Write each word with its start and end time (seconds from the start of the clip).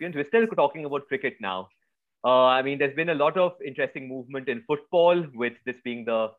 We're 0.00 0.24
still 0.24 0.46
talking 0.46 0.84
about 0.84 1.06
cricket 1.08 1.34
now. 1.40 1.68
Uh, 2.24 2.44
I 2.46 2.62
mean, 2.62 2.78
there's 2.78 2.94
been 2.94 3.10
a 3.10 3.14
lot 3.14 3.36
of 3.36 3.52
interesting 3.64 4.08
movement 4.08 4.48
in 4.48 4.62
football, 4.66 5.24
with 5.34 5.54
this 5.64 5.76
being 5.84 6.04
the 6.04 6.30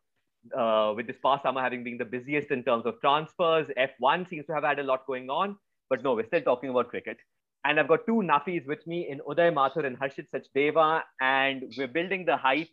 uh, 0.58 0.94
with 0.96 1.08
this 1.08 1.18
past 1.24 1.44
summer 1.44 1.62
having 1.62 1.84
been 1.84 1.98
the 1.98 2.06
busiest 2.06 2.52
in 2.52 2.64
terms 2.64 2.86
of 2.86 3.00
transfers. 3.02 3.68
F1 3.78 4.30
seems 4.30 4.46
to 4.48 4.54
have 4.54 4.64
had 4.64 4.80
a 4.80 4.84
lot 4.84 5.06
going 5.06 5.30
on, 5.30 5.56
but 5.90 6.04
no, 6.04 6.16
we're 6.16 6.26
still 6.26 6.42
talking 6.42 6.70
about 6.70 6.90
cricket. 6.90 7.18
And 7.64 7.80
I've 7.80 7.88
got 7.88 8.08
two 8.08 8.24
Nafis 8.24 8.66
with 8.66 8.86
me 8.88 9.08
in 9.08 9.20
Uday 9.20 9.54
Mathur 9.54 9.86
and 9.86 10.00
Harshit 10.00 10.26
Sachdeva, 10.34 11.02
and 11.20 11.72
we're 11.78 11.88
building 11.88 12.26
the 12.26 12.38
hype 12.38 12.70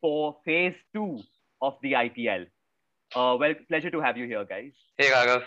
for 0.00 0.36
phase 0.46 0.74
two 0.94 1.20
of 1.60 1.74
the 1.82 1.92
IPL. 1.92 2.46
Uh, 3.14 3.36
well, 3.38 3.54
pleasure 3.68 3.90
to 3.90 4.00
have 4.00 4.16
you 4.16 4.26
here, 4.26 4.44
guys. 4.44 4.72
Hey, 4.96 5.10
Raghav. 5.10 5.42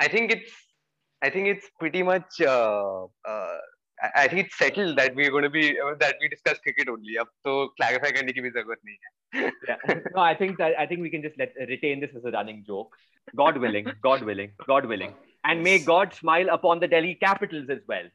I 0.00 0.08
think 0.08 0.30
it's, 0.30 0.50
I 1.22 1.28
think 1.28 1.48
it's 1.48 1.66
pretty 1.78 2.02
much, 2.02 2.40
uh, 2.40 3.04
uh, 3.26 3.58
I 4.15 4.27
think 4.27 4.47
it's 4.47 4.57
settled 4.57 4.97
that 4.97 5.15
we're 5.15 5.31
going 5.31 5.43
to 5.43 5.49
be 5.49 5.79
uh, 5.79 5.93
that 5.99 6.15
we 6.21 6.27
discuss 6.27 6.59
cricket 6.59 6.89
only. 6.89 7.17
अब 7.19 7.27
तो 7.47 7.53
clarify 7.81 8.11
करने 8.17 8.33
की 8.33 8.41
भी 8.41 8.49
जरूरत 8.57 8.79
नहीं 8.85 8.97
है. 9.03 9.51
yeah. 9.67 9.99
No, 10.15 10.21
I 10.21 10.35
think 10.35 10.57
that 10.57 10.77
I 10.77 10.85
think 10.85 11.01
we 11.01 11.09
can 11.09 11.21
just 11.21 11.37
let 11.37 11.53
retain 11.69 12.01
this 12.05 12.15
as 12.15 12.25
a 12.25 12.31
running 12.31 12.63
joke. 12.67 12.97
God 13.35 13.57
willing, 13.57 13.87
God 14.01 14.23
willing, 14.23 14.51
God 14.67 14.85
willing, 14.85 15.13
and 15.45 15.63
may 15.63 15.77
God 15.79 16.13
smile 16.13 16.49
upon 16.55 16.79
the 16.79 16.87
Delhi 16.87 17.15
Capitals 17.15 17.69
as 17.69 17.79
well. 17.87 18.09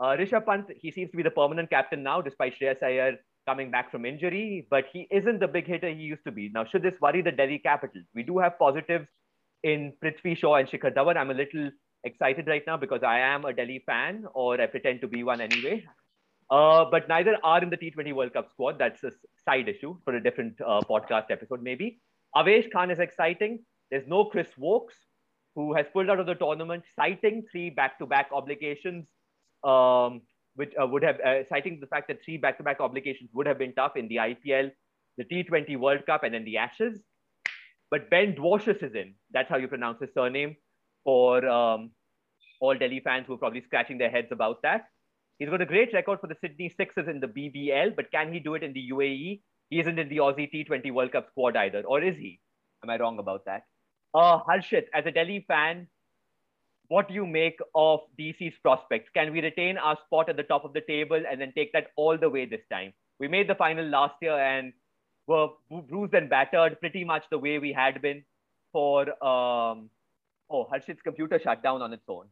Uh, 0.00 0.16
Rishabh 0.20 0.46
Pant, 0.46 0.66
he 0.76 0.92
seems 0.92 1.10
to 1.10 1.16
be 1.16 1.24
the 1.24 1.30
permanent 1.30 1.70
captain 1.70 2.04
now, 2.04 2.20
despite 2.20 2.58
Shreyas 2.58 2.82
Iyer 2.82 3.16
coming 3.48 3.70
back 3.70 3.90
from 3.90 4.04
injury, 4.04 4.66
but 4.70 4.84
he 4.92 5.08
isn't 5.10 5.40
the 5.40 5.48
big 5.48 5.66
hitter 5.66 5.88
he 5.88 6.02
used 6.02 6.22
to 6.24 6.30
be. 6.30 6.50
Now, 6.54 6.64
should 6.64 6.82
this 6.82 6.94
worry 7.00 7.22
the 7.22 7.32
Delhi 7.32 7.58
Capitals? 7.58 8.04
We 8.14 8.22
do 8.22 8.38
have 8.38 8.58
positives 8.58 9.08
in 9.62 9.92
Prithvi 10.04 10.36
Shaw 10.36 10.56
and 10.56 10.68
Shikhar 10.68 10.94
Dhawan. 10.94 11.16
I'm 11.16 11.30
a 11.30 11.34
little 11.34 11.70
excited 12.03 12.47
right 12.47 12.63
now 12.65 12.77
because 12.77 13.03
I 13.03 13.19
am 13.19 13.45
a 13.45 13.53
Delhi 13.53 13.83
fan, 13.85 14.25
or 14.33 14.59
I 14.59 14.67
pretend 14.67 15.01
to 15.01 15.07
be 15.07 15.23
one 15.23 15.41
anyway. 15.41 15.85
Uh, 16.49 16.85
but 16.89 17.07
neither 17.07 17.37
are 17.43 17.63
in 17.63 17.69
the 17.69 17.77
T20 17.77 18.13
World 18.13 18.33
Cup 18.33 18.49
squad. 18.49 18.77
That's 18.77 19.03
a 19.03 19.11
side 19.45 19.69
issue 19.69 19.97
for 20.03 20.15
a 20.15 20.21
different 20.21 20.59
uh, 20.61 20.81
podcast 20.81 21.31
episode, 21.31 21.63
maybe. 21.63 21.99
Avesh 22.35 22.71
Khan 22.71 22.91
is 22.91 22.99
exciting. 22.99 23.63
There's 23.89 24.07
no 24.07 24.25
Chris 24.25 24.49
Woakes, 24.57 24.95
who 25.55 25.73
has 25.73 25.85
pulled 25.93 26.09
out 26.09 26.19
of 26.19 26.25
the 26.25 26.35
tournament, 26.35 26.83
citing 26.95 27.43
three 27.51 27.69
back 27.69 27.97
to 27.99 28.05
back 28.05 28.29
obligations. 28.31 29.07
Um, 29.63 30.21
which 30.55 30.73
uh, 30.81 30.85
would 30.85 31.03
have 31.03 31.19
uh, 31.21 31.43
citing 31.49 31.79
the 31.79 31.87
fact 31.87 32.07
that 32.07 32.23
three 32.23 32.37
back-to-back 32.37 32.79
obligations 32.79 33.29
would 33.33 33.47
have 33.47 33.57
been 33.57 33.73
tough 33.73 33.95
in 33.95 34.07
the 34.07 34.17
IPL, 34.17 34.71
the 35.17 35.25
T20 35.25 35.77
World 35.77 36.05
Cup, 36.05 36.23
and 36.23 36.33
then 36.33 36.45
the 36.45 36.57
Ashes. 36.57 36.99
But 37.89 38.09
Ben 38.09 38.33
Dwarshuis 38.33 38.83
is 38.83 38.95
in. 38.95 39.15
That's 39.31 39.49
how 39.49 39.57
you 39.57 39.67
pronounce 39.67 39.99
his 39.99 40.13
surname 40.13 40.55
for 41.03 41.45
um, 41.47 41.91
all 42.63 42.77
Delhi 42.81 43.01
fans 43.01 43.27
who 43.27 43.33
are 43.33 43.43
probably 43.43 43.61
scratching 43.61 43.97
their 43.97 44.09
heads 44.09 44.31
about 44.31 44.61
that. 44.61 44.85
He's 45.37 45.49
got 45.49 45.61
a 45.61 45.65
great 45.65 45.93
record 45.93 46.21
for 46.21 46.27
the 46.27 46.37
Sydney 46.39 46.69
Sixers 46.69 47.09
in 47.09 47.19
the 47.19 47.27
BBL, 47.27 47.95
but 47.95 48.09
can 48.11 48.31
he 48.31 48.39
do 48.39 48.53
it 48.55 48.63
in 48.63 48.71
the 48.71 48.89
UAE? 48.91 49.41
He 49.69 49.79
isn't 49.79 49.99
in 49.99 50.07
the 50.07 50.17
Aussie 50.17 50.49
T20 50.53 50.93
World 50.93 51.11
Cup 51.11 51.27
squad 51.27 51.57
either, 51.57 51.81
or 51.81 52.01
is 52.01 52.15
he? 52.15 52.39
Am 52.83 52.89
I 52.89 52.97
wrong 52.97 53.19
about 53.19 53.43
that? 53.45 53.63
Uh, 54.13 54.39
Harshit, 54.43 54.85
as 54.93 55.05
a 55.05 55.11
Delhi 55.11 55.43
fan, 55.47 55.87
what 56.87 57.09
do 57.09 57.13
you 57.13 57.25
make 57.25 57.59
of 57.75 58.01
DC's 58.17 58.57
prospects? 58.61 59.09
Can 59.13 59.33
we 59.33 59.41
retain 59.41 59.77
our 59.77 59.97
spot 60.05 60.29
at 60.29 60.37
the 60.37 60.43
top 60.43 60.63
of 60.63 60.73
the 60.73 60.81
table 60.81 61.21
and 61.29 61.41
then 61.41 61.51
take 61.55 61.73
that 61.73 61.87
all 61.97 62.17
the 62.17 62.29
way 62.29 62.45
this 62.45 62.65
time? 62.71 62.93
We 63.19 63.27
made 63.27 63.49
the 63.49 63.55
final 63.55 63.85
last 63.85 64.15
year 64.21 64.37
and 64.37 64.71
were 65.27 65.47
bruised 65.69 66.13
and 66.13 66.29
battered 66.29 66.79
pretty 66.79 67.03
much 67.03 67.25
the 67.29 67.39
way 67.39 67.57
we 67.59 67.73
had 67.73 68.01
been 68.01 68.23
for. 68.71 69.01
Um, 69.25 69.89
oh, 70.49 70.65
Harshit's 70.71 71.01
computer 71.01 71.39
shut 71.43 71.61
down 71.61 71.81
on 71.81 71.91
its 71.91 72.07
own. 72.07 72.27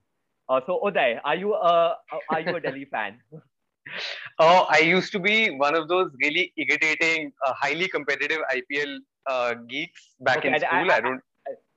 Uh, 0.50 0.60
so 0.66 0.80
Uday, 0.84 1.20
are 1.24 1.36
you 1.36 1.54
a 1.54 1.98
are 2.30 2.40
you 2.42 2.56
a 2.56 2.60
Delhi 2.60 2.86
fan? 2.86 3.20
Oh, 4.40 4.68
I 4.70 4.78
used 4.80 5.12
to 5.14 5.20
be 5.20 5.50
one 5.50 5.76
of 5.76 5.88
those 5.88 6.12
really 6.22 6.54
irritating, 6.56 7.32
uh, 7.46 7.52
highly 7.60 7.88
competitive 7.90 8.38
IPL 8.54 8.98
uh, 9.26 9.56
geeks 9.68 10.14
back 10.22 10.38
okay, 10.38 10.50
in 10.50 10.60
school. 10.60 10.92
I, 10.92 10.94
I, 10.94 10.98
I 10.98 11.02
don't 11.02 11.22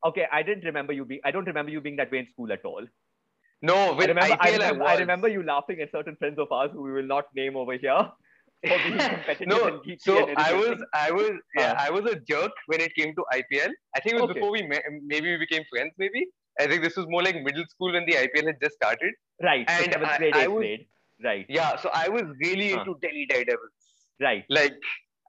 okay, 0.05 0.27
I 0.31 0.43
didn't 0.43 0.65
remember 0.65 0.93
you 0.93 1.05
being. 1.05 1.21
I 1.25 1.31
don't 1.31 1.47
remember 1.47 1.73
you 1.73 1.81
being 1.81 1.97
that 1.97 2.13
way 2.13 2.19
in 2.19 2.29
school 2.29 2.53
at 2.53 2.65
all. 2.65 2.87
No, 3.63 3.95
with 3.95 4.05
I 4.05 4.09
remember, 4.09 4.35
IPL, 4.35 4.39
I 4.41 4.51
remember, 4.53 4.85
I, 4.85 4.93
I 4.93 4.99
remember 4.99 5.29
you 5.29 5.43
laughing 5.43 5.81
at 5.81 5.91
certain 5.91 6.17
friends 6.17 6.39
of 6.39 6.53
ours 6.53 6.71
who 6.73 6.83
we 6.83 6.93
will 6.93 7.07
not 7.07 7.25
name 7.35 7.57
over 7.57 7.77
here. 7.77 8.11
no, 9.47 9.83
so 9.99 10.31
I 10.39 10.55
was, 10.55 10.83
I 10.95 11.11
was, 11.11 11.33
yeah, 11.55 11.73
uh, 11.73 11.77
I 11.79 11.91
was 11.91 12.11
a 12.11 12.17
jerk 12.17 12.53
when 12.67 12.81
it 12.81 12.95
came 12.95 13.15
to 13.15 13.25
IPL. 13.33 13.71
I 13.95 14.01
think 14.01 14.15
it 14.15 14.21
was 14.21 14.31
okay. 14.31 14.35
before 14.35 14.53
we 14.53 14.67
maybe 15.05 15.33
we 15.33 15.37
became 15.37 15.65
friends. 15.71 15.93
Maybe 15.99 16.27
I 16.61 16.67
think 16.67 16.83
this 16.83 16.97
was 16.97 17.07
more 17.09 17.23
like 17.23 17.43
middle 17.43 17.65
school 17.69 17.93
when 17.93 18.07
the 18.07 18.13
IPL 18.13 18.47
had 18.47 18.61
just 18.63 18.77
started. 18.77 19.13
Right. 19.43 19.65
And 19.69 19.93
so 19.93 20.05
I, 20.05 20.19
grade, 20.19 20.35
I 20.35 20.49
was, 20.49 20.61
grade. 20.61 20.87
Right. 21.23 21.47
Yeah. 21.49 21.77
So 21.77 21.91
I 21.93 22.09
was 22.09 22.23
really 22.41 22.73
huh. 22.73 22.81
into 22.81 22.97
Delhi 23.01 23.27
Daredevils. 23.29 23.71
Right. 24.21 24.45
Like 24.49 24.75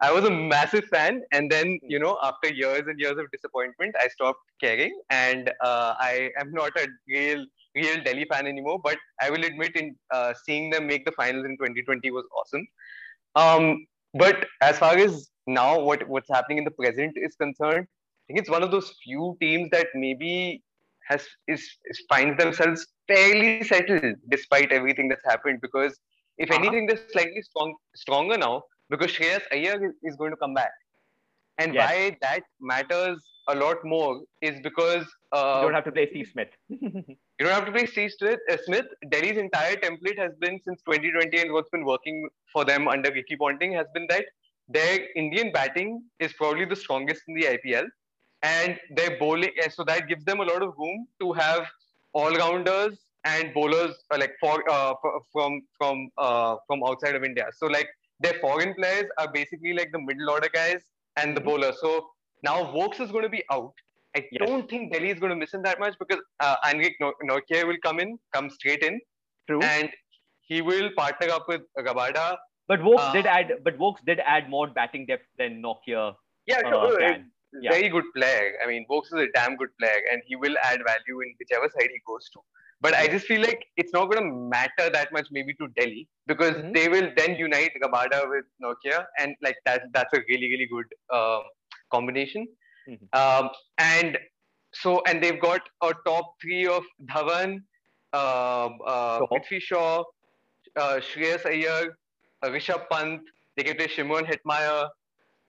I 0.02 0.12
was 0.12 0.25
a 0.25 0.30
massive 0.30 0.86
fan, 0.86 1.22
and 1.31 1.50
then 1.50 1.80
you 1.81 2.00
know, 2.00 2.18
after 2.22 2.53
years 2.53 2.84
and 2.88 3.00
years 3.00 3.18
of 3.18 3.31
disappointment, 3.31 3.96
I 4.00 4.08
stopped 4.09 4.40
caring, 4.59 5.00
and 5.09 5.50
uh, 5.62 5.96
I 5.97 6.31
am 6.38 6.52
not 6.52 6.72
a 6.78 6.88
real 7.08 7.46
real 7.75 8.03
Delhi 8.03 8.25
fan 8.25 8.46
anymore. 8.46 8.80
But 8.84 8.97
I 9.22 9.30
will 9.30 9.44
admit, 9.44 9.75
in 9.75 9.96
uh, 10.12 10.34
seeing 10.46 10.69
them 10.69 10.86
make 10.86 11.06
the 11.06 11.13
finals 11.13 11.46
in 11.46 11.52
2020 11.52 12.12
was 12.12 12.25
awesome. 12.38 12.68
Um, 13.36 13.88
but 14.13 14.46
as 14.62 14.78
far 14.78 14.97
as 14.97 15.30
now, 15.47 15.80
what 15.80 16.07
what's 16.09 16.30
happening 16.30 16.57
in 16.57 16.66
the 16.66 16.72
present 16.72 17.13
is 17.16 17.36
concerned, 17.36 17.88
I 17.88 18.24
think 18.28 18.40
it's 18.40 18.50
one 18.50 18.63
of 18.63 18.72
those 18.72 18.94
few 19.02 19.38
teams 19.40 19.69
that 19.72 19.88
maybe 19.96 20.62
has 21.07 21.25
is, 21.47 21.61
is 21.85 22.03
finds 22.09 22.38
themselves 22.41 22.88
fairly 23.07 23.63
settled 23.63 24.16
despite 24.29 24.71
everything 24.71 25.07
that's 25.07 25.25
happened. 25.25 25.59
Because 25.61 25.99
if 26.38 26.49
uh-huh. 26.49 26.59
anything, 26.59 26.88
they're 26.88 26.99
slightly 27.11 27.41
strong 27.41 27.75
stronger 27.95 28.38
now 28.38 28.63
because 28.89 29.11
Shreyas 29.11 29.41
Iyer 29.51 29.94
is 30.03 30.15
going 30.15 30.31
to 30.31 30.38
come 30.38 30.53
back. 30.53 30.71
And 31.57 31.73
yes. 31.73 31.89
why 31.89 32.17
that 32.21 32.44
matters 32.59 33.23
a 33.47 33.55
lot 33.55 33.77
more 33.83 34.21
is 34.41 34.59
because 34.61 35.05
uh, 35.31 35.57
you 35.57 35.67
don't 35.67 35.73
have 35.73 35.85
to 35.85 35.91
play 35.91 36.09
Steve 36.09 36.27
Smith. 36.31 36.50
you 36.69 37.15
don't 37.39 37.53
have 37.53 37.65
to 37.65 37.71
play 37.71 37.85
Steve 37.85 38.12
Smith. 38.18 38.39
Uh, 38.51 38.57
Smith. 38.65 38.85
Delhi's 39.09 39.38
entire 39.38 39.75
template 39.75 40.18
has 40.18 40.31
been 40.41 40.59
since 40.65 40.81
2020, 40.81 41.41
and 41.41 41.53
what's 41.53 41.69
been 41.69 41.85
working 41.85 42.27
for 42.51 42.65
them 42.65 42.88
under 42.88 43.12
Ricky 43.12 43.38
Ponting 43.38 43.74
has 43.74 43.88
been 43.94 44.06
that 44.09 44.25
their 44.68 45.00
Indian 45.15 45.51
batting 45.51 46.03
is 46.19 46.33
probably 46.33 46.65
the 46.65 46.75
strongest 46.75 47.21
in 47.27 47.35
the 47.35 47.44
IPL, 47.44 47.85
and 48.45 48.80
their 48.97 49.18
bowling, 49.19 49.51
so 49.75 49.83
that 49.89 50.07
gives 50.09 50.24
them 50.30 50.39
a 50.45 50.47
lot 50.51 50.62
of 50.68 50.74
room 50.83 51.07
to 51.21 51.33
have 51.33 51.68
all-rounders 52.13 52.97
and 53.25 53.53
bowlers 53.53 53.95
uh, 54.12 54.18
like 54.24 54.33
for, 54.39 54.57
uh, 54.69 54.94
from 55.33 55.62
from 55.77 56.09
uh, 56.18 56.56
from 56.68 56.83
outside 56.89 57.15
of 57.19 57.24
India. 57.30 57.47
So 57.59 57.68
like 57.77 57.89
their 58.25 58.36
foreign 58.42 58.74
players 58.75 59.07
are 59.18 59.31
basically 59.31 59.74
like 59.80 59.92
the 59.92 60.01
middle 60.09 60.30
order 60.36 60.50
guys 60.53 60.81
and 61.18 61.36
the 61.36 61.42
mm-hmm. 61.42 61.50
bowler. 61.50 61.74
So 61.81 62.07
now 62.44 62.57
Woakes 62.75 63.00
is 63.00 63.12
going 63.12 63.24
to 63.24 63.33
be 63.38 63.44
out. 63.51 63.74
I 64.18 64.24
yes. 64.31 64.47
don't 64.47 64.69
think 64.69 64.94
Delhi 64.94 65.09
is 65.13 65.19
going 65.19 65.31
to 65.31 65.36
miss 65.36 65.53
him 65.53 65.63
that 65.63 65.80
much 65.80 65.95
because 66.00 66.21
uh, 66.39 66.56
Anrich 66.65 66.94
Nortje 67.30 67.68
will 67.68 67.81
come 67.83 68.00
in, 68.00 68.18
come 68.33 68.50
straight 68.50 68.83
in, 68.89 69.00
True. 69.47 69.62
and 69.62 69.89
he 70.42 70.62
will 70.62 70.89
partner 70.97 71.30
up 71.38 71.50
with 71.50 71.63
Rabada. 71.77 72.38
But 72.69 72.81
Woakes 72.81 73.03
uh, 73.03 73.13
did 73.13 73.25
add, 73.25 73.51
but 73.63 73.77
Woakes 73.77 74.01
did 74.06 74.21
add 74.36 74.50
more 74.50 74.68
batting 74.68 75.06
depth 75.06 75.27
than 75.38 75.62
Nortje. 75.62 76.13
Yeah, 76.45 76.62
sure. 76.69 77.03
Uh, 77.03 77.18
yeah. 77.62 77.72
Very 77.72 77.90
good 77.90 78.06
player. 78.16 78.54
I 78.63 78.68
mean, 78.68 78.86
Woakes 78.90 79.07
is 79.07 79.19
a 79.19 79.28
damn 79.34 79.56
good 79.56 79.69
player, 79.80 80.02
and 80.12 80.22
he 80.25 80.36
will 80.36 80.56
add 80.63 80.80
value 80.86 81.22
in 81.22 81.34
whichever 81.40 81.69
side 81.69 81.90
he 81.92 82.02
goes 82.06 82.30
to. 82.34 82.40
But 82.81 82.94
I 82.94 83.07
just 83.07 83.25
feel 83.25 83.42
like 83.42 83.66
it's 83.78 83.94
not 83.94 84.12
going 84.12 84.24
to 84.24 84.30
matter 84.30 84.90
that 84.92 85.12
much 85.13 85.28
maybe 85.31 85.54
to 85.56 85.68
Delhi 85.69 86.07
because 86.28 86.56
mm-hmm. 86.56 86.74
they 86.74 86.88
will 86.90 87.10
then 87.16 87.36
unite 87.36 87.72
Rabada 87.81 88.30
with 88.30 88.46
Nortje, 88.62 89.06
and 89.19 89.36
like 89.42 89.57
that 89.66 89.84
that's 89.94 90.13
a 90.13 90.19
really 90.30 90.50
really 90.52 90.68
good 90.72 90.86
uh, 91.12 91.40
combination. 91.92 92.48
Mm-hmm. 92.90 93.19
Um, 93.19 93.50
and 93.78 94.18
so 94.74 95.02
and 95.07 95.24
they've 95.24 95.42
got 95.42 95.62
a 95.81 95.94
top 96.06 96.34
three 96.42 96.68
of 96.68 96.84
Dhawan, 97.06 97.62
uh, 98.13 98.69
uh, 98.86 99.19
Prithvi 99.28 99.62
Shaw, 99.62 100.04
uh, 100.75 101.00
Shreyas 101.00 101.46
Iyer, 101.46 101.98
uh, 102.44 102.50
Rishabh 102.50 102.90
Pant. 102.92 103.22
They 103.56 103.63
can 103.63 103.78
play 103.78 103.88
Shimron 103.88 104.30
Hetmyer. 104.30 104.90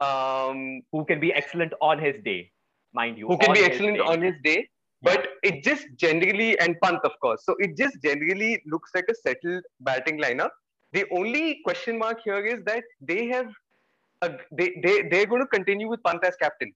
Um, 0.01 0.83
who 0.93 1.05
can 1.05 1.21
be 1.21 1.33
excellent 1.33 1.73
on 1.81 1.99
his 1.99 2.17
day, 2.23 2.51
mind 2.93 3.17
you. 3.19 3.29
Who 3.29 3.39
can 3.39 3.55
be 3.55 3.61
excellent 3.61 4.01
on 4.01 4.21
his 4.21 4.35
day 4.45 4.69
but 5.03 5.29
it 5.43 5.63
just 5.63 5.87
generally, 5.97 6.59
and 6.59 6.77
Pant, 6.83 6.99
of 7.05 7.13
course. 7.21 7.45
So 7.45 7.55
it 7.59 7.77
just 7.77 8.03
generally 8.03 8.63
looks 8.67 8.91
like 8.95 9.05
a 9.11 9.15
settled 9.15 9.63
batting 9.81 10.19
lineup. 10.19 10.51
The 10.93 11.05
only 11.13 11.61
question 11.65 11.99
mark 11.99 12.19
here 12.25 12.45
is 12.45 12.65
that 12.65 12.83
they 13.01 13.27
have, 13.29 13.53
a, 14.23 14.33
they, 14.51 14.81
they, 14.83 15.03
they're 15.03 15.27
going 15.27 15.43
to 15.43 15.47
continue 15.47 15.89
with 15.89 16.03
Pant 16.03 16.25
as 16.25 16.37
captain. 16.37 16.73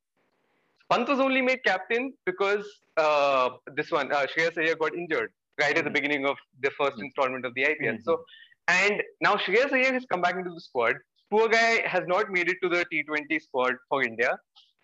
Pant 0.90 1.08
was 1.08 1.20
only 1.20 1.40
made 1.40 1.64
captain 1.64 2.12
because 2.26 2.64
uh, 2.96 3.50
this 3.74 3.90
one, 3.90 4.12
uh, 4.12 4.26
Shreyas 4.26 4.58
Iyer 4.58 4.74
got 4.74 4.94
injured 4.94 5.32
right 5.58 5.70
at 5.70 5.76
the 5.76 5.82
mm-hmm. 5.82 5.94
beginning 5.94 6.26
of 6.26 6.36
the 6.62 6.70
1st 6.70 6.90
mm-hmm. 6.90 7.02
installment 7.04 7.46
of 7.46 7.54
the 7.54 7.62
IPL. 7.62 7.80
Mm-hmm. 7.80 8.02
So, 8.02 8.22
and 8.68 9.02
now 9.20 9.36
Shreyas 9.36 9.72
Iyer 9.72 9.92
has 9.92 10.04
come 10.10 10.20
back 10.20 10.36
into 10.36 10.50
the 10.50 10.60
squad. 10.60 10.96
Poor 11.30 11.48
guy 11.48 11.86
has 11.86 12.02
not 12.06 12.30
made 12.30 12.48
it 12.48 12.56
to 12.62 12.68
the 12.68 12.84
T20 12.92 13.40
squad 13.42 13.74
for 13.88 14.02
India. 14.02 14.38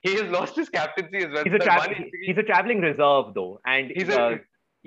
he 0.06 0.14
has 0.18 0.30
lost 0.32 0.54
his 0.60 0.68
captaincy 0.68 1.18
as 1.26 1.30
well. 1.34 1.44
He's 1.44 1.54
a, 1.54 1.58
tra- 1.58 1.94
he's 2.26 2.38
a 2.38 2.42
traveling 2.42 2.80
reserve 2.80 3.30
though, 3.38 3.60
and 3.66 3.90
He's 3.94 4.08
a- 4.08 4.20
uh, 4.24 4.36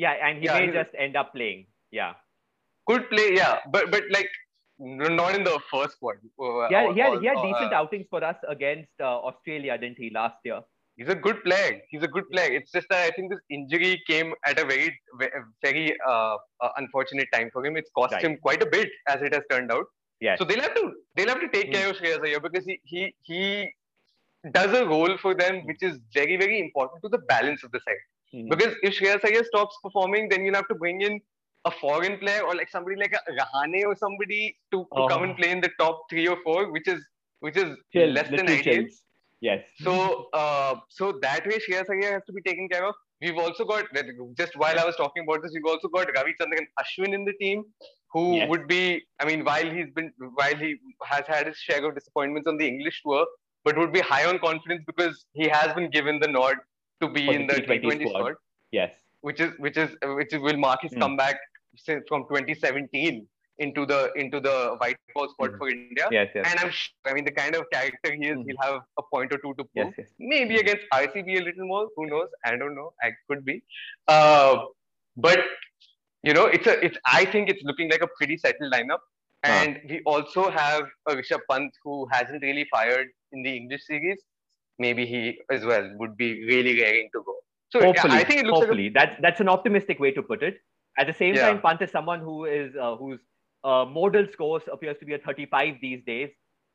yeah, 0.04 0.14
and 0.28 0.38
he 0.40 0.46
Yeah, 0.46 0.60
may 0.60 0.72
just 0.72 0.92
end 1.06 1.18
up 1.22 1.34
playing. 1.34 1.66
Yeah, 1.92 2.14
could 2.88 3.10
play, 3.10 3.26
yeah, 3.40 3.58
but 3.74 3.92
but 3.96 4.04
like 4.18 4.30
not 4.80 5.36
in 5.36 5.44
the 5.44 5.60
first 5.72 5.94
squad. 5.98 6.18
Uh, 6.40 6.70
yeah, 6.70 6.84
or- 6.86 6.94
he 6.94 7.02
had 7.02 7.14
or- 7.16 7.20
he 7.22 7.28
had 7.32 7.38
or, 7.42 7.46
decent 7.48 7.74
uh, 7.74 7.80
outings 7.82 8.08
for 8.10 8.24
us 8.24 8.38
against 8.48 8.94
uh, 9.02 9.18
Australia, 9.32 9.78
didn't 9.78 9.98
he, 9.98 10.10
last 10.22 10.38
year? 10.46 10.62
He's 10.96 11.10
a 11.10 11.16
good 11.16 11.44
player. 11.44 11.82
He's 11.90 12.04
a 12.04 12.08
good 12.16 12.30
player. 12.32 12.52
It's 12.62 12.72
just 12.72 12.88
that 12.90 13.06
I 13.08 13.12
think 13.18 13.32
this 13.32 13.40
injury 13.50 14.02
came 14.08 14.34
at 14.46 14.60
a 14.60 14.66
very 14.66 14.88
very 15.66 15.86
uh, 16.08 16.36
uh, 16.62 16.70
unfortunate 16.78 17.28
time 17.34 17.50
for 17.52 17.66
him. 17.66 17.76
It's 17.84 17.92
cost 18.02 18.14
Right. 18.14 18.24
him 18.30 18.38
quite 18.50 18.64
a 18.64 18.70
bit, 18.78 18.90
as 19.08 19.22
it 19.22 19.34
has 19.34 19.44
turned 19.52 19.72
out. 19.80 19.86
Yes. 20.22 20.40
So 20.40 20.46
they'll 20.46 20.62
have 20.70 20.76
to 20.76 20.92
they'll 21.19 21.33
have 21.36 21.42
to 21.42 21.50
take 21.57 21.68
Hmm. 21.68 21.74
care 21.77 21.89
of 21.92 21.98
Shreyas 21.98 22.25
Iyer 22.30 22.39
because 22.48 22.66
he 22.66 22.80
he 22.94 23.13
he 23.31 23.42
does 24.51 24.74
a 24.74 24.86
role 24.86 25.18
for 25.21 25.33
them 25.36 25.66
which 25.69 25.81
is 25.83 25.98
very 26.13 26.38
very 26.38 26.60
important 26.60 27.01
to 27.04 27.10
the 27.10 27.19
balance 27.33 27.63
of 27.68 27.71
the 27.74 27.80
side. 27.88 28.04
Mhm. 28.33 28.50
Because 28.54 28.75
if 28.89 28.94
Shreyas 29.00 29.25
Iyer 29.30 29.44
stops 29.51 29.77
performing, 29.83 30.30
then 30.30 30.45
you'll 30.45 30.56
have 30.62 30.68
to 30.74 30.75
bring 30.75 31.01
in 31.10 31.19
a 31.66 31.71
foreign 31.80 32.18
player 32.19 32.42
or 32.50 32.56
like 32.60 32.69
somebody 32.74 32.95
like 33.04 33.13
a 33.19 33.21
Rahane 33.38 33.80
or 33.86 33.95
somebody 34.01 34.42
to, 34.71 34.86
to 34.98 35.07
come 35.13 35.24
and 35.27 35.36
play 35.39 35.50
in 35.56 35.62
the 35.66 35.71
top 35.80 36.04
three 36.12 36.27
or 36.33 36.38
four, 36.44 36.71
which 36.75 36.88
is 36.88 37.01
which 37.48 37.57
is 37.63 37.75
Chills, 37.94 38.13
less 38.19 38.30
than 38.30 38.48
ideal. 38.48 38.63
chills. 38.68 39.01
Yes. 39.42 39.65
So, 39.88 39.94
uh, 40.33 40.75
so 40.89 41.12
that 41.25 41.45
way 41.50 41.57
Shreyas 41.65 41.89
Iyer 41.95 42.13
has 42.13 42.24
to 42.30 42.33
be 42.38 42.42
taken 42.48 42.69
care 42.69 42.86
of. 42.86 42.95
We've 43.21 43.38
also 43.38 43.66
got 43.66 43.86
just 44.38 44.56
while 44.56 44.80
I 44.80 44.86
was 44.86 44.95
talking 44.95 45.24
about 45.24 45.42
this, 45.44 45.51
we've 45.54 45.66
also 45.66 45.88
got 45.89 46.07
Ravichandran 46.07 46.66
Ashwin 46.81 47.13
in 47.13 47.25
the 47.25 47.33
team, 47.33 47.63
who 48.13 48.36
Yes. 48.38 48.50
would 48.50 48.68
be. 48.68 49.01
I 49.19 49.25
mean, 49.25 49.44
while 49.44 49.69
he's 49.69 49.89
been 49.92 50.12
while 50.36 50.56
he 50.56 50.75
has 51.04 51.25
had 51.27 51.48
his 51.48 51.57
share 51.57 51.83
of 51.86 51.95
disappointments 51.95 52.48
on 52.48 52.57
the 52.57 52.68
English 52.68 53.01
tour, 53.04 53.25
but 53.66 53.77
would 53.77 53.92
be 53.92 54.00
high 54.00 54.25
on 54.25 54.39
confidence 54.39 54.83
because 54.88 55.25
he 55.33 55.48
has 55.50 55.74
been 55.74 55.89
given 55.89 56.19
the 56.19 56.27
nod 56.27 56.56
to 57.01 57.10
be 57.10 57.25
For 57.25 57.33
in 57.33 57.48
the 57.48 57.56
the 57.56 57.62
T20 57.62 57.83
T20 57.83 58.10
squad. 58.10 58.36
Yes. 58.71 58.92
which 59.22 59.39
is 59.42 59.51
which 59.60 59.77
is 59.77 59.95
which 60.19 60.31
will 60.48 60.57
mark 60.57 60.81
his 60.81 60.94
Hmm. 60.94 61.01
comeback 61.01 61.38
since 61.75 62.06
from 62.07 62.24
2017 62.30 63.27
into 63.60 63.86
the 63.86 64.00
into 64.16 64.40
the 64.40 64.76
white 64.82 64.98
ball 65.14 65.30
squad 65.30 65.52
Hmm. 65.52 65.58
for 65.60 65.70
India. 65.70 66.08
Yes. 66.12 66.30
Yes. 66.36 66.46
And 66.50 66.60
I'm, 66.60 66.72
sh- 66.72 66.90
I 67.06 67.14
mean, 67.14 67.26
the 67.26 67.32
kind 67.32 67.56
of 67.56 67.70
character 67.72 68.12
he 68.14 68.28
is, 68.28 68.36
Hmm. 68.38 68.44
he'll 68.48 68.62
have 68.62 68.82
a 68.98 69.04
point 69.14 69.34
or 69.34 69.38
two 69.46 69.54
to 69.60 69.64
prove 69.64 69.88
Yes. 69.88 69.94
Yes. 69.98 70.10
maybe 70.20 70.58
against 70.64 70.86
RCB 70.94 71.38
a 71.42 71.44
little 71.50 71.68
more. 71.68 71.88
Who 71.96 72.08
knows? 72.08 72.30
I 72.46 72.56
don't 72.56 72.76
know. 72.76 72.94
I 73.04 73.12
could 73.30 73.44
be. 73.46 73.62
Uh, 74.08 74.66
but 75.18 75.40
you 76.24 76.34
know, 76.34 76.46
it's 76.46 76.68
a. 76.68 76.84
It's. 76.86 76.98
I 77.06 77.26
think 77.26 77.50
it's 77.50 77.64
looking 77.64 77.90
like 77.90 78.02
a 78.02 78.08
pretty 78.18 78.38
settled 78.38 78.74
lineup. 78.74 79.00
Huh. 79.46 79.52
And 79.54 79.80
we 79.90 80.02
also 80.06 80.50
have 80.50 80.84
a 81.08 81.16
Rishabh 81.16 81.46
Pant 81.50 81.72
who 81.84 82.08
hasn't 82.12 82.42
really 82.44 82.66
fired 82.72 83.08
in 83.32 83.42
the 83.44 83.56
English 83.56 83.86
series. 83.86 84.20
Maybe 84.80 85.06
he 85.06 85.40
as 85.52 85.64
well 85.66 85.90
would 86.00 86.18
be 86.18 86.46
really 86.46 86.82
raring 86.82 87.10
to 87.14 87.24
go. 87.26 87.36
So 87.70 87.80
yeah, 87.80 87.86
hopefully, 87.88 88.18
I 88.18 88.24
think 88.24 88.42
it 88.42 88.46
looks 88.48 88.60
hopefully 88.60 88.90
that's 88.90 89.16
that's 89.22 89.40
an 89.40 89.50
optimistic 89.50 90.00
way 90.00 90.12
to 90.12 90.22
put 90.22 90.44
it. 90.44 90.58
At 90.98 91.08
the 91.08 91.14
same 91.14 91.36
Yeah. 91.36 91.48
time, 91.48 91.62
Pant 91.62 91.82
is 91.82 91.92
someone 91.92 92.20
who 92.20 92.46
is 92.46 92.76
uh, 92.76 92.96
whose 92.98 93.20
uh, 93.64 93.86
modal 93.86 94.26
scores 94.32 94.64
appears 94.72 94.98
to 95.00 95.06
be 95.06 95.14
a 95.14 95.20
35 95.20 95.76
these 95.82 96.04
days. 96.06 96.30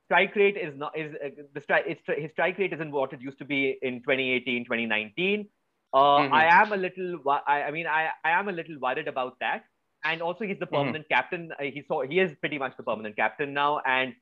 Strike 0.07 0.37
rate 0.37 0.57
is 0.57 0.77
not 0.77 0.97
is 0.99 1.15
uh, 1.25 1.29
the 1.55 1.61
strike 1.61 1.85
it's, 1.87 2.03
his 2.07 2.31
strike 2.33 2.59
rate 2.59 2.73
isn't 2.73 2.91
what 2.93 3.13
it 3.13 3.21
used 3.23 3.39
to 3.39 3.45
be 3.45 3.79
in 3.83 4.03
2018 4.03 4.65
2019. 4.67 5.49
Uh, 5.93 5.99
Mhm. 5.99 6.33
I 6.33 6.45
am 6.63 6.73
a 6.73 6.77
little 6.77 7.19
I, 7.47 7.63
I 7.63 7.71
mean 7.71 7.87
I, 7.87 8.11
I 8.25 8.31
am 8.33 8.49
a 8.49 8.53
little 8.53 8.79
worried 8.79 9.09
about 9.09 9.39
that. 9.41 9.65
And 10.05 10.21
also 10.21 10.45
he's 10.45 10.59
the 10.59 10.67
Mm-hmm. 10.67 10.75
permanent 10.77 11.09
captain. 11.09 11.51
Uh, 11.59 11.65
he 11.65 11.83
saw 11.89 12.03
he 12.03 12.21
is 12.21 12.35
pretty 12.41 12.59
much 12.59 12.77
the 12.77 12.83
permanent 12.83 13.17
captain 13.17 13.55
now. 13.55 13.81
And 13.87 14.13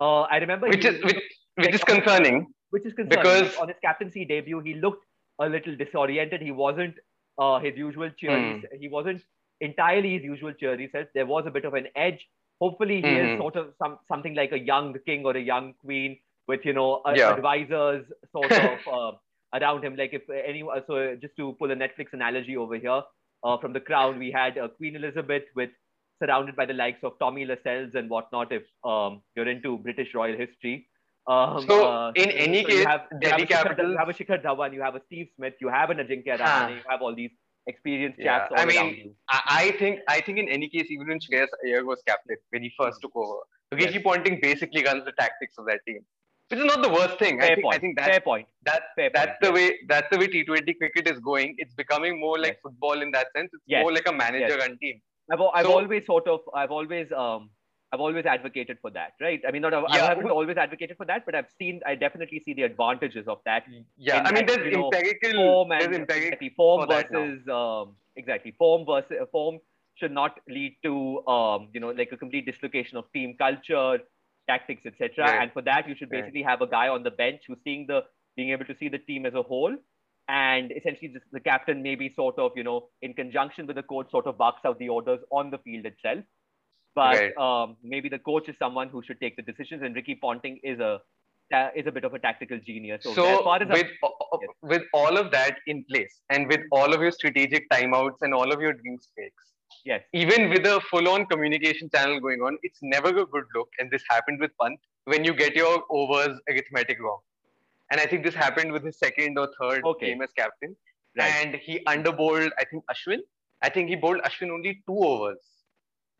uh, 0.00 0.22
I 0.22 0.36
remember 0.38 0.68
which 0.68 0.82
he- 0.84 0.88
is 0.90 1.02
which, 1.04 1.22
which 1.56 1.74
is 1.74 1.84
concerning. 1.84 2.46
which 2.70 2.84
is 2.84 2.92
concerning. 2.92 3.22
Because- 3.24 3.56
on 3.56 3.68
his 3.68 3.78
captaincy 3.82 4.24
debut, 4.26 4.60
he 4.60 4.74
looked 4.74 5.06
a 5.38 5.48
little 5.48 5.74
disoriented. 5.74 6.42
He 6.42 6.50
wasn't 6.50 6.94
uh, 7.38 7.58
his 7.60 7.76
usual 7.78 8.10
cheery. 8.18 8.60
Hmm. 8.60 8.78
He 8.78 8.88
wasn't 8.88 9.22
entirely 9.60 10.14
his 10.14 10.22
usual 10.24 10.52
cheery 10.52 10.88
self. 10.92 11.08
There 11.14 11.26
was 11.26 11.44
a 11.46 11.50
bit 11.50 11.64
of 11.64 11.74
an 11.74 11.88
edge. 11.96 12.26
Hopefully, 12.60 13.00
he 13.02 13.08
is 13.22 13.28
Mhm. 13.28 13.38
sort 13.38 13.56
of 13.56 13.72
some 13.82 13.98
something 14.08 14.34
like 14.34 14.52
a 14.52 14.58
young 14.58 14.94
king 15.06 15.24
or 15.24 15.36
a 15.36 15.40
young 15.40 15.72
queen 15.84 16.18
with 16.48 16.64
you 16.64 16.72
know 16.78 17.02
a- 17.06 17.16
Yeah. 17.16 17.34
advisors 17.34 18.06
sort 18.32 18.52
of 18.52 18.78
uh, 18.98 19.12
around 19.60 19.84
him. 19.84 19.96
Like 19.96 20.12
if 20.12 20.28
anyone, 20.30 20.82
so 20.86 21.16
just 21.16 21.36
to 21.36 21.52
pull 21.58 21.70
a 21.70 21.76
Netflix 21.76 22.12
analogy 22.12 22.56
over 22.56 22.76
here, 22.76 23.02
uh, 23.44 23.56
from 23.58 23.72
the 23.72 23.80
crown, 23.80 24.18
we 24.18 24.30
had 24.30 24.58
uh, 24.58 24.68
Queen 24.68 24.96
Elizabeth 24.96 25.44
with 25.56 25.70
surrounded 26.22 26.54
by 26.56 26.66
the 26.66 26.74
likes 26.74 27.02
of 27.02 27.18
Tommy 27.18 27.46
Lascelles 27.46 27.94
and 27.94 28.10
whatnot. 28.10 28.52
If 28.52 28.64
um, 28.84 29.22
you're 29.34 29.48
into 29.48 29.78
British 29.78 30.14
royal 30.14 30.36
history. 30.36 30.86
Um, 31.26 31.60
So, 31.68 31.76
uh, 31.86 32.12
in 32.16 32.30
any 32.30 32.60
you 32.60 32.66
case, 32.66 32.84
have, 32.86 33.02
you 33.22 33.28
have 33.30 33.40
a 33.40 33.46
Shikhar- 33.46 33.88
you 33.90 33.96
have 33.96 34.08
a 34.08 34.12
Shikhar 34.18 34.42
Dhawan, 34.42 34.72
you 34.74 34.82
have 34.82 34.94
a 34.96 35.02
Steve 35.06 35.28
Smith, 35.36 35.54
you 35.60 35.68
have 35.68 35.90
an 35.94 35.98
Ajinkya 36.04 36.38
Huh. 36.38 36.44
Rahane, 36.44 36.76
you 36.76 36.82
have 36.92 37.02
all 37.02 37.14
these 37.14 37.30
experienced 37.72 38.18
Yeah, 38.18 38.38
chaps 38.48 38.52
I 38.62 38.64
mean. 38.70 39.14
I, 39.36 39.40
I 39.62 39.64
think 39.80 40.00
I 40.16 40.20
think 40.20 40.38
in 40.42 40.48
any 40.56 40.68
case, 40.74 40.88
even 40.96 41.10
in 41.14 41.18
Shreyas 41.26 41.52
Iyer 41.66 41.84
was 41.90 42.02
captain 42.12 42.36
when 42.50 42.62
he 42.66 42.70
first 42.80 43.00
took 43.02 43.14
over, 43.24 43.38
Rishi 43.80 43.94
Yes. 43.98 44.02
Ponting 44.08 44.38
basically 44.48 44.82
runs 44.88 45.04
the 45.10 45.14
tactics 45.20 45.58
of 45.62 45.66
that 45.70 45.80
team, 45.86 46.00
which 46.48 46.60
is 46.60 46.66
not 46.72 46.82
the 46.86 46.92
worst 46.98 47.18
thing. 47.24 47.38
Fair 47.40 47.50
I 47.52 47.54
think 47.54 47.64
point. 47.66 47.76
I 47.76 47.78
think 47.84 47.98
Fair 48.00 48.08
that's 48.14 48.24
point. 48.30 48.48
that 48.70 48.82
Fair 48.96 49.10
that's 49.18 49.36
point. 49.36 49.42
the 49.46 49.52
way 49.58 49.66
that's 49.92 50.08
the 50.14 50.18
way 50.22 50.28
T20 50.34 50.76
cricket 50.82 51.08
is 51.14 51.20
going. 51.30 51.54
It's 51.58 51.74
becoming 51.84 52.18
more 52.26 52.36
like 52.46 52.54
Yes. 52.58 52.64
football 52.66 53.06
in 53.08 53.12
that 53.18 53.28
sense. 53.36 53.50
It's 53.60 53.62
Yes. 53.76 53.82
more 53.86 53.92
like 54.00 54.08
a 54.14 54.16
manager-run 54.24 54.76
team. 54.84 55.00
I've, 55.32 55.40
I've 55.54 55.66
So- 55.66 55.78
always 55.78 56.04
sort 56.12 56.26
of, 56.36 56.40
I've 56.60 56.72
always, 56.80 57.12
um, 57.24 57.50
I've 57.92 58.00
always 58.00 58.24
advocated 58.24 58.78
for 58.80 58.90
that, 58.92 59.14
right? 59.20 59.40
I 59.46 59.50
mean, 59.50 59.62
not, 59.62 59.74
I 59.74 59.96
Yeah. 59.96 60.08
haven't 60.10 60.30
always 60.30 60.56
advocated 60.56 60.96
for 60.96 61.06
that, 61.06 61.26
but 61.26 61.34
I've 61.34 61.50
seen, 61.58 61.80
I 61.84 61.96
definitely 61.96 62.40
see 62.44 62.54
the 62.54 62.62
advantages 62.62 63.26
of 63.26 63.40
that. 63.46 63.64
Yeah, 63.96 64.20
In 64.20 64.26
I 64.26 64.32
mean, 64.32 64.46
there's 64.46 64.64
you 64.64 64.70
know, 64.78 64.90
empirical, 64.92 65.32
Form 65.42 65.72
and 65.72 65.82
empirical. 65.82 66.16
exactly, 66.16 66.50
form 66.50 66.86
for 66.86 67.02
versus, 67.02 67.48
um, 67.48 67.96
exactly, 68.16 68.52
form 68.52 68.86
versus 68.86 69.16
uh, 69.20 69.26
form 69.32 69.58
should 69.96 70.12
not 70.12 70.38
lead 70.48 70.76
to, 70.84 71.26
um, 71.26 71.68
you 71.72 71.80
know, 71.80 71.90
like 71.90 72.12
a 72.12 72.16
complete 72.16 72.46
dislocation 72.46 72.96
of 72.96 73.10
team 73.12 73.36
culture, 73.36 73.98
tactics, 74.48 74.86
etc. 74.86 75.24
Right. 75.24 75.42
And 75.42 75.52
for 75.52 75.62
that, 75.62 75.88
you 75.88 75.96
should 75.96 76.10
Right. 76.12 76.20
basically 76.22 76.42
have 76.42 76.60
a 76.62 76.68
guy 76.68 76.88
on 76.88 77.02
the 77.02 77.10
bench 77.10 77.42
who's 77.48 77.58
seeing 77.64 77.86
the, 77.88 78.04
being 78.36 78.50
able 78.50 78.64
to 78.66 78.76
see 78.78 78.88
the 78.88 78.98
team 78.98 79.26
as 79.26 79.34
a 79.34 79.42
whole. 79.42 79.76
And 80.28 80.70
essentially, 80.70 81.08
just 81.08 81.24
the 81.32 81.40
captain 81.40 81.82
maybe 81.82 82.12
sort 82.14 82.38
of, 82.38 82.52
you 82.54 82.62
know, 82.62 82.88
in 83.02 83.14
conjunction 83.14 83.66
with 83.66 83.74
the 83.74 83.82
coach, 83.82 84.10
sort 84.12 84.26
of 84.28 84.38
barks 84.38 84.60
out 84.64 84.78
the 84.78 84.88
orders 84.88 85.18
on 85.32 85.50
the 85.50 85.58
field 85.58 85.86
itself. 85.86 86.24
But 86.94 87.16
Right. 87.18 87.36
um, 87.36 87.76
maybe 87.82 88.08
the 88.08 88.18
coach 88.18 88.48
is 88.48 88.56
someone 88.58 88.88
who 88.88 89.02
should 89.02 89.20
take 89.20 89.36
the 89.36 89.42
decisions, 89.42 89.82
and 89.82 89.94
Ricky 89.94 90.14
Ponting 90.14 90.58
is 90.62 90.80
a 90.80 91.00
is 91.74 91.86
a 91.86 91.90
bit 91.90 92.04
of 92.04 92.14
a 92.14 92.18
tactical 92.20 92.58
genius. 92.64 93.02
So, 93.02 93.10
as 93.10 93.16
So 93.16 93.42
far 93.44 93.60
as 93.60 93.68
with 93.68 93.88
I'm- 94.02 94.50
with 94.62 94.82
all 94.94 95.16
of 95.16 95.30
that 95.32 95.56
in 95.66 95.84
place, 95.84 96.20
and 96.30 96.46
with 96.46 96.60
all 96.70 96.94
of 96.94 97.00
your 97.02 97.10
strategic 97.10 97.68
timeouts 97.70 98.22
and 98.22 98.32
all 98.32 98.52
of 98.52 98.60
your 98.60 98.72
drink 98.72 99.00
breaks, 99.16 99.52
yes, 99.84 100.04
even 100.12 100.48
with 100.50 100.64
a 100.66 100.80
full-on 100.90 101.26
communication 101.26 101.90
channel 101.90 102.20
going 102.20 102.40
on, 102.42 102.56
it's 102.62 102.78
never 102.82 103.08
a 103.08 103.26
good 103.26 103.46
look. 103.56 103.68
And 103.80 103.90
this 103.90 104.04
happened 104.08 104.38
with 104.40 104.52
Pant 104.62 104.78
when 105.04 105.24
you 105.24 105.34
get 105.34 105.56
your 105.56 105.84
overs 105.90 106.38
arithmetic 106.48 107.00
wrong. 107.02 107.20
And 107.90 108.00
I 108.00 108.06
think 108.06 108.24
this 108.24 108.34
happened 108.36 108.70
with 108.70 108.84
his 108.84 108.96
second 108.98 109.36
or 109.36 109.48
third 109.60 109.84
Okay. 109.84 110.06
game 110.10 110.22
as 110.22 110.32
captain. 110.32 110.76
right, 111.18 111.34
And 111.44 111.56
he 111.56 111.80
underbowled, 111.92 112.52
I 112.56 112.64
think, 112.64 112.84
Ashwin. 112.92 113.22
I 113.62 113.68
think 113.68 113.88
he 113.88 113.96
bowled 113.96 114.20
Ashwin 114.22 114.50
only 114.56 114.74
two 114.86 114.98
overs. 115.12 115.59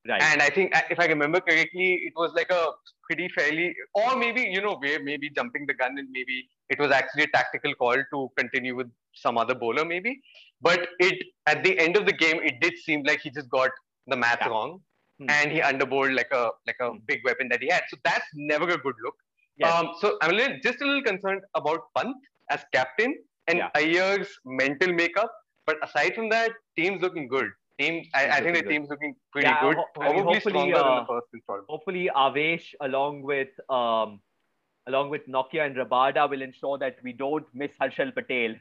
Right. 0.09 0.23
And 0.23 0.43
I 0.43 0.51
think, 0.51 0.73
if 0.91 0.99
I 0.99 1.07
remember 1.07 1.41
correctly, 1.41 2.03
it 2.07 2.13
was 2.17 2.33
like 2.35 2.51
a 2.51 2.67
pretty 3.05 3.29
fairly, 3.29 3.75
or 3.95 4.17
maybe, 4.17 4.43
you 4.43 4.61
know, 4.61 4.79
we're 4.81 5.03
maybe 5.03 5.31
jumping 5.31 5.67
the 5.67 5.75
gun 5.75 5.99
and 5.99 6.09
maybe 6.11 6.49
it 6.69 6.79
was 6.79 6.91
actually 6.91 7.25
a 7.25 7.29
tactical 7.29 7.75
call 7.75 7.97
to 8.13 8.29
continue 8.37 8.77
with 8.77 8.91
some 9.15 9.37
other 9.39 9.55
bowler, 9.55 9.85
maybe. 9.85 10.21
But 10.61 10.89
it, 11.01 11.23
at 11.47 11.65
the 11.65 11.79
end 11.79 11.97
of 11.97 12.07
the 12.07 12.13
game, 12.13 12.41
it 12.43 12.61
did 12.61 12.79
seem 12.79 13.03
like 13.05 13.21
he 13.21 13.31
just 13.31 13.51
got 13.51 13.71
the 14.07 14.17
math 14.17 14.39
Yeah. 14.41 14.49
wrong. 14.49 14.81
Hmm. 15.19 15.31
And 15.31 15.53
he 15.53 15.61
underbowled 15.61 16.15
like 16.15 16.31
a 16.33 16.51
like 16.67 16.77
a 16.81 16.91
Hmm. 16.91 16.99
big 17.07 17.21
weapon 17.25 17.49
that 17.49 17.61
he 17.61 17.69
had. 17.69 17.85
So 17.89 17.97
that's 18.05 18.27
never 18.35 18.69
a 18.69 18.79
good 18.79 18.95
look. 19.05 19.15
Yes. 19.57 19.75
Um, 19.75 19.91
so 20.01 20.17
I'm 20.23 20.31
a 20.31 20.35
little, 20.35 20.57
just 20.63 20.81
a 20.81 20.87
little 20.87 21.03
concerned 21.03 21.43
about 21.55 21.81
Pant 21.97 22.17
as 22.51 22.65
captain 22.73 23.15
and 23.49 23.59
Yeah. 23.59 23.71
Iyer's 23.77 24.31
mental 24.45 24.93
makeup. 24.93 25.31
But 25.67 25.77
aside 25.87 26.15
from 26.15 26.31
that, 26.31 26.53
team's 26.77 27.03
looking 27.03 27.29
good. 27.29 27.51
Team, 27.81 28.05
I, 28.15 28.29
I 28.29 28.41
think 28.41 28.45
the 28.45 28.49
looking 28.49 28.63
good. 28.65 28.69
team's 28.71 28.89
looking 28.91 29.15
pretty 29.33 29.49
Yeah, 29.49 29.61
good. 29.61 29.77
ho- 29.77 29.85
Probably 29.95 30.23
hopefully, 30.23 30.53
stronger 30.53 30.77
than 30.77 30.87
uh, 30.87 31.01
the 31.01 31.07
first 31.07 31.27
installment. 31.35 31.67
hopefully 31.69 32.11
Avesh 32.15 32.67
along 32.81 33.23
with 33.23 33.49
um, 33.71 34.21
along 34.87 35.11
with 35.11 35.27
Nortje 35.29 35.65
and 35.65 35.77
Rabada 35.77 36.29
will 36.29 36.43
ensure 36.43 36.77
that 36.79 36.97
we 37.03 37.13
don't 37.13 37.47
miss 37.55 37.71
Harshal 37.81 38.15
Patel 38.15 38.57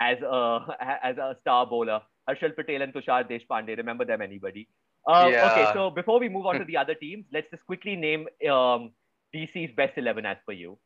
as 0.00 0.18
a 0.22 0.76
as 1.10 1.18
a 1.18 1.36
star 1.42 1.66
bowler. 1.66 2.00
Harshal 2.28 2.56
Patel 2.56 2.80
and 2.82 2.94
Tushar 2.94 3.28
Deshpande, 3.30 3.76
remember 3.76 4.04
them 4.06 4.22
anybody? 4.22 4.66
Uh, 5.06 5.28
Yeah. 5.30 5.50
Okay, 5.50 5.66
so 5.74 5.90
before 5.90 6.18
we 6.18 6.30
move 6.30 6.46
on 6.46 6.58
to 6.58 6.64
the 6.72 6.76
other 6.78 6.94
teams, 6.94 7.26
let's 7.32 7.50
just 7.50 7.66
quickly 7.66 7.96
name 7.96 8.26
um, 8.50 8.92
DC's 9.34 9.74
best 9.76 9.98
eleven 9.98 10.24
as 10.24 10.38
per 10.46 10.52
you. 10.52 10.78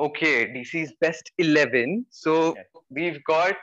Okay, 0.00 0.46
DC's 0.52 0.92
best 1.00 1.30
eleven. 1.38 2.04
So 2.10 2.54
Yes. 2.56 2.66
we've 2.90 3.22
got, 3.24 3.56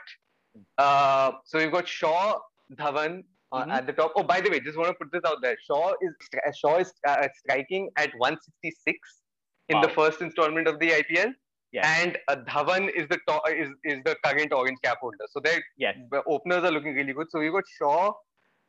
uh, 0.78 1.32
so 1.44 1.58
we've 1.58 1.72
got 1.72 1.86
Shaw, 1.86 2.38
Dhawan 2.74 3.24
uh, 3.52 3.64
Mhm. 3.64 3.72
at 3.72 3.86
the 3.86 3.92
top. 3.92 4.12
Oh, 4.16 4.22
by 4.22 4.40
the 4.40 4.50
way, 4.50 4.60
just 4.60 4.78
want 4.78 4.88
to 4.88 4.94
put 4.94 5.10
this 5.12 5.22
out 5.26 5.42
there. 5.42 5.56
Shaw 5.66 5.92
is 6.00 6.14
uh, 6.46 6.52
Shaw 6.52 6.76
is 6.78 6.92
uh, 7.06 7.26
striking 7.38 7.90
at 7.96 8.10
166 8.18 9.22
in 9.68 9.80
the 9.80 9.88
first 9.88 10.20
installment 10.20 10.68
of 10.68 10.78
the 10.78 10.90
IPL. 10.90 11.32
Yes. 11.72 11.86
and 12.02 12.18
uh, 12.26 12.34
Dhawan 12.48 12.88
is 13.00 13.06
the 13.08 13.16
to- 13.28 13.54
is 13.56 13.68
is 13.84 13.98
the 14.04 14.16
current 14.24 14.52
orange 14.52 14.78
cap 14.84 14.98
holder. 15.00 15.26
So 15.30 15.38
their 15.38 15.60
Yes. 15.76 15.96
the 16.10 16.22
openers 16.26 16.64
are 16.64 16.72
looking 16.72 16.94
really 16.94 17.12
good. 17.12 17.28
So 17.30 17.38
we've 17.38 17.52
got 17.52 17.62
Shaw 17.78 18.12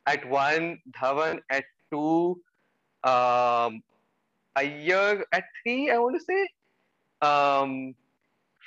at 0.06 0.24
one, 0.28 0.78
Dhawan 0.98 1.40
at 1.50 1.64
two, 1.90 2.40
um, 3.02 3.82
Iyer 4.56 5.24
at 5.32 5.44
three. 5.62 5.90
I 5.90 5.98
want 5.98 6.16
to 6.20 6.24
say. 6.24 6.48
Um, 7.28 7.94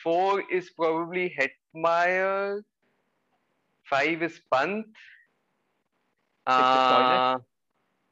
four 0.03 0.43
is 0.51 0.69
probably 0.71 1.33
Hetmyer. 1.39 2.61
Five 3.89 4.21
is 4.23 4.41
Pant. 4.51 4.85
Uh, 6.47 7.37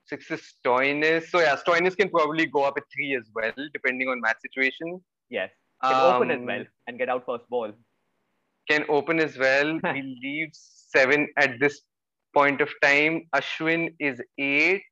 Six 0.05 0.29
is 0.31 0.41
Stoinis. 0.65 1.29
So 1.29 1.39
yeah, 1.39 1.55
Stoinis 1.55 1.95
can 1.95 2.09
probably 2.09 2.45
go 2.45 2.63
up 2.63 2.75
at 2.77 2.83
three 2.93 3.15
as 3.15 3.29
well, 3.33 3.53
depending 3.73 4.09
on 4.09 4.19
match 4.21 4.37
situation. 4.41 5.01
Yes. 5.29 5.49
Can 5.83 5.93
open 6.15 6.31
as 6.31 6.39
Um, 6.39 6.45
well 6.45 6.65
and 6.87 6.97
get 6.97 7.09
out 7.09 7.25
first 7.25 7.47
ball. 7.49 7.71
Can 8.69 8.85
open 8.89 9.19
as 9.19 9.37
well. 9.37 9.79
he 9.93 10.01
leaves 10.23 10.59
seven 10.89 11.27
at 11.37 11.59
this 11.59 11.81
point 12.33 12.61
of 12.61 12.69
time. 12.81 13.27
Ashwin 13.33 13.93
is 13.99 14.21
eight. 14.37 14.83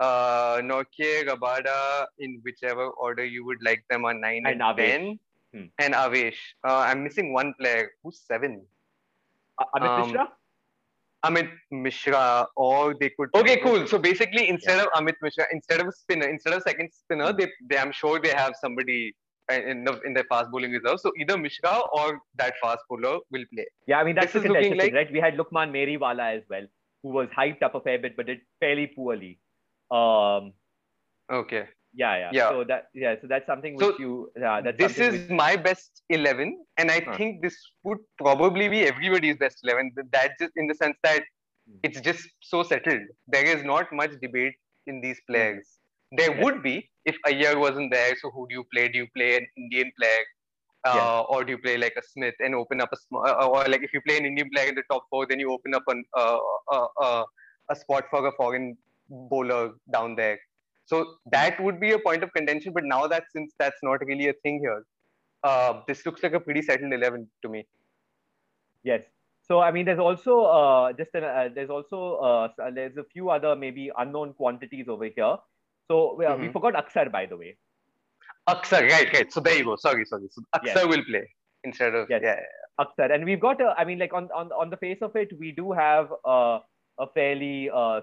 Uh, 0.00 0.56
Nortje, 0.60 1.24
Rabada, 1.28 2.06
in 2.18 2.40
whichever 2.44 2.86
order 2.88 3.24
you 3.24 3.44
would 3.44 3.58
like 3.62 3.84
them, 3.88 4.04
are 4.04 4.14
nine 4.14 4.42
and, 4.46 4.60
And 4.60 4.76
ten. 4.76 5.18
Hmm. 5.52 5.66
And 5.78 5.94
Avesh. 5.94 6.38
Uh, 6.66 6.78
I'm 6.78 7.04
missing 7.04 7.32
one 7.32 7.54
player. 7.60 7.92
Who's 8.02 8.18
seven? 8.20 8.66
Uh, 9.58 9.64
Amit 9.76 9.88
Um, 9.88 10.00
Mishra? 10.08 10.28
Amit 11.24 11.50
Mishra, 11.70 12.46
or 12.56 12.94
they 13.00 13.10
could. 13.16 13.28
Okay, 13.34 13.56
cool. 13.62 13.86
So 13.86 13.98
basically, 13.98 14.48
instead 14.48 14.78
of 14.80 14.88
Amit 14.92 15.14
Mishra, 15.22 15.46
instead 15.52 15.80
of 15.80 15.88
a 15.88 15.92
spinner, 15.92 16.28
instead 16.28 16.52
of 16.54 16.62
second 16.62 16.90
spinner, 16.92 17.32
they, 17.32 17.48
they 17.68 17.78
I'm 17.78 17.92
sure 17.92 18.20
they 18.20 18.30
have 18.30 18.54
somebody 18.60 19.14
uh, 19.50 19.54
in 19.54 19.84
the 19.84 20.00
in 20.04 20.14
their 20.14 20.24
fast 20.24 20.50
bowling 20.50 20.72
reserve. 20.72 21.00
So 21.00 21.12
either 21.18 21.36
Mishra 21.38 21.80
or 21.92 22.20
that 22.36 22.54
fast 22.62 22.80
bowler 22.88 23.18
will 23.30 23.44
play. 23.54 23.66
Yeah, 23.86 24.00
I 24.00 24.04
mean 24.04 24.14
that's 24.14 24.32
this 24.32 24.42
the 24.42 24.48
contentious 24.48 24.70
thing, 24.70 24.78
like- 24.78 24.92
right? 24.94 25.12
We 25.12 25.20
had 25.20 25.36
Lukman 25.36 25.70
Meriwala 25.78 26.36
as 26.36 26.42
well, 26.48 26.66
who 27.02 27.10
was 27.10 27.28
hyped 27.36 27.62
up 27.62 27.74
a 27.74 27.80
fair 27.80 27.98
bit 27.98 28.16
but 28.16 28.26
did 28.26 28.40
fairly 28.60 28.86
poorly. 28.88 29.38
Um, 29.90 30.52
Okay. 31.32 31.64
Yeah, 31.94 32.16
yeah. 32.18 32.32
Yeah. 32.32 32.48
So 32.48 32.64
that 32.68 32.88
yeah, 32.94 33.16
so 33.20 33.26
that's 33.28 33.46
something 33.46 33.76
So 33.78 33.88
which 33.88 33.98
you 33.98 34.30
yeah, 34.36 34.60
that's 34.62 34.78
this 34.78 34.98
is 34.98 35.12
which- 35.12 35.30
my 35.30 35.56
best 35.56 36.02
11 36.10 36.50
and 36.78 36.90
i 36.90 37.00
Huh. 37.04 37.18
think 37.18 37.42
this 37.42 37.56
would 37.84 37.98
probably 38.22 38.68
be 38.68 38.80
everybody's 38.92 39.36
best 39.38 39.58
11 39.64 39.92
that 40.12 40.32
just 40.40 40.52
in 40.56 40.66
the 40.66 40.74
sense 40.74 40.96
that 41.02 41.22
Hmm. 41.68 41.78
it's 41.88 42.00
just 42.08 42.28
so 42.50 42.62
settled 42.62 43.02
there 43.34 43.46
is 43.54 43.62
not 43.64 43.92
much 44.00 44.12
debate 44.24 44.54
in 44.86 45.00
these 45.00 45.20
players 45.30 45.78
there 46.20 46.32
Yes. 46.34 46.42
would 46.42 46.62
be 46.62 46.74
if 47.04 47.16
Iyer 47.30 47.58
wasn't 47.58 47.92
there 47.92 48.14
so 48.22 48.30
who 48.30 48.46
do 48.48 48.54
you 48.60 48.64
play 48.74 48.88
do 48.88 48.98
you 49.02 49.08
play 49.16 49.30
an 49.38 49.46
indian 49.64 49.90
player 50.00 50.24
uh, 50.90 51.22
Yes. 51.22 51.26
or 51.28 51.44
do 51.44 51.52
you 51.52 51.58
play 51.66 51.76
like 51.76 51.94
a 51.98 52.02
smith 52.12 52.34
and 52.40 52.54
open 52.54 52.80
up 52.80 52.90
a 52.92 52.96
small 53.04 53.26
uh, 53.26 53.46
or 53.46 53.64
like 53.74 53.82
if 53.88 53.92
you 53.96 54.00
play 54.08 54.16
an 54.18 54.26
indian 54.32 54.50
player 54.54 54.68
in 54.72 54.74
the 54.80 54.86
top 54.92 55.04
four 55.10 55.26
then 55.26 55.40
you 55.44 55.52
open 55.52 55.74
up 55.74 55.86
an, 55.94 56.04
uh, 56.22 56.38
uh, 56.76 56.86
uh, 57.06 57.24
a 57.70 57.76
spot 57.76 58.04
for 58.10 58.26
a 58.26 58.32
foreign 58.40 58.76
bowler 59.08 59.70
down 59.92 60.14
there 60.16 60.38
so 60.86 61.16
that 61.32 61.60
would 61.60 61.80
be 61.80 61.92
a 61.92 61.98
point 61.98 62.22
of 62.22 62.32
contention. 62.32 62.72
But 62.72 62.84
now 62.84 63.06
that 63.06 63.24
since 63.34 63.54
that's 63.58 63.82
not 63.82 64.04
really 64.04 64.28
a 64.28 64.34
thing 64.42 64.60
here, 64.60 64.84
uh, 65.42 65.80
this 65.88 66.04
looks 66.06 66.22
like 66.22 66.32
a 66.34 66.40
pretty 66.40 66.62
settled 66.62 66.92
eleven 66.92 67.28
to 67.42 67.48
me. 67.48 67.66
Yes. 68.82 69.02
So 69.42 69.60
I 69.60 69.70
mean, 69.70 69.84
there's 69.86 69.98
also 69.98 70.42
uh, 70.44 70.92
just 70.92 71.14
an, 71.14 71.24
uh, 71.24 71.48
there's 71.54 71.70
also 71.70 72.18
uh, 72.22 72.48
uh, 72.62 72.70
there's 72.70 72.96
a 72.96 73.04
few 73.04 73.30
other 73.30 73.54
maybe 73.54 73.90
unknown 73.98 74.32
quantities 74.34 74.88
over 74.88 75.04
here. 75.04 75.36
So 75.88 76.14
we, 76.16 76.24
uh, 76.24 76.36
we 76.36 76.48
Mhm. 76.48 76.52
forgot 76.52 76.74
Aksar 76.74 77.10
by 77.12 77.26
the 77.26 77.36
way. 77.36 77.56
Aksar, 78.48 78.82
right, 78.90 79.12
right. 79.12 79.32
So 79.32 79.40
there 79.40 79.56
you 79.56 79.64
go. 79.64 79.76
Sorry, 79.76 80.04
sorry. 80.06 80.28
So 80.30 80.42
Aksar 80.54 80.64
Yes. 80.64 80.86
will 80.86 81.04
play 81.04 81.24
instead 81.64 81.94
of 81.94 82.08
Yes. 82.08 82.22
yeah. 82.22 82.40
Aksar, 82.80 83.14
and 83.14 83.24
we've 83.24 83.40
got 83.40 83.60
a, 83.60 83.74
I 83.78 83.84
mean, 83.84 83.98
like 83.98 84.12
on 84.12 84.30
on 84.32 84.50
on 84.52 84.70
the 84.70 84.76
face 84.76 85.02
of 85.02 85.14
it, 85.14 85.32
we 85.38 85.52
do 85.52 85.72
have 85.72 86.12
uh, 86.24 86.58
a 86.98 87.06
fairly 87.14 87.70
uh, 87.70 88.00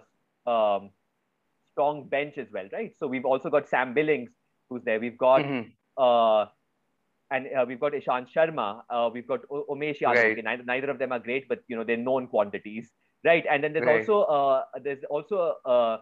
um, 0.47 0.91
strong 1.71 2.07
bench 2.07 2.37
as 2.37 2.47
well, 2.51 2.67
right? 2.73 2.93
So 2.97 3.07
we've 3.07 3.25
also 3.25 3.49
got 3.49 3.67
Sam 3.67 3.93
Billings 3.93 4.31
who's 4.69 4.83
there. 4.83 4.99
We've 4.99 5.17
got 5.17 5.41
Mhm. 5.43 5.71
uh, 5.97 6.45
and 7.31 7.47
uh, 7.57 7.65
we've 7.67 7.79
got 7.79 7.93
Ishant 7.93 8.27
Sharma. 8.33 8.83
Uh, 8.89 9.09
we've 9.13 9.27
got 9.27 9.41
o- 9.49 9.65
Umesh 9.69 9.99
Yadav. 9.99 10.23
Right. 10.23 10.43
Neither, 10.43 10.63
neither 10.63 10.89
of 10.89 10.99
them 10.99 11.11
are 11.13 11.19
great, 11.19 11.47
but 11.47 11.59
you 11.67 11.75
know 11.77 11.83
they're 11.83 11.97
known 12.05 12.27
quantities, 12.27 12.91
right? 13.23 13.45
And 13.49 13.63
then 13.63 13.73
there's 13.73 13.85
Right. 13.85 13.99
also 14.09 14.21
uh, 14.23 14.65
there's 14.87 15.03
also 15.05 15.55
uh, 15.65 15.97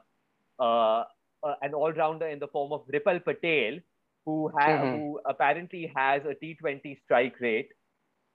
uh, 0.60 1.04
uh, 1.44 1.56
an 1.62 1.74
all-rounder 1.74 2.28
in 2.28 2.40
the 2.40 2.48
form 2.48 2.74
of 2.74 2.86
Ripal 2.96 3.20
Patel, 3.20 3.80
who 4.26 4.50
ha- 4.58 4.80
Mhm. 4.80 4.92
who 4.92 5.20
apparently 5.26 5.84
has 5.96 6.26
a 6.26 6.34
T20 6.36 6.96
strike 7.04 7.40
rate 7.40 7.72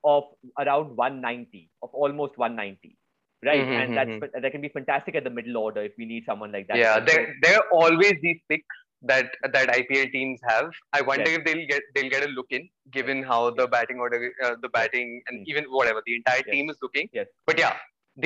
of 0.05 0.25
around 0.59 0.97
190, 0.97 1.71
of 1.83 1.93
almost 1.95 2.39
190, 2.39 2.97
right? 3.45 3.61
Mhm, 3.67 3.83
and 3.83 3.97
that's 3.97 4.11
mhm. 4.11 4.43
that 4.43 4.51
can 4.53 4.61
be 4.61 4.69
fantastic 4.79 5.15
at 5.21 5.25
the 5.25 5.31
middle 5.39 5.57
order 5.59 5.83
if 5.83 5.93
we 5.99 6.07
need 6.13 6.25
someone 6.31 6.53
like 6.57 6.67
that. 6.69 6.77
yeah, 6.85 6.99
there 7.01 7.35
there 7.43 7.57
are 7.61 7.67
always 7.81 8.15
these 8.27 8.41
picks 8.49 8.81
that 9.11 9.35
that 9.55 9.69
IPL 9.79 10.11
teams 10.13 10.41
have. 10.51 10.71
I 10.99 11.01
wonder 11.09 11.31
if 11.39 11.45
they'll 11.47 11.67
get 11.73 11.83
they'll 11.95 12.11
get 12.17 12.25
a 12.29 12.31
look 12.37 12.47
in, 12.59 12.69
given 12.99 13.23
how 13.23 13.41
the 13.51 13.67
batting 13.75 13.99
order, 13.99 14.21
uh, 14.45 14.55
the 14.63 14.71
batting, 14.77 15.11
and 15.29 15.41
Mm. 15.41 15.51
even 15.55 15.65
whatever 15.79 16.03
the 16.07 16.15
entire 16.21 16.43
Yes. 16.47 16.55
team 16.55 16.71
is 16.75 16.79
looking. 16.87 17.11
Yes. 17.21 17.27
But 17.51 17.59
yeah, 17.65 17.77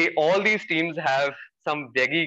they 0.00 0.06
all 0.24 0.40
these 0.50 0.66
teams 0.74 0.96
have 1.10 1.34
some 1.70 1.90
very 2.00 2.22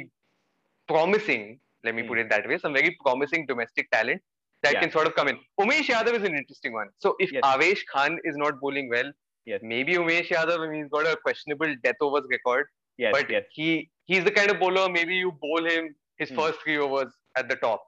promising. 0.87 1.59
Let 1.83 1.95
me 1.95 2.03
Mm. 2.03 2.07
put 2.09 2.19
it 2.19 2.29
that 2.29 2.47
way. 2.47 2.57
Some 2.57 2.73
very 2.73 2.91
promising 3.05 3.45
domestic 3.51 3.89
talent 3.91 4.21
that 4.63 4.73
Yeah. 4.73 4.81
can 4.81 4.91
sort 4.91 5.07
of 5.07 5.15
come 5.15 5.29
in. 5.31 5.39
Umesh 5.59 5.87
Yadav 5.93 6.13
is 6.19 6.23
an 6.31 6.35
interesting 6.41 6.73
one. 6.73 6.89
So 7.05 7.15
if 7.19 7.31
Yes. 7.31 7.43
Avesh 7.51 7.83
Khan 7.93 8.19
is 8.31 8.35
not 8.43 8.59
bowling 8.59 8.89
well, 8.89 9.09
Yes. 9.45 9.61
maybe 9.63 9.95
Umesh 10.01 10.27
Yadav. 10.35 10.59
I 10.59 10.67
mean, 10.71 10.81
he's 10.83 10.91
got 10.97 11.07
a 11.11 11.15
questionable 11.27 11.73
death 11.85 11.95
overs 12.01 12.27
record 12.35 12.67
yes, 13.03 13.13
but 13.17 13.29
yes, 13.35 13.45
he 13.59 13.67
he's 14.11 14.23
the 14.29 14.35
kind 14.39 14.51
of 14.53 14.59
bowler 14.63 14.85
maybe 14.97 15.15
you 15.23 15.31
bowl 15.45 15.65
him 15.73 15.87
his 16.23 16.29
Hmm. 16.29 16.39
first 16.41 16.59
three 16.63 16.77
overs 16.85 17.11
at 17.41 17.47
the 17.51 17.57
top 17.65 17.81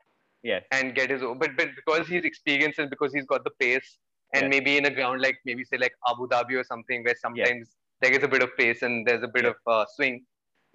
yes, 0.51 0.63
and 0.77 0.95
get 0.99 1.09
his 1.15 1.21
but 1.43 1.51
but 1.61 1.69
because 1.79 2.07
he's 2.13 2.25
experienced 2.31 2.79
and 2.83 2.89
because 2.95 3.13
he's 3.19 3.29
got 3.35 3.43
the 3.49 3.55
pace 3.65 3.89
and 4.35 4.43
Yes. 4.45 4.51
maybe 4.53 4.71
in 4.81 4.85
a 4.91 4.93
ground 4.99 5.21
like 5.25 5.39
maybe 5.49 5.63
say 5.71 5.79
like 5.85 5.95
Abu 6.11 6.27
Dhabi 6.35 6.55
or 6.61 6.63
something 6.73 7.03
where 7.07 7.17
sometimes 7.25 7.73
there 8.05 8.13
is 8.19 8.23
a 8.27 8.31
bit 8.35 8.43
of 8.45 8.53
pace 8.61 8.81
and 8.87 9.07
there's 9.09 9.25
a 9.27 9.31
bit 9.35 9.45
Yes. 9.47 9.53
of 9.65 9.73
uh, 9.73 9.85
swing. 9.95 10.15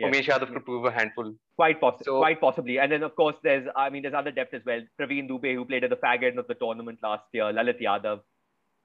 Yes. 0.03 0.09
Umesh 0.09 0.27
Yadav 0.33 0.53
could 0.57 0.65
prove 0.69 0.85
a 0.91 0.93
handful. 0.99 1.31
quite 1.61 1.81
possibly, 1.85 2.05
So- 2.09 2.19
quite 2.25 2.41
possibly. 2.43 2.75
And 2.83 2.93
then 2.95 3.03
of 3.07 3.15
course 3.21 3.39
there's, 3.47 3.65
I 3.85 3.87
mean, 3.93 4.03
there's 4.05 4.15
other 4.21 4.31
depth 4.37 4.55
as 4.59 4.65
well. 4.69 4.83
Praveen 5.01 5.29
Dubey, 5.31 5.55
who 5.57 5.65
played 5.71 5.83
at 5.87 5.91
the 5.95 5.97
fag 6.05 6.23
end 6.29 6.39
of 6.43 6.47
the 6.51 6.55
tournament 6.61 7.01
last 7.07 7.25
year, 7.39 7.49
Lalit 7.59 7.81
Yadav, 7.87 8.21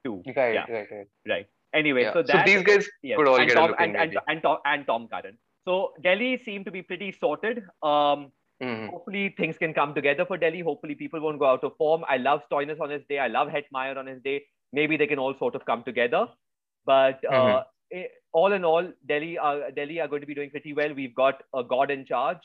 too. 0.07 0.15
Right, 0.35 0.55
Yeah. 0.55 0.65
right, 0.77 0.87
right. 0.95 1.07
Right. 1.33 1.45
Anyway, 1.73 2.03
Yeah. 2.03 2.13
so 2.13 2.23
that 2.23 2.45
these 2.45 2.63
guys 2.63 2.87
yes, 3.01 3.17
could 3.17 3.27
all 3.27 3.37
and 3.37 3.47
get 3.47 3.55
Tom, 3.55 3.75
and, 3.79 3.97
and, 3.97 4.17
and, 4.27 4.41
Tom, 4.43 4.57
and 4.65 4.85
Tom 4.85 5.07
Curran. 5.07 5.37
So 5.65 5.93
Delhi 6.01 6.37
seem 6.37 6.63
to 6.65 6.71
be 6.71 6.81
pretty 6.81 7.11
sorted. 7.11 7.63
Um, 7.81 8.31
Mhm. 8.61 8.89
hopefully 8.89 9.29
things 9.37 9.57
can 9.57 9.73
come 9.73 9.93
together 9.93 10.25
for 10.25 10.37
Delhi. 10.37 10.59
Hopefully 10.61 10.95
people 10.95 11.19
won't 11.19 11.39
go 11.39 11.45
out 11.45 11.63
of 11.63 11.75
form. 11.77 12.05
I 12.07 12.17
love 12.17 12.43
Stoinis 12.49 12.79
on 12.79 12.89
his 12.89 13.03
day. 13.09 13.19
I 13.19 13.27
love 13.27 13.49
Hetmyer 13.49 13.97
on 13.97 14.05
his 14.07 14.21
day. 14.21 14.45
Maybe 14.71 14.97
they 14.97 15.07
can 15.07 15.19
all 15.19 15.35
sort 15.37 15.55
of 15.55 15.65
come 15.65 15.83
together. 15.83 16.27
But 16.85 17.23
uh, 17.25 17.63
eh, 17.91 18.05
all 18.31 18.53
in 18.53 18.63
all, 18.63 18.91
Delhi 19.05 19.37
are, 19.37 19.71
Delhi 19.71 19.99
are 19.99 20.07
going 20.07 20.21
to 20.21 20.27
be 20.27 20.35
doing 20.35 20.49
pretty 20.51 20.73
well. 20.73 20.93
We've 20.93 21.15
got 21.15 21.41
a 21.53 21.63
God 21.63 21.91
in 21.91 22.05
charge. 22.05 22.37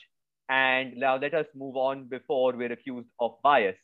And 0.49 0.97
now 0.97 1.15
let 1.17 1.33
us 1.35 1.45
move 1.53 1.75
on 1.77 2.05
before 2.05 2.53
we're 2.53 2.71
accused 2.71 3.07
of 3.19 3.37
bias. 3.43 3.77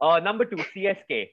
Uh, 0.00 0.18
number 0.18 0.44
two, 0.44 0.56
CSK. 0.56 1.30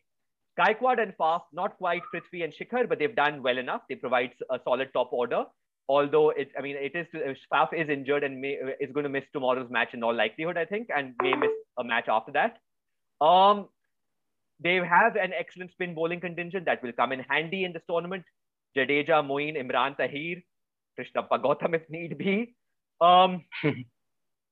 Gaikwad 0.59 1.01
and 1.01 1.13
Faf, 1.17 1.41
not 1.53 1.77
quite 1.77 2.01
Prithvi 2.13 2.43
and 2.43 2.53
Shikhar, 2.53 2.87
but 2.87 2.99
they've 2.99 3.15
done 3.15 3.43
well 3.43 3.57
enough. 3.57 3.81
They 3.89 3.95
provide 3.95 4.31
a 4.49 4.59
solid 4.63 4.89
top 4.93 5.11
order. 5.11 5.43
Although 5.87 6.31
it, 6.31 6.49
I 6.57 6.61
mean, 6.61 6.77
it 6.79 6.95
is 6.95 7.05
Faf 7.53 7.73
is 7.73 7.89
injured 7.89 8.23
and 8.23 8.41
may, 8.41 8.57
is 8.79 8.91
going 8.91 9.03
to 9.03 9.09
miss 9.09 9.23
tomorrow's 9.33 9.69
match 9.69 9.89
in 9.93 10.03
all 10.03 10.15
likelihood, 10.15 10.57
I 10.57 10.65
think, 10.65 10.89
and 10.95 11.13
may 11.21 11.35
miss 11.35 11.51
a 11.77 11.83
match 11.83 12.05
after 12.07 12.31
that. 12.31 12.57
Um, 13.25 13.67
they 14.59 14.75
have 14.75 15.15
an 15.15 15.31
excellent 15.37 15.71
spin 15.71 15.93
bowling 15.93 16.21
contingent 16.21 16.65
that 16.65 16.81
will 16.81 16.93
come 16.93 17.11
in 17.11 17.19
handy 17.19 17.65
in 17.65 17.73
this 17.73 17.83
tournament. 17.89 18.23
Jadeja, 18.75 19.23
Moeen, 19.23 19.57
Imran 19.57 19.95
Tahir, 19.97 20.41
Krishnappa 20.99 21.41
Gautam 21.41 21.75
if 21.75 21.83
need 21.89 22.17
be. 22.17 22.55
Um, 23.01 23.43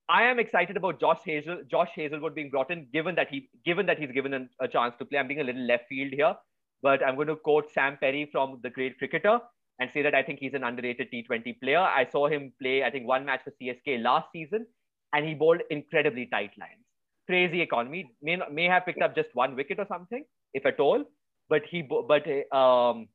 I 0.10 0.24
am 0.24 0.40
excited 0.40 0.76
about 0.76 1.00
Josh 1.00 1.20
Hazel, 1.24 1.62
Josh 1.70 1.92
Hazlewood 1.96 2.36
being 2.36 2.50
brought 2.50 2.72
in, 2.72 2.88
given 2.92 3.16
that 3.16 3.30
he, 3.30 3.50
given 3.66 3.86
that 3.86 3.98
he's 3.98 4.12
given 4.12 4.34
a, 4.34 4.48
a 4.60 4.68
chance 4.68 4.96
to 5.00 5.06
play. 5.06 5.18
I'm 5.18 5.28
being 5.28 5.40
a 5.40 5.44
little 5.44 5.62
left 5.62 5.88
field 5.88 6.12
here, 6.12 6.36
but 6.82 7.06
I'm 7.06 7.16
going 7.16 7.28
to 7.28 7.36
quote 7.36 7.72
Sam 7.72 7.98
Perry 8.00 8.30
from 8.32 8.60
The 8.62 8.70
Grade 8.70 8.98
Cricketer 8.98 9.40
and 9.80 9.90
say 9.94 10.02
that 10.02 10.14
I 10.14 10.22
think 10.22 10.40
he's 10.40 10.54
an 10.54 10.64
underrated 10.64 11.08
T20 11.12 11.60
player. 11.62 11.80
I 11.80 12.06
saw 12.12 12.28
him 12.28 12.52
play, 12.62 12.84
I 12.84 12.92
think, 12.92 13.08
one 13.08 13.26
match 13.26 13.42
for 13.44 13.52
CSK 13.52 14.04
last 14.04 14.28
season, 14.32 14.68
and 15.14 15.26
he 15.26 15.34
bowled 15.34 15.62
incredibly 15.70 16.26
tight 16.28 16.52
lines. 16.60 16.84
Crazy 17.28 17.62
economy. 17.62 18.12
May 18.22 18.38
may 18.52 18.66
have 18.66 18.86
picked 18.86 19.02
up 19.02 19.16
just 19.16 19.30
one 19.34 19.56
wicket 19.56 19.80
or 19.80 19.86
something, 19.88 20.26
if 20.54 20.66
at 20.66 20.80
all. 20.80 21.04
But 21.50 21.64
he, 21.66 21.82
but 21.82 22.28
um, 22.56 23.08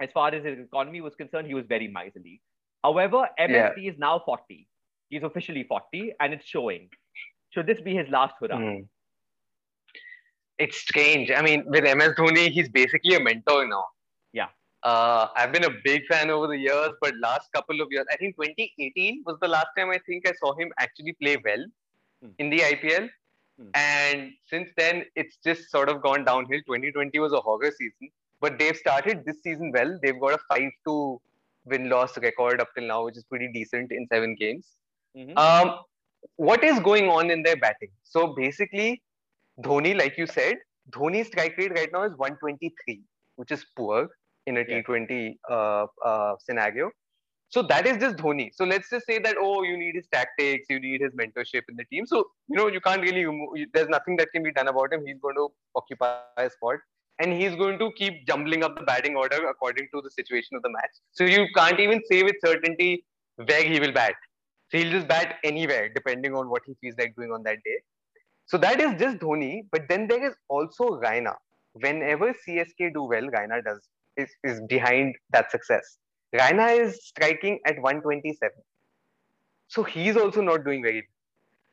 as 0.00 0.10
far 0.12 0.32
as 0.32 0.44
his 0.44 0.58
economy 0.58 1.00
was 1.00 1.14
concerned, 1.16 1.48
he 1.48 1.54
was 1.54 1.64
very 1.68 1.88
miserly. 1.88 2.40
However, 2.84 3.28
MSD 3.38 3.90
is 3.90 3.98
now 3.98 4.22
40. 4.24 4.68
He's 5.08 5.22
officially 5.22 5.64
40 5.64 6.12
and 6.20 6.34
it's 6.34 6.44
showing. 6.46 6.88
Should 7.50 7.66
this 7.66 7.80
be 7.80 7.94
his 7.94 8.08
last 8.08 8.34
hurrah? 8.40 8.58
Mhm. 8.58 8.88
it's 10.58 10.76
strange. 10.76 11.30
I 11.30 11.40
mean, 11.40 11.64
with 11.66 11.84
MS 11.84 12.14
Dhoni, 12.16 12.50
he's 12.50 12.68
basically 12.68 13.14
a 13.14 13.20
mentor 13.20 13.64
now. 13.68 13.84
Yeah. 14.32 14.48
Uh, 14.82 15.28
I've 15.36 15.52
been 15.52 15.62
a 15.64 15.70
big 15.84 16.04
fan 16.06 16.30
over 16.30 16.48
the 16.48 16.58
years, 16.58 16.90
but 17.00 17.14
last 17.16 17.52
couple 17.52 17.80
of 17.80 17.86
years, 17.92 18.06
I 18.12 18.16
think 18.16 18.34
2018 18.34 19.22
was 19.24 19.36
the 19.40 19.46
last 19.46 19.68
time 19.76 19.90
I 19.90 19.98
think 19.98 20.26
I 20.28 20.32
saw 20.40 20.54
him 20.54 20.72
actually 20.80 21.12
play 21.22 21.36
well 21.44 21.64
Hmm. 22.22 22.30
in 22.38 22.50
the 22.50 22.60
IPL. 22.64 23.08
Hmm. 23.60 23.68
And 23.74 24.32
since 24.46 24.70
then, 24.76 25.04
it's 25.14 25.36
just 25.44 25.70
sort 25.70 25.88
of 25.88 26.02
gone 26.02 26.24
downhill. 26.24 26.60
2020 26.66 27.20
was 27.20 27.32
a 27.32 27.40
horror 27.40 27.70
season, 27.70 28.10
but 28.40 28.58
they've 28.58 28.76
started 28.76 29.24
this 29.24 29.40
season 29.44 29.70
well. 29.70 29.96
They've 30.02 30.18
got 30.26 30.34
a 30.40 30.42
5 30.52 30.72
2 30.84 31.20
win 31.66 31.88
loss 31.88 32.18
record 32.18 32.60
up 32.60 32.74
till 32.74 32.88
now, 32.88 33.04
which 33.04 33.16
is 33.16 33.22
pretty 33.24 33.52
decent 33.52 33.92
in 33.92 34.08
seven 34.08 34.34
games. 34.34 34.66
Mhm. 35.18 35.36
Um, 35.36 35.78
what 36.36 36.64
is 36.64 36.78
going 36.80 37.08
on 37.08 37.30
in 37.30 37.42
their 37.42 37.56
batting? 37.56 37.90
So 38.04 38.34
basically, 38.34 39.02
Dhoni, 39.62 39.96
like 39.98 40.16
you 40.18 40.26
said, 40.26 40.56
Dhoni's 40.90 41.28
strike 41.28 41.56
rate 41.58 41.72
right 41.72 41.90
now 41.92 42.04
is 42.04 42.16
123, 42.16 43.02
which 43.36 43.50
is 43.50 43.64
poor 43.76 44.08
in 44.46 44.56
a 44.58 44.60
Yeah. 44.60 44.82
T20 44.82 45.38
uh, 45.50 45.86
uh, 46.04 46.36
scenario. 46.38 46.90
So 47.50 47.62
that 47.62 47.86
is 47.86 47.96
just 47.96 48.16
Dhoni. 48.16 48.50
So 48.54 48.64
let's 48.66 48.90
just 48.90 49.06
say 49.06 49.18
that 49.18 49.36
oh, 49.38 49.62
you 49.62 49.76
need 49.76 49.94
his 49.94 50.06
tactics, 50.12 50.66
you 50.68 50.78
need 50.80 51.00
his 51.00 51.14
mentorship 51.14 51.62
in 51.68 51.76
the 51.76 51.84
team. 51.86 52.06
So 52.06 52.30
you 52.48 52.56
know 52.56 52.68
you 52.68 52.80
can't 52.80 53.00
really. 53.02 53.24
There's 53.72 53.88
nothing 53.88 54.16
that 54.18 54.32
can 54.32 54.42
be 54.42 54.52
done 54.52 54.68
about 54.68 54.92
him. 54.92 55.06
He's 55.06 55.18
going 55.18 55.36
to 55.36 55.48
occupy 55.74 56.10
a 56.36 56.50
spot, 56.50 56.76
and 57.18 57.32
he's 57.32 57.56
going 57.56 57.78
to 57.78 57.90
keep 58.02 58.26
jumbling 58.26 58.64
up 58.68 58.76
the 58.78 58.82
batting 58.82 59.16
order 59.16 59.48
according 59.48 59.88
to 59.94 60.02
the 60.02 60.10
situation 60.10 60.56
of 60.58 60.62
the 60.62 60.70
match. 60.70 61.00
So 61.12 61.24
you 61.24 61.46
can't 61.54 61.80
even 61.80 62.02
say 62.10 62.22
with 62.22 62.36
certainty 62.44 63.06
where 63.36 63.62
he 63.62 63.80
will 63.80 63.92
bat. 63.92 64.14
So 64.70 64.78
he'll 64.78 64.90
just 64.90 65.08
bat 65.08 65.36
anywhere 65.44 65.88
depending 65.88 66.34
on 66.34 66.48
what 66.48 66.62
he 66.66 66.74
feels 66.80 66.96
like 66.98 67.16
doing 67.16 67.30
on 67.32 67.42
that 67.44 67.58
day. 67.64 67.78
So 68.46 68.58
that 68.58 68.80
is 68.80 68.98
just 68.98 69.18
Dhoni. 69.18 69.62
But 69.70 69.88
then 69.88 70.06
there 70.06 70.24
is 70.26 70.34
also 70.48 71.00
Raina. 71.00 71.34
Whenever 71.72 72.34
CSK 72.34 72.94
do 72.94 73.04
well, 73.04 73.22
Raina 73.22 73.64
does 73.64 73.88
is, 74.16 74.28
is 74.44 74.60
behind 74.68 75.14
that 75.30 75.50
success. 75.50 75.98
Raina 76.34 76.78
is 76.78 77.06
striking 77.06 77.60
at 77.64 77.76
127. 77.80 78.50
So 79.68 79.82
he's 79.82 80.16
also 80.16 80.40
not 80.40 80.64
doing 80.64 80.82
very 80.82 80.96
well. 80.96 81.18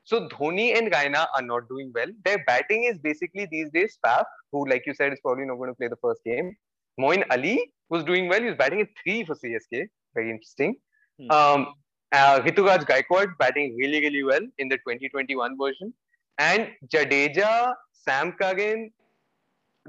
So 0.04 0.28
Dhoni 0.28 0.78
and 0.78 0.91
Raina 0.91 1.28
are 1.36 1.41
not 1.41 1.67
doing 1.67 1.91
well. 1.96 2.08
Their 2.24 2.43
batting 2.46 2.84
is 2.84 3.00
basically 3.00 3.48
these 3.52 3.69
days 3.72 3.98
Faf, 4.06 4.26
who, 4.52 4.67
like 4.69 4.84
you 4.86 4.93
said, 4.93 5.12
is 5.12 5.19
probably 5.22 5.46
not 5.46 5.56
going 5.56 5.69
to 5.69 5.76
play 5.76 5.88
the 5.88 5.96
first 5.96 6.24
game. 6.24 6.56
Moeen 7.00 7.24
Ali 7.32 7.72
was 7.89 8.04
doing 8.04 8.30
well. 8.30 8.39
He 8.39 8.46
was 8.46 8.56
batting 8.56 8.82
at 8.82 8.88
three 9.04 9.26
for 9.26 9.36
CSK. 9.36 9.88
Very 10.13 10.30
interesting. 10.30 10.76
Hmm. 11.19 11.32
Um, 11.32 11.74
uh, 12.12 12.41
Rituraj 12.41 12.86
Gaikwad 12.86 13.38
batting 13.38 13.76
really, 13.78 14.00
really 14.02 14.24
well 14.24 14.41
in 14.58 14.68
the 14.70 14.78
2021 14.78 15.58
version. 15.58 15.94
And 16.38 16.70
Jadeja, 16.88 17.74
Sam 17.94 18.34
Curran, 18.34 18.91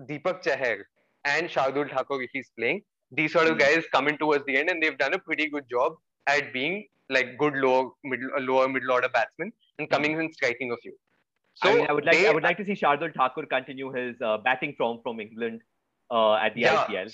Deepak 0.08 0.42
Chahar, 0.42 0.78
and 1.24 1.48
Shardul 1.48 1.90
Thakur, 1.90 2.22
if 2.22 2.30
he's 2.32 2.50
playing, 2.58 2.82
these 3.10 3.32
sort 3.32 3.46
of 3.46 3.52
Hmm. 3.54 3.58
guys 3.58 3.84
come 3.92 4.08
in 4.08 4.18
towards 4.18 4.44
the 4.46 4.56
end, 4.56 4.70
and 4.70 4.82
they've 4.82 4.98
done 4.98 5.14
a 5.14 5.18
pretty 5.18 5.48
good 5.48 5.68
job 5.70 5.96
at 6.26 6.52
being 6.52 6.86
like 7.08 7.36
good 7.38 7.54
lower 7.54 7.90
middle, 8.04 8.30
lower 8.40 8.68
middle 8.68 8.90
order 8.92 9.08
batsmen 9.08 9.52
and 9.78 9.88
coming 9.88 10.12
in 10.12 10.20
and 10.20 10.34
striking 10.34 10.72
a 10.72 10.76
few. 10.78 10.92
So 11.54 11.70
I 11.70 11.74
mean, 11.76 11.86
I 11.88 11.92
would 11.92 12.04
like 12.04 12.16
they- 12.16 12.28
I 12.28 12.32
would 12.32 12.42
like 12.42 12.56
to 12.58 12.64
see 12.64 12.72
Shardul 12.74 13.14
Thakur 13.14 13.46
continue 13.46 13.92
his 13.92 14.20
uh, 14.20 14.38
batting 14.38 14.74
form 14.76 15.00
from 15.02 15.20
England 15.20 15.62
uh, 16.10 16.34
at 16.34 16.54
the 16.54 16.62
Yeah. 16.62 16.84
IPL. 16.84 17.12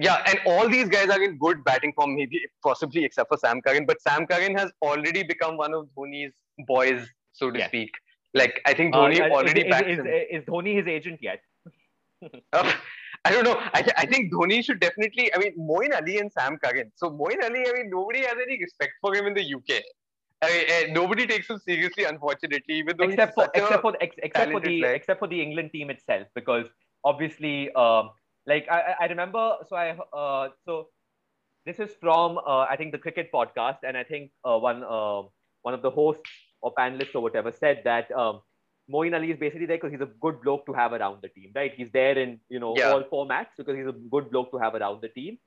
Yeah, 0.00 0.22
and 0.26 0.38
all 0.46 0.68
these 0.68 0.88
guys 0.88 1.08
are 1.10 1.22
in 1.22 1.38
good 1.38 1.64
batting 1.64 1.92
form, 1.92 2.14
maybe 2.16 2.40
possibly 2.62 3.04
except 3.04 3.28
for 3.28 3.38
Sam 3.38 3.60
Curran. 3.62 3.86
But 3.86 4.00
Sam 4.02 4.26
Curran 4.26 4.54
has 4.56 4.70
already 4.82 5.22
become 5.22 5.56
one 5.56 5.74
of 5.74 5.88
Dhoni's 5.96 6.32
boys, 6.66 7.06
so 7.32 7.50
to 7.50 7.64
speak. 7.64 7.90
Like 8.34 8.60
I 8.66 8.74
think 8.74 8.94
Uh, 8.94 8.98
Dhoni 8.98 9.14
is- 9.14 9.20
already 9.20 9.62
is, 9.62 9.70
backs 9.70 9.88
is, 9.88 9.98
him. 9.98 10.06
is, 10.06 10.24
is 10.30 10.44
Dhoni 10.44 10.76
his 10.76 10.86
agent 10.86 11.20
yet? 11.22 11.40
Uh, 12.52 12.72
I 13.26 13.30
don't 13.30 13.44
know. 13.44 13.56
I, 13.74 13.84
I 13.98 14.06
think 14.06 14.32
Dhoni 14.32 14.64
should 14.64 14.80
definitely. 14.80 15.32
I 15.34 15.38
mean, 15.38 15.52
Moeen 15.58 15.94
Ali 15.94 16.18
and 16.18 16.32
Sam 16.32 16.56
Curran. 16.58 16.90
So 16.94 17.10
Moeen 17.10 17.42
Ali, 17.42 17.64
I 17.68 17.72
mean, 17.74 17.90
nobody 17.90 18.20
has 18.20 18.36
any 18.42 18.58
respect 18.58 18.92
for 19.02 19.14
him 19.14 19.26
in 19.26 19.34
the 19.34 19.42
UK. 19.54 19.82
I 20.42 20.46
mean, 20.52 20.64
eh, 20.68 20.92
nobody 20.92 21.26
takes 21.26 21.48
him 21.50 21.58
seriously, 21.58 22.04
unfortunately. 22.04 22.84
Except 23.00 23.34
for 23.34 23.48
except 23.54 23.82
for 23.82 23.96
ex, 24.00 24.14
except 24.22 24.50
for 24.52 24.60
the 24.60 24.80
player. 24.80 24.94
except 24.94 25.18
for 25.18 25.28
the 25.28 25.40
England 25.42 25.70
team 25.72 25.90
itself, 25.90 26.26
because 26.34 26.66
obviously, 27.04 27.70
um, 27.74 28.10
like 28.46 28.66
I, 28.70 28.94
I- 29.00 29.06
remember, 29.06 29.58
so 29.68 29.76
I 29.76 29.90
uh, 30.12 30.50
so 30.64 30.88
this 31.64 31.78
is 31.80 31.94
from 32.00 32.38
uh, 32.38 32.66
I 32.70 32.76
think 32.76 32.92
the 32.92 32.98
cricket 32.98 33.30
podcast, 33.32 33.78
and 33.82 33.96
I 33.96 34.04
think 34.04 34.30
uh, 34.44 34.58
one 34.58 34.82
uh, 34.84 35.22
one 35.62 35.74
of 35.74 35.82
the 35.82 35.90
hosts 35.90 36.30
or 36.62 36.74
panelists 36.74 37.14
or 37.14 37.20
whatever 37.22 37.52
said 37.52 37.82
that 37.84 38.10
um, 38.12 38.40
Moeen 38.90 39.14
Ali 39.14 39.30
is 39.32 39.38
basically 39.38 39.66
there 39.66 39.76
because 39.78 39.92
he's 39.92 40.00
a 40.00 40.12
good 40.20 40.40
bloke 40.42 40.66
to 40.66 40.72
have 40.72 40.92
around 40.92 41.22
the 41.22 41.28
team, 41.28 41.52
right? 41.54 41.72
He's 41.74 41.90
there 41.92 42.18
in 42.18 42.40
you 42.48 42.60
know 42.60 42.74
Yeah. 42.76 42.90
all 42.90 43.02
formats 43.04 43.56
because 43.58 43.76
he's 43.76 43.86
a 43.88 43.92
good 44.16 44.30
bloke 44.30 44.50
to 44.52 44.58
have 44.58 44.74
around 44.74 45.02
the 45.02 45.08
team. 45.08 45.38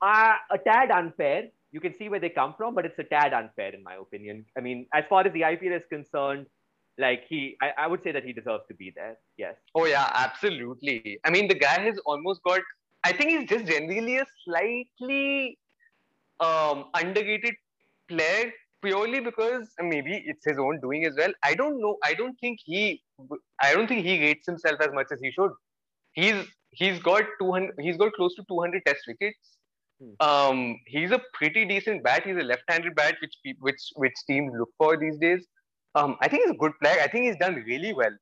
Uh, 0.00 0.34
a 0.50 0.58
tad 0.58 0.90
unfair. 0.90 1.48
You 1.72 1.80
can 1.80 1.92
see 1.94 2.08
where 2.08 2.20
they 2.20 2.30
come 2.30 2.54
from, 2.56 2.74
but 2.74 2.84
it's 2.86 2.98
a 2.98 3.04
tad 3.04 3.32
unfair 3.32 3.74
in 3.74 3.82
my 3.82 3.94
opinion. 3.96 4.46
I 4.56 4.60
mean, 4.60 4.86
as 4.94 5.04
far 5.08 5.26
as 5.26 5.32
the 5.32 5.44
IPL 5.44 5.74
is 5.74 5.86
concerned, 5.86 6.46
like 6.98 7.24
he, 7.28 7.56
I, 7.60 7.72
I 7.78 7.86
would 7.86 8.02
say 8.02 8.12
that 8.12 8.24
he 8.24 8.32
deserves 8.32 8.64
to 8.68 8.74
be 8.74 8.92
there. 8.94 9.18
Yes. 9.36 9.54
Oh 9.74 9.86
yeah, 9.86 10.10
absolutely. 10.14 11.18
I 11.24 11.30
mean, 11.30 11.48
the 11.48 11.54
guy 11.54 11.80
has 11.80 11.98
almost 12.06 12.42
got. 12.42 12.60
I 13.04 13.12
think 13.12 13.30
he's 13.30 13.48
just 13.48 13.66
generally 13.66 14.18
a 14.18 14.26
slightly 14.44 15.58
um, 16.40 16.86
underrated 16.94 17.54
player 18.08 18.52
purely 18.82 19.20
because 19.20 19.68
maybe 19.80 20.22
it's 20.26 20.44
his 20.44 20.58
own 20.58 20.80
doing 20.80 21.04
as 21.04 21.14
well. 21.16 21.32
I 21.44 21.54
don't 21.54 21.80
know. 21.80 21.96
I 22.04 22.14
don't 22.14 22.36
think 22.40 22.60
he. 22.64 23.02
I 23.60 23.74
don't 23.74 23.86
think 23.86 24.04
he 24.04 24.20
rates 24.20 24.46
himself 24.46 24.76
as 24.80 24.90
much 24.92 25.06
as 25.12 25.20
he 25.20 25.30
should. 25.30 25.50
He's 26.12 26.46
he's 26.70 26.98
got 27.00 27.24
200. 27.40 27.74
He's 27.80 27.96
got 27.96 28.12
close 28.14 28.34
to 28.36 28.44
200 28.48 28.82
Test 28.86 29.00
wickets. 29.06 29.58
Hmm. 30.00 30.26
Um, 30.28 30.80
he's 30.86 31.10
a 31.10 31.20
pretty 31.34 31.64
decent 31.64 32.02
bat. 32.02 32.24
He's 32.24 32.36
a 32.36 32.44
left-handed 32.44 32.94
bat, 32.94 33.16
which 33.20 33.34
pe- 33.44 33.60
which 33.60 33.82
which 33.96 34.14
teams 34.26 34.52
look 34.58 34.70
for 34.78 34.96
these 34.96 35.18
days. 35.18 35.46
Um, 35.96 36.16
I 36.20 36.28
think 36.28 36.42
he's 36.44 36.54
a 36.54 36.58
good 36.58 36.72
player. 36.82 37.00
I 37.02 37.08
think 37.08 37.26
he's 37.26 37.36
done 37.36 37.54
really 37.66 37.92
well 37.92 38.14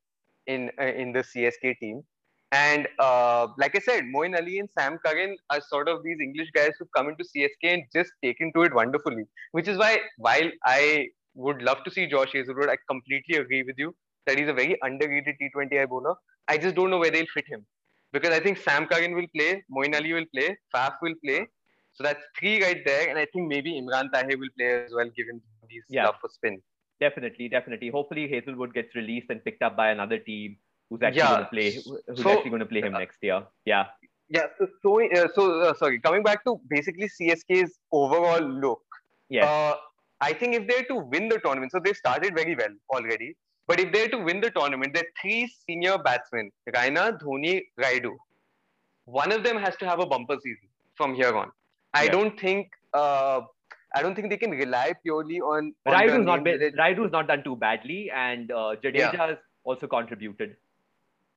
in 0.47 0.71
uh, 0.81 0.93
in 1.03 1.11
the 1.11 1.23
CSK 1.31 1.77
team. 1.79 2.03
And 2.51 2.87
uh, 2.99 3.47
like 3.57 3.75
I 3.75 3.79
said, 3.79 4.05
Moeen 4.15 4.37
Ali 4.39 4.59
and 4.59 4.69
Sam 4.79 4.97
Curran 5.05 5.35
are 5.49 5.59
sort 5.69 5.89
of 5.89 6.03
these 6.03 6.19
English 6.21 6.51
guys 6.55 6.71
who've 6.79 6.91
come 6.95 7.09
into 7.09 7.25
CSK 7.25 7.73
and 7.73 7.83
just 7.93 8.11
take 8.23 8.37
into 8.39 8.61
it 8.67 8.73
wonderfully. 8.73 9.25
Which 9.51 9.67
is 9.67 9.77
why, 9.77 9.99
while 10.17 10.49
I 10.65 11.07
would 11.33 11.61
love 11.61 11.83
to 11.83 11.91
see 11.91 12.07
Josh 12.07 12.31
Hazlewood, 12.33 12.69
I 12.69 12.77
completely 12.89 13.37
agree 13.37 13.63
with 13.63 13.75
you 13.77 13.93
that 14.25 14.37
he's 14.39 14.47
a 14.47 14.53
very 14.53 14.77
underrated 14.83 15.35
T20I 15.41 15.89
bowler. 15.89 16.15
I 16.47 16.57
just 16.57 16.75
don't 16.75 16.89
know 16.91 16.99
where 16.99 17.11
they'll 17.11 17.33
fit 17.33 17.45
him 17.47 17.65
because 18.13 18.33
I 18.33 18.39
think 18.39 18.57
Sam 18.57 18.87
Curran 18.87 19.15
will 19.15 19.27
play, 19.35 19.63
Moeen 19.75 19.95
Ali 19.95 20.13
will 20.13 20.29
play, 20.33 20.57
Faf 20.73 20.93
will 21.01 21.15
play. 21.25 21.47
So 21.93 22.03
that's 22.03 22.23
three 22.39 22.61
right 22.61 22.81
there, 22.85 23.09
and 23.09 23.17
I 23.17 23.25
think 23.33 23.47
maybe 23.47 23.81
Imran 23.81 24.11
Tahir 24.13 24.37
will 24.37 24.53
play 24.57 24.83
as 24.83 24.93
well, 24.93 25.09
given 25.17 25.41
his 25.69 25.83
Yeah. 25.89 26.05
love 26.05 26.15
for 26.21 26.29
spin. 26.29 26.61
Definitely, 26.99 27.49
definitely. 27.49 27.89
Hopefully, 27.89 28.27
Hazlewood 28.29 28.73
gets 28.73 28.95
released 28.95 29.29
and 29.29 29.43
picked 29.43 29.61
up 29.61 29.75
by 29.75 29.89
another 29.91 30.17
team 30.17 30.57
who's 30.89 31.01
actually 31.01 31.19
Yeah. 31.19 31.29
going 31.29 31.43
to 31.43 31.49
play. 31.49 31.71
Who's 31.71 32.21
So- 32.23 32.29
actually 32.31 32.49
going 32.51 32.61
to 32.61 32.65
play 32.65 32.81
him 32.81 32.93
next 32.93 33.17
year? 33.21 33.43
Yeah. 33.65 33.85
Yeah. 34.29 34.47
So, 34.57 34.67
so, 34.81 35.11
uh, 35.11 35.27
so 35.35 35.59
uh, 35.61 35.73
sorry. 35.73 35.99
Coming 35.99 36.23
back 36.23 36.43
to 36.45 36.59
basically 36.69 37.09
CSK's 37.09 37.77
overall 37.91 38.39
look. 38.41 38.83
Yes. 39.29 39.45
Uh, 39.45 39.75
I 40.21 40.31
think 40.33 40.55
if 40.55 40.67
they're 40.67 40.85
to 40.85 40.95
win 40.95 41.27
the 41.27 41.39
tournament, 41.39 41.71
so 41.71 41.79
they've 41.79 41.97
started 41.97 42.33
very 42.35 42.55
well 42.55 42.73
already. 42.91 43.35
But 43.67 43.79
if 43.79 43.91
they're 43.91 44.09
to 44.09 44.17
win 44.19 44.39
the 44.41 44.51
tournament, 44.51 44.93
there 44.93 45.03
are 45.03 45.13
three 45.21 45.47
senior 45.67 45.97
batsmen: 45.97 46.51
Raina, 46.69 47.19
Dhoni, 47.21 47.63
Rayudu. 47.79 48.15
One 49.05 49.31
of 49.31 49.43
them 49.43 49.57
has 49.57 49.75
to 49.77 49.85
have 49.85 49.99
a 49.99 50.05
bumper 50.05 50.37
season 50.41 50.69
from 50.95 51.13
here 51.15 51.35
on. 51.35 51.51
I 51.93 52.03
Yeah. 52.05 52.11
don't 52.11 52.39
think. 52.39 52.71
I 53.95 54.01
don't 54.01 54.15
think 54.15 54.29
they 54.29 54.37
can 54.37 54.51
rely 54.51 54.93
purely 55.03 55.39
on. 55.39 55.73
on 55.85 55.93
Rayudu's 55.93 56.25
not 56.25 56.43
been, 56.43 56.59
Rayudu's 56.77 57.11
not 57.11 57.27
done 57.27 57.43
too 57.43 57.55
badly, 57.55 58.11
and 58.13 58.51
uh, 58.51 58.75
Jadeja 58.83 59.13
Yeah. 59.13 59.27
has 59.27 59.37
also 59.63 59.87
contributed. 59.87 60.55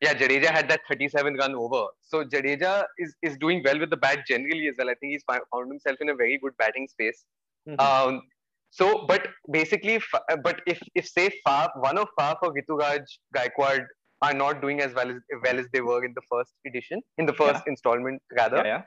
Yeah, 0.01 0.15
Jadeja 0.15 0.51
had 0.57 0.69
that 0.71 0.81
37 0.89 1.35
run 1.37 1.55
over. 1.55 1.87
So 2.03 2.25
Jadeja 2.25 2.85
is, 2.99 3.15
is 3.23 3.37
doing 3.39 3.63
well 3.65 3.79
with 3.79 3.91
the 3.91 3.97
bat 3.97 4.21
generally 4.29 4.69
as 4.69 4.75
well. 4.79 4.91
I 4.91 4.95
think 4.95 5.13
he's 5.13 5.25
found 5.29 5.71
himself 5.73 5.97
in 6.01 6.11
a 6.11 6.15
very 6.15 6.39
good 6.39 6.57
batting 6.59 6.89
space. 6.89 7.25
Mhm. 7.69 7.81
Um, 7.81 8.23
so, 8.71 9.07
but 9.07 9.29
basically, 9.51 10.01
but 10.43 10.61
if 10.67 10.81
if 10.95 11.09
say 11.09 11.31
Faf, 11.47 11.71
one 11.81 11.99
of 11.99 12.09
Faf 12.21 12.37
or 12.43 12.53
Rituraj 12.53 13.01
Gaikwad 13.37 13.87
are 14.23 14.35
not 14.35 14.61
doing 14.61 14.81
as 14.81 14.95
well 14.95 15.11
as 15.11 15.21
well 15.45 15.59
as 15.59 15.67
they 15.73 15.81
were 15.81 16.05
in 16.05 16.13
the 16.15 16.23
first 16.31 16.53
edition, 16.67 17.01
in 17.19 17.27
the 17.27 17.33
first 17.33 17.63
installment 17.67 18.21
rather, 18.37 18.59
yeah, 18.59 18.65
yeah. 18.65 18.83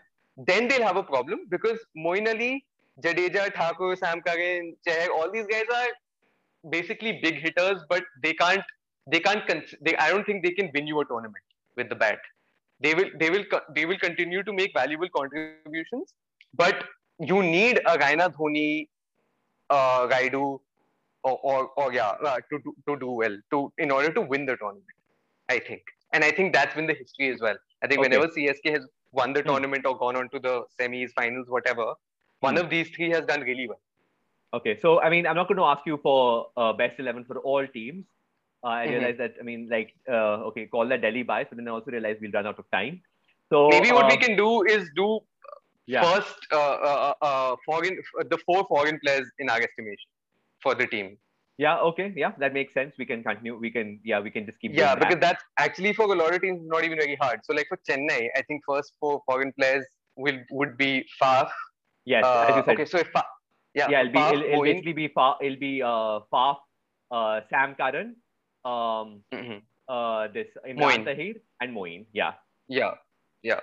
then 0.52 0.68
they'll 0.68 0.84
have 0.84 0.98
a 0.98 1.04
problem 1.04 1.46
because 1.50 1.80
Moeen 1.98 2.28
Ali, 2.34 2.64
Jadeja, 3.02 3.54
Thakur, 3.54 3.96
Sam 3.96 4.22
Curran, 4.22 4.76
Chahar, 4.88 5.10
all 5.12 5.32
these 5.32 5.46
guys 5.48 5.66
are 5.76 5.88
basically 6.70 7.20
big 7.24 7.36
hitters, 7.42 7.84
but 7.90 8.04
they 8.24 8.34
can't. 8.34 8.64
They 9.08 9.20
can't. 9.20 9.44
They, 9.82 9.96
I 9.98 10.10
don't 10.10 10.26
think 10.26 10.44
they 10.44 10.52
can 10.52 10.70
win 10.74 10.88
you 10.88 11.00
a 11.02 11.06
tournament 11.06 11.44
with 11.76 11.90
the 11.90 11.96
bat. 11.96 12.20
They 12.80 12.94
will. 12.94 13.10
They 13.20 13.30
will. 13.30 13.46
They 13.76 13.86
will 13.86 13.98
continue 13.98 14.44
to 14.44 14.54
make 14.54 14.74
valuable 14.74 15.10
contributions, 15.16 16.14
but 16.54 16.84
you 17.20 17.42
need 17.44 17.80
a 17.86 17.98
Raina 17.98 18.34
Dhoni, 18.36 18.88
uh, 19.70 20.08
Rayudu, 20.08 20.60
or, 21.24 21.40
or, 21.44 21.70
or 21.78 21.94
yeah, 21.94 22.14
uh, 22.26 22.38
to, 22.52 22.60
to 22.60 22.76
to 22.88 23.00
do 23.00 23.12
well 23.12 23.36
to 23.52 23.72
in 23.78 23.92
order 23.92 24.12
to 24.14 24.22
win 24.22 24.46
the 24.46 24.58
tournament. 24.58 24.86
I 25.50 25.60
think. 25.60 25.82
and 26.14 26.24
I 26.26 26.30
think 26.38 26.54
that's 26.56 26.76
been 26.78 26.88
the 26.88 26.94
history 27.00 27.28
as 27.34 27.42
well. 27.44 27.58
I 27.84 27.88
think 27.88 28.00
Okay. 28.00 28.08
whenever 28.10 28.28
CSK 28.38 28.72
has 28.78 28.86
won 29.20 29.34
the 29.36 29.42
Hmm. 29.42 29.50
tournament 29.50 29.86
or 29.90 29.98
gone 29.98 30.18
on 30.22 30.30
to 30.34 30.40
the 30.46 30.54
semis, 30.80 31.12
finals, 31.20 31.48
whatever, 31.56 31.86
one 32.42 32.58
Hmm. 32.58 32.64
of 32.64 32.70
these 32.70 32.90
three 32.92 33.12
has 33.12 33.26
done 33.26 33.42
really 33.42 33.68
well. 33.70 33.82
Okay, 34.54 34.78
so 34.82 35.02
I 35.02 35.10
mean, 35.10 35.26
I'm 35.28 35.36
not 35.36 35.48
going 35.48 35.58
to 35.58 35.64
ask 35.64 35.86
you 35.86 35.98
for 36.04 36.48
uh, 36.58 36.74
best 36.74 37.00
eleven 37.00 37.26
for 37.26 37.40
all 37.40 37.66
teams. 37.68 38.06
Uh, 38.64 38.68
I 38.68 38.86
Mhm. 38.86 38.92
realize 38.96 39.18
that. 39.18 39.36
I 39.40 39.44
mean, 39.44 39.68
like, 39.72 39.94
uh, 40.10 40.48
okay, 40.50 40.68
call 40.68 40.88
that 40.90 41.02
Delhi 41.02 41.24
bias, 41.24 41.48
but 41.50 41.58
then 41.58 41.68
I 41.68 41.72
also 41.72 41.92
realize 41.92 42.18
we'll 42.22 42.32
run 42.32 42.48
out 42.48 42.60
of 42.60 42.70
time. 42.72 43.02
So 43.50 43.62
Maybe 43.70 43.92
what 43.92 44.08
we 44.08 44.18
uh, 44.18 44.18
can 44.18 44.36
do 44.36 44.64
is 44.64 44.90
do 44.96 45.20
yeah, 45.88 46.04
first 46.04 46.48
uh, 46.52 47.14
uh, 47.22 47.56
foreign 47.66 47.98
the 48.30 48.38
four 48.46 48.66
foreign 48.68 49.00
players 49.06 49.30
in 49.40 49.50
our 49.50 49.62
estimation 49.62 50.10
for 50.62 50.76
the 50.76 50.88
team. 50.88 51.18
yeah, 51.58 51.78
okay, 51.80 52.14
yeah, 52.16 52.32
that 52.40 52.54
makes 52.54 52.74
sense. 52.74 52.96
We 52.98 53.06
can 53.06 53.24
continue. 53.24 53.58
We 53.58 53.72
can, 53.72 54.00
yeah, 54.04 54.20
we 54.20 54.32
can 54.32 54.46
just 54.46 54.60
keep. 54.60 54.72
Yeah, 54.74 54.96
doing 54.96 55.00
that. 55.00 55.00
because 55.00 55.20
that's 55.20 55.44
actually 55.60 55.94
for 55.94 56.06
a 56.06 56.16
lot 56.16 56.34
of 56.34 56.42
teams 56.42 56.62
not 56.66 56.84
even 56.84 56.98
very 56.98 57.16
hard. 57.16 57.42
So 57.44 57.54
like 57.54 57.68
for 57.68 57.78
Chennai, 57.90 58.30
I 58.36 58.42
think 58.44 58.64
first 58.68 58.94
four 59.00 59.22
foreign 59.26 59.54
players 59.54 59.86
will 60.16 60.40
would 60.52 60.78
be 60.78 61.06
Faf. 61.22 61.50
Yes, 62.06 62.26
as 62.26 62.56
you 62.56 62.62
Uh, 62.62 62.66
said, 62.66 62.74
okay, 62.74 62.86
so 62.86 62.98
if 63.00 63.08
Fa- 63.12 63.26
yeah, 63.74 63.90
yeah, 63.90 64.02
it'll 64.02 64.12
be 64.14 64.20
it'll, 64.20 64.44
it'll 64.44 64.64
basically 64.64 64.94
be 64.94 65.08
far. 65.08 65.38
It'll 65.42 65.60
be 65.60 65.82
uh, 65.82 66.20
Faf, 66.34 66.58
uh, 67.12 67.42
Sam 67.50 67.76
Curran, 67.76 68.16
um, 68.66 69.24
mhm. 69.34 69.62
uh, 69.88 70.28
this 70.34 70.48
Imran. 70.68 71.06
Tahir, 71.06 71.36
and 71.62 71.76
Moeen. 71.76 72.06
Yeah, 72.14 72.34
Yeah, 72.68 72.94
yeah. 73.44 73.60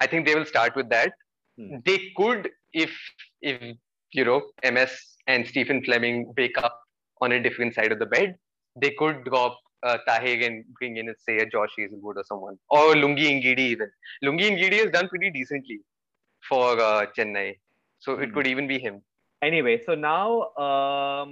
I 0.00 0.06
think 0.06 0.26
they 0.26 0.34
will 0.34 0.44
start 0.46 0.74
with 0.76 0.88
that. 0.90 1.12
Hmm. 1.58 1.76
They 1.84 1.98
could, 2.16 2.50
if 2.72 2.90
if 3.40 3.60
you 4.12 4.24
know 4.24 4.42
MS 4.64 4.94
and 5.26 5.46
Stephen 5.46 5.82
Fleming 5.84 6.32
wake 6.36 6.56
up 6.58 6.80
on 7.20 7.32
a 7.32 7.40
different 7.40 7.74
side 7.74 7.92
of 7.92 7.98
the 7.98 8.06
bed, 8.06 8.36
they 8.80 8.90
could 8.98 9.24
drop 9.24 9.58
uh, 9.82 9.98
Tahir 10.06 10.44
and 10.46 10.64
bring 10.78 10.96
in, 10.96 11.12
say, 11.18 11.38
a 11.38 11.46
Josh 11.46 11.70
Hazlewood 11.78 12.16
or 12.16 12.24
someone, 12.24 12.58
or 12.70 12.94
Lungi 12.94 13.28
Ngidi 13.40 13.58
even. 13.74 13.90
Lungi 14.24 14.50
Ngidi 14.56 14.78
has 14.82 14.90
done 14.90 15.08
pretty 15.08 15.30
decently 15.30 15.80
for 16.48 16.80
uh, 16.80 17.06
Chennai, 17.16 17.58
so 18.04 18.14
it 18.18 18.28
Hmm. 18.28 18.34
could 18.34 18.46
even 18.52 18.66
be 18.74 18.78
him. 18.86 19.00
Anyway, 19.48 19.74
so 19.86 19.94
now, 20.02 20.24
um, 20.64 21.30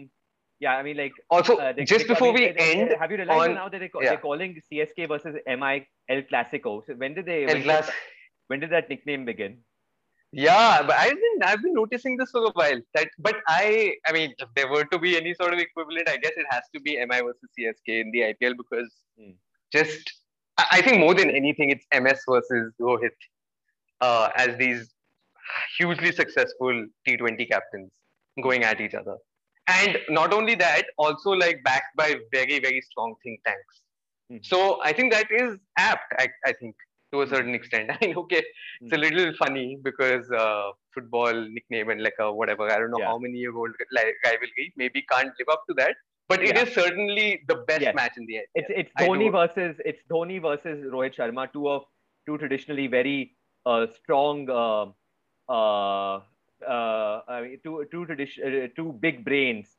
yeah, 0.65 0.75
I 0.79 0.83
mean, 0.87 0.97
like, 1.03 1.13
Also, 1.37 1.57
uh, 1.57 1.73
they- 1.73 1.85
just 1.93 2.07
they- 2.07 2.13
I 2.13 2.15
before 2.15 2.33
mean, 2.33 2.43
we 2.49 2.53
they- 2.59 2.71
end 2.81 2.95
have 3.03 3.11
you 3.13 3.19
realized 3.23 3.49
on- 3.51 3.55
now 3.63 3.69
that 3.75 3.81
they 3.85 3.91
yeah. 3.95 4.11
they're 4.11 4.25
calling 4.29 4.55
CSK 4.69 5.07
versus 5.13 5.37
MI 5.59 5.75
El 6.15 6.23
Clasico? 6.31 6.73
So 6.87 6.95
when 7.03 7.15
did 7.19 7.27
they? 7.31 7.39
El 7.43 7.49
when, 7.51 7.57
did 7.61 7.65
Clas- 7.71 7.87
that, 7.87 7.95
when 8.53 8.61
did 8.65 8.71
that 8.77 8.89
nickname 8.95 9.25
begin? 9.33 9.59
Yeah, 10.33 10.83
but 10.89 10.97
I've 11.05 11.21
been 11.25 11.39
I've 11.51 11.63
been 11.63 11.77
noticing 11.79 12.17
this 12.19 12.31
for 12.35 12.43
a 12.49 12.53
while. 12.61 12.81
That, 12.97 13.09
but 13.29 13.37
I 13.49 13.97
I 14.09 14.13
mean, 14.17 14.35
if 14.45 14.51
there 14.59 14.69
were 14.75 14.85
to 14.93 14.99
be 15.05 15.17
any 15.21 15.33
sort 15.41 15.53
of 15.55 15.59
equivalent, 15.67 16.09
I 16.15 16.19
guess 16.25 16.37
it 16.43 16.47
has 16.51 16.69
to 16.75 16.81
be 16.89 16.93
MI 17.11 17.21
versus 17.29 17.51
CSK 17.59 17.97
in 18.05 18.13
the 18.17 18.23
IPL 18.31 18.55
because 18.63 18.93
Hmm. 19.19 19.33
just 19.79 20.13
I 20.59 20.67
I 20.77 20.83
think 20.87 21.01
more 21.07 21.15
than 21.21 21.31
anything, 21.41 21.71
it's 21.75 21.87
MS 22.05 22.23
versus 22.35 22.73
Rohit 22.89 23.19
uh, 24.09 24.31
as 24.45 24.57
these 24.63 24.85
hugely 25.79 26.13
successful 26.13 26.87
T20 27.07 27.49
captains 27.51 27.91
going 28.43 28.65
at 28.65 28.81
each 28.81 28.95
other. 28.95 29.17
And 29.69 29.99
not 30.09 30.33
only 30.33 30.55
that, 30.57 30.87
also 30.99 31.31
like 31.31 31.63
backed 31.65 31.97
by 31.97 32.17
very 32.33 32.59
very 32.61 32.81
strong 32.81 33.15
think 33.23 33.41
tanks. 33.45 33.83
Hmm. 34.31 34.39
So 34.43 34.81
I 34.83 34.93
think 34.93 35.13
that 35.13 35.27
is 35.31 35.59
apt. 35.79 36.13
I, 36.19 36.29
I 36.45 36.53
think 36.53 36.75
to 37.13 37.23
a 37.23 37.27
certain 37.27 37.55
extent. 37.55 37.91
I 38.01 38.07
mean, 38.07 38.17
okay, 38.17 38.43
it's 38.81 38.93
a 38.93 38.97
little 38.97 39.33
funny 39.39 39.79
because 39.83 40.31
uh, 40.31 40.71
football 40.95 41.33
nickname 41.33 41.91
and 41.91 42.03
like 42.03 42.15
a 42.21 42.33
whatever. 42.33 42.71
I 42.71 42.79
don't 42.79 42.91
know 42.91 42.99
Yeah. 43.01 43.07
how 43.07 43.19
many 43.19 43.39
year 43.39 43.55
old 43.57 43.71
rivalry 44.25 44.73
maybe 44.77 45.03
can't 45.11 45.33
live 45.39 45.49
up 45.51 45.65
to 45.69 45.75
that, 45.75 45.95
but 46.29 46.43
it 46.43 46.57
Yeah. 46.57 46.63
is 46.63 46.75
certainly 46.75 47.43
the 47.49 47.57
best 47.69 47.83
Yes. 47.83 47.95
match 47.95 48.13
in 48.17 48.27
the 48.27 48.39
end. 48.39 48.47
It's 48.55 48.71
it's 48.71 48.93
Dhoni 49.01 49.31
versus 49.31 49.77
it's 49.85 50.03
Dhoni 50.11 50.41
versus 50.41 50.85
Rohit 50.93 51.15
Sharma, 51.15 51.53
two 51.53 51.69
of 51.69 51.83
two 52.27 52.39
traditionally 52.39 52.87
very 52.87 53.37
uh, 53.67 53.87
strong, 53.89 54.49
uh, 54.49 54.87
uh, 55.51 56.21
uh, 56.67 57.21
I 57.29 57.41
mean, 57.43 57.59
two 57.65 57.87
two 57.91 58.07
tradition 58.07 58.63
uh, 58.65 58.69
two 58.77 58.93
big 59.07 59.25
brains, 59.25 59.77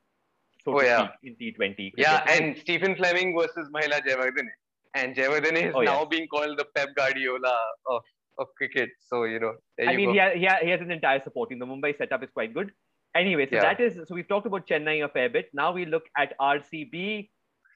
so 0.64 0.76
Oh, 0.76 0.80
to 0.80 0.86
yeah. 0.86 1.10
speak, 1.20 1.38
in 1.42 1.54
T20. 1.76 1.92
Yeah, 1.98 2.24
and 2.30 2.58
Stephen 2.58 2.96
Fleming 2.96 3.36
versus 3.40 3.70
Mahela 3.76 4.02
Jayawardene. 4.08 4.50
And 4.94 5.16
Jayawardene 5.16 5.70
is 5.70 5.76
Oh, 5.76 5.82
now 5.82 6.00
yes. 6.02 6.08
being 6.10 6.28
called 6.28 6.58
the 6.60 6.66
Pep 6.76 6.90
Guardiola 6.96 7.56
of, 7.88 8.02
of 8.38 8.48
cricket. 8.58 8.90
So, 9.00 9.24
you 9.24 9.40
know, 9.40 9.54
I 9.80 9.92
you 9.92 9.98
mean, 9.98 10.10
he 10.12 10.18
has, 10.18 10.34
he, 10.34 10.44
has, 10.44 10.58
he 10.64 10.70
has 10.70 10.82
an 10.82 10.92
entire 10.92 11.22
support 11.24 11.50
team. 11.50 11.60
The 11.60 11.66
Mumbai 11.66 11.98
setup 11.98 12.24
is 12.24 12.30
quite 12.32 12.54
good. 12.54 12.72
Anyway, 13.16 13.48
so 13.50 13.56
Yeah. 13.56 13.62
that 13.62 13.80
is 13.80 13.96
so 14.08 14.16
we've 14.16 14.28
talked 14.28 14.48
about 14.48 14.68
Chennai 14.68 15.06
a 15.06 15.08
fair 15.10 15.30
bit. 15.30 15.50
Now 15.54 15.72
we 15.72 15.86
look 15.86 16.04
at 16.18 16.34
RCB. 16.40 17.30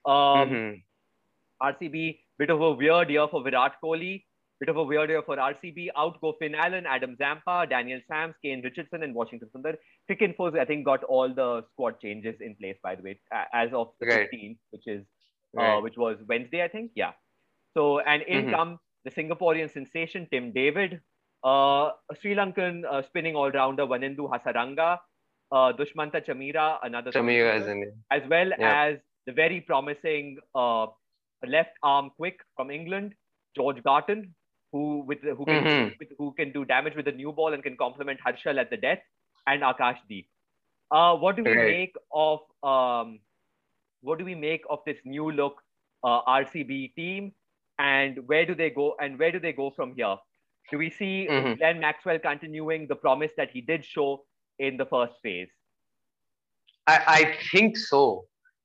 Um, 0.06 0.50
Mhm. 0.50 0.84
RCB, 1.64 2.20
bit 2.38 2.50
of 2.50 2.62
a 2.62 2.72
weird 2.74 3.10
year 3.10 3.28
for 3.30 3.42
Virat 3.44 3.76
Kohli, 3.82 4.25
bit 4.60 4.70
of 4.70 4.78
a 4.78 4.84
weird 4.84 5.10
year 5.10 5.22
for 5.22 5.36
RCB. 5.38 5.90
Out 5.98 6.20
go 6.22 6.34
Finn 6.40 6.56
Allen, 6.56 6.86
Adam 6.88 7.16
Zampa, 7.18 7.66
Daniel 7.70 8.00
Sams, 8.08 8.36
Kane 8.44 8.62
Richardson, 8.64 9.04
and 9.04 9.14
Washington 9.14 9.50
Sundar. 9.56 9.76
Cricinfo's, 10.10 10.56
I 10.60 10.66
think, 10.66 10.86
got 10.86 11.04
all 11.04 11.34
the 11.34 11.64
squad 11.72 12.00
changes 12.00 12.36
in 12.40 12.56
place, 12.56 12.78
by 12.82 12.96
the 12.96 13.04
way, 13.04 13.20
as 13.54 13.74
of 13.74 13.92
the 14.00 14.08
Right. 14.08 14.30
15th, 14.32 14.58
which 14.72 14.88
is 14.88 15.06
uh, 15.58 15.62
Right. 15.62 15.84
which 15.84 15.96
was 15.98 16.18
Wednesday, 16.28 16.62
I 16.64 16.68
think. 16.68 16.92
Yeah. 16.96 17.14
So, 17.78 18.00
and 18.00 18.22
in 18.24 18.48
Mhm. 18.48 18.52
come 18.52 18.80
the 19.06 19.12
Singaporean 19.12 19.70
sensation, 19.70 20.28
Tim 20.30 20.52
David, 20.52 21.00
uh, 21.46 21.92
a 22.12 22.16
Sri 22.20 22.34
Lankan 22.36 22.84
uh, 22.86 23.02
spinning 23.04 23.36
all 23.38 23.52
rounder, 23.52 23.86
Wanindu 23.86 24.30
Hasaranga, 24.34 25.00
uh, 25.54 25.72
Dushmantha 25.74 26.22
Chameera, 26.26 26.80
another 26.84 27.12
Chamira 27.12 27.54
as 27.54 27.68
in 27.68 27.84
as 28.12 28.28
well 28.28 28.50
Yeah. 28.50 28.84
as 28.86 29.00
the 29.28 29.32
very 29.32 29.62
promising 29.62 30.40
uh, 30.56 30.88
left 31.46 31.78
arm 31.84 32.10
quick 32.18 32.42
from 32.58 32.70
England, 32.72 33.16
George 33.56 33.82
Garton, 33.84 34.36
who 34.76 34.86
with 35.10 35.22
who 35.40 35.46
can 35.50 35.66
Mhm. 35.66 36.00
with, 36.00 36.14
who 36.22 36.32
can 36.40 36.52
do 36.56 36.66
damage 36.72 36.96
with 37.02 37.10
a 37.12 37.16
new 37.20 37.32
ball 37.42 37.58
and 37.58 37.64
can 37.68 37.78
complement 37.82 38.24
Harshal 38.28 38.64
at 38.64 38.74
the 38.76 38.80
death, 38.86 39.04
and 39.54 39.68
Akash 39.72 40.02
Deep. 40.10 40.30
Uh, 41.00 41.16
what 41.26 41.38
do 41.40 41.46
we 41.50 41.56
Right. 41.60 41.72
make 41.76 42.00
of 42.24 42.42
um, 42.72 43.14
what 44.10 44.20
do 44.24 44.26
we 44.32 44.36
make 44.42 44.68
of 44.76 44.84
this 44.90 45.00
new 45.18 45.32
look 45.42 45.62
uh, 46.04 46.22
RCB 46.38 46.80
team, 47.02 47.32
and 47.90 48.20
where 48.34 48.46
do 48.52 48.58
they 48.64 48.70
go? 48.80 48.90
And 49.06 49.18
where 49.24 49.32
do 49.38 49.40
they 49.48 49.54
go 49.62 49.70
from 49.80 49.96
here? 50.02 50.16
Do 50.72 50.78
we 50.84 50.90
see 51.00 51.14
Mhm. 51.38 51.58
Glenn 51.62 51.80
Maxwell 51.86 52.20
continuing 52.28 52.88
the 52.92 53.00
promise 53.08 53.34
that 53.40 53.52
he 53.58 53.62
did 53.72 53.86
show 53.96 54.10
in 54.68 54.78
the 54.84 54.86
first 54.94 55.20
phase? 55.26 55.50
I, 56.94 56.96
I 57.18 57.20
think 57.52 57.78
so. 57.78 58.02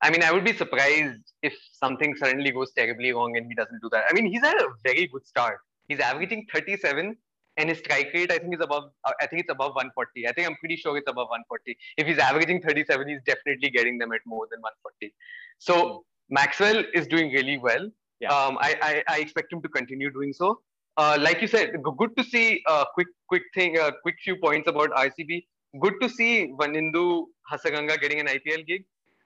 I 0.03 0.11
mean, 0.11 0.23
I 0.23 0.33
would 0.33 0.44
be 0.44 0.53
surprised 0.61 1.33
if 1.49 1.57
something 1.73 2.14
suddenly 2.16 2.51
goes 2.59 2.73
terribly 2.79 3.12
wrong 3.18 3.37
and 3.37 3.46
he 3.46 3.55
doesn't 3.55 3.83
do 3.83 3.90
that. 3.90 4.07
I 4.11 4.14
mean, 4.14 4.27
he's 4.35 4.42
had 4.42 4.61
a 4.61 4.68
very 4.85 5.07
good 5.07 5.27
start. 5.27 5.61
He's 5.90 5.98
averaging 5.98 6.46
37 6.53 7.16
and 7.57 7.68
his 7.68 7.79
strike 7.79 8.11
rate, 8.14 8.31
I 8.31 8.38
think, 8.38 8.55
is 8.55 8.61
above, 8.62 8.85
uh, 9.05 9.12
I 9.20 9.26
think 9.26 9.42
it's 9.42 9.50
above 9.50 9.74
140. 9.74 10.29
I 10.29 10.33
think 10.33 10.46
I'm 10.48 10.55
pretty 10.57 10.76
sure 10.76 10.96
it's 10.96 11.11
above 11.11 11.29
140. 11.29 11.76
If 11.96 12.07
he's 12.07 12.18
averaging 12.18 12.62
37, 12.62 13.09
he's 13.09 13.22
definitely 13.26 13.70
getting 13.70 13.98
them 13.98 14.12
at 14.12 14.20
more 14.24 14.46
than 14.53 14.61
140. 14.61 15.12
So 15.59 16.05
Maxwell 16.31 16.85
is 16.94 17.09
doing 17.09 17.33
really 17.33 17.59
well. 17.59 17.90
Yeah. 18.20 18.29
Um, 18.29 18.57
I, 18.61 18.76
I, 18.81 19.14
I 19.14 19.18
expect 19.18 19.53
him 19.53 19.62
to 19.62 19.68
continue 19.68 20.12
doing 20.12 20.33
so. 20.33 20.61
Uh, 20.96 21.18
like 21.20 21.42
you 21.42 21.48
said, 21.48 21.72
good 21.98 22.16
to 22.16 22.22
see 22.22 22.62
a 22.68 22.85
quick, 22.94 23.09
quick 23.29 23.42
thing, 23.53 23.79
a 23.79 23.90
quick 24.03 24.14
few 24.22 24.37
points 24.37 24.68
about 24.68 24.90
RCB. 24.90 25.44
Good 25.81 25.94
to 26.03 26.09
see 26.09 26.53
Wanindu 26.57 27.24
Hasaranga 27.50 28.00
getting 28.00 28.20
an 28.20 28.26
IPL 28.29 28.64
gig. 28.64 28.85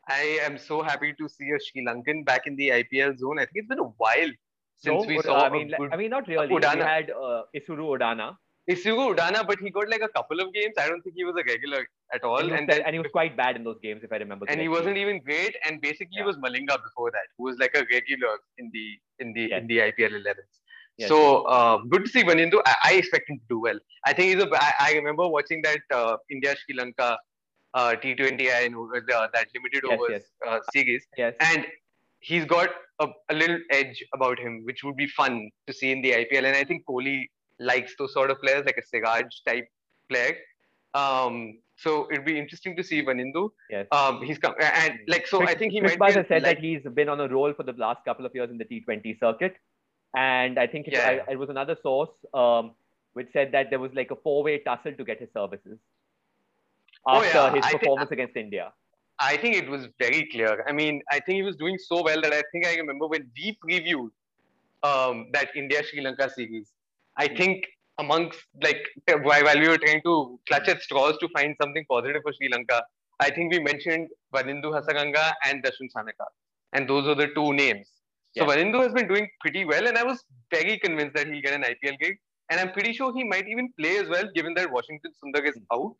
I 0.08 0.38
am 0.42 0.56
so 0.56 0.82
happy 0.82 1.14
to 1.20 1.28
see 1.28 1.50
a 1.50 1.60
Sri 1.60 1.84
Lankan 1.84 2.24
back 2.24 2.46
in 2.46 2.56
the 2.56 2.70
IPL 2.70 3.18
zone. 3.18 3.38
I 3.38 3.44
think 3.44 3.56
it's 3.56 3.68
been 3.68 3.80
a 3.80 3.92
while 3.98 4.30
since 4.76 5.02
No, 5.02 5.08
we 5.08 5.18
saw 5.20 5.44
I 5.44 5.50
mean, 5.50 5.68
good 5.76 5.92
I 5.92 5.96
mean, 5.96 6.10
not 6.10 6.26
really. 6.28 6.46
We 6.48 6.60
Udana. 6.60 6.84
had 6.86 7.10
uh, 7.10 7.42
Isuru 7.56 7.98
Udana, 7.98 8.36
Isuru 8.70 9.14
Udana, 9.14 9.46
but 9.46 9.58
he 9.60 9.70
got 9.70 9.88
like 9.88 10.02
a 10.02 10.08
couple 10.08 10.40
of 10.40 10.52
games. 10.54 10.74
I 10.78 10.88
don't 10.88 11.02
think 11.02 11.14
he 11.16 11.24
was 11.24 11.34
a 11.36 11.44
regular 11.46 11.86
at 12.12 12.24
all. 12.24 12.38
and, 12.38 12.46
he 12.46 12.52
was, 12.52 12.60
And 12.60 12.68
then 12.70 12.82
and 12.86 12.94
he 12.94 12.98
was 12.98 13.10
quite 13.12 13.36
bad 13.36 13.56
in 13.56 13.64
those 13.64 13.78
games, 13.82 14.02
if 14.02 14.12
I 14.12 14.16
remember. 14.16 14.46
and 14.48 14.60
he 14.60 14.68
wasn't 14.68 14.96
even 14.96 15.20
great. 15.20 15.54
And 15.66 15.80
basically, 15.80 16.18
Yeah. 16.18 16.24
was 16.24 16.36
Malinga 16.38 16.76
before 16.88 17.10
that, 17.10 17.26
who 17.36 17.44
was 17.44 17.58
like 17.58 17.74
a 17.76 17.84
regular 17.92 18.34
in 18.58 18.70
the 18.72 18.86
in 19.20 19.32
the 19.32 19.42
Yes. 19.50 19.60
in 19.60 19.66
the 19.66 19.78
IPL 19.88 20.14
11s. 20.20 20.60
Yes. 20.96 21.08
So 21.08 21.42
uh, 21.42 21.78
good 21.92 22.04
to 22.06 22.10
see 22.10 22.22
Wanindu. 22.22 22.60
I, 22.64 22.74
I 22.84 22.92
expect 22.94 23.28
him 23.28 23.38
to 23.38 23.44
do 23.48 23.60
well. 23.60 23.78
I 24.06 24.12
think 24.12 24.32
he's 24.34 24.42
a. 24.42 24.48
I, 24.54 24.72
I 24.88 24.92
remember 24.94 25.26
watching 25.28 25.60
that 25.62 25.80
uh, 25.92 26.16
India 26.30 26.54
Sri 26.60 26.76
Lanka 26.76 27.18
uh, 27.74 27.94
T20I 28.02 28.66
and 28.66 28.76
uh, 28.76 29.26
that 29.34 29.46
limited 29.56 29.82
Yes, 29.88 29.98
overs 29.98 30.10
yes. 30.10 30.22
Uh, 30.46 30.58
series, 30.72 31.04
Yes. 31.16 31.34
and 31.40 31.66
he's 32.28 32.44
got 32.54 32.70
a, 33.04 33.06
a 33.32 33.34
little 33.34 33.58
edge 33.78 33.98
about 34.14 34.38
him, 34.38 34.62
which 34.64 34.82
would 34.84 34.96
be 34.96 35.06
fun 35.20 35.50
to 35.66 35.72
see 35.78 35.90
in 35.94 36.00
the 36.02 36.12
IPL. 36.20 36.44
And 36.50 36.56
I 36.62 36.64
think 36.64 36.84
Kohli 36.88 37.16
likes 37.70 37.94
those 37.98 38.12
sort 38.18 38.30
of 38.30 38.40
players, 38.44 38.64
like 38.64 38.78
a 38.82 38.86
Siraj 38.90 39.26
type 39.46 39.66
player. 40.10 40.34
Um, 40.94 41.58
so 41.76 42.08
it'd 42.12 42.24
be 42.24 42.38
interesting 42.38 42.76
to 42.76 42.84
see 42.84 43.02
Wanindu. 43.04 43.48
Yes. 43.70 43.86
Um, 43.90 44.22
he's 44.22 44.38
come 44.38 44.54
and 44.60 44.98
like 45.08 45.26
so. 45.26 45.42
I 45.42 45.54
think 45.54 45.72
he 45.72 45.80
Chris 45.80 45.98
might 45.98 46.14
be 46.14 46.20
has 46.20 46.28
said 46.28 46.42
like, 46.44 46.56
that 46.58 46.64
he's 46.64 46.82
been 47.00 47.08
on 47.08 47.20
a 47.20 47.28
roll 47.28 47.52
for 47.52 47.64
the 47.64 47.72
last 47.72 48.04
couple 48.04 48.24
of 48.24 48.34
years 48.34 48.50
in 48.50 48.58
the 48.58 48.64
T20 48.64 49.18
circuit, 49.18 49.56
and 50.16 50.58
I 50.58 50.66
think 50.68 50.86
it, 50.88 50.94
Yeah. 50.94 51.22
I, 51.28 51.32
it 51.32 51.38
was 51.44 51.50
another 51.50 51.76
source 51.82 52.14
um, 52.32 52.74
which 53.14 53.28
said 53.32 53.50
that 53.52 53.70
there 53.70 53.80
was 53.80 53.92
like 53.94 54.12
a 54.12 54.16
four-way 54.16 54.58
tussle 54.60 54.92
to 55.00 55.04
get 55.04 55.18
his 55.20 55.30
services 55.32 55.78
Oh, 57.06 57.16
after 57.22 57.38
yeah. 57.38 57.54
his 57.56 57.64
I 57.64 57.68
think- 57.70 57.80
performance 57.82 58.10
against 58.12 58.36
India. 58.36 58.72
I 59.18 59.36
think 59.36 59.56
it 59.56 59.68
was 59.68 59.86
very 59.98 60.28
clear. 60.30 60.64
I 60.68 60.72
mean, 60.72 61.00
I 61.10 61.20
think 61.20 61.36
he 61.36 61.42
was 61.42 61.56
doing 61.56 61.78
so 61.78 62.02
well 62.02 62.20
that 62.20 62.32
I 62.32 62.42
think 62.50 62.66
I 62.66 62.74
remember 62.76 63.06
when 63.06 63.30
we 63.36 63.56
previewed 63.64 64.10
um, 64.82 65.28
that 65.32 65.48
India 65.54 65.82
Sri 65.84 66.00
Lanka 66.02 66.30
series. 66.30 66.72
I 67.16 67.28
think 67.28 67.64
amongst 67.98 68.40
like 68.60 68.82
while 69.22 69.58
we 69.58 69.68
were 69.68 69.78
trying 69.78 70.02
to 70.02 70.38
clutch 70.48 70.68
at 70.68 70.82
straws 70.82 71.16
to 71.18 71.28
find 71.28 71.54
something 71.60 71.84
positive 71.88 72.22
for 72.22 72.32
Sri 72.32 72.48
Lanka, 72.48 72.82
I 73.20 73.30
think 73.30 73.52
we 73.52 73.60
mentioned 73.60 74.08
Wanindu 74.34 74.72
Hasaranga 74.76 75.32
and 75.44 75.62
Dasun 75.62 75.88
Shanaka, 75.94 76.26
and 76.72 76.88
those 76.88 77.06
are 77.06 77.14
the 77.14 77.28
two 77.28 77.52
names. 77.52 77.86
So 78.36 78.44
yeah. 78.44 78.50
Wanindu 78.50 78.82
has 78.82 78.92
been 78.92 79.06
doing 79.06 79.28
pretty 79.40 79.64
well, 79.64 79.86
and 79.86 79.96
I 79.96 80.02
was 80.02 80.24
very 80.50 80.78
convinced 80.78 81.14
that 81.14 81.28
he'll 81.28 81.40
get 81.40 81.54
an 81.54 81.62
IPL 81.62 81.98
gig, 82.00 82.18
and 82.50 82.60
I'm 82.60 82.72
pretty 82.72 82.92
sure 82.92 83.14
he 83.14 83.22
might 83.22 83.46
even 83.48 83.72
play 83.78 83.98
as 83.98 84.08
well, 84.08 84.24
given 84.34 84.54
that 84.54 84.72
Washington 84.72 85.12
Sundar 85.22 85.48
is 85.48 85.54
hmm. 85.54 85.78
out. 85.78 85.96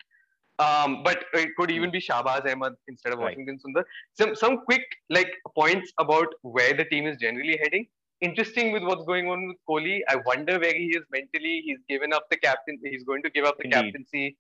Um, 0.59 1.03
but 1.03 1.25
it 1.33 1.51
could 1.57 1.71
even 1.71 1.91
be 1.91 2.01
Shahbaz 2.01 2.51
Ahmed 2.51 2.75
instead 2.87 3.13
of 3.13 3.19
right. 3.19 3.37
Washington 3.37 3.59
Sundar. 3.59 3.85
Some 4.15 4.37
some 4.37 4.59
quick 4.65 4.85
like 5.11 5.33
points 5.57 5.93
about 5.99 6.29
where 6.43 6.75
the 6.75 6.85
team 6.85 7.07
is 7.07 7.17
generally 7.17 7.59
heading 7.61 7.87
interesting 8.21 8.73
with 8.73 8.83
what's 8.83 9.05
going 9.05 9.29
on 9.29 9.49
with 9.49 9.57
Kohli. 9.69 10.01
I 10.09 10.17
wonder 10.27 10.59
where 10.59 10.75
he 10.75 10.87
is 10.99 11.05
mentally. 11.11 11.63
He's 11.65 11.79
given 11.89 12.13
up 12.13 12.27
the 12.31 12.37
captain. 12.37 12.79
He's 12.83 13.05
going 13.05 13.23
to 13.23 13.31
give 13.31 13.45
up 13.45 13.59
the 13.59 13.65
Indeed. 13.65 13.77
captaincy 13.77 14.37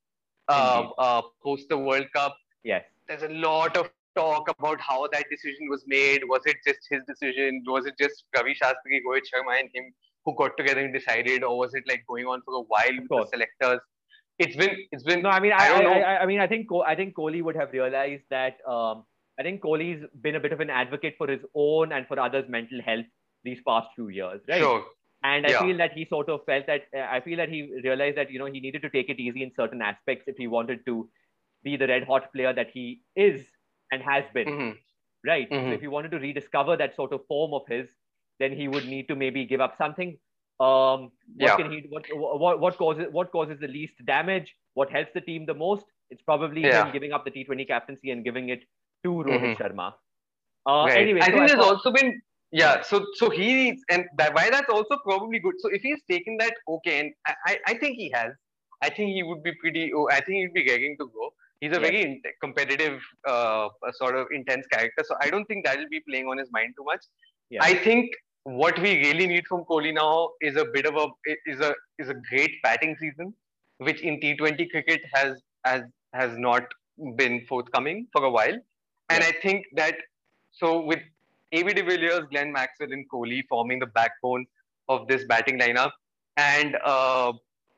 uh, 0.48 0.88
uh, 0.98 1.22
post 1.42 1.68
the 1.68 1.79
World 1.79 2.07
Cup. 2.14 2.37
Yes. 2.62 2.85
There's 3.09 3.22
a 3.22 3.29
lot 3.29 3.77
of 3.77 3.90
talk 4.14 4.48
about 4.59 4.81
how 4.81 5.09
that 5.12 5.24
decision 5.31 5.68
was 5.68 5.85
made. 5.87 6.22
Was 6.27 6.42
it 6.46 6.57
just 6.66 6.81
his 6.90 7.03
decision? 7.07 7.62
Was 7.66 7.87
it 7.87 7.94
just 7.98 8.24
Ravi 8.35 8.55
Shastri, 8.55 9.00
Rohit 9.07 9.22
Sharma, 9.33 9.61
and 9.61 9.68
him 9.74 9.92
who 10.24 10.35
got 10.37 10.57
together 10.57 10.81
and 10.81 10.94
decided, 10.94 11.44
or 11.44 11.59
was 11.59 11.74
it 11.74 11.85
like 11.87 12.05
going 12.09 12.27
on 12.27 12.40
for 12.42 12.55
a 12.55 12.62
while 12.62 12.96
with 12.98 13.09
the 13.09 13.27
selectors? 13.33 13.81
It's 14.38 14.57
been, 14.57 14.77
it's 14.90 15.05
been. 15.05 15.23
No, 15.23 15.31
I 15.31 15.40
mean, 15.40 15.53
I, 15.53 15.59
I 15.59 15.68
don't 15.68 15.85
know. 15.85 15.92
I, 15.92 16.23
I, 16.23 16.27
mean, 16.27 16.40
I 16.40 16.47
think, 16.47 16.66
I 16.87 16.94
think 16.94 17.14
Kohli 17.14 17.42
would 17.42 17.57
have 17.57 17.73
realized 17.73 18.25
that. 18.31 18.57
Um, 18.66 19.05
I 19.38 19.42
think 19.42 19.62
Kohli's 19.62 20.05
been 20.20 20.37
a 20.37 20.40
bit 20.40 20.53
of 20.53 20.61
an 20.61 20.70
advocate 20.70 21.14
for 21.18 21.27
his 21.27 21.40
own 21.55 21.92
and 21.92 22.07
for 22.07 22.18
others' 22.20 22.49
mental 22.49 22.81
health 22.81 23.07
these 23.42 23.59
past 23.66 23.88
few 23.94 24.09
years, 24.09 24.40
right? 24.49 24.61
Sure. 24.61 24.85
And 25.23 25.47
I 25.47 25.51
yeah. 25.51 25.62
feel 25.62 25.77
that 25.79 25.92
he 25.92 26.05
sort 26.05 26.29
of 26.29 26.44
felt 26.44 26.66
that 26.66 26.83
uh, 26.94 27.07
I 27.11 27.20
feel 27.20 27.38
that 27.38 27.49
he 27.49 27.81
realized 27.83 28.16
that 28.18 28.31
you 28.31 28.38
know 28.38 28.44
he 28.44 28.61
needed 28.61 28.83
to 28.83 28.90
take 28.90 29.09
it 29.09 29.18
easy 29.18 29.42
in 29.42 29.51
certain 29.57 29.81
aspects 29.81 30.25
if 30.29 30.37
he 30.37 30.47
wanted 30.47 30.85
to 30.87 31.09
be 31.62 31.77
the 31.77 31.87
red 31.87 32.05
hot 32.05 32.33
player 32.33 32.53
that 32.53 32.70
he 32.73 33.01
is 33.16 33.47
and 33.90 34.03
has 34.03 34.25
been, 34.35 34.47
mm-hmm. 34.47 34.70
right? 35.27 35.51
Mm-hmm. 35.51 35.68
So 35.68 35.75
if 35.75 35.81
he 35.81 35.88
wanted 35.88 36.11
to 36.11 36.18
rediscover 36.18 36.77
that 36.77 36.94
sort 36.94 37.12
of 37.12 37.27
form 37.27 37.55
of 37.55 37.62
his, 37.68 37.88
then 38.38 38.53
he 38.53 38.68
would 38.68 38.87
need 38.87 39.09
to 39.09 39.16
maybe 39.16 39.47
give 39.47 39.61
up 39.61 39.77
something. 39.79 40.18
Um, 40.60 41.10
what 41.36 41.48
yeah. 41.48 41.56
can 41.56 41.72
he? 41.72 41.86
What, 41.88 42.04
what 42.14 42.60
what 42.60 42.78
causes 42.78 43.06
what 43.10 43.32
causes 43.32 43.58
the 43.60 43.68
least 43.68 43.94
damage? 44.06 44.54
What 44.74 44.90
helps 44.90 45.10
the 45.14 45.20
team 45.20 45.46
the 45.46 45.54
most? 45.54 45.84
It's 46.10 46.22
probably 46.22 46.62
yeah. 46.62 46.86
him 46.86 46.92
giving 46.92 47.12
up 47.12 47.24
the 47.24 47.30
T20 47.30 47.66
captaincy 47.66 48.10
and 48.10 48.24
giving 48.24 48.50
it 48.50 48.60
to 49.04 49.10
Rohit 49.10 49.56
mm-hmm. 49.56 49.62
Sharma. 49.62 49.94
Uh, 50.66 50.86
right. 50.86 50.98
Anyway, 50.98 51.20
I 51.20 51.26
so 51.26 51.32
think 51.32 51.42
I 51.42 51.46
there's 51.46 51.60
thought, 51.60 51.74
also 51.74 51.92
been 51.92 52.20
yeah 52.54 52.82
so 52.88 53.04
so 53.14 53.28
he 53.30 53.76
and 53.90 54.04
that, 54.16 54.32
why 54.34 54.48
that's 54.48 54.70
also 54.70 54.96
probably 55.04 55.38
good 55.40 55.54
so 55.58 55.68
if 55.76 55.82
he's 55.82 56.02
taken 56.08 56.36
that 56.36 56.54
okay 56.68 57.00
and 57.00 57.12
I, 57.46 57.58
I 57.66 57.74
think 57.74 57.96
he 57.96 58.10
has 58.14 58.32
i 58.80 58.88
think 58.88 59.10
he 59.10 59.24
would 59.24 59.42
be 59.42 59.52
pretty 59.60 59.92
oh, 59.92 60.08
i 60.10 60.20
think 60.20 60.36
he'd 60.38 60.54
be 60.54 60.62
getting 60.62 60.96
to 61.00 61.06
go 61.06 61.32
he's 61.60 61.72
a 61.72 61.80
yes. 61.80 61.90
very 61.90 62.22
competitive 62.40 63.00
uh, 63.26 63.68
sort 63.94 64.14
of 64.14 64.28
intense 64.30 64.68
character 64.68 65.02
so 65.08 65.16
i 65.20 65.30
don't 65.30 65.46
think 65.46 65.64
that'll 65.64 65.88
be 65.88 66.00
playing 66.08 66.28
on 66.28 66.38
his 66.38 66.48
mind 66.52 66.74
too 66.76 66.84
much 66.84 67.04
yeah. 67.50 67.58
i 67.62 67.74
think 67.74 68.14
what 68.44 68.78
we 68.78 68.98
really 68.98 69.26
need 69.26 69.46
from 69.46 69.64
kohli 69.64 69.92
now 69.94 70.30
is 70.40 70.57
a 70.57 70.64
bit 70.76 70.87
of 70.87 70.96
a 70.96 71.07
is 71.46 71.61
a 71.61 71.74
is 71.98 72.09
a 72.09 72.14
great 72.30 72.62
batting 72.62 72.96
season 73.00 73.33
which 73.78 74.02
in 74.02 74.20
t20 74.20 74.70
cricket 74.70 75.00
has 75.12 75.42
has 75.64 75.83
has 76.12 76.37
not 76.37 76.62
been 77.16 77.44
forthcoming 77.48 78.07
for 78.12 78.24
a 78.24 78.30
while 78.30 78.59
and 79.11 79.22
yeah. 79.22 79.28
i 79.28 79.33
think 79.42 79.64
that 79.74 79.94
so 80.52 80.80
with 80.80 81.00
AB 81.54 81.72
de 81.72 81.83
Villiers, 81.83 82.24
Glenn 82.30 82.52
Maxwell, 82.52 82.92
and 82.92 83.09
Kohli 83.09 83.42
forming 83.48 83.78
the 83.78 83.87
backbone 83.87 84.44
of 84.88 85.07
this 85.07 85.24
batting 85.24 85.59
lineup. 85.59 85.92
And 86.37 86.76
uh, 86.85 87.33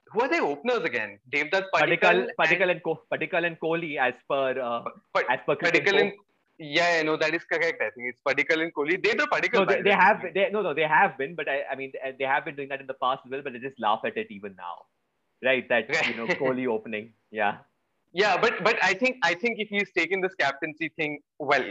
who 0.07 0.23
are 0.23 0.29
the 0.29 0.39
openers 0.39 0.85
again? 0.85 1.19
Devdutt 1.31 1.65
Padikkal, 1.75 2.29
Padikkal, 2.41 2.71
and, 2.71 2.83
Co- 2.83 3.03
Padikkal 3.13 3.47
and 3.47 3.61
Kohli 3.61 3.99
as 3.99 4.15
per 4.31 4.59
uh, 4.59 4.83
as 5.29 5.41
per 5.47 5.57
Padikkal 5.57 6.01
and, 6.01 6.13
yeah, 6.59 7.03
no, 7.03 7.17
that 7.17 7.35
is 7.35 7.45
correct. 7.45 7.83
I 7.83 7.91
think 7.91 8.15
it's 8.15 8.21
Padikkal 8.27 8.63
and 8.63 8.75
Kohli. 8.75 9.03
They 9.03 9.15
the 9.15 9.27
Padikkal. 9.33 9.61
No, 9.61 9.65
they, 9.67 9.83
they 9.83 9.91
have. 9.91 10.23
They, 10.35 10.49
no, 10.51 10.63
no, 10.63 10.75
they 10.75 10.83
have 10.83 11.17
been, 11.19 11.35
but 11.35 11.49
I, 11.49 11.63
I 11.71 11.77
mean, 11.77 11.93
they 12.19 12.25
have 12.25 12.45
been 12.45 12.57
doing 12.57 12.69
that 12.71 12.81
in 12.81 12.87
the 12.87 12.95
past 12.95 13.23
as 13.25 13.31
well. 13.31 13.43
But 13.43 13.53
they 13.53 13.59
just 13.59 13.79
laugh 13.81 14.01
at 14.05 14.17
it 14.17 14.29
even 14.31 14.55
now, 14.57 14.87
right? 15.45 15.69
That 15.69 15.89
you 16.09 16.17
know, 16.17 16.27
Kohli 16.43 16.67
opening. 16.67 17.13
Yeah 17.31 17.59
yeah 18.13 18.37
but 18.43 18.63
but 18.67 18.77
i 18.89 18.93
think 19.01 19.17
i 19.29 19.35
think 19.35 19.59
if 19.65 19.69
he's 19.69 19.91
taking 19.97 20.21
this 20.21 20.35
captaincy 20.43 20.89
thing 20.99 21.19
well 21.39 21.65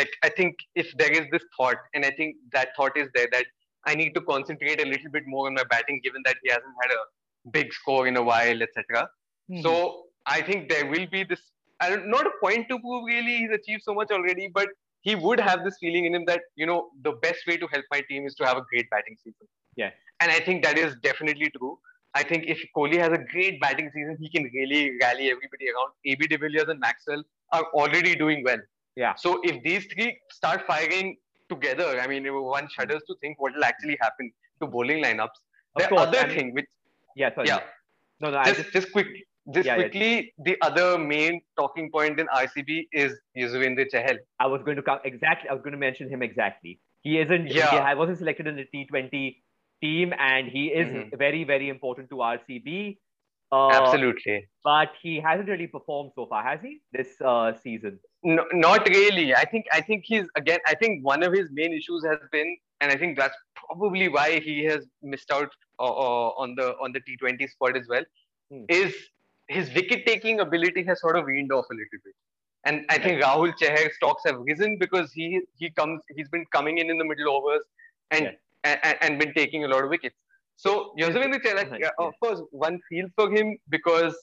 like 0.00 0.10
i 0.22 0.28
think 0.28 0.56
if 0.82 0.92
there 0.96 1.10
is 1.20 1.26
this 1.32 1.46
thought 1.56 1.78
and 1.94 2.04
i 2.04 2.10
think 2.18 2.36
that 2.52 2.68
thought 2.76 2.96
is 2.96 3.08
there 3.14 3.28
that 3.32 3.46
i 3.86 3.94
need 4.00 4.14
to 4.18 4.22
concentrate 4.32 4.80
a 4.84 4.88
little 4.92 5.10
bit 5.10 5.26
more 5.26 5.46
on 5.48 5.54
my 5.54 5.64
batting 5.72 6.00
given 6.04 6.22
that 6.24 6.36
he 6.42 6.50
hasn't 6.50 6.76
had 6.82 6.92
a 6.98 7.02
big 7.50 7.72
score 7.72 8.06
in 8.06 8.16
a 8.16 8.22
while 8.22 8.62
etc 8.62 9.08
mm-hmm. 9.50 9.62
so 9.62 10.04
i 10.26 10.40
think 10.40 10.68
there 10.68 10.86
will 10.86 11.08
be 11.16 11.24
this 11.24 11.40
I 11.80 11.90
don't, 11.90 12.08
not 12.08 12.26
a 12.26 12.30
point 12.42 12.68
to 12.68 12.78
prove 12.78 13.04
really 13.04 13.38
he's 13.38 13.50
achieved 13.50 13.82
so 13.82 13.94
much 13.94 14.10
already 14.10 14.48
but 14.52 14.68
he 15.00 15.14
would 15.14 15.40
have 15.40 15.64
this 15.64 15.76
feeling 15.80 16.04
in 16.04 16.14
him 16.14 16.24
that 16.26 16.42
you 16.56 16.66
know 16.66 16.90
the 17.02 17.12
best 17.12 17.46
way 17.46 17.56
to 17.56 17.66
help 17.68 17.84
my 17.90 18.00
team 18.08 18.26
is 18.26 18.34
to 18.36 18.44
have 18.44 18.56
a 18.56 18.64
great 18.70 18.90
batting 18.90 19.16
season 19.16 19.46
yeah 19.76 19.90
and 20.20 20.32
i 20.32 20.40
think 20.40 20.64
that 20.64 20.76
is 20.78 20.96
definitely 21.02 21.50
true 21.56 21.78
I 22.14 22.22
think 22.22 22.44
if 22.46 22.58
Kohli 22.76 22.98
has 22.98 23.12
a 23.12 23.18
great 23.18 23.60
batting 23.60 23.90
season, 23.94 24.16
he 24.20 24.28
can 24.28 24.44
really 24.54 24.96
rally 25.00 25.30
everybody 25.30 25.68
around. 25.68 25.92
AB 26.04 26.26
de 26.26 26.38
Villiers 26.38 26.68
and 26.68 26.80
Maxwell 26.80 27.22
are 27.52 27.64
already 27.74 28.14
doing 28.16 28.42
well. 28.44 28.58
Yeah. 28.96 29.14
So 29.14 29.40
if 29.44 29.62
these 29.62 29.86
three 29.92 30.18
start 30.30 30.66
firing 30.66 31.16
together, 31.48 32.00
I 32.00 32.06
mean, 32.06 32.26
one 32.26 32.68
shudders 32.68 33.02
to 33.08 33.14
think 33.20 33.40
what 33.40 33.54
will 33.54 33.64
actually 33.64 33.98
happen 34.00 34.32
to 34.60 34.66
bowling 34.66 35.04
lineups. 35.04 35.38
Of 35.76 35.82
the 35.82 35.88
course, 35.88 36.00
other 36.00 36.18
and, 36.18 36.32
thing, 36.32 36.54
which 36.54 36.66
yeah, 37.14 37.34
sorry. 37.34 37.48
yeah, 37.48 37.60
no, 38.20 38.30
no, 38.30 38.42
just, 38.44 38.56
just, 38.56 38.72
just 38.72 38.92
quick, 38.92 39.06
just 39.52 39.66
yeah, 39.66 39.76
quickly, 39.76 40.14
yeah. 40.14 40.44
the 40.44 40.56
other 40.62 40.98
main 40.98 41.40
talking 41.58 41.90
point 41.90 42.20
in 42.20 42.26
RCB 42.26 42.88
is 42.92 43.18
Yuzvendra 43.36 43.86
Chahal. 43.92 44.16
I 44.38 44.46
was 44.46 44.62
going 44.62 44.76
to 44.76 44.82
come 44.82 44.98
exactly. 45.04 45.48
I 45.48 45.54
was 45.54 45.62
going 45.62 45.72
to 45.72 45.78
mention 45.78 46.08
him 46.10 46.22
exactly. 46.22 46.80
He 47.02 47.18
isn't. 47.18 47.48
Yeah. 47.48 47.88
He 47.88 47.94
wasn't 47.94 48.18
selected 48.18 48.46
in 48.46 48.56
the 48.56 48.66
T20 48.74 49.36
team, 49.80 50.12
and 50.18 50.48
he 50.48 50.66
is 50.66 50.88
mm-hmm. 50.88 51.16
very, 51.16 51.44
very 51.44 51.68
important 51.68 52.10
to 52.10 52.16
RCB. 52.16 52.98
Uh, 53.50 53.70
Absolutely. 53.70 54.46
But 54.62 54.90
he 55.00 55.20
hasn't 55.20 55.48
really 55.48 55.66
performed 55.66 56.12
so 56.14 56.26
far, 56.26 56.42
has 56.42 56.60
he? 56.60 56.80
This 56.92 57.08
uh, 57.24 57.52
season? 57.62 57.98
No, 58.22 58.44
not 58.52 58.86
really. 58.88 59.34
I 59.34 59.44
think 59.44 59.64
I 59.72 59.80
think 59.80 60.04
he's 60.06 60.26
again. 60.36 60.58
I 60.66 60.74
think 60.74 61.04
one 61.04 61.22
of 61.22 61.32
his 61.32 61.48
main 61.50 61.72
issues 61.72 62.04
has 62.04 62.18
been, 62.30 62.56
and 62.80 62.92
I 62.92 62.96
think 62.96 63.16
that's 63.16 63.36
probably 63.54 64.08
why 64.08 64.40
he 64.40 64.64
has 64.64 64.86
missed 65.02 65.30
out 65.30 65.48
uh, 65.78 65.84
uh 65.84 66.28
on 66.36 66.56
the 66.56 66.74
on 66.82 66.92
the 66.92 67.00
T20 67.00 67.48
spot 67.48 67.76
as 67.76 67.86
well. 67.88 68.04
Hmm. 68.50 68.64
Is 68.68 68.94
his 69.48 69.72
wicket 69.74 70.06
taking 70.06 70.40
ability 70.40 70.84
has 70.84 71.00
sort 71.00 71.16
of 71.16 71.24
weaned 71.24 71.52
off 71.52 71.66
a 71.70 71.74
little 71.74 72.00
bit. 72.04 72.14
And 72.64 72.84
I 72.90 72.98
think 72.98 73.22
Rahul 73.22 73.52
Chahar's 73.56 73.94
stocks 73.96 74.22
have 74.26 74.38
risen 74.40 74.76
because 74.78 75.12
he 75.12 75.40
he 75.56 75.70
comes 75.70 76.00
he's 76.14 76.28
been 76.28 76.44
coming 76.52 76.78
in 76.78 76.90
in 76.90 76.98
the 76.98 77.04
middle 77.04 77.34
overs 77.34 77.62
and 78.10 78.36
and, 78.64 78.96
and 79.00 79.18
been 79.18 79.32
taking 79.32 79.64
a 79.64 79.68
lot 79.68 79.84
of 79.84 79.90
wickets. 79.90 80.16
So 80.56 80.92
Yuzvendra 80.98 81.40
Chahal, 81.40 81.78
yeah, 81.78 81.90
of 81.98 82.14
course, 82.20 82.40
one 82.50 82.80
feels 82.88 83.10
for 83.14 83.30
him 83.30 83.56
because 83.68 84.14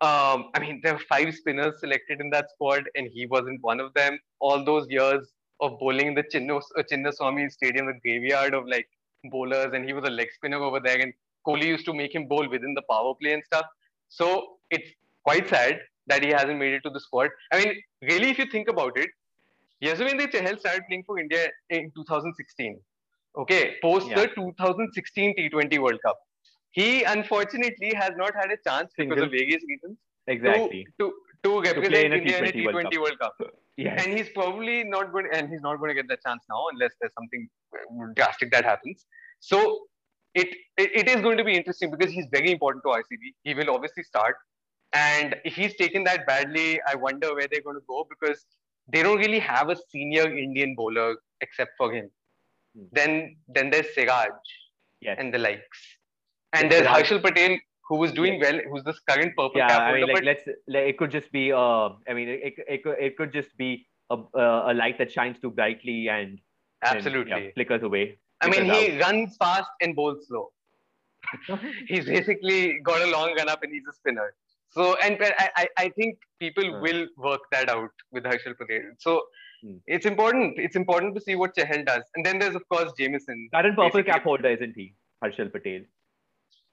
um, 0.00 0.50
I 0.54 0.58
mean 0.60 0.80
there 0.82 0.94
were 0.94 1.06
five 1.08 1.34
spinners 1.34 1.78
selected 1.80 2.20
in 2.20 2.30
that 2.30 2.50
squad, 2.50 2.84
and 2.94 3.08
he 3.12 3.26
wasn't 3.26 3.62
one 3.62 3.80
of 3.80 3.92
them. 3.94 4.18
All 4.40 4.64
those 4.64 4.86
years 4.88 5.28
of 5.60 5.78
bowling 5.78 6.08
in 6.08 6.14
the 6.14 6.24
Chinno, 6.24 6.62
uh, 6.78 6.82
Chinnaswamy 6.90 7.50
Stadium, 7.52 7.86
the 7.86 8.00
graveyard 8.02 8.54
of 8.54 8.66
like 8.66 8.88
bowlers, 9.30 9.72
and 9.72 9.84
he 9.84 9.92
was 9.92 10.04
a 10.04 10.10
leg 10.10 10.28
spinner 10.32 10.56
over 10.56 10.80
there. 10.80 10.98
And 10.98 11.12
Kohli 11.46 11.66
used 11.66 11.84
to 11.84 11.94
make 11.94 12.14
him 12.14 12.26
bowl 12.26 12.48
within 12.48 12.74
the 12.74 12.82
power 12.90 13.14
play 13.14 13.34
and 13.34 13.42
stuff. 13.44 13.66
So 14.18 14.26
it's 14.70 14.90
quite 15.24 15.48
sad 15.48 15.78
that 16.06 16.24
he 16.24 16.30
hasn't 16.30 16.58
made 16.58 16.74
it 16.78 16.82
to 16.86 16.90
the 16.90 17.00
squad. 17.00 17.30
I 17.52 17.58
mean, 17.60 17.74
really, 18.02 18.30
if 18.30 18.38
you 18.38 18.46
think 18.46 18.68
about 18.68 18.98
it, 19.04 19.10
Yuzvendra 19.82 20.26
Chahal 20.34 20.58
started 20.58 20.82
playing 20.88 21.04
for 21.04 21.18
India 21.18 21.48
in 21.70 21.90
2016 21.96 22.80
okay, 23.36 23.76
post 23.82 24.08
yeah. 24.08 24.20
the 24.20 24.26
2016 24.34 25.34
T20 25.36 25.78
World 25.78 26.00
Cup. 26.04 26.18
He 26.70 27.04
unfortunately 27.04 27.92
has 27.94 28.12
not 28.16 28.34
had 28.34 28.50
a 28.50 28.56
chance 28.66 28.92
Single. 28.96 29.16
because 29.16 29.26
of 29.26 29.30
various 29.30 29.62
reasons 29.68 29.98
exactly 30.26 30.86
to, 30.98 31.12
to, 31.44 31.50
to 31.50 31.60
represent 31.60 32.12
to 32.12 32.18
India 32.18 32.38
in 32.38 32.44
a 32.44 32.48
T20 32.48 32.72
World 32.72 32.84
Cup. 32.84 33.00
World 33.00 33.18
Cup. 33.20 33.34
Yes. 33.76 34.04
And 34.04 34.16
he's 34.16 34.28
probably 34.30 34.84
not 34.84 35.12
going 35.12 35.26
and 35.32 35.48
he's 35.48 35.60
not 35.60 35.76
going 35.78 35.90
to 35.90 35.94
get 35.94 36.08
that 36.08 36.22
chance 36.24 36.44
now 36.48 36.64
unless 36.72 36.92
there's 37.00 37.12
something 37.14 37.48
drastic 38.14 38.50
that 38.52 38.64
happens. 38.64 39.06
So 39.40 39.80
it, 40.34 40.48
it, 40.76 40.90
it 40.94 41.08
is 41.08 41.20
going 41.20 41.38
to 41.38 41.44
be 41.44 41.54
interesting 41.54 41.90
because 41.90 42.12
he's 42.12 42.26
very 42.30 42.50
important 42.50 42.82
to 42.84 42.90
RCB. 42.90 43.34
He 43.44 43.54
will 43.54 43.70
obviously 43.70 44.02
start. 44.02 44.36
And 44.92 45.36
if 45.44 45.54
he's 45.54 45.74
taken 45.76 46.04
that 46.04 46.26
badly, 46.26 46.80
I 46.88 46.94
wonder 46.94 47.34
where 47.34 47.48
they're 47.50 47.62
going 47.62 47.76
to 47.76 47.82
go 47.88 48.06
because 48.08 48.44
they 48.88 49.02
don't 49.02 49.18
really 49.18 49.38
have 49.38 49.70
a 49.70 49.76
senior 49.90 50.30
Indian 50.30 50.74
bowler 50.74 51.16
except 51.40 51.72
for 51.76 51.92
him. 51.92 52.10
Hmm. 52.76 52.84
Then 52.92 53.36
then 53.48 53.70
there's 53.70 53.86
Siraj 53.94 54.30
yes. 55.00 55.16
and 55.18 55.32
the 55.32 55.38
likes. 55.38 55.80
And 56.52 56.70
there's 56.70 56.86
Harshal 56.86 57.20
Patel 57.20 57.58
who 57.88 57.96
was 57.96 58.12
doing 58.12 58.40
well, 58.40 58.60
who's 58.70 58.84
this 58.84 59.00
current 59.08 59.34
purple 59.36 59.52
yeah, 59.56 59.68
cap 59.68 59.82
I 59.82 59.94
mean, 59.94 60.12
like, 60.12 60.24
let's 60.24 60.44
like, 60.68 60.84
it 60.84 60.98
could 60.98 61.10
just 61.10 61.30
be 61.32 61.52
uh 61.52 61.90
I 62.08 62.14
mean 62.14 62.28
it, 62.28 62.54
it, 62.68 62.84
could, 62.84 62.96
it 62.98 63.16
could 63.16 63.32
just 63.32 63.56
be 63.56 63.86
a, 64.10 64.16
a 64.16 64.74
light 64.74 64.98
that 64.98 65.10
shines 65.10 65.38
too 65.40 65.50
brightly 65.50 66.08
and 66.08 66.40
absolutely 66.82 67.32
and, 67.32 67.44
yeah, 67.44 67.50
flickers 67.54 67.82
away. 67.82 68.18
I 68.44 68.48
mean, 68.50 68.64
he 68.64 68.98
runs 68.98 69.36
fast 69.36 69.70
and 69.80 69.96
bowls 69.96 70.26
slow. 70.28 70.50
he's 71.88 72.04
basically 72.04 72.78
got 72.84 73.00
a 73.02 73.10
long 73.10 73.34
run 73.36 73.48
up 73.48 73.62
and 73.62 73.72
he's 73.72 73.86
a 73.88 73.92
spinner. 73.92 74.34
So, 74.70 74.96
and 75.02 75.16
I, 75.56 75.68
I, 75.78 75.88
think 75.90 76.18
people 76.40 76.64
Hmm. 76.64 76.82
will 76.82 77.06
work 77.16 77.40
that 77.52 77.68
out 77.68 77.90
with 78.10 78.24
Harshal 78.24 78.56
Patel. 78.58 78.82
So, 78.98 79.22
Hmm. 79.62 79.76
it's 79.86 80.04
important. 80.04 80.58
It's 80.58 80.76
important 80.76 81.14
to 81.14 81.20
see 81.20 81.36
what 81.36 81.56
Chahal 81.56 81.84
does. 81.86 82.02
And 82.16 82.26
then 82.26 82.38
there's, 82.38 82.56
of 82.56 82.68
course, 82.68 82.92
Jamieson. 82.98 83.48
Current 83.54 83.76
purple 83.76 84.02
cap 84.02 84.24
holder, 84.24 84.50
isn't 84.50 84.74
he? 84.76 84.94
Harshal 85.24 85.50
Patel. 85.52 85.82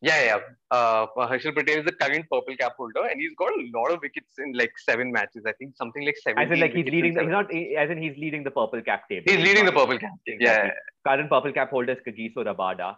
Yeah, 0.03 0.23
yeah. 0.23 0.39
Uh, 0.71 1.05
Harshal 1.15 1.53
Patel 1.55 1.79
is 1.79 1.85
the 1.85 1.91
current 1.91 2.25
purple 2.31 2.55
cap 2.57 2.73
holder, 2.75 3.05
and 3.05 3.21
he's 3.21 3.35
got 3.37 3.51
a 3.51 3.69
lot 3.77 3.91
of 3.91 4.01
wickets 4.01 4.39
in 4.39 4.53
like 4.53 4.71
seven 4.79 5.11
matches. 5.11 5.43
I 5.45 5.51
think 5.53 5.75
something 5.75 6.03
like 6.03 6.17
seven. 6.17 6.41
As 6.41 6.51
in, 6.51 6.59
like 6.59 6.73
he's 6.73 6.85
leading. 6.85 7.13
The, 7.13 7.21
he's 7.21 7.29
not. 7.29 7.53
As 7.53 7.91
in, 7.91 8.01
he's 8.01 8.17
leading 8.17 8.43
the 8.43 8.49
purple 8.49 8.81
cap 8.81 9.07
table. 9.07 9.31
He's 9.31 9.45
leading 9.45 9.65
the 9.65 9.71
purple 9.71 9.99
cap. 9.99 10.11
Exactly. 10.25 10.71
Yeah. 10.71 11.07
Current 11.07 11.29
purple 11.29 11.53
cap 11.53 11.69
holder 11.69 11.93
is 11.93 11.99
Kagiso 12.05 12.37
Rabada. 12.37 12.97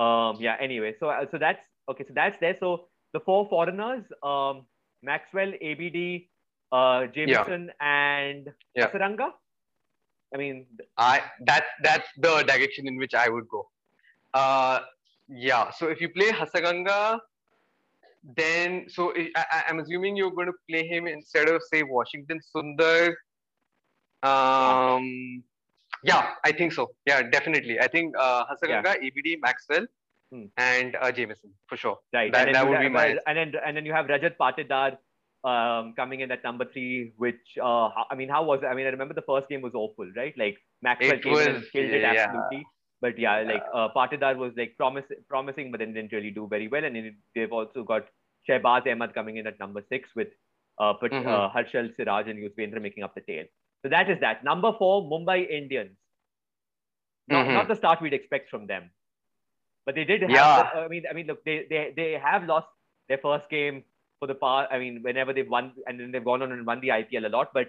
Um. 0.00 0.36
Yeah. 0.40 0.56
Anyway, 0.60 0.94
so 1.00 1.08
uh, 1.08 1.26
so 1.32 1.38
that's 1.38 1.64
okay. 1.88 2.04
So 2.06 2.12
that's 2.14 2.38
there. 2.38 2.56
So 2.60 2.88
the 3.12 3.18
four 3.20 3.48
foreigners: 3.48 4.04
um, 4.22 4.66
Maxwell, 5.02 5.52
ABD, 5.60 6.28
uh, 6.70 7.06
Jamieson, 7.06 7.72
and 7.80 8.52
Yeah. 8.76 8.88
Hasaranga. 8.88 9.30
I 10.32 10.38
mean, 10.38 10.66
I 10.96 11.22
that's 11.44 11.70
that's 11.82 12.08
the 12.18 12.44
direction 12.44 12.86
in 12.86 12.98
which 12.98 13.14
I 13.14 13.28
would 13.28 13.48
go. 13.48 13.68
Uh, 14.34 14.80
yeah. 15.28 15.70
So 15.70 15.88
if 15.88 16.00
you 16.00 16.08
play 16.10 16.30
Hasaranga 16.30 17.18
then 18.36 18.86
so 18.88 19.12
I, 19.16 19.30
I, 19.36 19.62
I'm 19.68 19.78
assuming 19.78 20.16
you're 20.16 20.32
going 20.32 20.48
to 20.48 20.52
play 20.68 20.86
him 20.86 21.06
instead 21.06 21.48
of 21.48 21.62
say 21.72 21.82
Washington 21.84 22.40
Sundar. 22.54 23.14
Um, 24.22 25.44
yeah, 26.02 26.30
I 26.44 26.52
think 26.52 26.72
so. 26.72 26.90
Yeah, 27.06 27.22
definitely. 27.22 27.78
I 27.80 27.86
think 27.88 28.14
uh, 28.18 28.44
Hasaranga, 28.46 28.96
ABD, 28.96 29.40
Maxwell, 29.40 29.86
Hmm. 30.32 30.46
and 30.56 30.96
uh, 31.00 31.12
Jamieson 31.12 31.50
for 31.68 31.76
sure. 31.76 31.98
Right. 32.12 32.32
That- 32.32 32.48
and 32.48 32.54
then 32.54 32.54
that 32.54 32.68
would 32.68 32.74
have, 32.78 32.82
be 32.82 32.88
my- 32.88 33.16
and 33.28 33.38
then 33.38 33.52
and 33.64 33.76
then 33.76 33.86
you 33.86 33.92
have 33.92 34.06
Rajat 34.06 34.34
Patidar 34.36 34.96
um, 35.44 35.94
coming 35.94 36.18
in 36.18 36.32
at 36.32 36.42
number 36.42 36.64
three, 36.64 37.12
which 37.16 37.38
uh, 37.62 37.90
I 38.10 38.16
mean, 38.16 38.28
how 38.28 38.42
was 38.42 38.60
it? 38.64 38.66
I 38.66 38.74
mean, 38.74 38.86
I 38.86 38.90
remember 38.90 39.14
the 39.14 39.22
first 39.22 39.48
game 39.48 39.62
was 39.62 39.74
awful, 39.74 40.10
right? 40.16 40.34
Like 40.36 40.56
Maxwell 40.82 41.12
It 41.12 41.22
came 41.22 41.32
in 41.34 41.46
and 41.46 41.54
was- 41.58 41.70
killed 41.70 41.90
it 41.92 42.00
yeah. 42.00 42.24
absolutely. 42.26 42.66
But 43.00 43.18
yeah, 43.18 43.42
like 43.42 43.62
uh, 43.74 43.88
Patidar 43.94 44.36
was 44.36 44.52
like 44.56 44.76
promise, 44.76 45.04
promising, 45.28 45.70
but 45.70 45.80
then 45.80 45.92
didn't 45.92 46.12
really 46.12 46.30
do 46.30 46.46
very 46.46 46.68
well. 46.68 46.84
And 46.84 46.96
then 46.96 47.16
they've 47.34 47.52
also 47.52 47.84
got 47.84 48.06
Shehbaz 48.48 48.90
Ahmad 48.90 49.14
coming 49.14 49.36
in 49.36 49.46
at 49.46 49.58
number 49.58 49.82
six 49.88 50.08
with 50.14 50.28
uh, 50.78 50.92
but, 51.00 51.10
Mhm. 51.10 51.26
uh, 51.26 51.50
Harshal 51.50 51.94
Siraj 51.96 52.28
and 52.28 52.38
Yuzvendra 52.38 52.80
making 52.82 53.02
up 53.02 53.14
the 53.14 53.22
tail. 53.22 53.44
So 53.82 53.88
that 53.88 54.10
is 54.10 54.20
that. 54.20 54.44
Number 54.44 54.72
four, 54.78 55.02
Mumbai 55.04 55.48
Indians. 55.48 55.96
Not, 57.28 57.46
Mhm. 57.46 57.54
not 57.54 57.68
the 57.68 57.76
start 57.76 58.00
we'd 58.00 58.12
expect 58.12 58.50
from 58.50 58.66
them. 58.66 58.90
But 59.84 59.94
they 59.94 60.04
did 60.04 60.22
have. 60.22 60.30
Yeah. 60.30 60.70
I 60.74 60.88
mean, 60.88 61.04
I 61.08 61.12
mean, 61.12 61.26
look, 61.28 61.44
they 61.44 61.66
they 61.70 61.92
they 61.96 62.12
have 62.12 62.44
lost 62.44 62.68
their 63.08 63.18
first 63.18 63.48
game 63.48 63.84
for 64.18 64.26
the 64.26 64.34
past. 64.34 64.68
I 64.72 64.78
mean, 64.78 65.02
whenever 65.02 65.32
they've 65.32 65.48
won, 65.48 65.72
and 65.86 66.00
then 66.00 66.10
they've 66.12 66.24
gone 66.24 66.42
on 66.42 66.52
and 66.52 66.66
won 66.66 66.80
the 66.80 66.88
IPL 66.88 67.26
a 67.26 67.28
lot. 67.28 67.52
But 67.54 67.68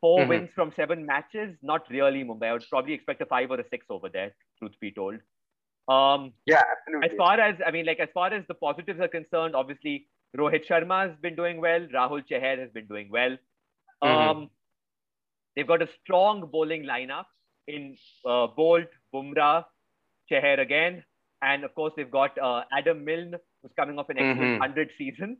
4 0.00 0.20
Mhm. 0.24 0.28
wins 0.28 0.50
from 0.54 0.72
seven 0.76 1.04
matches, 1.06 1.56
not 1.62 1.88
really 1.90 2.24
Mumbai. 2.24 2.48
I 2.48 2.52
would 2.52 2.66
probably 2.70 2.92
expect 2.94 3.20
a 3.22 3.26
five 3.26 3.50
or 3.50 3.60
a 3.60 3.68
six 3.68 3.86
over 3.90 4.08
there. 4.08 4.34
Truth 4.58 4.78
be 4.80 4.92
told. 4.92 5.20
Um, 5.88 6.34
Yeah, 6.46 6.62
as 7.02 7.10
far 7.16 7.40
as 7.40 7.56
I 7.66 7.70
mean, 7.70 7.86
like 7.86 7.98
as 7.98 8.10
far 8.12 8.32
as 8.32 8.46
the 8.46 8.54
positives 8.54 9.00
are 9.00 9.08
concerned, 9.08 9.56
obviously 9.56 10.08
Rohit 10.36 10.66
Sharma 10.66 11.08
has 11.08 11.18
been 11.20 11.34
doing 11.34 11.60
well. 11.60 11.86
Rahul 11.88 12.22
Chahar 12.30 12.58
has 12.58 12.70
been 12.72 12.86
doing 12.86 13.08
well. 13.10 13.36
Mhm. 14.04 14.08
Um, 14.08 14.50
they've 15.56 15.66
got 15.66 15.82
a 15.82 15.88
strong 16.00 16.46
bowling 16.50 16.84
lineup 16.84 17.26
in 17.66 17.96
uh, 18.24 18.46
Boult, 18.58 18.88
Bumrah, 19.14 19.64
Chahar 20.30 20.60
again, 20.60 21.04
and 21.42 21.64
of 21.64 21.74
course 21.74 21.94
they've 21.96 22.10
got 22.10 22.38
uh, 22.38 22.64
Adam 22.70 23.04
Milne, 23.04 23.34
who's 23.62 23.72
coming 23.72 23.98
off 23.98 24.10
an 24.10 24.18
excellent 24.18 24.56
Mhm. 24.58 24.58
hundred 24.60 24.90
season, 24.98 25.38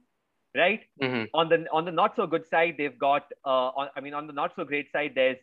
right? 0.56 0.80
Mhm. 1.02 1.28
On 1.34 1.48
the 1.48 1.66
on 1.72 1.84
the 1.84 1.92
not 1.92 2.16
so 2.16 2.26
good 2.26 2.46
side, 2.48 2.76
they've 2.78 2.98
got 2.98 3.30
uh, 3.44 3.68
on, 3.82 3.88
I 3.96 4.00
mean 4.00 4.14
on 4.14 4.26
the 4.26 4.32
not 4.32 4.54
so 4.56 4.64
great 4.64 4.90
side, 4.92 5.12
there's 5.14 5.38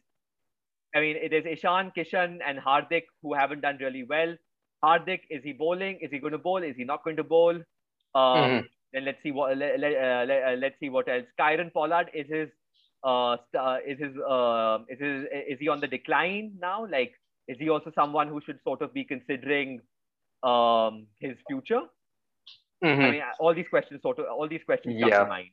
I 0.95 0.99
mean 1.01 1.15
it 1.17 1.33
is 1.33 1.45
Ishan, 1.45 1.91
Kishan, 1.97 2.39
and 2.45 2.59
Hardik 2.59 3.03
who 3.21 3.33
haven't 3.33 3.61
done 3.61 3.77
really 3.79 4.03
well. 4.03 4.35
Hardik, 4.83 5.21
is 5.29 5.43
he 5.43 5.53
bowling? 5.53 5.99
Is 6.01 6.11
he 6.11 6.19
going 6.19 6.31
to 6.33 6.37
bowl? 6.39 6.63
Is 6.63 6.75
he 6.75 6.83
not 6.83 7.03
going 7.03 7.17
to 7.17 7.23
bowl? 7.23 7.55
Um, 8.15 8.63
Mhm. 8.63 8.67
Then 8.93 9.03
let's 9.05 9.21
see 9.23 9.31
what 9.31 9.57
let, 9.57 9.79
let, 9.79 9.93
uh, 9.93 10.25
let, 10.27 10.43
uh, 10.49 10.55
let's 10.57 10.79
see 10.79 10.89
what 10.89 11.07
else. 11.09 11.25
Kieron 11.39 11.71
Pollard 11.73 12.09
is 12.13 12.27
his 12.29 12.49
uh, 13.03 13.37
uh 13.63 13.77
is 13.85 13.99
his 13.99 14.15
uh, 14.35 14.79
is 14.89 14.99
his 14.99 15.25
is 15.53 15.59
he 15.59 15.67
on 15.69 15.81
the 15.81 15.87
decline 15.87 16.53
now? 16.59 16.85
Like 16.85 17.13
is 17.47 17.57
he 17.59 17.69
also 17.69 17.91
someone 17.95 18.27
who 18.29 18.41
should 18.45 18.61
sort 18.63 18.81
of 18.81 18.93
be 18.93 19.03
considering 19.03 19.81
um 20.43 21.07
his 21.19 21.35
future? 21.49 21.81
Mhm. 22.85 23.03
I 23.05 23.11
mean 23.11 23.23
all 23.39 23.53
these 23.59 23.67
questions 23.75 24.01
sort 24.01 24.19
of 24.19 24.25
all 24.37 24.47
these 24.55 24.63
questions 24.71 24.99
come 25.01 25.09
Yeah. 25.09 25.19
to 25.23 25.29
mind. 25.35 25.51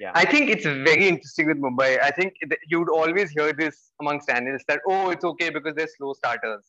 Yeah. 0.00 0.12
I 0.14 0.24
think 0.24 0.48
it's 0.48 0.64
very 0.64 1.06
interesting 1.08 1.48
with 1.48 1.58
Mumbai. 1.58 1.88
I 2.02 2.10
think 2.10 2.34
you 2.68 2.78
would 2.80 2.88
always 2.98 3.30
hear 3.38 3.52
this 3.52 3.80
amongst 4.00 4.30
analysts 4.30 4.64
that, 4.68 4.80
oh, 4.88 5.10
it's 5.10 5.26
okay 5.30 5.50
because 5.50 5.74
they're 5.74 5.94
slow 5.96 6.14
starters. 6.14 6.64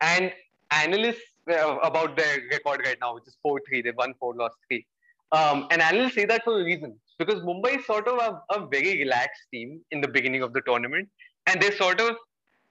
And 0.00 0.32
analysts 0.70 1.32
uh, 1.50 1.78
about 1.88 2.16
their 2.16 2.36
record 2.52 2.82
right 2.86 2.96
now, 3.00 3.14
which 3.16 3.26
is 3.26 3.36
4 3.42 3.60
3, 3.68 3.82
they've 3.82 3.96
won 3.96 4.14
4, 4.20 4.34
lost 4.34 4.56
3. 4.68 4.86
Um, 5.32 5.66
and 5.72 5.82
analysts 5.82 6.14
say 6.14 6.26
that 6.26 6.44
for 6.44 6.60
a 6.60 6.64
reason 6.64 6.94
because 7.18 7.40
Mumbai 7.40 7.78
is 7.80 7.86
sort 7.86 8.06
of 8.06 8.18
a, 8.18 8.30
a 8.54 8.66
very 8.66 8.98
relaxed 8.98 9.42
team 9.52 9.80
in 9.90 10.00
the 10.00 10.08
beginning 10.08 10.42
of 10.42 10.52
the 10.52 10.60
tournament. 10.60 11.08
And 11.48 11.60
they're 11.60 11.76
sort 11.76 12.00
of 12.00 12.16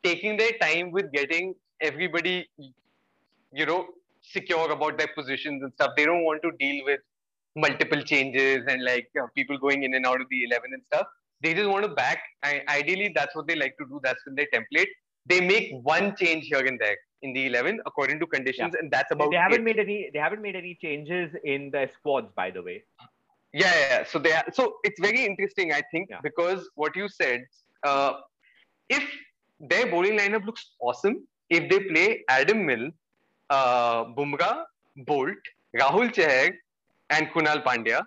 taking 0.03 0.37
their 0.37 0.53
time 0.61 0.91
with 0.91 1.11
getting 1.11 1.55
everybody, 1.81 2.47
you 3.51 3.65
know, 3.65 3.87
secure 4.23 4.71
about 4.71 4.97
their 4.97 5.09
positions 5.15 5.63
and 5.63 5.71
stuff. 5.73 5.91
They 5.97 6.05
don't 6.05 6.23
want 6.23 6.41
to 6.43 6.51
deal 6.59 6.83
with 6.85 6.99
multiple 7.55 8.01
changes 8.01 8.63
and 8.67 8.83
like 8.83 9.09
you 9.13 9.21
know, 9.21 9.27
people 9.35 9.57
going 9.57 9.83
in 9.83 9.93
and 9.93 10.05
out 10.05 10.21
of 10.21 10.27
the 10.29 10.43
11 10.45 10.71
and 10.73 10.81
stuff. 10.91 11.07
They 11.41 11.53
just 11.53 11.69
want 11.69 11.83
to 11.83 11.89
back. 11.89 12.19
I, 12.41 12.61
ideally, 12.69 13.11
that's 13.13 13.35
what 13.35 13.47
they 13.47 13.55
like 13.55 13.77
to 13.77 13.85
do. 13.85 13.99
That's 14.03 14.21
in 14.27 14.35
their 14.35 14.47
template. 14.53 14.87
They 15.25 15.41
make 15.41 15.71
one 15.83 16.15
change 16.15 16.45
here 16.45 16.65
and 16.65 16.79
there 16.79 16.97
in 17.21 17.33
the 17.33 17.45
11 17.47 17.79
according 17.85 18.19
to 18.19 18.27
conditions, 18.27 18.75
and 18.79 18.89
that's 18.91 19.11
about 19.11 19.31
they 19.31 19.37
haven't 19.37 19.61
it. 19.61 19.63
made 19.63 19.79
any 19.79 20.09
they 20.13 20.19
haven't 20.19 20.41
made 20.41 20.55
any 20.55 20.77
changes 20.81 21.31
in 21.43 21.69
their 21.71 21.89
squads, 21.97 22.31
by 22.35 22.49
the 22.51 22.61
way. 22.61 22.83
Yeah, 23.53 23.71
yeah, 23.73 23.87
yeah. 23.99 24.03
So 24.05 24.19
they 24.19 24.31
are, 24.33 24.43
so 24.51 24.75
it's 24.83 24.99
very 24.99 25.23
interesting, 25.25 25.71
I 25.73 25.81
think, 25.91 26.07
Yeah. 26.09 26.19
because 26.23 26.69
what 26.75 26.95
you 26.95 27.07
said, 27.07 27.45
uh, 27.83 28.13
if 28.89 29.03
their 29.59 29.85
bowling 29.91 30.17
lineup 30.17 30.45
looks 30.45 30.71
awesome, 30.81 31.27
if 31.49 31.69
they 31.69 31.79
play 31.81 32.23
Adam 32.29 32.65
Milne, 32.65 32.93
uh, 33.49 34.05
Bumrah, 34.05 34.63
Boult, 35.07 35.35
Rahul 35.77 36.11
Chahar, 36.13 36.51
and 37.09 37.27
Krunal 37.29 37.63
Pandya, 37.63 38.03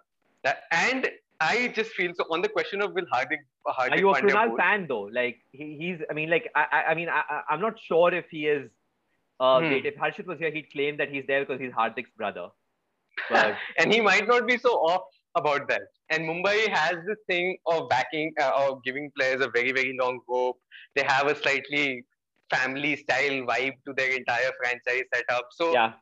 and 0.73 1.09
I 1.41 1.69
just 1.69 1.91
feel 1.93 2.13
so 2.15 2.25
on 2.31 2.43
the 2.43 2.49
question 2.49 2.83
of 2.83 2.93
will 2.95 3.07
Hardik, 3.13 3.39
Hardik 3.69 3.91
Are 3.91 3.99
you 3.99 4.11
a 4.11 4.15
Pandya 4.15 4.31
Krunal 4.31 4.49
bowl? 4.49 4.57
fan 4.57 4.87
though? 4.89 5.03
Like 5.03 5.39
he, 5.53 5.77
he's, 5.79 5.99
I 6.11 6.15
mean, 6.15 6.31
like 6.31 6.51
I, 6.55 6.85
I, 6.89 6.95
mean, 6.95 7.09
I, 7.09 7.43
I'm 7.51 7.61
not 7.61 7.75
sure 7.81 8.13
if 8.15 8.27
he 8.31 8.47
is. 8.47 8.71
Uh, 9.39 9.61
Hmm. 9.61 9.73
if 9.85 9.95
Harshit 9.97 10.27
was 10.27 10.39
here, 10.39 10.51
he'd 10.51 10.71
claim 10.73 10.97
that 10.97 11.11
he's 11.11 11.25
there 11.27 11.45
because 11.45 11.61
he's 11.61 11.73
Hardik's 11.73 12.11
brother. 12.17 12.49
But 13.31 13.55
and 13.79 13.93
he 13.93 14.01
might 14.01 14.27
not 14.27 14.47
be 14.47 14.57
so 14.57 14.71
off 14.71 15.03
about 15.35 15.69
that. 15.69 15.83
And 16.11 16.25
Mumbai 16.25 16.69
has 16.73 16.97
this 17.07 17.19
thing 17.27 17.59
of 17.67 17.89
backing 17.91 18.33
uh, 18.41 18.53
of 18.57 18.83
giving 18.85 19.11
players 19.17 19.43
a 19.43 19.49
very 19.51 19.73
very 19.73 19.97
long 20.01 20.21
rope. 20.29 20.59
They 20.95 21.03
have 21.03 21.27
a 21.27 21.35
slightly 21.37 22.05
family 22.51 22.97
style 22.97 23.43
vibe 23.51 23.75
to 23.87 23.93
their 23.95 24.11
entire 24.17 24.51
franchise 24.61 25.05
setup. 25.15 25.49
So 25.53 25.73
yeah, 25.73 25.93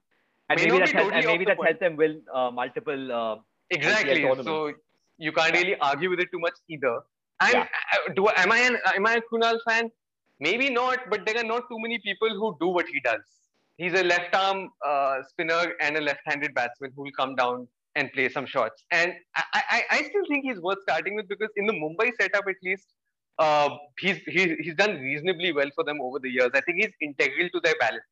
and 0.51 0.61
May 0.61 0.67
maybe 0.67 0.79
that 0.79 0.91
helped, 0.91 1.13
totally 1.15 1.27
maybe 1.27 1.47
point. 1.47 1.69
helped 1.69 1.81
them 1.81 1.97
win 1.97 2.23
uh, 2.33 2.51
multiple. 2.51 3.13
Uh, 3.13 3.37
exactly. 3.71 4.23
So 4.43 4.73
you 5.19 5.33
can't 5.33 5.55
Yeah. 5.55 5.61
really 5.61 5.77
argue 5.79 6.11
with 6.11 6.21
it 6.21 6.29
too 6.33 6.41
much 6.41 6.55
either. 6.69 7.01
And 7.41 7.55
Yeah. 7.55 7.67
uh, 7.95 8.13
do 8.15 8.29
am 8.29 8.53
I 8.53 8.59
an 8.59 8.79
am 8.95 9.07
I 9.07 9.15
a 9.15 9.23
Krunal 9.23 9.59
fan? 9.69 9.91
Maybe 10.41 10.69
not, 10.71 11.09
but 11.11 11.25
there 11.27 11.37
are 11.39 11.45
not 11.45 11.69
too 11.71 11.79
many 11.79 11.99
people 11.99 12.29
who 12.31 12.57
do 12.61 12.69
what 12.69 12.87
he 12.89 13.01
does. 13.01 13.25
He's 13.77 13.95
a 13.95 14.03
left 14.05 14.35
arm 14.35 14.71
uh, 14.87 15.23
spinner 15.29 15.75
and 15.81 15.97
a 15.97 16.01
left-handed 16.01 16.55
batsman 16.55 16.93
who 16.95 17.03
will 17.03 17.13
come 17.17 17.35
down 17.37 17.67
and 17.97 18.13
play 18.13 18.29
some 18.29 18.47
shots. 18.47 18.85
And 18.91 19.15
I, 19.37 19.63
I, 19.77 19.83
I 19.91 20.03
still 20.03 20.25
think 20.29 20.45
he's 20.45 20.61
worth 20.61 20.83
starting 20.83 21.15
with 21.17 21.29
because 21.29 21.51
in 21.57 21.67
the 21.67 21.73
Mumbai 21.73 22.11
setup, 22.21 22.45
at 22.49 22.57
least, 22.63 22.95
uh, 23.39 23.71
he's, 23.99 24.19
he's 24.27 24.57
he's 24.61 24.75
done 24.75 25.01
reasonably 25.01 25.53
well 25.53 25.71
for 25.75 25.85
them 25.85 26.01
over 26.01 26.19
the 26.19 26.31
years. 26.31 26.51
I 26.55 26.61
think 26.61 26.83
he's 26.83 26.93
integral 27.01 27.49
to 27.51 27.61
their 27.61 27.75
balance. 27.81 28.05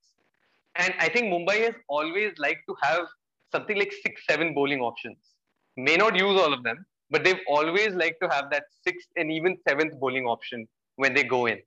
And 0.75 0.95
I 0.99 1.09
think 1.09 1.27
Mumbai 1.33 1.65
has 1.65 1.75
always 1.89 2.33
liked 2.39 2.63
to 2.69 2.75
have 2.83 3.07
something 3.51 3.77
like 3.77 3.93
six, 4.03 4.23
seven 4.29 4.55
bowling 4.55 4.81
options. 4.81 5.19
May 5.77 5.97
not 5.97 6.17
use 6.17 6.41
all 6.41 6.53
of 6.53 6.63
them, 6.63 6.85
but 7.11 7.25
they've 7.25 7.41
always 7.47 7.95
liked 7.95 8.21
to 8.23 8.29
have 8.29 8.51
that 8.51 8.65
sixth 8.85 9.09
and 9.17 9.31
even 9.31 9.57
seventh 9.69 9.99
bowling 10.01 10.27
option 10.27 10.67
when 10.97 11.15
they 11.15 11.23
go 11.23 11.47
in. 11.47 11.61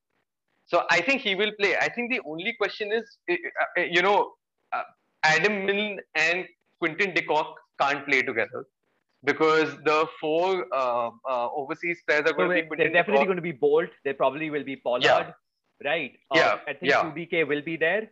So 0.66 0.84
I 0.90 1.02
think 1.02 1.22
he 1.22 1.36
will 1.36 1.52
play. 1.60 1.78
I 1.78 1.90
think 1.90 2.12
the 2.12 2.22
only 2.26 2.54
question 2.54 2.92
is, 2.92 3.18
uh, 3.30 3.82
you 3.82 4.02
know, 4.02 4.34
uh, 4.74 4.84
Adam 5.24 5.66
Milne 5.66 6.00
and 6.16 6.46
Quinton 6.80 7.14
de 7.14 7.22
Kock 7.22 7.56
can't 7.80 8.06
play 8.08 8.24
together 8.24 8.66
because 9.26 9.76
the 9.84 10.08
four 10.20 10.66
uh, 10.74 11.10
uh, 11.30 11.48
overseas 11.62 12.02
players 12.08 12.26
are 12.26 12.30
so 12.30 12.34
going 12.34 12.50
to 12.50 12.56
be 12.64 12.70
wait, 12.70 12.78
they're 12.78 12.92
definitely 12.94 13.20
Kock. 13.26 13.28
going 13.28 13.38
to 13.38 13.42
be 13.42 13.54
Boult. 13.54 13.90
They 14.04 14.14
probably 14.14 14.50
will 14.50 14.64
be 14.64 14.76
Pollard, 14.78 15.04
Yeah. 15.04 15.32
right? 15.84 16.14
Uh, 16.32 16.38
Yeah, 16.38 16.60
I 16.68 16.74
think 16.74 16.92
yeah. 16.92 17.04
UBK 17.04 17.48
will 17.48 17.62
be 17.62 17.78
there. 17.78 18.12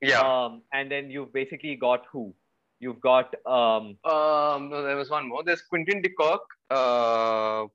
Yeah. 0.00 0.20
Um, 0.20 0.62
and 0.72 0.90
then 0.90 1.10
you've 1.10 1.32
basically 1.32 1.76
got 1.76 2.04
who? 2.12 2.34
You've 2.80 3.00
got 3.00 3.34
um, 3.46 3.96
Um, 4.04 4.70
no, 4.70 4.82
there 4.82 4.96
was 4.96 5.10
one 5.10 5.28
more. 5.28 5.42
There's 5.44 5.60
Quinton 5.62 6.00
de 6.02 6.08
Kock, 6.10 6.42
uh, 6.70 7.66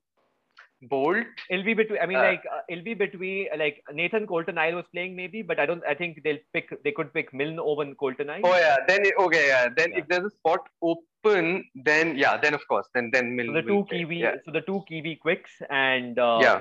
Boult. 0.84 1.24
it'll 1.48 1.64
be 1.64 1.72
between. 1.74 1.98
I 2.00 2.06
mean, 2.06 2.18
Uh, 2.18 2.22
like 2.22 2.42
uh, 2.54 2.60
it'll 2.68 2.84
be 2.84 2.92
between 2.94 3.48
like 3.58 3.82
Nathan 3.92 4.26
Coulter-Nile 4.26 4.74
was 4.76 4.84
playing 4.92 5.16
maybe, 5.16 5.40
but 5.42 5.58
I 5.58 5.64
don't. 5.64 5.82
I 5.88 5.94
think 5.94 6.22
they'll 6.22 6.38
pick. 6.52 6.68
They 6.84 6.92
could 6.92 7.12
pick 7.14 7.32
Milne 7.32 7.58
over 7.58 7.86
Coulter-Nile. 7.94 8.42
Oh 8.44 8.56
yeah. 8.56 8.76
Then 8.86 9.00
okay, 9.18 9.46
yeah. 9.48 9.68
Then 9.74 9.92
Yeah. 9.92 9.98
if 10.00 10.08
there's 10.08 10.24
a 10.26 10.30
spot 10.30 10.60
open, 10.82 11.64
then 11.74 12.16
yeah, 12.18 12.36
then 12.36 12.52
of 12.52 12.66
course, 12.68 12.86
then 12.94 13.10
then 13.10 13.34
Mill 13.36 13.46
So 13.46 13.52
the 13.52 13.62
two. 13.62 13.86
Kiwi, 13.90 14.16
Yeah. 14.18 14.34
so 14.44 14.50
the 14.52 14.60
two 14.60 14.82
Kiwi 14.88 15.16
quicks 15.16 15.50
and 15.70 16.18
uh, 16.18 16.38
yeah. 16.42 16.60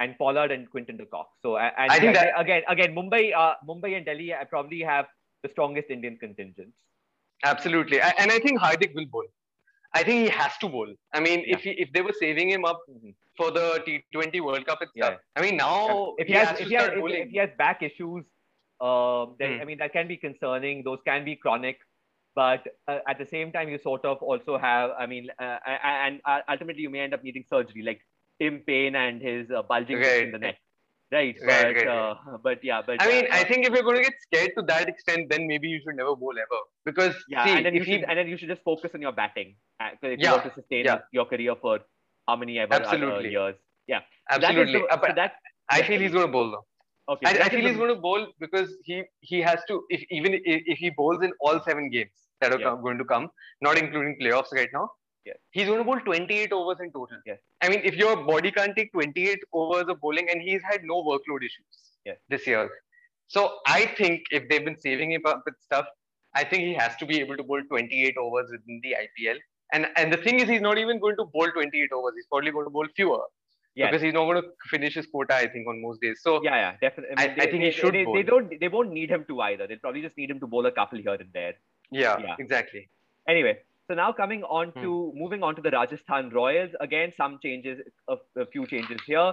and 0.00 0.18
Pollard 0.18 0.50
and 0.50 0.70
Quinton 0.70 0.98
de 0.98 1.06
Kock. 1.06 1.30
So 1.40 1.56
and 1.56 1.72
I 1.78 1.98
think 1.98 2.14
yeah, 2.14 2.24
that- 2.24 2.40
again, 2.40 2.62
again, 2.68 2.94
Mumbai, 2.94 3.22
uh, 3.34 3.54
Mumbai 3.66 3.96
and 3.96 4.04
Delhi 4.04 4.32
uh, 4.34 4.44
probably 4.44 4.82
have 4.82 5.06
the 5.42 5.48
strongest 5.48 5.88
Indian 5.88 6.18
contingents. 6.18 6.76
Absolutely. 7.44 8.00
And 8.00 8.30
I 8.30 8.38
think 8.38 8.60
Hardik 8.60 8.94
will 8.94 9.06
bowl. 9.06 9.24
I 9.94 10.02
think 10.02 10.22
he 10.24 10.28
has 10.28 10.56
to 10.58 10.68
bowl. 10.68 10.92
I 11.12 11.20
mean, 11.20 11.44
if 11.46 11.60
he, 11.62 11.70
if 11.70 11.92
they 11.92 12.02
were 12.02 12.14
saving 12.18 12.50
him 12.50 12.64
up 12.64 12.80
Mhm. 12.90 13.14
for 13.36 13.50
the 13.50 13.66
T20 13.86 14.40
World 14.46 14.66
Cup 14.66 14.80
and 14.82 14.90
Yeah. 14.94 15.16
I 15.36 15.42
mean 15.42 15.56
now 15.56 16.14
If 16.18 16.26
he, 16.26 16.32
he 16.32 16.38
has, 16.38 16.48
has, 16.48 16.60
if 16.60 16.68
he 16.68 16.74
has, 16.74 16.88
if, 16.88 17.04
if 17.22 17.28
he 17.30 17.38
has 17.38 17.50
back 17.58 17.82
issues, 17.82 18.24
um, 18.80 19.36
then 19.38 19.54
Hmm. 19.54 19.60
I 19.62 19.64
mean 19.64 19.78
that 19.78 19.92
can 19.92 20.08
be 20.08 20.16
concerning. 20.16 20.82
Those 20.88 20.98
can 21.10 21.24
be 21.24 21.36
chronic, 21.36 21.78
but 22.34 22.66
uh, 22.88 22.98
at 23.08 23.18
the 23.18 23.26
same 23.26 23.52
time, 23.52 23.68
you 23.68 23.78
sort 23.82 24.04
of 24.04 24.18
also 24.22 24.58
have. 24.58 24.90
I 24.98 25.06
mean, 25.06 25.30
uh, 25.38 25.58
and 25.94 26.20
uh, 26.24 26.40
ultimately, 26.48 26.82
you 26.82 26.90
may 26.90 27.00
end 27.00 27.14
up 27.14 27.22
needing 27.22 27.44
surgery, 27.48 27.82
like 27.82 28.00
Tim 28.40 28.60
Paine 28.66 28.96
and 28.96 29.22
his 29.22 29.50
uh, 29.50 29.62
bulging 29.62 30.00
disc 30.00 30.22
in 30.22 30.32
the 30.32 30.38
neck. 30.38 30.58
Right, 31.14 31.36
Right, 31.48 31.74
but 31.74 31.86
right, 31.86 31.88
uh, 31.96 32.14
but 32.42 32.64
yeah, 32.68 32.82
but 32.86 33.00
I 33.02 33.06
mean, 33.06 33.24
uh, 33.26 33.36
I 33.38 33.44
think 33.48 33.66
if 33.66 33.72
you're 33.74 33.82
going 33.88 33.98
to 33.98 34.02
get 34.02 34.14
scared 34.26 34.52
to 34.58 34.62
that 34.70 34.88
extent, 34.92 35.28
then 35.30 35.46
maybe 35.46 35.68
you 35.68 35.80
should 35.84 35.96
never 35.96 36.14
bowl 36.16 36.34
ever. 36.44 36.60
Because 36.84 37.14
Yeah, 37.28 37.44
see, 37.44 37.52
and 37.58 37.66
then 37.66 37.74
you 37.74 37.84
should, 37.84 38.00
he, 38.00 38.04
and 38.04 38.18
then 38.18 38.26
you 38.32 38.36
should 38.38 38.48
just 38.54 38.62
focus 38.70 38.90
on 38.94 39.02
your 39.06 39.12
batting 39.12 39.54
uh, 39.80 39.90
'cause 40.00 40.12
if 40.14 40.18
you 40.18 40.24
Yeah, 40.26 40.32
want 40.36 40.44
to 40.48 40.54
sustain 40.60 40.86
yeah. 40.90 40.98
your 41.18 41.26
career 41.26 41.54
for 41.66 41.78
how 42.26 42.36
many 42.36 42.58
ever 42.58 42.74
other 42.74 42.84
Absolutely. 42.84 43.30
years. 43.36 43.54
Yeah, 43.86 44.00
So 44.32 44.40
that 44.40 44.56
is 44.56 44.74
absolutely. 44.74 44.80
the- 44.80 44.94
Uh, 44.94 45.06
so 45.08 45.12
that 45.20 45.32
I 45.78 45.82
feel 45.82 46.00
he's 46.06 46.12
going 46.18 46.26
to 46.26 46.32
bowl 46.38 46.50
though. 46.56 46.64
okay. 47.14 47.26
I, 47.26 47.32
I 47.46 47.48
feel 47.48 47.62
the- 47.62 47.68
he's 47.68 47.76
going 47.84 47.94
to 47.94 48.00
bowl 48.08 48.26
because 48.46 48.74
he 48.90 49.02
he 49.20 49.40
has 49.48 49.60
to. 49.72 49.80
If 49.90 50.04
even 50.18 50.34
if, 50.34 50.62
if 50.74 50.78
he 50.86 50.90
bowls 51.00 51.22
in 51.30 51.32
all 51.40 51.60
seven 51.70 51.90
games 51.96 52.28
that 52.40 52.52
are 52.58 52.60
Yeah. 52.66 52.76
going 52.88 52.98
to 53.04 53.08
come, 53.14 53.28
not 53.68 53.82
including 53.84 54.16
playoffs 54.22 54.52
right 54.60 54.72
now, 54.80 54.86
Yeah. 55.26 55.32
he's 55.52 55.66
going 55.66 55.78
to 55.78 55.84
bowl 55.84 55.98
28 56.00 56.52
overs 56.52 56.78
in 56.80 56.90
total. 56.92 57.18
Yeah. 57.26 57.34
I 57.62 57.68
mean, 57.70 57.80
if 57.84 57.94
your 57.96 58.14
body 58.16 58.50
can't 58.50 58.76
take 58.76 58.92
28 58.92 59.38
overs 59.52 59.86
of 59.88 60.00
bowling, 60.00 60.28
and 60.30 60.42
he's 60.42 60.62
had 60.70 60.84
no 60.84 61.02
workload 61.02 61.42
issues 61.48 61.78
Yeah. 62.04 62.14
this 62.28 62.46
year, 62.46 62.68
so 63.28 63.58
I 63.66 63.86
think 63.86 64.24
if 64.30 64.48
they've 64.48 64.64
been 64.64 64.78
saving 64.78 65.12
him 65.12 65.22
up 65.26 65.42
with 65.46 65.54
stuff, 65.60 65.86
I 66.34 66.44
think 66.44 66.64
he 66.64 66.74
has 66.74 66.96
to 66.96 67.06
be 67.06 67.20
able 67.20 67.36
to 67.38 67.42
bowl 67.44 67.62
28 67.70 68.16
overs 68.18 68.50
within 68.50 68.80
the 68.82 68.94
IPL. 69.04 69.38
And 69.72 69.86
and 69.96 70.12
the 70.12 70.18
thing 70.24 70.40
is, 70.40 70.48
he's 70.48 70.60
not 70.60 70.78
even 70.78 71.00
going 71.00 71.16
to 71.16 71.24
bowl 71.24 71.50
28 71.50 71.92
overs. 71.92 72.12
He's 72.16 72.26
probably 72.26 72.50
going 72.56 72.66
to 72.66 72.70
bowl 72.70 72.86
fewer 72.94 73.22
Yes. 73.76 73.88
because 73.90 74.02
he's 74.02 74.12
not 74.16 74.24
going 74.30 74.40
to 74.42 74.48
finish 74.72 74.94
his 74.94 75.06
quota. 75.06 75.34
I 75.36 75.46
think 75.52 75.66
on 75.66 75.80
most 75.84 76.00
days. 76.02 76.20
So 76.26 76.34
Yeah, 76.44 76.56
yeah, 76.64 76.72
definitely. 76.82 77.16
I- 77.16 77.34
I 77.44 77.50
think 77.50 77.64
he 77.64 77.70
should 77.70 77.94
They, 77.94 78.04
they 78.16 78.22
don't. 78.32 78.52
They 78.64 78.68
won't 78.68 78.92
need 78.98 79.10
him 79.10 79.24
to 79.30 79.40
either. 79.46 79.66
They'll 79.66 79.78
probably 79.86 80.02
just 80.02 80.16
need 80.18 80.30
him 80.34 80.38
to 80.40 80.46
bowl 80.56 80.66
a 80.66 80.72
couple 80.80 80.98
here 81.06 81.14
and 81.24 81.32
there. 81.38 81.54
yeah, 81.90 82.18
Yeah. 82.26 82.36
exactly. 82.44 82.82
Anyway, 83.34 83.54
so 83.88 83.94
now 83.94 84.12
coming 84.12 84.42
on 84.44 84.68
Hmm. 84.70 84.82
to 84.82 85.12
moving 85.14 85.42
on 85.42 85.54
to 85.56 85.62
the 85.62 85.70
Rajasthan 85.70 86.30
Royals. 86.30 86.70
Again, 86.80 87.12
some 87.16 87.38
changes, 87.42 87.80
a, 88.08 88.16
a 88.36 88.46
few 88.46 88.66
changes 88.66 89.00
here. 89.06 89.32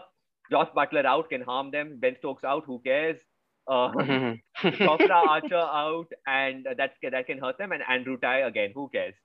Josh 0.51 0.69
Buttler 0.75 1.05
out 1.05 1.29
can 1.29 1.41
harm 1.41 1.71
them. 1.71 1.97
Ben 1.99 2.15
Stokes 2.17 2.43
out. 2.43 2.63
Who 2.65 2.79
cares? 2.85 3.19
Uh, 3.67 3.91
Jofra 4.61 5.27
Archer 5.29 5.55
out, 5.55 6.07
and 6.27 6.65
that 6.77 6.95
that 7.11 7.27
can 7.27 7.37
hurt 7.37 7.57
them. 7.57 7.71
And 7.71 7.83
Andrew 7.87 8.17
Tye 8.17 8.39
again. 8.39 8.71
Who 8.75 8.89
cares? 8.89 9.15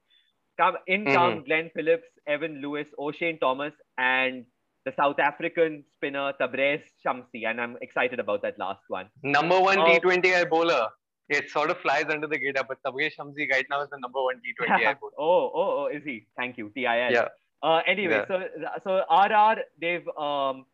Come 0.59 0.77
in, 0.87 1.05
Mhm. 1.05 1.15
come 1.15 1.45
Glenn 1.45 1.71
Phillips, 1.75 2.09
Evan 2.27 2.61
Lewis, 2.63 2.89
Oshane 2.99 3.41
Thomas, 3.41 3.75
and 3.99 4.47
the 4.85 4.93
South 4.93 5.19
African 5.19 5.85
spinner 5.95 6.33
Tabraiz 6.39 6.83
Shamsi. 7.05 7.45
And 7.47 7.61
I'm 7.61 7.77
excited 7.83 8.21
about 8.21 8.43
that 8.43 8.59
last 8.59 8.85
one. 8.89 9.11
number 9.23 9.61
one 9.61 9.79
Uh, 9.81 9.87
T20 9.87 10.29
air 10.33 10.47
bowler. 10.47 10.89
It 11.29 11.51
sort 11.51 11.71
of 11.71 11.79
flies 11.79 12.05
under 12.09 12.27
the 12.29 12.39
radar, 12.39 12.65
but 12.65 12.79
Tabraiz 12.85 13.15
Shamsi 13.19 13.51
right 13.51 13.67
now 13.69 13.83
is 13.83 13.91
the 13.91 13.99
number 13.99 14.23
one 14.23 14.37
T20 14.37 14.81
air 14.85 14.99
bowler. 15.01 15.13
oh, 15.19 15.51
oh, 15.55 15.71
oh, 15.81 15.87
is 15.87 16.05
he? 16.05 16.27
Thank 16.37 16.57
you, 16.59 16.71
TIL. 16.77 16.85
Yeah. 16.85 17.29
Uh, 17.63 17.81
anyway, 17.87 18.25
Yeah. 18.29 18.29
so 18.29 18.49
so 18.85 19.05
RR 19.11 19.63
they've 19.81 20.07
um 20.17 20.67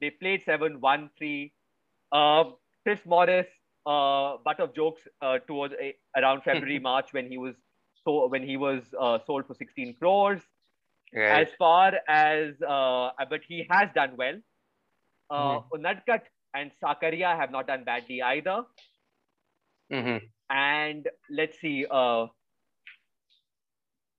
they 0.00 0.10
played 0.10 0.42
seven 0.44 0.80
one 0.80 1.10
three. 1.16 1.52
Uh, 2.10 2.44
Chris 2.84 3.00
Morris, 3.06 3.46
uh, 3.86 4.38
butt 4.44 4.58
of 4.58 4.74
jokes 4.74 5.02
uh, 5.22 5.38
towards 5.46 5.74
uh, 5.74 5.92
around 6.20 6.42
February 6.42 6.78
March 6.90 7.12
when 7.12 7.28
he 7.28 7.38
was 7.38 7.54
so 8.04 8.26
when 8.28 8.42
he 8.42 8.56
was 8.56 8.82
uh, 8.98 9.18
sold 9.26 9.46
for 9.46 9.54
16 9.54 9.94
crores. 10.00 10.40
Right. 11.14 11.42
As 11.46 11.48
far 11.58 11.92
as 12.08 12.54
uh, 12.62 13.10
but 13.28 13.42
he 13.46 13.66
has 13.70 13.88
done 13.94 14.16
well. 14.16 14.38
Uh, 15.30 15.60
Mm-hmm. 15.60 15.76
Unadkat 15.86 16.22
and 16.54 16.72
Sakaria 16.82 17.36
have 17.38 17.52
not 17.52 17.66
done 17.68 17.84
badly 17.84 18.20
either. 18.22 18.62
Hmm 19.90 20.18
and 20.50 21.08
let's 21.30 21.58
see 21.60 21.86
uh 21.90 22.26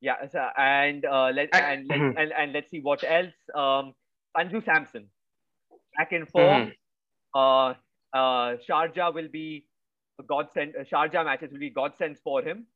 yeah 0.01 0.25
so, 0.31 0.39
and 0.57 1.05
uh 1.05 1.29
let 1.33 1.49
and, 1.59 1.87
let, 1.87 2.01
Mhm. 2.01 2.13
and 2.15 2.31
and 2.33 2.53
let's 2.53 2.69
see 2.69 2.79
what 2.79 3.03
else 3.03 3.33
um 3.55 3.93
Sanju 4.35 4.63
Samson 4.63 5.09
back 5.97 6.11
in 6.11 6.25
form 6.25 6.63
Mm-hmm. 6.63 6.71
uh 7.35 7.73
uh 8.13 8.57
Sharjah 8.67 9.13
will 9.13 9.29
be 9.29 9.67
a 10.19 10.23
godsend 10.23 10.75
uh, 10.79 10.83
Sharjah 10.83 11.25
matches 11.25 11.51
will 11.51 11.59
be 11.59 11.69
godsends 11.69 12.19
for 12.21 12.41
him 12.41 12.67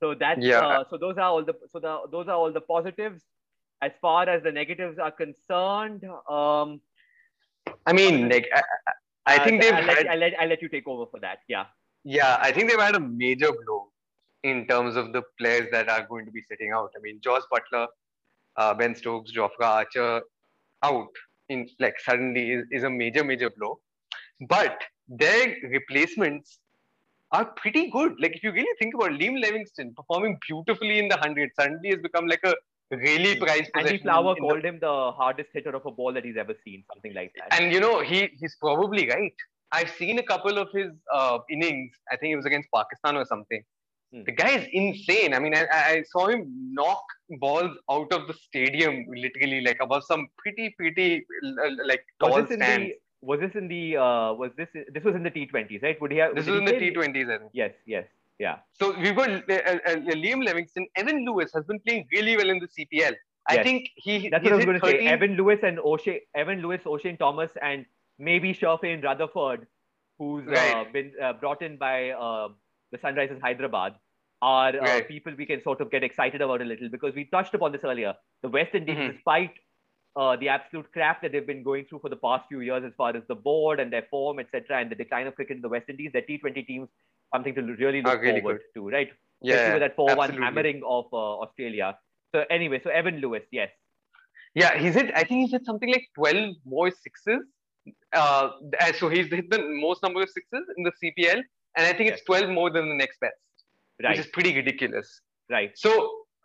so 0.00 0.14
that's 0.14 0.46
Yeah. 0.46 0.60
uh, 0.60 0.84
so 0.88 0.96
those 0.98 1.16
are 1.18 1.30
all 1.30 1.44
the 1.44 1.54
so 1.68 1.78
the 1.80 1.98
those 2.10 2.28
are 2.28 2.36
all 2.36 2.52
the 2.52 2.60
positives 2.60 3.24
as 3.82 3.92
far 4.00 4.28
as 4.28 4.42
the 4.42 4.52
negatives 4.52 4.98
are 4.98 5.10
concerned 5.12 6.04
um 6.28 6.80
I 7.86 7.92
mean, 7.92 8.28
like, 8.28 8.48
I, 8.54 8.62
I- 9.26 9.36
uh, 9.36 9.44
think 9.44 9.62
they've 9.62 9.74
I'll, 9.74 9.84
let, 9.84 10.08
I'll, 10.08 10.18
let, 10.18 10.40
I'll 10.40 10.48
let 10.48 10.62
you 10.62 10.68
take 10.68 10.88
over 10.88 11.06
for 11.06 11.20
that 11.20 11.40
yeah 11.48 11.66
yeah, 12.04 12.38
I 12.40 12.50
think 12.52 12.70
they've 12.70 12.80
had 12.80 12.94
a 12.94 13.00
major 13.00 13.50
blow 13.52 13.88
in 14.42 14.66
terms 14.66 14.96
of 14.96 15.12
the 15.12 15.22
players 15.38 15.68
that 15.70 15.88
are 15.88 16.06
going 16.06 16.24
to 16.24 16.32
be 16.32 16.42
sitting 16.48 16.72
out. 16.72 16.92
I 16.96 17.00
mean, 17.00 17.20
Josh 17.22 17.42
Buttler, 17.52 17.88
uh, 18.56 18.74
Ben 18.74 18.94
Stokes, 18.94 19.32
Jofra 19.32 19.50
Archer 19.60 20.22
out 20.82 21.08
in 21.50 21.68
like 21.78 22.00
suddenly 22.00 22.52
is, 22.52 22.66
is 22.70 22.84
a 22.84 22.90
major, 22.90 23.22
major 23.22 23.50
blow. 23.50 23.80
But 24.48 24.80
their 25.08 25.56
replacements 25.64 26.60
are 27.32 27.44
pretty 27.44 27.90
good. 27.90 28.14
Like 28.18 28.34
if 28.34 28.42
you 28.42 28.52
really 28.52 28.74
think 28.78 28.94
about 28.94 29.12
it, 29.12 29.20
Liam 29.20 29.38
Livingstone 29.38 29.92
performing 29.94 30.38
beautifully 30.48 30.98
in 30.98 31.08
the 31.08 31.18
hundred 31.18 31.50
suddenly 31.54 31.90
has 31.90 31.98
become 31.98 32.26
like 32.26 32.40
a 32.44 32.54
really 32.90 33.36
prized 33.36 33.70
Andy 33.74 33.98
possession. 33.98 34.02
Flower 34.02 34.34
in 34.36 34.42
the- 34.42 34.48
called 34.48 34.64
him 34.64 34.78
the 34.80 35.12
hardest 35.12 35.50
hitter 35.52 35.74
of 35.74 35.86
a 35.86 35.90
ball 35.90 36.12
that 36.12 36.24
he's 36.24 36.36
ever 36.36 36.54
seen, 36.64 36.84
something 36.92 37.14
like 37.14 37.32
that. 37.38 37.60
and 37.60 37.72
you 37.72 37.80
know 37.80 38.00
he 38.00 38.28
he's 38.40 38.56
probably 38.60 39.08
right. 39.08 39.34
I've 39.72 39.90
seen 39.90 40.18
a 40.18 40.22
couple 40.24 40.58
of 40.58 40.68
his 40.72 40.90
uh, 41.14 41.38
innings. 41.48 41.92
I 42.10 42.16
think 42.16 42.32
it 42.32 42.36
was 42.36 42.46
against 42.46 42.68
Pakistan 42.74 43.16
or 43.16 43.24
something. 43.24 43.62
Hmm. 44.12 44.22
The 44.26 44.32
guy 44.32 44.50
is 44.58 44.66
insane. 44.72 45.34
I 45.34 45.38
mean, 45.38 45.54
I, 45.54 45.66
I 45.72 46.02
saw 46.10 46.26
him 46.26 46.44
knock 46.72 47.04
balls 47.38 47.76
out 47.88 48.12
of 48.12 48.26
the 48.26 48.34
stadium, 48.34 49.04
literally, 49.08 49.60
like 49.60 49.78
above 49.80 50.02
some 50.04 50.26
pretty, 50.38 50.74
pretty 50.76 51.24
uh, 51.44 51.70
like 51.86 52.04
tall 52.18 52.32
was 52.32 52.42
this 52.48 52.54
in 52.54 52.60
stands. 52.60 52.86
the? 52.88 52.94
Was 53.22 53.38
this 53.38 53.52
in 53.54 53.68
the? 53.68 53.96
Uh, 53.96 54.32
was 54.32 54.50
this? 54.56 54.68
This 54.92 55.04
was 55.04 55.14
in 55.14 55.22
the 55.22 55.30
T20s, 55.30 55.82
right? 55.84 56.00
Would 56.00 56.10
he 56.10 56.18
have? 56.18 56.34
This 56.34 56.46
was 56.46 56.58
in 56.58 56.64
the 56.64 56.72
T20s, 56.72 57.30
I 57.32 57.38
think. 57.38 57.50
Yes, 57.52 57.72
yes, 57.86 58.06
yeah. 58.44 58.56
So 58.80 58.86
we've 58.98 59.14
got 59.14 59.30
uh, 59.30 59.54
uh, 59.54 59.78
uh, 59.90 59.96
Liam 60.24 60.44
Livingstone. 60.44 60.86
Evan 60.96 61.24
Lewis 61.26 61.50
has 61.54 61.64
been 61.72 61.80
playing 61.86 62.06
really 62.12 62.36
well 62.36 62.50
in 62.54 62.58
the 62.64 62.68
CPL. 62.76 63.14
I 63.48 63.54
Yes. 63.56 63.64
think 63.64 63.90
he. 63.96 64.28
That's 64.28 64.44
what 64.44 64.52
I 64.52 64.56
was 64.56 64.64
going 64.70 64.80
to 64.80 64.86
say. 64.86 64.98
Evan 65.14 65.36
Lewis 65.40 65.60
and 65.70 65.78
O'Shea, 65.92 66.20
Evan 66.42 66.60
Lewis, 66.66 66.82
Oshane 66.94 67.18
Thomas, 67.18 67.52
and 67.70 67.86
maybe 68.18 68.52
Sherfane 68.60 69.02
Rutherford, 69.08 69.66
who's 70.18 70.46
uh, 70.48 70.84
been 70.92 71.12
uh, 71.22 71.32
brought 71.44 71.62
in 71.62 71.76
by 71.78 72.10
uh, 72.10 72.48
the 72.92 72.98
Sunrisers 72.98 73.40
Hyderabad, 73.40 73.94
are 74.42 74.74
uh, 74.76 74.80
Right. 74.80 75.08
people 75.08 75.34
we 75.36 75.46
can 75.46 75.62
sort 75.62 75.80
of 75.80 75.90
get 75.90 76.04
excited 76.10 76.40
about 76.48 76.62
a 76.62 76.64
little 76.64 76.88
because 76.88 77.14
we 77.14 77.24
touched 77.36 77.54
upon 77.54 77.72
this 77.72 77.84
earlier. 77.84 78.14
The 78.42 78.48
West 78.58 78.74
Indies, 78.74 78.96
Mhm. 78.96 79.12
despite 79.14 79.52
uh, 80.16 80.36
the 80.36 80.48
absolute 80.48 80.90
crap 80.92 81.22
that 81.22 81.32
they've 81.32 81.46
been 81.46 81.62
going 81.62 81.84
through 81.88 82.00
for 82.00 82.08
the 82.08 82.16
past 82.16 82.44
few 82.48 82.60
years 82.60 82.82
as 82.84 82.92
far 82.96 83.16
as 83.16 83.22
the 83.28 83.34
board 83.34 83.80
and 83.80 83.92
their 83.92 84.06
form, 84.10 84.38
etc., 84.38 84.80
and 84.80 84.90
the 84.90 84.94
decline 84.96 85.26
of 85.26 85.34
cricket 85.34 85.56
in 85.56 85.62
the 85.62 85.68
West 85.68 85.88
Indies, 85.88 86.10
their 86.12 86.22
T20 86.22 86.66
teams 86.66 86.88
something 87.34 87.54
to 87.54 87.62
really 87.62 88.02
look 88.02 88.20
really 88.20 88.40
forward 88.40 88.60
to, 88.74 88.88
right? 88.88 89.08
Especially 89.44 89.66
Yeah, 89.66 89.72
with 89.74 89.80
that 89.82 89.96
4-1 89.96 90.10
absolutely. 90.10 90.44
hammering 90.44 90.82
of 90.86 91.06
uh, 91.12 91.38
Australia. 91.40 91.96
So 92.34 92.44
anyway, 92.50 92.80
so 92.82 92.90
Evan 92.90 93.16
Lewis, 93.20 93.42
yes. 93.52 93.70
Yeah, 94.54 94.76
he's 94.78 94.94
hit. 94.94 95.12
I 95.14 95.22
think 95.24 95.42
he's 95.42 95.52
hit 95.52 95.64
something 95.64 95.88
like 95.90 96.06
twelve 96.14 96.54
more 96.64 96.90
sixes. 96.90 97.40
Uh, 98.12 98.50
so 98.98 99.08
he's 99.08 99.28
hit 99.28 99.48
the 99.48 99.60
most 99.80 100.02
number 100.02 100.22
of 100.22 100.28
sixes 100.28 100.64
in 100.76 100.82
the 100.82 100.92
CPL, 101.00 101.36
and 101.76 101.86
I 101.86 101.92
think 101.92 102.10
it's 102.10 102.24
twelve 102.24 102.50
more 102.50 102.68
than 102.68 102.88
the 102.88 102.96
next 102.96 103.20
best, 103.20 103.34
Right, 104.02 104.10
which 104.10 104.26
is 104.26 104.26
pretty 104.32 104.54
ridiculous. 104.56 105.20
right. 105.50 105.70
So 105.76 105.90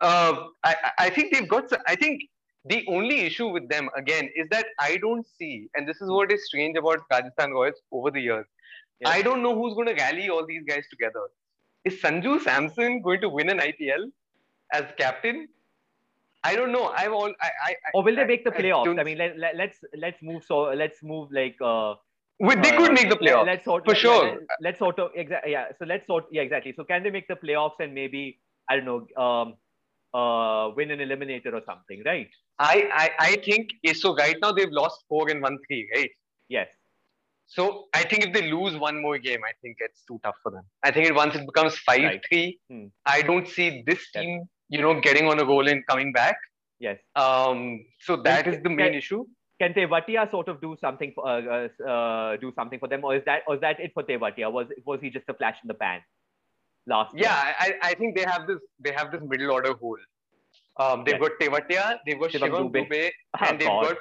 uh, 0.00 0.44
I 0.62 0.76
I 1.00 1.10
think 1.10 1.34
they've 1.34 1.48
got. 1.48 1.64
I 1.88 1.96
think 1.96 2.22
the 2.68 2.84
only 2.88 3.20
issue 3.20 3.48
with 3.48 3.68
them 3.68 3.88
again 3.96 4.28
is 4.34 4.48
that 4.50 4.66
I 4.80 4.96
don't 4.98 5.26
see, 5.38 5.68
and 5.74 5.88
this 5.88 6.00
is 6.00 6.10
what 6.10 6.32
is 6.32 6.44
strange 6.46 6.76
about 6.76 7.00
Rajasthan 7.10 7.52
Royals 7.52 7.80
over 7.92 8.10
the 8.10 8.20
years. 8.20 8.46
Yes. 9.00 9.12
I 9.14 9.22
don't 9.22 9.42
know 9.42 9.54
who's 9.54 9.74
going 9.74 9.88
to 9.88 9.94
rally 9.94 10.28
all 10.30 10.46
these 10.46 10.62
guys 10.68 10.84
together. 10.90 11.26
Is 11.84 12.00
Sanju 12.00 12.40
Samson 12.42 13.02
going 13.02 13.20
to 13.20 13.28
win 13.28 13.50
an 13.50 13.58
IPL 13.58 14.06
as 14.72 14.84
captain? 14.98 15.48
I 16.44 16.54
don't 16.56 16.72
know. 16.72 16.86
I've 16.96 17.12
all. 17.12 17.32
I, 17.40 17.50
I, 17.66 17.70
I- 17.70 17.90
Or 17.94 18.02
will 18.04 18.16
they 18.16 18.24
make 18.24 18.44
the 18.44 18.50
playoffs? 18.50 18.84
don't- 18.84 18.98
I, 19.00 19.04
mean, 19.04 19.18
let, 19.18 19.38
let, 19.38 19.56
let's 19.56 19.78
let's 19.96 20.22
move. 20.22 20.44
So 20.44 20.60
let's 20.82 21.02
move 21.02 21.30
like. 21.32 21.56
Uh, 21.60 21.94
Well, 22.46 22.56
they 22.62 22.70
uh, 22.70 22.78
could 22.78 22.92
make 22.92 23.08
the 23.10 23.16
playoffs 23.16 23.46
Let's 23.46 23.64
sort 23.64 23.84
for 23.84 23.92
let- 23.92 23.98
sure. 24.00 24.24
Let, 24.24 24.38
let's 24.66 24.78
sort 24.78 24.98
of 25.04 25.10
exactly. 25.14 25.52
Yeah. 25.52 25.68
So 25.78 25.84
let's 25.92 26.06
sort. 26.06 26.26
Yeah, 26.30 26.42
exactly. 26.42 26.72
So 26.76 26.84
can 26.84 27.02
they 27.02 27.10
make 27.10 27.28
the 27.28 27.36
playoffs 27.44 27.80
and 27.84 27.94
maybe 27.94 28.38
I 28.70 28.76
don't 28.76 28.84
know, 28.90 29.22
um, 29.24 29.54
uh, 30.20 30.64
win 30.76 30.90
an 30.96 31.00
eliminator 31.06 31.52
or 31.58 31.62
something, 31.70 32.02
right? 32.10 32.30
I, 32.58 32.74
I, 33.02 33.06
I 33.28 33.30
think 33.48 33.70
so. 34.02 34.14
Right 34.16 34.36
now 34.42 34.52
they've 34.52 34.76
lost 34.82 35.04
four 35.08 35.28
and 35.32 35.42
one 35.42 35.58
three, 35.66 35.82
right? 35.94 36.10
Yes. 36.48 36.68
So 37.56 37.64
I 37.94 38.02
think 38.10 38.24
if 38.26 38.32
they 38.36 38.50
lose 38.50 38.76
one 38.76 39.00
more 39.06 39.18
game, 39.18 39.42
I 39.48 39.52
think 39.62 39.76
it's 39.86 40.02
too 40.08 40.18
tough 40.24 40.38
for 40.42 40.50
them. 40.56 40.64
I 40.82 40.90
think 40.90 41.14
once 41.14 41.34
it 41.40 41.46
becomes 41.50 41.76
five 41.90 42.02
Right. 42.10 42.22
three, 42.28 42.46
Hmm. 42.70 42.86
I 43.16 43.22
don't 43.30 43.46
see 43.56 43.68
this 43.90 44.00
Yes. 44.14 44.24
team, 44.24 44.44
you 44.76 44.80
know, 44.84 44.94
getting 45.08 45.28
on 45.32 45.38
a 45.44 45.44
roll 45.52 45.68
and 45.74 45.86
coming 45.92 46.12
back. 46.20 46.36
Yes. 46.86 46.98
Um, 47.24 47.60
so 48.08 48.16
that 48.28 48.44
Can- 48.44 48.54
is 48.54 48.62
the 48.62 48.70
main 48.70 48.88
can- 48.88 48.94
issue. 49.02 49.24
Can 49.60 49.72
Tewatia 49.76 50.30
sort 50.30 50.48
of 50.52 50.60
do 50.60 50.70
something 50.80 51.12
for 51.14 51.22
uh, 51.26 51.36
uh, 51.58 51.90
uh, 51.92 52.36
do 52.40 52.52
something 52.56 52.78
for 52.82 52.88
them, 52.94 53.04
or 53.10 53.12
is 53.18 53.22
that 53.28 53.42
or 53.46 53.54
is 53.54 53.62
that 53.62 53.78
it 53.84 53.94
for 53.94 54.02
Tewatia? 54.08 54.50
Was 54.56 54.66
was 54.90 55.00
he 55.00 55.08
just 55.18 55.30
a 55.34 55.36
flash 55.38 55.56
in 55.62 55.68
the 55.68 55.78
pan 55.84 56.02
last? 56.86 57.14
year? 57.14 57.24
Yeah, 57.24 57.52
I, 57.58 57.74
I 57.82 57.94
think 57.94 58.16
they 58.16 58.24
have 58.24 58.46
this 58.46 58.58
they 58.80 58.92
have 58.92 59.10
this 59.12 59.22
middle 59.26 59.50
order 59.52 59.74
hole. 59.74 59.98
Um, 60.78 61.04
they've 61.04 61.18
Yes. 61.18 61.30
got 61.30 61.32
Tewatia, 61.40 61.98
they've 62.06 62.20
got 62.20 62.30
Shivam 62.30 62.50
Shivam 62.50 62.70
Dube. 62.72 62.88
Dube, 62.90 63.10
Oh, 63.40 63.46
and 63.48 63.58
they've 63.60 63.66
God. 63.68 63.84
got 63.84 63.96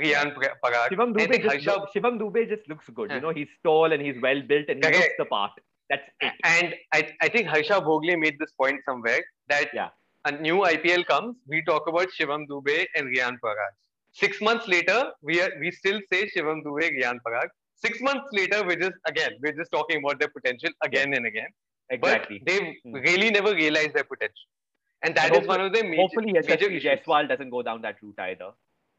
Rian 0.00 0.34
Pra- 0.34 0.54
Parag. 0.64 0.88
Shivam 0.90 1.08
I 1.10 1.26
Dube, 1.26 1.30
think 1.30 1.42
just, 1.44 1.66
look- 1.66 1.92
Shivam 1.94 2.18
Dube 2.20 2.48
just 2.48 2.68
looks 2.68 2.88
good. 2.90 3.10
You 3.10 3.20
know, 3.20 3.30
he's 3.30 3.48
tall 3.64 3.92
and 3.92 4.00
he's 4.00 4.14
well 4.22 4.40
built 4.42 4.66
and 4.68 4.76
he 4.76 4.82
Correct. 4.82 4.96
looks 4.98 5.14
the 5.18 5.24
part. 5.24 5.50
That's 5.90 6.08
it. 6.20 6.32
And 6.44 6.74
I, 6.92 7.08
I 7.20 7.28
think 7.28 7.48
Harsha 7.48 7.80
Bhogle 7.80 8.16
made 8.18 8.38
this 8.38 8.52
point 8.52 8.80
somewhere 8.88 9.20
that 9.48 9.68
Yeah. 9.74 9.88
a 10.24 10.32
new 10.32 10.58
IPL 10.74 11.04
comes, 11.06 11.36
we 11.48 11.62
talk 11.64 11.88
about 11.88 12.08
Shivam 12.18 12.46
Dube 12.48 12.86
and 12.94 13.08
Rian 13.14 13.34
Parag. 13.44 13.72
Six 14.12 14.40
months 14.40 14.68
later, 14.68 15.10
we 15.20 15.40
are 15.42 15.50
we 15.60 15.72
still 15.72 16.00
say 16.12 16.30
Shivam 16.30 16.62
Dube, 16.64 16.88
Rian 16.96 17.18
Parag. 17.26 17.48
Six 17.74 18.00
months 18.00 18.28
later, 18.32 18.64
we're 18.64 18.76
just 18.86 18.94
again 19.08 19.32
we're 19.42 19.52
just 19.60 19.72
talking 19.72 19.98
about 20.02 20.20
their 20.20 20.28
potential 20.28 20.70
again 20.84 21.12
and 21.12 21.26
again. 21.26 21.48
Exactly. 21.90 22.38
But 22.38 22.46
they've 22.52 22.74
Hmm. 22.84 22.94
really 22.94 23.30
never 23.30 23.54
realized 23.54 23.94
their 23.94 24.04
potential, 24.04 24.48
and 25.02 25.14
that 25.16 25.32
And 25.34 25.42
is 25.42 25.48
one 25.48 25.60
of 25.60 25.72
their 25.72 25.84
major, 25.84 26.02
Hopefully, 26.02 26.32
Yashasvi. 26.32 26.80
Jaiswal 26.82 27.28
doesn't 27.28 27.50
go 27.50 27.62
down 27.62 27.82
that 27.82 27.96
route 28.02 28.18
either. 28.18 28.52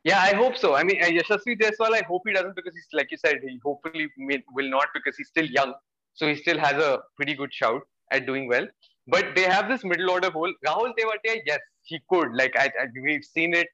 Yeah, 0.03 0.19
I 0.19 0.33
hope 0.36 0.55
so. 0.55 0.75
I 0.75 0.83
mean, 0.83 1.01
uh, 1.03 1.07
Yashasvi 1.07 1.59
Jaiswal, 1.59 1.93
I 1.99 2.03
hope 2.07 2.21
he 2.27 2.33
doesn't 2.33 2.55
because 2.55 2.75
he's 2.75 2.88
like 2.93 3.09
you 3.11 3.17
said, 3.17 3.39
he 3.41 3.59
hopefully 3.63 4.07
may, 4.17 4.43
will 4.53 4.69
not 4.69 4.88
because 4.93 5.17
he's 5.17 5.29
still 5.29 5.45
young, 5.45 5.73
so 6.13 6.27
he 6.27 6.36
still 6.36 6.59
has 6.59 6.73
a 6.73 6.99
pretty 7.17 7.33
good 7.33 7.51
shout 7.53 7.81
at 8.11 8.25
doing 8.27 8.47
well. 8.47 8.67
But 9.07 9.36
they 9.36 9.43
have 9.43 9.67
this 9.67 9.83
middle 9.83 10.11
order 10.11 10.29
hole. 10.29 10.53
Rahul 10.65 10.93
Tewatia, 10.99 11.41
yes, 11.45 11.59
he 11.83 11.99
could. 12.09 12.33
Like 12.33 12.55
I, 12.57 12.65
I 12.79 12.86
we've 13.03 13.23
seen 13.23 13.55
it. 13.55 13.67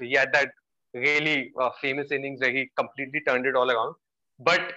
He 0.00 0.12
had 0.12 0.32
that 0.32 0.50
really 0.94 1.52
uh, 1.60 1.70
famous 1.80 2.10
innings 2.12 2.40
where 2.40 2.50
he 2.52 2.70
completely 2.76 3.20
turned 3.26 3.46
it 3.46 3.54
all 3.56 3.70
around. 3.70 3.94
But 4.38 4.72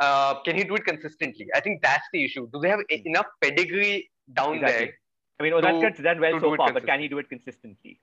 uh, 0.00 0.40
can 0.42 0.56
he 0.56 0.64
do 0.64 0.74
it 0.74 0.84
consistently? 0.84 1.48
I 1.54 1.60
think 1.60 1.82
that's 1.82 2.06
the 2.12 2.24
issue. 2.24 2.48
Do 2.52 2.60
they 2.60 2.68
have 2.68 2.80
e- 2.90 3.02
enough 3.04 3.26
pedigree 3.40 4.10
down 4.32 4.54
Exactly. 4.56 4.86
there? 4.86 4.94
I 5.40 5.42
mean, 5.44 5.52
Unadkat's 5.54 6.00
done 6.00 6.20
well 6.20 6.40
so 6.40 6.56
far, 6.56 6.72
but 6.72 6.86
can 6.86 7.00
he 7.00 7.08
do 7.08 7.18
it 7.18 7.28
consistently? 7.28 8.00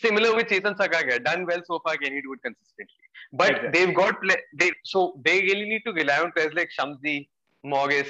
similar 0.00 0.34
with 0.36 0.46
Chetan 0.48 0.76
Sakaria, 0.76 1.22
done 1.24 1.46
well 1.46 1.62
so 1.64 1.80
far. 1.84 1.96
Can 1.96 2.12
he 2.12 2.20
do 2.20 2.32
it 2.34 2.42
consistently? 2.42 3.04
But 3.32 3.50
Exactly. 3.50 3.70
they've 3.86 3.94
got 3.94 4.20
play, 4.22 4.36
they 4.60 4.70
so 4.84 5.18
they 5.24 5.40
really 5.42 5.68
need 5.72 5.82
to 5.86 5.92
rely 5.92 6.18
on 6.20 6.32
players 6.32 6.54
like 6.54 6.70
Shamsi, 6.78 7.28
Morris, 7.62 8.08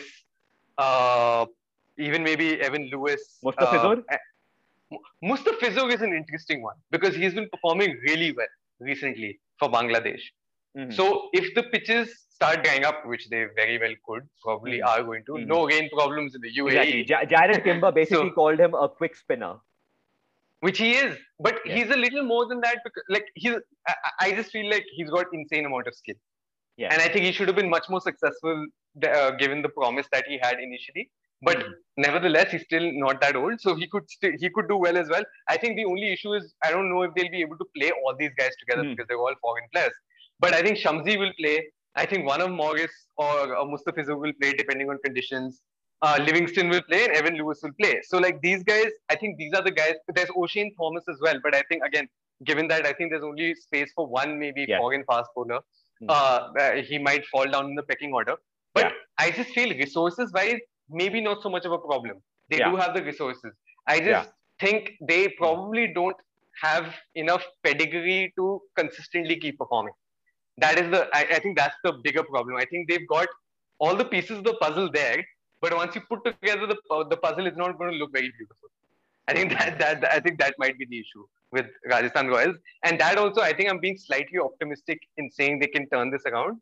uh, 0.79 1.47
even 1.99 2.23
maybe 2.23 2.61
Evan 2.61 2.89
Lewis. 2.93 3.39
Mustafizur? 3.45 4.03
Uh, 4.13 5.89
is 5.97 6.03
an 6.03 6.13
interesting 6.13 6.63
one 6.63 6.77
because 6.91 7.15
he's 7.15 7.35
been 7.35 7.49
performing 7.49 7.97
really 8.09 8.33
well 8.33 8.55
recently 8.81 9.41
for 9.59 9.69
Bangladesh. 9.71 10.21
Mhm. 10.77 10.93
So 10.93 11.29
if 11.33 11.55
the 11.55 11.63
pitches 11.65 12.15
start 12.31 12.65
drying 12.65 12.85
up, 12.85 13.05
which 13.07 13.29
they 13.31 13.45
very 13.57 13.79
well 13.79 13.95
could, 14.07 14.29
probably 14.43 14.79
Mhm. 14.81 14.87
are 14.93 15.03
going 15.05 15.25
to, 15.27 15.33
Mhm. 15.33 15.47
no 15.47 15.67
rain 15.67 15.89
problems 15.91 16.35
in 16.35 16.41
the 16.41 16.51
UAE. 16.57 17.01
Exactly. 17.03 17.05
Ja- 17.13 17.25
Jarrod 17.35 17.65
Kimber 17.69 17.93
basically 17.93 18.29
So- 18.31 18.35
called 18.35 18.59
him 18.59 18.75
a 18.75 18.89
quick 18.89 19.17
spinner. 19.17 19.55
which 20.67 20.79
he 20.83 20.87
is 20.99 21.17
but 21.47 21.57
Yeah. 21.67 21.75
he's 21.77 21.91
a 21.95 21.97
little 22.03 22.23
more 22.29 22.45
than 22.51 22.61
that 22.67 22.79
because 22.85 23.05
like 23.15 23.27
he's 23.35 23.57
I, 23.91 23.95
I 24.27 24.29
just 24.37 24.51
feel 24.51 24.69
like 24.75 24.87
he's 24.99 25.11
got 25.17 25.27
insane 25.39 25.67
amount 25.71 25.89
of 25.91 25.95
skill 25.99 26.17
Yeah. 26.83 26.89
and 26.93 27.03
i 27.07 27.09
think 27.15 27.27
he 27.27 27.33
should 27.39 27.49
have 27.53 27.59
been 27.59 27.69
much 27.75 27.89
more 27.95 28.01
successful 28.07 28.63
uh, 29.09 29.31
given 29.43 29.61
the 29.67 29.69
promise 29.81 30.09
that 30.15 30.25
he 30.33 30.39
had 30.47 30.63
initially 30.69 31.05
but 31.49 31.59
Mhm. 31.59 31.75
nevertheless 32.07 32.51
he's 32.53 32.65
still 32.71 32.87
not 33.05 33.21
that 33.27 33.37
old 33.43 33.61
so 33.67 33.75
he 33.83 33.87
could 33.97 34.09
still 34.17 34.33
he 34.45 34.49
could 34.55 34.69
do 34.73 34.79
well 34.87 34.97
as 35.03 35.11
well 35.17 35.27
i 35.55 35.59
think 35.65 35.77
the 35.83 35.85
only 35.93 36.09
issue 36.17 36.33
is 36.41 36.47
i 36.69 36.71
don't 36.77 36.89
know 36.95 37.03
if 37.09 37.13
they'll 37.19 37.35
be 37.39 37.43
able 37.49 37.59
to 37.65 37.69
play 37.77 37.91
all 38.01 38.17
these 38.23 38.35
guys 38.43 38.57
together 38.63 38.85
Mhm. 38.85 38.93
because 38.95 39.07
they're 39.11 39.25
all 39.27 39.37
foreign 39.49 39.69
players 39.75 40.01
but 40.41 40.55
i 40.55 40.63
think 40.63 40.79
shamsi 40.79 41.19
will 41.19 41.33
play 41.39 41.57
i 41.97 42.07
think 42.07 42.27
one 42.27 42.41
of 42.41 42.51
morris 42.51 42.95
or 43.17 43.57
uh, 43.57 43.65
mustafizur 43.73 44.19
will 44.19 44.33
play 44.41 44.53
depending 44.53 44.89
on 44.91 44.99
conditions 45.05 45.63
uh, 46.03 46.19
Livingstone 46.27 46.69
will 46.69 46.83
play 46.83 47.05
and 47.05 47.13
Evan 47.15 47.35
Lewis 47.37 47.61
will 47.63 47.73
play. 47.81 48.01
So 48.07 48.19
like 48.19 48.41
these 48.43 48.63
guys, 48.63 48.89
I 49.09 49.17
think 49.17 49.39
these 49.39 49.55
are 49.55 49.63
the 49.63 49.71
guys. 49.71 49.95
There's 50.15 50.29
Oshane 50.31 50.73
Thomas 50.79 51.05
as 51.09 51.17
well, 51.23 51.39
but 51.43 51.55
I 51.55 51.63
think 51.71 51.83
again, 51.83 52.09
given 52.45 52.69
that 52.69 52.85
I 52.85 52.93
think 52.93 53.11
there's 53.11 53.25
only 53.25 53.55
space 53.55 53.91
for 53.95 54.07
one 54.07 54.39
maybe 54.39 54.67
Yes. 54.69 54.81
foreign 54.81 55.05
fast 55.05 55.31
bowler, 55.35 55.61
uh, 56.09 56.13
uh, 56.61 56.73
he 56.83 56.99
might 56.99 57.25
fall 57.27 57.47
down 57.47 57.71
in 57.71 57.75
the 57.75 57.83
pecking 57.85 58.13
order. 58.13 58.37
But 58.75 58.85
Yeah. 58.85 58.93
I 59.19 59.31
just 59.31 59.51
feel 59.51 59.71
resources 59.71 60.31
wise, 60.33 60.61
maybe 60.91 61.23
not 61.23 61.43
so 61.43 61.49
much 61.49 61.65
of 61.65 61.73
a 61.73 61.79
problem. 61.79 62.23
They 62.51 62.59
Yeah. 62.59 62.71
do 62.71 62.77
have 62.77 62.93
the 62.95 63.03
resources. 63.03 63.53
I 63.87 64.01
just 64.01 64.31
think 64.61 64.93
they 65.01 65.29
probably 65.29 65.87
don't 65.95 66.17
have 66.63 66.95
enough 67.15 67.45
pedigree 67.63 68.33
to 68.37 68.61
consistently 68.77 69.37
keep 69.37 69.59
performing. 69.59 69.95
That 70.59 70.79
is 70.79 70.91
the 70.91 71.09
I, 71.13 71.27
I 71.37 71.39
think 71.41 71.57
that's 71.57 71.77
the 71.85 71.93
bigger 71.93 72.23
problem. 72.23 72.57
I 72.57 72.65
think 72.65 72.89
they've 72.89 73.07
got 73.09 73.29
all 73.79 73.97
the 73.97 74.05
pieces 74.05 74.39
of 74.39 74.45
the 74.45 74.55
puzzle 74.55 74.91
there, 74.91 75.25
but 75.61 75.75
once 75.75 75.95
you 75.95 76.03
put 76.09 76.25
together 76.25 76.67
the 76.67 76.77
uh, 76.91 77.05
the 77.05 77.17
puzzle, 77.17 77.47
is 77.47 77.57
not 77.57 77.79
going 77.79 77.93
to 77.93 77.97
look 77.97 78.13
very 78.13 78.31
beautiful. 78.39 78.69
I 79.27 79.33
think 79.35 79.53
that, 79.59 79.79
that 79.79 80.05
I 80.13 80.21
think 80.21 80.39
that 80.39 80.55
might 80.59 80.79
be 80.79 80.85
the 80.85 80.99
issue 81.01 81.25
with 81.51 81.67
Rajasthan 81.91 82.29
Royals, 82.29 82.57
and 82.85 83.01
that 83.01 83.19
also 83.19 83.41
I 83.41 83.53
think 83.53 83.71
I'm 83.71 83.81
being 83.81 83.97
slightly 83.97 84.39
optimistic 84.39 85.01
in 85.17 85.31
saying 85.31 85.59
they 85.61 85.67
can 85.67 85.89
turn 85.89 86.11
this 86.11 86.23
around, 86.27 86.61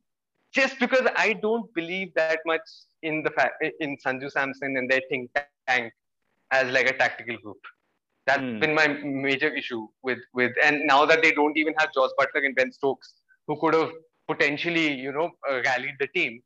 just 0.52 0.78
because 0.78 1.06
I 1.16 1.34
don't 1.34 1.72
believe 1.74 2.14
that 2.14 2.38
much 2.46 2.62
in 3.02 3.22
the 3.22 3.30
fact 3.30 3.64
in 3.80 3.96
Sanju 3.98 4.30
Samson 4.30 4.76
and 4.76 4.90
their 4.90 5.02
think 5.10 5.30
tank 5.66 5.92
as 6.50 6.72
like 6.72 6.88
a 6.88 6.96
tactical 6.96 7.36
group. 7.38 7.58
That's 8.26 8.42
Hmm. 8.42 8.60
been 8.60 8.74
my 8.74 8.86
major 8.86 9.48
issue 9.52 9.88
with 10.02 10.20
with, 10.32 10.52
and 10.64 10.86
now 10.86 11.04
that 11.06 11.22
they 11.22 11.32
don't 11.32 11.56
even 11.56 11.74
have 11.78 11.92
Josh 11.92 12.10
Buttler 12.18 12.46
and 12.46 12.54
Ben 12.54 12.70
Stokes, 12.70 13.14
who 13.46 13.58
could 13.60 13.74
have 13.74 13.90
potentially 14.28 14.86
you 14.94 15.12
know 15.12 15.30
uh, 15.50 15.60
rallied 15.66 15.96
the 16.00 16.06
team, 16.08 16.42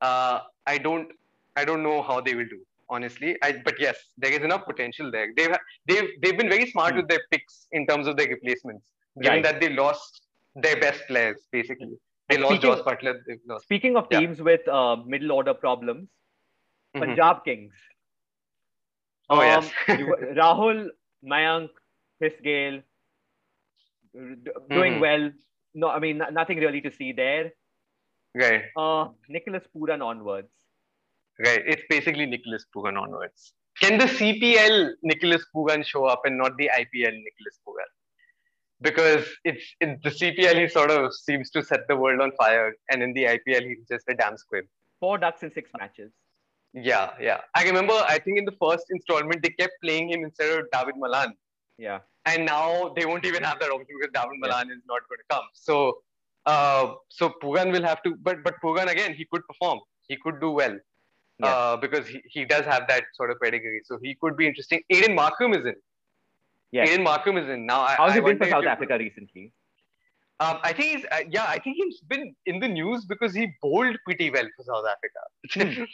uh, 0.00 0.40
I 0.66 0.78
don't 0.78 1.08
I 1.56 1.64
don't 1.64 1.82
know 1.82 2.02
how 2.02 2.20
they 2.20 2.34
will 2.34 2.48
do 2.56 2.60
honestly. 2.88 3.36
I, 3.42 3.52
but 3.64 3.74
yes, 3.80 3.96
there 4.18 4.30
is 4.32 4.40
enough 4.48 4.64
potential 4.66 5.10
there. 5.10 5.28
They've 5.36 5.56
they've 5.86 6.08
they've 6.22 6.38
been 6.38 6.48
very 6.48 6.70
smart 6.70 6.92
Hmm. 6.92 6.98
with 7.00 7.08
their 7.08 7.22
picks 7.30 7.66
in 7.72 7.86
terms 7.86 8.06
of 8.06 8.16
their 8.16 8.28
replacements, 8.28 8.84
given 9.20 9.36
Right. 9.38 9.42
that 9.44 9.60
they 9.60 9.70
lost 9.70 10.22
their 10.54 10.78
best 10.80 11.02
players 11.08 11.40
basically. 11.52 11.96
They 12.28 12.36
And 12.36 12.44
lost 12.44 12.56
speaking- 12.56 12.76
Josh 12.76 12.84
Buttler. 12.86 13.14
Lost. 13.46 13.64
Speaking 13.64 13.96
of 13.96 14.06
Yeah. 14.10 14.20
teams 14.20 14.42
with 14.42 14.66
uh, 14.68 14.96
middle 15.14 15.32
order 15.32 15.54
problems, 15.54 16.08
Mhm. 16.94 17.00
Punjab 17.02 17.44
Kings. 17.44 17.74
Oh 19.30 19.40
Um, 19.40 19.42
yes. 19.46 19.70
Rahul, 20.40 20.88
Mayank, 21.24 21.70
Chris 22.18 22.34
Gayle, 22.42 22.80
d- 24.14 24.50
doing 24.70 24.94
Mhm. 24.94 25.00
well. 25.06 25.24
No, 25.82 25.88
I 25.90 25.98
mean, 26.00 26.20
nothing 26.32 26.58
really 26.58 26.80
to 26.80 26.90
see 26.90 27.12
there. 27.12 27.52
right, 28.34 28.64
Uh, 28.76 29.08
Nicholas 29.28 29.64
Pooran 29.74 30.02
onwards. 30.10 30.50
right. 31.46 31.62
It's 31.72 31.82
basically 31.90 32.26
Nicholas 32.26 32.64
Pooran 32.74 32.98
onwards. 33.00 33.52
Can 33.82 33.98
the 33.98 34.06
CPL 34.18 34.76
Nicholas 35.02 35.44
Pooran 35.54 35.84
show 35.84 36.04
up 36.06 36.22
and 36.24 36.38
not 36.38 36.56
the 36.56 36.70
IPL 36.80 37.12
Nicholas 37.26 37.56
Pooran? 37.66 37.90
Because 38.80 39.26
it's 39.44 39.64
in 39.82 39.98
the 40.02 40.10
CPL 40.10 40.56
he 40.62 40.68
sort 40.68 40.90
of 40.90 41.14
seems 41.14 41.50
to 41.50 41.62
set 41.62 41.86
the 41.88 41.96
world 41.96 42.20
on 42.20 42.32
fire, 42.40 42.74
and 42.90 43.02
in 43.02 43.12
the 43.18 43.24
IPL 43.24 43.62
he's 43.68 43.84
just 43.90 44.04
a 44.08 44.14
damn 44.14 44.36
squib. 44.38 44.64
Four 45.00 45.18
ducks 45.18 45.42
in 45.42 45.52
six 45.52 45.70
matches. 45.78 46.10
Yeah, 46.72 47.10
yeah. 47.20 47.40
I 47.54 47.64
remember. 47.64 47.94
I 48.14 48.18
think 48.18 48.38
in 48.38 48.44
the 48.46 48.56
first 48.64 48.86
installment 48.90 49.42
they 49.42 49.50
kept 49.60 49.72
playing 49.82 50.10
him 50.10 50.24
instead 50.24 50.58
of 50.58 50.66
David 50.72 50.94
Malan, 50.98 51.34
Yeah. 51.78 52.00
and 52.24 52.44
now 52.46 52.92
they 52.96 53.04
won't 53.06 53.24
even 53.26 53.42
have 53.42 53.58
that 53.60 53.70
option 53.70 53.86
because 54.00 54.12
Yeah. 54.14 54.38
Malan 54.42 54.70
is 54.70 54.82
not 54.92 55.02
going 55.08 55.18
to 55.18 55.28
come. 55.34 55.44
So, 55.52 55.98
uh, 56.46 56.94
so 57.08 57.28
Pooran 57.42 57.72
will 57.72 57.82
have 57.82 58.02
to. 58.04 58.14
But 58.28 58.42
but 58.46 58.54
Pooran 58.64 58.88
again, 58.94 59.14
he 59.14 59.26
could 59.30 59.46
perform. 59.46 59.80
He 60.08 60.16
could 60.16 60.40
do 60.40 60.50
well. 60.50 60.76
Yeah. 61.38 61.46
Uh, 61.46 61.76
because 61.76 62.08
he, 62.08 62.22
he 62.34 62.44
does 62.44 62.64
have 62.64 62.88
that 62.88 63.04
sort 63.14 63.30
of 63.30 63.38
pedigree, 63.40 63.82
so 63.84 63.98
he 64.02 64.14
could 64.20 64.36
be 64.36 64.46
interesting. 64.46 64.82
Aiden 64.92 65.14
Markram 65.20 65.54
is 65.58 65.64
in. 65.66 65.76
Yes. 66.72 66.88
Aiden 66.88 67.04
Markram 67.06 67.40
is 67.42 67.48
in 67.48 67.66
now. 67.66 67.80
I, 67.82 67.94
How's 67.98 68.12
I 68.12 68.14
he 68.14 68.20
been 68.20 68.38
for 68.38 68.48
South 68.48 68.64
Africa 68.64 68.96
recently? 68.98 69.52
Um, 70.38 70.58
I 70.62 70.72
think 70.74 70.96
he's 70.96 71.04
uh, 71.10 71.20
yeah. 71.30 71.44
I 71.48 71.58
think 71.58 71.76
he's 71.78 72.00
been 72.00 72.34
in 72.44 72.60
the 72.60 72.68
news 72.68 73.06
because 73.06 73.32
he 73.34 73.46
bowled 73.62 73.96
pretty 74.04 74.30
well 74.30 74.44
for 74.56 74.64
South 74.64 74.84
Africa. 74.94 75.86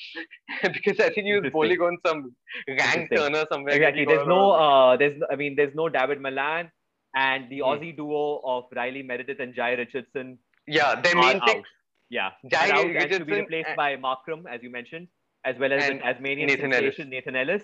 because 0.75 0.99
I 0.99 1.11
think 1.11 1.27
he 1.27 1.35
was 1.41 1.51
bowling 1.53 1.81
on 1.81 1.97
some 2.05 2.35
rank 2.69 3.11
turner 3.15 3.45
somewhere. 3.53 3.75
Exactly. 3.75 4.05
There's 4.05 4.27
no, 4.27 4.51
uh, 4.51 4.97
there's, 4.97 5.17
no- 5.17 5.27
I 5.31 5.37
mean, 5.37 5.55
there's 5.57 5.75
no 5.77 5.89
David 5.89 6.21
Malan, 6.21 6.71
and 7.15 7.49
the 7.51 7.59
Hmm. 7.59 7.65
Aussie 7.65 7.97
duo 7.97 8.41
of 8.45 8.65
Riley 8.75 9.03
Meredith 9.03 9.39
and 9.39 9.55
Jhye 9.55 9.77
Richardson 9.79 10.39
yeah, 10.67 11.01
their 11.01 11.15
main 11.15 11.37
out. 11.41 11.49
thing. 11.49 11.63
Yeah, 12.11 12.31
Jhye 12.53 12.71
out 12.71 12.85
and 12.87 13.11
to 13.13 13.25
be 13.25 13.33
replaced 13.35 13.69
and- 13.69 13.77
by 13.77 13.97
Markram, 13.97 14.45
as 14.53 14.63
you 14.63 14.71
mentioned, 14.71 15.07
as 15.45 15.57
well 15.59 15.73
as 15.73 15.87
the 15.89 15.99
Tasmanian 15.99 16.49
Nathan 16.49 16.73
sensation 16.73 17.11
Nathan 17.11 17.37
Ellis. 17.37 17.63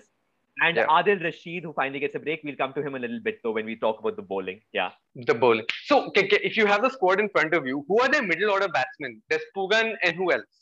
And 0.61 0.77
Yeah. 0.77 0.87
Adil 0.87 1.23
Rashid, 1.23 1.63
who 1.63 1.73
finally 1.73 1.99
gets 1.99 2.15
a 2.15 2.19
break. 2.19 2.41
We'll 2.43 2.55
come 2.55 2.73
to 2.73 2.81
him 2.81 2.95
a 2.95 2.99
little 2.99 3.19
bit 3.19 3.39
though 3.43 3.51
when 3.51 3.65
we 3.65 3.75
talk 3.75 3.99
about 3.99 4.15
the 4.15 4.21
bowling. 4.21 4.61
Yeah. 4.73 4.91
The 5.15 5.33
bowling. 5.33 5.65
So, 5.85 6.07
okay, 6.07 6.25
okay, 6.25 6.39
if 6.43 6.57
you 6.57 6.65
have 6.65 6.81
the 6.81 6.89
squad 6.89 7.19
in 7.19 7.29
front 7.29 7.53
of 7.53 7.65
you, 7.65 7.85
who 7.87 7.99
are 8.01 8.09
their 8.09 8.23
middle 8.23 8.51
order 8.51 8.67
batsmen? 8.67 9.21
There's 9.29 9.41
Pooran 9.55 9.95
and 10.03 10.15
who 10.15 10.31
else? 10.31 10.59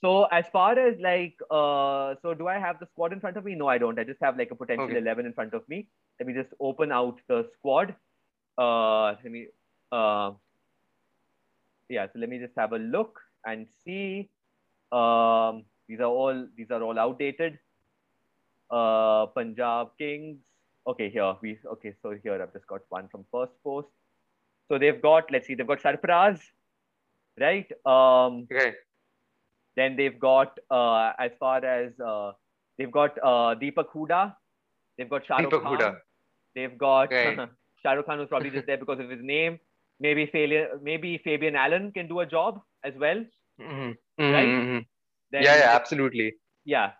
So 0.00 0.24
as 0.24 0.44
far 0.52 0.76
as 0.76 0.98
like, 0.98 1.36
uh, 1.50 2.16
so 2.22 2.34
do 2.34 2.48
I 2.48 2.58
have 2.58 2.80
the 2.80 2.86
squad 2.86 3.12
in 3.12 3.20
front 3.20 3.36
of 3.36 3.44
me? 3.44 3.54
No, 3.54 3.68
I 3.68 3.78
don't. 3.78 3.98
I 3.98 4.04
just 4.04 4.20
have 4.20 4.36
like 4.36 4.50
a 4.50 4.56
potential 4.56 4.86
Okay. 4.86 4.98
11 4.98 5.26
in 5.26 5.32
front 5.32 5.54
of 5.54 5.68
me. 5.68 5.86
Let 6.18 6.26
me 6.26 6.34
just 6.34 6.52
open 6.58 6.90
out 6.90 7.20
the 7.28 7.48
squad. 7.54 7.94
Uh, 8.58 9.14
let 9.22 9.30
me, 9.30 9.46
uh, 9.92 10.32
yeah, 11.88 12.06
so 12.12 12.18
let 12.18 12.28
me 12.28 12.38
just 12.38 12.54
have 12.56 12.72
a 12.72 12.78
look 12.78 13.20
and 13.46 13.66
see. 13.84 14.28
Um, 14.90 15.64
these 15.88 16.00
are 16.00 16.10
all, 16.10 16.48
these 16.56 16.70
are 16.70 16.82
all 16.82 16.98
outdated. 16.98 17.58
Uh, 18.72 19.26
Punjab 19.26 19.90
Kings. 19.98 20.38
Okay, 20.86 21.10
here 21.10 21.34
we, 21.42 21.58
okay, 21.72 21.94
so 22.02 22.14
here 22.22 22.42
I've 22.42 22.52
just 22.52 22.66
got 22.66 22.80
one 22.88 23.08
from 23.08 23.24
first 23.30 23.52
post. 23.62 23.88
So 24.68 24.78
they've 24.78 25.00
got, 25.00 25.30
let's 25.30 25.46
see, 25.46 25.54
they've 25.54 25.66
got 25.66 25.80
Sarfaraz, 25.82 26.40
right? 27.38 27.70
Um, 27.84 28.46
Okay. 28.50 28.72
then 29.76 29.96
they've 29.96 30.18
got, 30.18 30.58
uh, 30.70 31.12
as 31.18 31.30
far 31.38 31.64
as 31.64 31.92
uh, 32.00 32.32
they've 32.78 32.90
got 32.90 33.18
uh, 33.22 33.54
Deepak 33.62 33.92
Huda, 33.94 34.34
they've 34.96 35.08
got 35.10 35.26
Shah 35.26 35.36
Rukh 35.38 35.52
Deepak 35.52 35.62
Khan, 35.62 35.78
Huda. 35.78 35.96
they've 36.54 36.78
got 36.78 37.12
Right. 37.12 37.38
Shah 37.82 37.92
Rukh 37.92 38.06
Khan 38.06 38.18
was 38.18 38.28
probably 38.28 38.50
just 38.50 38.66
there 38.66 38.78
because 38.78 38.98
of 39.00 39.10
his 39.10 39.20
name. 39.22 39.58
Maybe 40.00 40.26
Fabian, 40.26 40.80
maybe 40.82 41.18
Fabian 41.22 41.54
Allen 41.54 41.92
can 41.92 42.08
do 42.08 42.20
a 42.20 42.26
job 42.26 42.60
as 42.82 42.94
well. 42.96 43.24
Mhm. 43.60 43.96
Right? 44.18 44.48
Mhm, 44.48 44.66
mhm. 44.66 44.86
Then, 45.30 45.42
Yeah, 45.42 45.56
yeah, 45.56 45.70
absolutely. 45.76 46.34
yeah. 46.64 46.92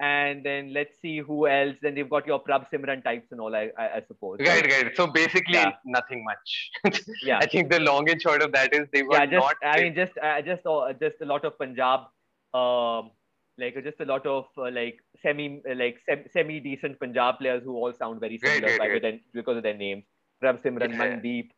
And 0.00 0.42
then 0.44 0.72
let's 0.72 0.94
see 1.02 1.18
who 1.18 1.46
else. 1.46 1.76
Then 1.82 1.94
they've 1.94 2.08
got 2.08 2.26
your 2.26 2.38
Prab 2.38 2.62
Simran 2.72 3.04
types 3.04 3.26
and 3.32 3.40
all, 3.40 3.54
I, 3.54 3.70
I, 3.78 3.86
I 3.96 4.02
suppose. 4.08 4.38
Right, 4.40 4.64
right. 4.64 4.96
So 4.96 5.06
basically, 5.06 5.54
Yeah. 5.54 5.72
nothing 5.84 6.24
much. 6.24 7.00
Yeah. 7.22 7.38
I 7.38 7.46
think 7.46 7.70
the 7.70 7.80
long 7.80 8.08
and 8.08 8.20
short 8.20 8.42
of 8.42 8.52
that 8.52 8.74
is 8.74 8.88
they 8.94 9.02
were 9.02 9.12
yeah, 9.12 9.26
just 9.26 9.44
not. 9.44 9.56
I 9.62 9.82
mean, 9.82 9.94
just 9.94 10.12
uh, 10.22 10.40
just 10.40 10.64
uh, 10.64 10.94
just 10.94 11.16
a 11.20 11.26
lot 11.26 11.44
of 11.44 11.58
Punjab, 11.58 12.00
um, 12.54 13.10
like 13.58 13.74
just 13.84 14.00
a 14.00 14.06
lot 14.06 14.24
of 14.26 14.46
uh, 14.56 14.70
like 14.70 14.98
semi 15.22 15.60
uh, 15.70 15.74
like 15.74 15.98
sem- 16.08 16.24
semi 16.32 16.60
decent 16.60 16.98
Punjab 16.98 17.38
players 17.38 17.62
who 17.62 17.76
all 17.76 17.92
sound 17.92 18.20
very 18.20 18.38
similar 18.38 18.68
right, 18.68 18.78
by 18.78 18.88
right. 18.88 19.02
their- 19.02 19.20
because 19.34 19.58
of 19.58 19.62
their 19.62 19.76
names. 19.76 20.04
Prabhsimran, 20.42 20.90
Yeah. 20.92 20.98
Mandeep, 21.04 21.50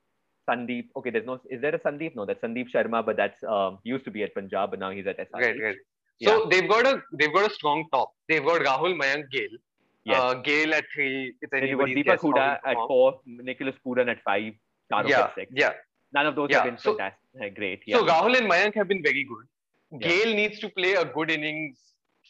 Sandeep. 0.50 0.88
Okay, 0.96 1.10
there's 1.10 1.26
no. 1.26 1.40
Is 1.48 1.60
there 1.60 1.76
a 1.76 1.78
Sandeep? 1.78 2.16
No, 2.16 2.26
that's 2.26 2.40
Sandeep 2.42 2.72
Sharma, 2.74 3.06
but 3.06 3.16
that's 3.16 3.40
um 3.44 3.78
used 3.84 4.04
to 4.06 4.10
be 4.10 4.24
at 4.24 4.34
Punjab, 4.34 4.70
but 4.70 4.80
now 4.80 4.90
he's 4.90 5.06
at 5.06 5.18
SRC. 5.18 5.40
right, 5.40 5.62
right. 5.62 5.76
So 6.20 6.30
Yeah. 6.32 6.46
they've 6.50 6.68
got 6.68 6.86
a 6.86 7.02
they've 7.18 7.32
got 7.32 7.50
a 7.50 7.54
strong 7.54 7.86
top. 7.92 8.12
They've 8.28 8.44
got 8.44 8.60
Rahul 8.62 8.94
Mayank 9.00 9.30
Gayle. 9.30 9.56
Yes. 10.04 10.20
Uh, 10.20 10.34
Gayle 10.34 10.74
at 10.74 10.84
three. 10.94 11.34
It's 11.40 11.50
then 11.52 11.66
you've 11.66 11.78
got 11.78 11.88
Deepak 11.88 12.18
Huda 12.18 12.58
at 12.64 12.76
four, 12.88 13.20
Nicholas 13.26 13.76
Pooran 13.86 14.10
at 14.10 14.22
five, 14.24 14.52
Shahrukh 14.92 15.08
Yeah, 15.08 15.20
at 15.24 15.34
six. 15.34 15.52
yeah. 15.54 15.72
None 16.12 16.26
of 16.26 16.34
those 16.36 16.48
Yeah, 16.50 16.56
have 16.58 16.64
been 16.66 16.78
so- 16.78 16.96
fantastic. 16.96 17.42
uh, 17.42 17.48
Great. 17.54 17.82
Yeah. 17.86 17.96
So 17.98 18.06
Rahul 18.06 18.36
and 18.38 18.50
Mayank 18.50 18.74
have 18.74 18.88
been 18.88 19.02
very 19.02 19.24
good. 19.24 20.00
Gayle 20.00 20.34
needs 20.34 20.58
to 20.60 20.68
play 20.70 20.94
a 20.94 21.04
good 21.04 21.30
innings 21.30 21.78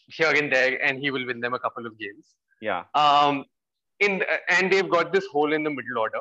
here 0.08 0.32
and 0.42 0.52
there, 0.52 0.82
and 0.84 0.98
he 0.98 1.10
will 1.10 1.24
win 1.26 1.40
them 1.40 1.54
a 1.54 1.58
couple 1.58 1.86
of 1.86 1.98
games. 1.98 2.34
yeah. 2.60 2.84
Um, 2.94 3.44
in 4.00 4.18
the, 4.18 4.26
and 4.52 4.72
they've 4.72 4.88
got 4.90 5.12
this 5.12 5.26
hole 5.26 5.52
in 5.52 5.62
the 5.64 5.70
middle 5.70 5.98
order, 5.98 6.20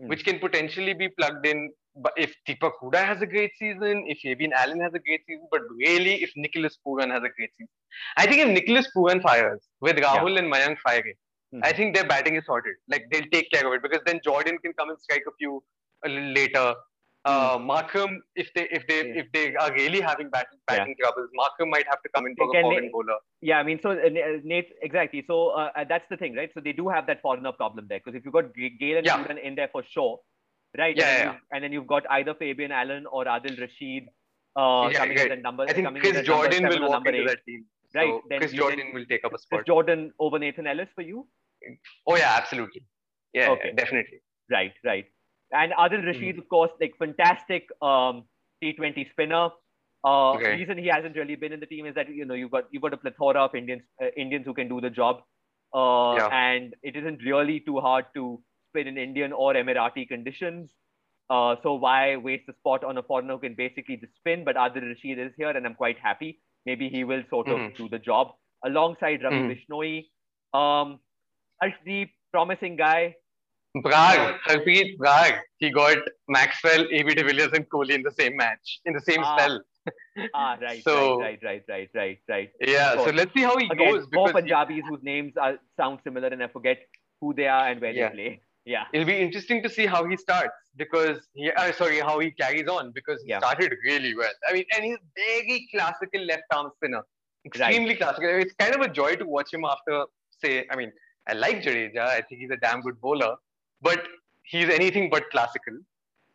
Hmm. 0.00 0.08
which 0.08 0.24
can 0.24 0.38
potentially 0.38 0.94
be 0.94 1.08
plugged 1.08 1.44
in. 1.46 1.72
But 1.96 2.12
if 2.16 2.34
Deepak 2.48 2.72
Huda 2.82 3.04
has 3.04 3.22
a 3.22 3.26
great 3.26 3.52
season, 3.58 4.04
if 4.06 4.18
Fabian 4.18 4.52
Allen 4.52 4.80
has 4.80 4.92
a 4.94 4.98
great 4.98 5.22
season, 5.26 5.46
but 5.50 5.62
really 5.78 6.22
if 6.22 6.30
Nicholas 6.36 6.78
Pooran 6.86 7.10
has 7.10 7.22
a 7.22 7.32
great 7.36 7.50
season, 7.56 7.68
I 8.16 8.26
think 8.26 8.42
if 8.42 8.48
Nicholas 8.48 8.88
Pooran 8.96 9.22
fires 9.22 9.62
with 9.80 9.96
Rahul 9.96 10.38
and 10.38 10.52
Mayank 10.52 10.78
firing, 10.86 11.14
Hmm. 11.52 11.60
I 11.62 11.72
think 11.72 11.94
their 11.94 12.04
batting 12.04 12.34
is 12.34 12.44
sorted. 12.44 12.74
Like 12.88 13.04
they'll 13.10 13.30
take 13.32 13.50
care 13.52 13.66
of 13.66 13.72
it 13.72 13.82
because 13.82 14.00
then 14.04 14.20
Jordan 14.24 14.58
can 14.58 14.72
come 14.72 14.90
and 14.90 14.98
strike 15.00 15.22
a 15.28 15.34
few 15.38 15.62
a 16.04 16.08
little 16.08 16.32
later. 16.32 16.74
Uh, 17.24 17.58
Markram, 17.58 18.18
if 18.36 18.48
they 18.54 18.64
if 18.70 18.86
they 18.88 18.98
Hmm. 19.02 19.18
if 19.20 19.30
they 19.32 19.54
are 19.56 19.72
really 19.72 20.00
having 20.00 20.28
batting 20.30 20.58
batting 20.66 20.96
troubles, 21.00 21.30
Markram 21.40 21.70
might 21.70 21.86
have 21.92 22.02
to 22.02 22.08
come 22.14 22.26
in 22.26 22.34
for 22.36 22.48
a 22.48 22.62
foreign 22.62 22.90
bowler. 22.90 23.16
Yeah, 23.40 23.58
I 23.58 23.64
mean, 23.64 23.80
so 23.80 23.90
uh, 23.90 24.10
Nate, 24.44 24.72
exactly. 24.82 25.24
So 25.26 25.48
uh, 25.48 25.70
uh, 25.76 25.84
that's 25.88 26.08
the 26.08 26.16
thing, 26.16 26.36
right? 26.36 26.50
So 26.54 26.60
they 26.60 26.72
do 26.72 26.88
have 26.88 27.06
that 27.08 27.22
foreigner 27.22 27.52
problem 27.52 27.86
there 27.88 28.00
because 28.04 28.16
if 28.18 28.24
you've 28.24 28.34
got 28.34 28.54
Gayle 28.54 28.98
and 28.98 29.06
Yeah. 29.06 29.18
Pooran 29.18 29.42
in 29.42 29.54
there 29.56 29.68
for 29.72 29.82
sure, 29.96 30.20
right? 30.78 30.96
Yeah, 30.96 31.04
and, 31.04 31.16
then 31.16 31.26
yeah, 31.26 31.32
you've- 31.32 31.40
and 31.52 31.64
then 31.64 31.72
you've 31.72 31.86
got 31.86 32.04
either 32.10 32.34
Fabian 32.34 32.72
Allen 32.72 33.06
or 33.10 33.24
Adil 33.24 33.58
Rashid 33.60 34.04
uh, 34.56 34.88
Yeah, 34.92 34.98
coming 34.98 35.16
right. 35.18 35.26
in 35.26 35.32
at 35.32 35.42
number. 35.42 35.64
I 35.64 35.72
think 35.72 35.86
coming 35.86 36.00
Chris 36.00 36.14
number 36.14 36.26
Jordan 36.26 36.68
will 36.68 36.80
walk 36.82 36.90
number 36.92 37.10
into 37.10 37.28
that 37.28 37.44
team. 37.46 37.64
Right, 37.94 38.08
So 38.08 38.22
then 38.28 38.38
Chris 38.40 38.52
Jordan 38.52 38.80
can- 38.86 38.94
will 38.94 39.06
take 39.06 39.24
up 39.24 39.32
a 39.32 39.34
Chris 39.36 39.42
spot. 39.42 39.66
Jordan 39.66 40.12
over 40.18 40.38
Nathan 40.38 40.66
Ellis 40.66 40.88
for 40.94 41.02
you? 41.02 41.26
Oh 42.06 42.16
yeah, 42.16 42.34
absolutely. 42.36 42.82
Yeah, 43.32 43.50
Okay. 43.50 43.68
yeah, 43.68 43.74
definitely. 43.74 44.20
Right, 44.50 44.72
right. 44.84 45.04
And 45.52 45.72
Adil. 45.72 46.04
Rashid, 46.06 46.38
of 46.38 46.48
course, 46.48 46.70
like 46.80 46.94
fantastic 46.98 47.68
um, 47.82 48.24
T20 48.62 49.10
spinner. 49.10 49.48
Uh, 50.04 50.32
Okay. 50.34 50.50
Reason 50.56 50.78
he 50.78 50.86
hasn't 50.86 51.16
really 51.16 51.34
been 51.36 51.52
in 51.52 51.60
the 51.60 51.66
team 51.66 51.86
is 51.86 51.94
that 51.94 52.08
you 52.08 52.24
know 52.24 52.34
you've 52.34 52.50
got 52.50 52.64
you've 52.70 52.82
got 52.82 52.92
a 52.92 52.96
plethora 52.96 53.40
of 53.44 53.54
Indians 53.54 53.82
uh, 54.02 54.06
Indians 54.16 54.44
who 54.46 54.54
can 54.54 54.68
do 54.68 54.80
the 54.80 54.90
job, 54.90 55.22
uh, 55.74 56.14
Yeah. 56.18 56.28
and 56.32 56.74
it 56.82 56.96
isn't 56.96 57.22
really 57.24 57.60
too 57.60 57.78
hard 57.80 58.06
to 58.14 58.40
in 58.80 58.98
Indian 58.98 59.32
or 59.32 59.54
Emirati 59.54 60.06
conditions. 60.08 60.70
Uh, 61.30 61.56
so 61.62 61.74
why 61.74 62.16
waste 62.16 62.46
the 62.46 62.52
spot 62.54 62.84
on 62.84 62.98
a 62.98 63.02
foreigner 63.02 63.34
who 63.34 63.40
can 63.40 63.54
basically 63.54 63.96
just 63.96 64.14
spin? 64.16 64.44
But 64.44 64.56
Adil 64.56 64.82
Rashid 64.88 65.18
is 65.18 65.32
here, 65.36 65.50
and 65.50 65.66
I'm 65.66 65.74
quite 65.74 65.98
happy. 65.98 66.40
Maybe 66.66 66.88
he 66.88 67.04
will 67.04 67.22
sort 67.30 67.48
of 67.48 67.58
Mhm. 67.58 67.76
do 67.76 67.88
the 67.88 67.98
job 67.98 68.34
alongside 68.64 69.22
Ravi 69.22 69.36
Mhm. 69.36 69.50
Bishnoi. 69.52 70.08
Um, 70.54 71.00
Arshdeep, 71.62 72.10
promising 72.32 72.76
guy. 72.76 73.14
Brar, 73.84 74.38
Harpreet 74.46 74.96
Brar, 74.98 75.40
he 75.58 75.70
got 75.70 75.98
Maxwell, 76.28 76.86
AB 76.90 77.14
de 77.14 77.22
Villiers, 77.24 77.52
and 77.52 77.68
Kohli 77.68 77.90
in 77.94 78.02
the 78.02 78.10
same 78.10 78.36
match, 78.36 78.80
in 78.86 78.94
the 78.94 79.00
same 79.00 79.22
Ah, 79.22 79.36
spell. 79.36 79.60
Ah, 80.34 80.56
right, 80.60 80.82
So- 80.82 81.20
right, 81.20 81.38
right, 81.42 81.62
right, 81.68 81.90
right, 81.94 82.18
right. 82.28 82.50
Yeah, 82.60 82.94
so 83.04 83.10
let's 83.10 83.32
see 83.34 83.42
how 83.42 83.56
he 83.58 83.66
Again, 83.66 83.76
goes 83.78 84.08
more 84.12 84.28
because 84.28 84.44
he- 84.44 84.50
Punjabis 84.50 84.84
whose 84.88 85.02
names 85.02 85.36
are, 85.36 85.58
sound 85.76 86.00
similar 86.04 86.28
and 86.28 86.42
I 86.42 86.48
forget 86.48 86.78
who 87.20 87.34
they 87.34 87.46
are 87.48 87.68
and 87.68 87.80
where 87.80 87.92
Yeah. 87.92 88.08
they 88.08 88.14
play. 88.14 88.40
Yeah, 88.66 88.84
it'll 88.92 89.06
be 89.06 89.16
interesting 89.16 89.62
to 89.62 89.68
see 89.70 89.86
how 89.86 90.04
he 90.06 90.16
starts 90.16 90.56
because 90.76 91.18
he, 91.34 91.50
uh, 91.52 91.72
sorry, 91.72 92.00
how 92.00 92.18
he 92.18 92.32
carries 92.32 92.68
on 92.68 92.90
because 92.92 93.22
he 93.22 93.30
Yeah. 93.30 93.38
started 93.38 93.72
really 93.84 94.14
well. 94.20 94.32
I 94.48 94.52
mean, 94.54 94.64
and 94.74 94.84
he's 94.84 94.98
very 95.14 95.68
classical 95.72 96.20
left 96.30 96.42
arm 96.52 96.70
spinner, 96.76 97.02
extremely 97.44 97.94
classical. 97.94 98.28
It's 98.28 98.54
kind 98.54 98.74
of 98.74 98.80
a 98.80 98.88
joy 98.88 99.14
to 99.16 99.24
watch 99.24 99.54
him 99.54 99.64
after, 99.64 100.04
say, 100.42 100.66
I 100.70 100.76
mean, 100.76 100.92
I 101.28 101.34
like 101.34 101.62
Jadeja. 101.62 102.06
I 102.16 102.20
think 102.22 102.40
he's 102.40 102.50
a 102.50 102.56
damn 102.56 102.80
good 102.80 103.00
bowler, 103.00 103.36
but 103.82 104.02
he's 104.42 104.68
anything 104.68 105.10
but 105.10 105.30
classical. 105.30 105.78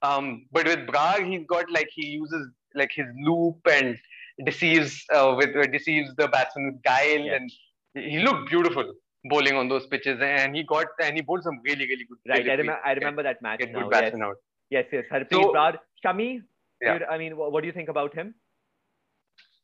Um, 0.02 0.48
but 0.52 0.66
with 0.66 0.88
Brar, 0.88 1.16
he's 1.30 1.46
got 1.48 1.70
like 1.70 1.90
he 1.94 2.08
uses 2.08 2.48
like 2.76 2.92
his 2.94 3.08
loop 3.28 3.60
and 3.70 3.98
deceives 4.46 5.06
uh, 5.14 5.36
with 5.38 5.56
uh, 5.56 5.68
deceives 5.68 6.16
the 6.16 6.28
batsman 6.30 6.66
with 6.72 6.82
guile, 6.84 7.20
Yeah. 7.20 7.36
and 7.36 7.52
he 7.94 8.20
looked 8.20 8.50
beautiful 8.50 8.94
bowling 9.26 9.56
on 9.56 9.70
those 9.70 9.86
pitches, 9.88 10.20
and 10.22 10.56
he 10.56 10.64
got 10.64 10.88
and 11.02 11.16
he 11.16 11.22
bowled 11.22 11.44
some 11.44 11.60
really 11.66 11.86
really 11.88 12.06
good. 12.06 12.18
right. 12.28 12.48
I, 12.48 12.54
remember. 12.54 12.80
I 12.86 12.92
remember 12.94 13.24
that 13.24 13.42
match 13.42 13.60
Get 13.60 13.72
now. 13.72 13.82
good 13.82 13.92
Yes, 13.92 14.02
batsmen 14.02 14.24
out. 14.24 14.36
yes, 14.70 14.86
yes. 14.92 15.06
Harpreet 15.12 15.32
So- 15.32 15.54
Brar, 15.54 15.78
Shami. 16.06 16.42
Yeah. 16.82 17.00
I 17.10 17.18
mean, 17.20 17.38
what, 17.38 17.62
do 17.62 17.68
you 17.68 17.74
think 17.74 17.90
about 17.90 18.14
him? 18.16 18.34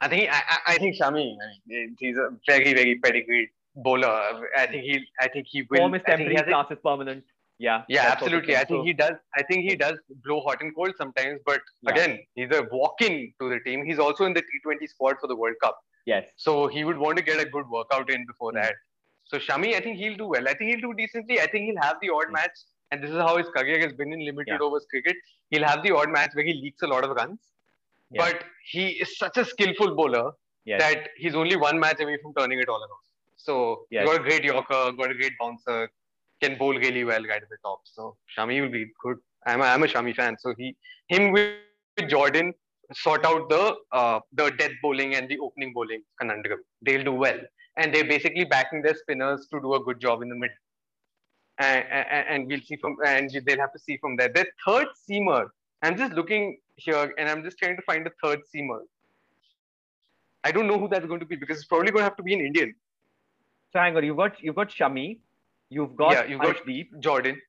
I 0.02 0.08
think 0.08 0.30
I, 0.32 0.42
I- 0.68 0.78
think 0.78 0.96
Shami. 0.96 1.36
I 1.44 1.48
mean, 1.68 1.96
he's 2.00 2.18
a 2.18 2.30
very 2.48 2.74
very 2.74 3.00
pedigreed 3.00 3.50
bowler. 3.76 4.12
I 4.58 4.68
think 4.68 4.84
he 4.84 5.04
I 5.20 5.28
think 5.28 5.48
he 5.50 5.64
will. 5.70 5.78
Form 5.80 5.96
is 5.96 6.02
he 6.06 6.12
temporary, 6.12 6.36
class 6.52 6.68
is 6.72 6.78
permanent. 6.84 7.24
Yeah. 7.60 7.82
Yeah, 7.90 8.04
that 8.10 8.20
sort 8.20 8.34
of 8.34 8.38
absolutely. 8.44 8.56
I 8.56 8.66
think 8.66 8.80
So- 8.82 8.84
he 8.84 8.94
does. 8.94 9.16
I 9.36 9.42
think 9.42 9.64
he 9.70 9.76
does 9.76 9.98
blow 10.24 10.42
hot 10.42 10.62
and 10.62 10.76
cold 10.76 10.94
sometimes, 10.98 11.40
but 11.44 11.62
Yeah. 11.82 11.92
again, 11.92 12.20
he's 12.36 12.52
a 12.52 12.68
walk-in 12.72 13.34
to 13.42 13.50
the 13.50 13.60
team. 13.62 13.84
He's 13.84 13.98
also 13.98 14.26
in 14.26 14.34
the 14.34 14.44
T20 14.44 14.88
squad 14.88 15.16
for 15.20 15.26
the 15.26 15.36
World 15.36 15.56
Cup, 15.64 15.80
Yes. 16.06 16.26
so 16.36 16.68
he 16.68 16.84
would 16.84 17.00
want 17.00 17.18
to 17.18 17.24
get 17.24 17.40
a 17.40 17.46
good 17.50 17.68
workout 17.68 18.12
in 18.12 18.28
before 18.28 18.52
Hmm. 18.52 18.58
that. 18.58 18.76
So 19.28 19.38
Shami, 19.38 19.74
I 19.76 19.80
think 19.82 19.98
he'll 19.98 20.18
do 20.18 20.28
well. 20.28 20.48
I 20.48 20.54
think 20.54 20.72
he'll 20.72 20.90
do 20.90 20.94
decently. 20.94 21.40
I 21.42 21.48
think 21.48 21.66
he'll 21.66 21.82
have 21.82 21.98
the 22.02 22.10
odd 22.10 22.28
Hmm. 22.28 22.34
match, 22.40 22.58
and 22.92 23.04
this 23.04 23.12
is 23.12 23.18
how 23.18 23.38
his 23.38 23.50
career 23.58 23.80
has 23.86 23.94
been 23.94 24.14
in 24.14 24.24
limited 24.26 24.54
Yeah. 24.60 24.66
overs 24.68 24.86
cricket. 24.90 25.18
He'll 25.50 25.68
have 25.72 25.84
the 25.84 25.92
odd 25.96 26.10
match 26.18 26.32
where 26.34 26.46
he 26.46 26.54
leaks 26.54 26.82
a 26.82 26.88
lot 26.94 27.04
of 27.04 27.12
runs, 27.22 27.40
Yeah. 28.12 28.24
but 28.26 28.44
he 28.74 28.86
is 29.06 29.18
such 29.18 29.38
a 29.38 29.46
skillful 29.54 29.96
bowler 29.96 30.26
Yes. 30.66 30.82
that 30.82 31.10
he's 31.18 31.36
only 31.36 31.58
one 31.68 31.80
match 31.86 32.00
away 32.06 32.18
from 32.22 32.34
turning 32.40 32.60
it 32.60 32.70
all 32.70 32.82
around. 32.88 33.04
So 33.48 33.86
Yes. 33.90 34.06
got 34.08 34.22
a 34.22 34.24
great 34.28 34.44
Yorker, 34.44 34.84
got 35.02 35.12
a 35.12 35.18
great 35.22 35.38
bouncer, 35.42 35.90
can 36.42 36.58
bowl 36.58 36.76
really 36.86 37.04
well 37.04 37.24
right 37.32 37.42
at 37.42 37.50
the 37.50 37.58
top. 37.68 37.82
So 37.96 38.18
Shami 38.38 38.62
will 38.62 38.70
be 38.80 38.86
good. 39.04 39.18
I'm 39.46 39.62
a, 39.62 39.66
I'm 39.66 39.84
a 39.84 39.88
Shami 39.88 40.16
fan. 40.16 40.38
So 40.38 40.54
he 40.58 40.76
him 41.10 41.32
with 41.32 42.10
Jordan 42.16 42.54
sort 42.94 43.26
out 43.26 43.50
the 43.50 43.76
uh, 43.92 44.20
the 44.40 44.50
death 44.52 44.76
bowling 44.82 45.16
and 45.16 45.28
the 45.30 45.38
opening 45.40 45.74
bowling 45.74 46.04
conundrum. 46.20 46.60
They'll 46.82 47.04
do 47.04 47.14
well, 47.14 47.40
and 47.78 47.94
they're 47.94 48.06
basically 48.06 48.44
backing 48.44 48.82
their 48.82 48.96
spinners 48.96 49.48
to 49.52 49.60
do 49.60 49.76
a 49.76 49.80
good 49.84 50.00
job 50.00 50.22
in 50.22 50.30
the 50.30 50.36
middle. 50.36 50.56
And, 51.60 51.86
and, 51.90 52.26
and 52.30 52.48
we'll 52.48 52.62
see 52.62 52.76
from 52.76 52.98
and 53.06 53.30
they'll 53.46 53.60
have 53.60 53.74
to 53.74 53.80
see 53.80 53.98
from 53.98 54.16
there. 54.16 54.30
Their 54.30 54.48
third 54.66 54.88
seamer. 55.10 55.50
I'm 55.82 55.98
just 55.98 56.14
looking 56.14 56.58
here, 56.76 57.14
and 57.18 57.30
I'm 57.30 57.44
just 57.44 57.58
trying 57.58 57.76
to 57.76 57.82
find 57.84 58.06
a 58.06 58.12
third 58.24 58.42
seamer. 58.54 58.82
I 60.44 60.52
don't 60.52 60.68
know 60.68 60.80
who 60.80 60.88
that's 60.88 61.06
going 61.06 61.20
to 61.20 61.26
be 61.26 61.36
because 61.36 61.58
it's 61.58 61.68
probably 61.68 61.92
going 61.92 62.02
to 62.02 62.04
have 62.04 62.16
to 62.18 62.24
be 62.24 62.34
an 62.34 62.42
Indian. 62.42 62.74
So 63.74 63.80
hang 63.80 63.96
on, 63.98 64.04
you've 64.04 64.18
got 64.18 64.42
you've 64.42 64.56
got 64.56 64.70
Shami, 64.70 65.20
you've 65.70 65.96
got 65.96 66.14
yeah, 66.14 66.26
you've 66.26 66.42
got 66.42 66.58
Arshdeep, 66.58 67.00
Jordan. 67.00 67.42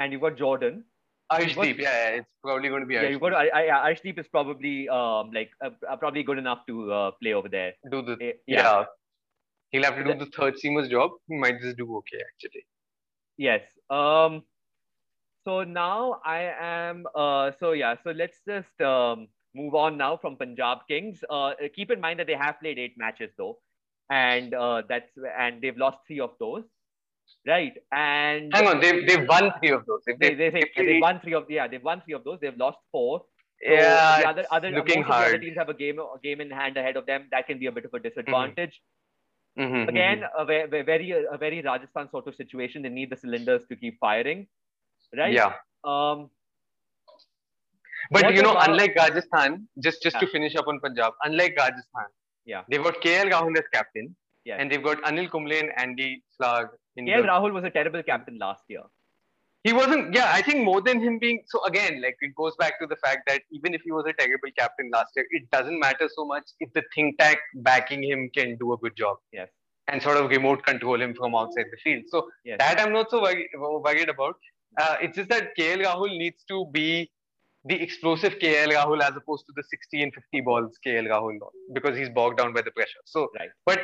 and 0.00 0.12
you've 0.12 0.20
got 0.20 0.36
Jordan. 0.36 0.84
Arshdeep, 1.32 1.78
yeah, 1.78 1.84
yeah, 1.84 2.08
it's 2.18 2.28
probably 2.42 2.68
going 2.68 2.82
to 2.82 2.86
be 2.86 2.94
Yeah, 2.94 3.08
you've 3.08 3.20
got 3.20 3.34
I, 3.34 3.48
I, 3.48 3.92
Arshdeep 3.92 4.18
is 4.18 4.28
probably 4.28 4.88
um 4.88 5.30
like 5.32 5.50
uh, 5.64 5.70
uh, 5.88 5.96
probably 5.96 6.22
good 6.22 6.38
enough 6.38 6.66
to 6.66 6.92
uh, 6.92 7.10
play 7.12 7.32
over 7.32 7.48
there. 7.48 7.72
do 7.90 8.02
the 8.02 8.18
Eh, 8.20 8.32
yeah. 8.46 8.84
He'll 9.74 9.82
have 9.82 9.96
to 9.96 10.04
do 10.04 10.14
The- 10.18 10.30
third 10.38 10.58
seamer's 10.58 10.88
job. 10.88 11.10
He 11.28 11.36
might 11.36 11.60
just 11.60 11.76
do 11.76 11.96
okay 12.00 12.20
actually. 12.32 12.64
Yes. 13.36 13.62
Um. 13.90 14.44
So 15.46 15.64
now 15.64 16.20
I 16.24 16.42
am. 16.66 17.06
Uh. 17.14 17.50
So 17.58 17.72
yeah. 17.72 17.96
So 18.04 18.12
let's 18.12 18.38
just 18.46 18.80
um 18.80 19.26
move 19.62 19.74
on 19.74 19.96
now 19.96 20.16
from 20.16 20.36
Punjab 20.36 20.86
Kings. 20.92 21.24
Uh. 21.28 21.50
Keep 21.74 21.90
in 21.90 22.00
mind 22.00 22.20
that 22.20 22.28
they 22.28 22.38
have 22.44 22.60
played 22.60 22.78
eight 22.78 22.94
matches 22.96 23.34
though, 23.36 23.58
and 24.10 24.54
uh 24.54 24.82
that's 24.88 25.10
and 25.38 25.60
they've 25.60 25.76
lost 25.76 25.98
three 26.06 26.20
of 26.20 26.38
those, 26.38 26.62
right? 27.48 27.76
And 27.90 28.54
Hang 28.54 28.68
on, 28.68 28.80
they've 28.80 29.04
they've 29.08 29.28
won 29.28 29.52
three 29.58 29.70
of 29.70 29.84
those. 29.86 30.02
If 30.06 30.20
they 30.20 30.34
they 30.34 30.50
they, 30.50 30.64
they 30.76 30.86
they've 30.86 31.02
won 31.02 31.20
three 31.20 31.34
of 31.34 31.50
yeah 31.50 31.66
they've 31.66 31.82
won 31.92 32.00
three 32.06 32.14
of 32.14 32.22
those. 32.22 32.38
They've 32.40 32.56
lost 32.56 32.78
four. 32.92 33.24
So 33.66 33.72
yeah, 33.72 34.20
the 34.22 34.28
other 34.28 34.44
other 34.52 34.70
looking 34.70 35.02
of 35.02 35.08
the 35.08 35.14
other 35.14 35.38
teams 35.38 35.56
have 35.56 35.68
a 35.68 35.74
game 35.74 35.98
a 35.98 36.18
game 36.22 36.40
in 36.40 36.50
hand 36.50 36.76
ahead 36.76 36.96
of 36.96 37.06
them. 37.06 37.28
That 37.32 37.48
can 37.48 37.58
be 37.58 37.66
a 37.66 37.72
bit 37.72 37.84
of 37.86 37.94
a 37.94 37.98
disadvantage. 37.98 38.80
Mhm, 39.58 39.88
Again, 39.88 40.18
mhm. 40.20 40.30
a 40.42 40.44
ve- 40.44 40.82
very 40.82 41.10
a 41.12 41.38
very 41.38 41.62
Rajasthan 41.62 42.08
sort 42.10 42.26
of 42.26 42.34
situation. 42.34 42.82
They 42.82 42.88
need 42.88 43.10
the 43.10 43.16
cylinders 43.16 43.66
to 43.68 43.76
keep 43.76 43.98
firing, 44.00 44.46
right? 45.16 45.32
yeah. 45.32 45.52
Um. 45.84 46.30
But 48.10 48.34
you 48.34 48.42
know, 48.42 48.50
about- 48.52 48.68
unlike 48.70 48.94
Rajasthan, 48.96 49.68
just 49.86 50.02
just 50.02 50.18
to 50.20 50.26
finish 50.26 50.56
up 50.56 50.66
on 50.72 50.80
Punjab, 50.80 51.14
unlike 51.24 51.54
Rajasthan, 51.58 52.08
Yeah. 52.52 52.64
they've 52.68 52.82
got 52.82 53.00
KL 53.06 53.30
Rahul 53.34 53.56
as 53.62 53.68
captain, 53.76 54.14
Yes. 54.44 54.58
and 54.60 54.70
they've 54.70 54.82
got 54.82 54.98
Anil 55.12 55.30
Kumble 55.30 55.52
and 55.60 55.72
Andy 55.84 56.22
Slag. 56.36 56.68
In 56.96 57.06
KL 57.06 57.22
the, 57.22 57.28
Rahul 57.28 57.52
was 57.52 57.64
a 57.64 57.70
terrible 57.70 58.02
captain 58.02 58.38
last 58.38 58.64
year. 58.68 58.82
He 59.64 59.72
wasn't. 59.72 60.14
Yeah, 60.14 60.30
I 60.32 60.40
think 60.42 60.64
more 60.64 60.80
than 60.80 61.00
him 61.00 61.18
being 61.18 61.42
so. 61.46 61.64
Again, 61.64 62.00
like 62.02 62.16
it 62.20 62.34
goes 62.36 62.54
back 62.62 62.78
to 62.80 62.86
the 62.86 62.96
fact 63.04 63.22
that 63.28 63.42
even 63.50 63.74
if 63.74 63.82
he 63.82 63.92
was 63.92 64.04
a 64.06 64.12
terrible 64.12 64.50
captain 64.58 64.90
last 64.92 65.12
year, 65.16 65.26
it 65.30 65.50
doesn't 65.50 65.78
matter 65.80 66.08
so 66.14 66.24
much 66.24 66.44
if 66.60 66.72
the 66.74 66.82
think 66.94 67.18
tank 67.18 67.38
backing 67.68 68.02
him 68.02 68.30
can 68.38 68.56
do 68.64 68.72
a 68.74 68.78
good 68.78 68.96
job. 69.04 69.18
Yes. 69.40 69.48
and 69.92 70.00
sort 70.04 70.16
of 70.18 70.30
remote 70.30 70.60
control 70.66 70.98
him 71.04 71.10
from 71.16 71.34
outside 71.38 71.66
the 71.72 71.78
field. 71.84 72.04
So 72.12 72.20
Yes. 72.50 72.56
that 72.60 72.78
I'm 72.82 72.92
not 72.92 73.10
so 73.14 73.18
worried, 73.24 73.48
worried 73.86 74.08
about. 74.12 74.36
Uh, 74.82 74.94
it's 75.06 75.16
just 75.18 75.28
that 75.32 75.50
KL 75.58 75.82
Rahul 75.86 76.08
needs 76.22 76.42
to 76.52 76.56
be 76.76 77.10
the 77.72 77.76
explosive 77.86 78.38
KL 78.44 78.70
Rahul 78.76 79.02
as 79.08 79.14
opposed 79.20 79.44
to 79.48 79.52
the 79.58 79.64
60 79.72 80.02
and 80.04 80.14
50 80.14 80.40
balls 80.48 80.78
KL 80.86 81.06
Rahul 81.12 81.36
because 81.74 81.98
he's 81.98 82.08
bogged 82.20 82.38
down 82.38 82.54
by 82.54 82.62
the 82.62 82.70
pressure. 82.78 83.02
So, 83.04 83.28
Right. 83.38 83.50
but 83.66 83.80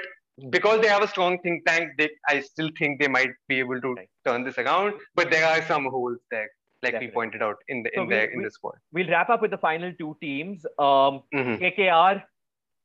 because 0.51 0.81
they 0.81 0.89
have 0.89 1.03
a 1.03 1.09
strong 1.09 1.39
think 1.41 1.65
tank, 1.67 1.91
they, 1.99 2.11
I 2.29 2.41
still 2.41 2.71
think 2.79 3.01
they 3.01 3.09
might 3.09 3.31
be 3.49 3.59
able 3.59 3.81
to 3.81 3.95
turn 4.27 4.45
this 4.45 4.59
around. 4.59 4.95
But 5.15 5.31
there 5.31 5.45
are 5.47 5.63
some 5.67 5.85
holes 5.87 6.19
there, 6.31 6.49
like 6.83 6.93
Definitely. 6.93 7.07
we 7.09 7.13
pointed 7.13 7.43
out 7.43 7.57
in 7.69 7.83
the 7.83 7.91
So 7.95 8.03
in 8.03 8.09
we- 8.09 8.15
the 8.15 8.31
in 8.33 8.39
we- 8.39 8.45
the 8.45 8.51
squad. 8.51 8.75
We'll 8.93 9.09
wrap 9.09 9.29
up 9.31 9.43
with 9.43 9.51
the 9.51 9.59
final 9.59 9.93
two 9.99 10.17
teams. 10.21 10.65
Um, 10.79 11.23
Mhm. 11.35 11.59
KKR, 11.61 12.23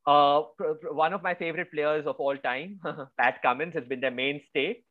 uh, 0.08 0.42
one 0.92 1.14
of 1.14 1.24
my 1.24 1.34
favorite 1.34 1.72
players 1.72 2.06
of 2.06 2.16
all 2.18 2.38
time, 2.38 2.80
Pat 3.20 3.42
Cummins, 3.42 3.74
has 3.74 3.86
been 3.86 4.00
their 4.02 4.12
mainstay, 4.12 4.84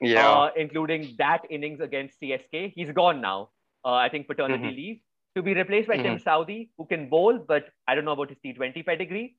Yeah. 0.00 0.28
uh, 0.28 0.50
including 0.56 1.14
that 1.18 1.42
innings 1.50 1.80
against 1.80 2.18
CSK. 2.20 2.72
He's 2.74 2.90
gone 2.92 3.20
now. 3.20 3.50
Uh, 3.84 3.92
I 3.94 4.08
think 4.08 4.26
paternity 4.26 4.64
Mhm. 4.64 4.76
leave 4.76 5.00
to 5.36 5.42
be 5.42 5.54
replaced 5.54 5.88
by 5.88 5.96
Tim 5.98 6.18
Southee, 6.18 6.70
who 6.76 6.84
can 6.86 7.08
bowl, 7.08 7.38
but 7.38 7.68
I 7.86 7.94
don't 7.94 8.04
know 8.04 8.12
about 8.12 8.28
his 8.30 8.38
T20 8.44 8.82
pedigree. 8.82 9.36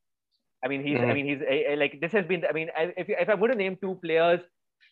I 0.63 0.67
mean, 0.67 0.83
he's. 0.83 1.01
I 1.07 1.13
Mhm. 1.13 1.13
mean, 1.13 1.25
he's 1.25 1.41
a, 1.41 1.73
a- 1.73 1.75
like 1.77 1.99
this 2.01 2.11
has 2.13 2.25
been. 2.25 2.43
I 2.49 2.53
mean, 2.53 2.69
I- 2.75 2.93
if 2.97 3.09
if 3.09 3.29
I'm 3.29 3.39
going 3.39 3.51
to 3.51 3.57
name 3.57 3.77
two 3.81 3.95
players, 4.03 4.41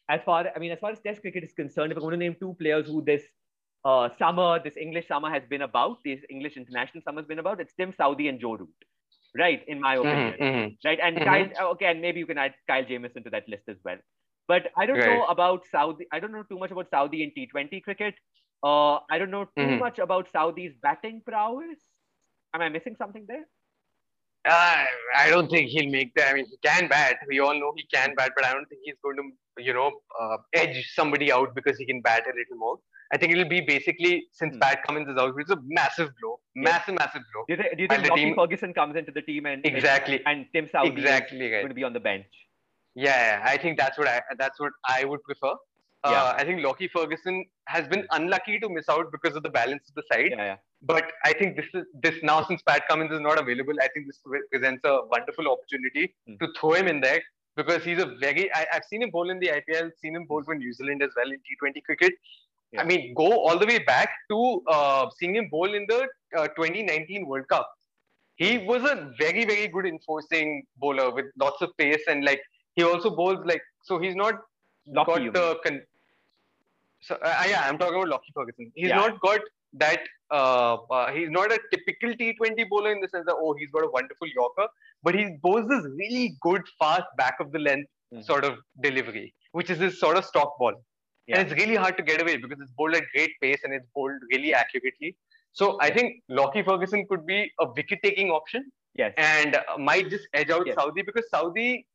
as 0.09 0.21
far 0.23 0.47
I 0.55 0.59
mean, 0.59 0.71
as 0.71 0.79
far 0.79 0.91
as 0.91 0.99
Test 1.01 1.21
cricket 1.21 1.43
is 1.43 1.53
concerned, 1.53 1.91
if 1.91 1.97
I'm 1.97 2.03
going 2.03 2.19
to 2.19 2.25
name 2.25 2.35
two 2.39 2.53
players 2.59 2.87
who 2.87 3.03
this 3.03 3.23
uh, 3.85 4.09
summer, 4.17 4.59
this 4.63 4.77
English 4.77 5.07
summer 5.07 5.29
has 5.29 5.43
been 5.49 5.61
about, 5.61 5.97
this 6.03 6.21
English 6.29 6.57
international 6.57 7.01
summer 7.03 7.21
has 7.21 7.27
been 7.27 7.39
about, 7.39 7.59
it's 7.61 7.73
Tim 7.73 7.91
Southee 7.93 8.29
and 8.29 8.39
Joe 8.39 8.55
Root, 8.55 8.75
right? 9.37 9.63
In 9.67 9.79
my 9.81 9.95
opinion, 9.95 10.37
Mhm, 10.37 10.39
mhm. 10.39 10.77
right? 10.85 10.99
And 11.01 11.23
Mhm. 11.23 11.23
Kyle, 11.23 11.49
okay, 11.73 11.85
and 11.87 12.01
maybe 12.01 12.19
you 12.19 12.25
can 12.25 12.37
add 12.37 12.55
Kyle 12.67 12.85
Jamieson 12.85 13.23
to 13.23 13.29
that 13.31 13.47
list 13.47 13.63
as 13.69 13.77
well. 13.83 13.97
But 14.47 14.71
I 14.77 14.85
don't 14.85 15.03
know 15.05 15.23
about 15.25 15.63
Southee. 15.73 16.05
I 16.11 16.19
don't 16.19 16.31
know 16.31 16.43
too 16.43 16.59
much 16.59 16.71
about 16.71 16.89
Southee 16.91 17.23
in 17.23 17.31
T20 17.35 17.81
cricket. 17.81 18.15
Uh, 18.63 18.95
I 19.09 19.17
don't 19.19 19.31
know 19.31 19.45
too 19.57 19.75
Mhm. 19.75 19.77
much 19.77 19.99
about 19.99 20.31
Southee's 20.31 20.75
batting 20.81 21.21
prowess. 21.25 21.79
Am 22.53 22.61
I 22.61 22.69
missing 22.69 22.95
something 22.95 23.25
there? 23.27 23.45
Uh, 24.47 24.83
I 25.17 25.29
don't 25.29 25.49
think 25.49 25.69
he'll 25.69 25.89
make 25.91 26.13
that. 26.15 26.29
I 26.29 26.33
mean, 26.35 26.45
he 26.49 26.57
can 26.67 26.87
bat. 26.87 27.17
We 27.27 27.39
all 27.39 27.53
know 27.59 27.73
he 27.75 27.85
can 27.93 28.13
bat, 28.15 28.31
but 28.35 28.45
I 28.45 28.53
don't 28.53 28.65
think 28.69 28.81
he's 28.85 28.95
going 29.03 29.17
to, 29.17 29.63
you 29.63 29.73
know, 29.73 29.91
uh, 30.19 30.37
edge 30.53 30.91
somebody 30.95 31.31
out 31.31 31.53
because 31.55 31.77
he 31.77 31.85
can 31.85 32.01
bat 32.01 32.23
a 32.25 32.29
little 32.35 32.57
more. 32.57 32.77
I 33.13 33.17
think 33.17 33.31
it'll 33.33 33.47
be 33.49 33.61
basically 33.61 34.25
since 34.33 34.53
Hmm. 34.55 34.59
Pat 34.59 34.83
Cummins 34.85 35.09
is 35.09 35.17
out, 35.17 35.33
it's 35.37 35.49
a 35.51 35.57
massive 35.65 36.09
blow, 36.21 36.39
massive, 36.55 36.95
massive 36.95 37.21
blow. 37.33 37.43
Do 37.47 37.53
you, 37.55 37.57
thi- 37.63 37.75
do 37.75 37.81
you 37.83 37.87
think 37.87 38.09
Lockie 38.09 38.25
team- 38.25 38.35
Ferguson 38.35 38.73
comes 38.73 38.95
into 38.97 39.11
the 39.11 39.21
team 39.21 39.45
and 39.45 39.65
Exactly, 39.65 40.21
and 40.25 40.45
Tim 40.53 40.67
Southee 40.67 40.97
exactly 40.97 41.37
is 41.45 41.51
right. 41.53 41.59
going 41.61 41.69
to 41.69 41.73
be 41.75 41.83
on 41.85 41.93
the 41.93 42.01
bench? 42.01 42.25
Yeah, 42.95 43.39
yeah, 43.39 43.49
I 43.53 43.57
think 43.57 43.77
that's 43.77 43.97
what 43.97 44.07
I 44.07 44.21
that's 44.37 44.59
what 44.59 44.71
I 44.87 45.05
would 45.05 45.23
prefer. 45.23 45.53
Uh, 46.03 46.11
Yeah. 46.11 46.33
I 46.37 46.43
think 46.43 46.61
Lockie 46.63 46.89
Ferguson 46.89 47.45
has 47.67 47.87
been 47.87 48.05
unlucky 48.11 48.59
to 48.59 48.69
miss 48.69 48.87
out 48.89 49.11
because 49.11 49.35
of 49.35 49.43
the 49.43 49.49
balance 49.49 49.83
of 49.89 49.95
the 49.95 50.03
side. 50.11 50.31
Yeah, 50.31 50.45
yeah. 50.51 50.55
But 50.81 51.11
I 51.25 51.33
think 51.33 51.55
this 51.57 51.65
is 51.73 51.85
this 52.03 52.15
now 52.23 52.43
since 52.43 52.61
Pat 52.61 52.87
Cummins 52.89 53.11
is 53.11 53.19
not 53.19 53.39
available, 53.39 53.73
I 53.81 53.87
think 53.93 54.07
this 54.07 54.19
presents 54.51 54.81
a 54.85 54.99
wonderful 55.15 55.47
opportunity 55.53 56.13
Hmm. 56.27 56.35
to 56.41 56.47
throw 56.59 56.73
him 56.73 56.87
in 56.87 56.99
there 57.01 57.21
because 57.55 57.83
he's 57.83 58.01
a 58.01 58.07
very. 58.25 58.51
I, 58.53 58.65
I've 58.73 58.85
seen 58.89 59.01
him 59.03 59.09
bowl 59.11 59.29
in 59.29 59.39
the 59.39 59.47
IPL, 59.59 59.91
seen 60.01 60.15
him 60.15 60.25
bowl 60.25 60.43
for 60.43 60.55
New 60.55 60.73
Zealand 60.73 61.01
as 61.03 61.09
well 61.15 61.31
in 61.37 61.39
T20 61.47 61.83
cricket. 61.83 62.13
Yeah. 62.71 62.81
I 62.81 62.85
mean, 62.85 63.13
go 63.15 63.27
all 63.47 63.57
the 63.57 63.65
way 63.65 63.79
back 63.79 64.09
to 64.29 64.61
uh, 64.67 65.09
seeing 65.17 65.35
him 65.35 65.47
bowl 65.49 65.73
in 65.73 65.85
the 65.87 65.99
uh, 66.37 66.47
2019 66.49 67.25
World 67.25 67.47
Cup. 67.47 67.67
He 68.35 68.59
was 68.59 68.83
a 68.83 69.11
very 69.17 69.45
very 69.45 69.67
good 69.67 69.85
enforcing 69.87 70.63
bowler 70.77 71.09
with 71.11 71.25
lots 71.39 71.61
of 71.63 71.75
pace 71.77 72.03
and 72.07 72.23
like 72.23 72.41
he 72.75 72.83
also 72.83 73.09
bowls 73.19 73.39
like 73.45 73.61
so 73.83 73.97
he's 73.99 74.15
not 74.15 74.35
Lockie, 74.85 75.29
got 75.29 75.33
the 75.33 75.59
con- 75.65 75.81
so 77.01 77.15
uh, 77.15 77.43
yeah, 77.47 77.61
I'm 77.67 77.77
talking 77.77 77.95
about 77.95 78.09
Lockie 78.09 78.31
Ferguson. 78.33 78.71
He's 78.75 78.89
Yeah. 78.89 78.97
not 78.97 79.19
got 79.21 79.41
that. 79.73 80.01
Uh, 80.31 80.75
uh, 80.91 81.11
he's 81.13 81.29
not 81.29 81.51
a 81.51 81.59
typical 81.71 82.09
T20 82.21 82.67
bowler 82.69 82.91
in 82.91 82.99
the 83.01 83.07
sense 83.07 83.25
that 83.27 83.35
oh, 83.37 83.53
he's 83.57 83.71
got 83.71 83.83
a 83.85 83.89
wonderful 83.89 84.27
Yorker, 84.27 84.67
but 85.03 85.15
he 85.15 85.37
bowls 85.41 85.67
this 85.69 85.83
really 86.01 86.35
good, 86.41 86.63
fast 86.79 87.05
back 87.17 87.35
of 87.39 87.51
the 87.51 87.59
length 87.59 87.89
Mhm. 88.13 88.23
sort 88.25 88.43
of 88.45 88.57
delivery, 88.81 89.33
which 89.51 89.69
is 89.69 89.79
his 89.79 89.99
sort 89.99 90.17
of 90.17 90.25
stock 90.25 90.57
ball, 90.59 90.73
Yeah. 91.27 91.39
and 91.39 91.47
it's 91.51 91.61
really 91.61 91.75
hard 91.75 91.97
to 91.97 92.03
get 92.03 92.21
away 92.21 92.37
because 92.37 92.59
it's 92.61 92.71
bowled 92.71 92.95
at 92.95 93.03
great 93.13 93.31
pace 93.41 93.63
and 93.65 93.73
it's 93.73 93.87
bowled 93.95 94.21
really 94.31 94.53
accurately. 94.53 95.15
So 95.53 95.77
I 95.81 95.89
think 95.91 96.21
Lockie 96.29 96.63
Ferguson 96.63 97.05
could 97.09 97.25
be 97.25 97.51
a 97.59 97.67
wicket-taking 97.79 98.29
option 98.31 98.71
Yes. 98.95 99.13
and 99.17 99.55
uh, 99.57 99.77
might 99.77 100.09
just 100.09 100.27
edge 100.33 100.49
out 100.49 100.65
Yes. 100.67 100.75
Southee 100.77 101.05
because 101.05 101.29
Southee 101.33 101.85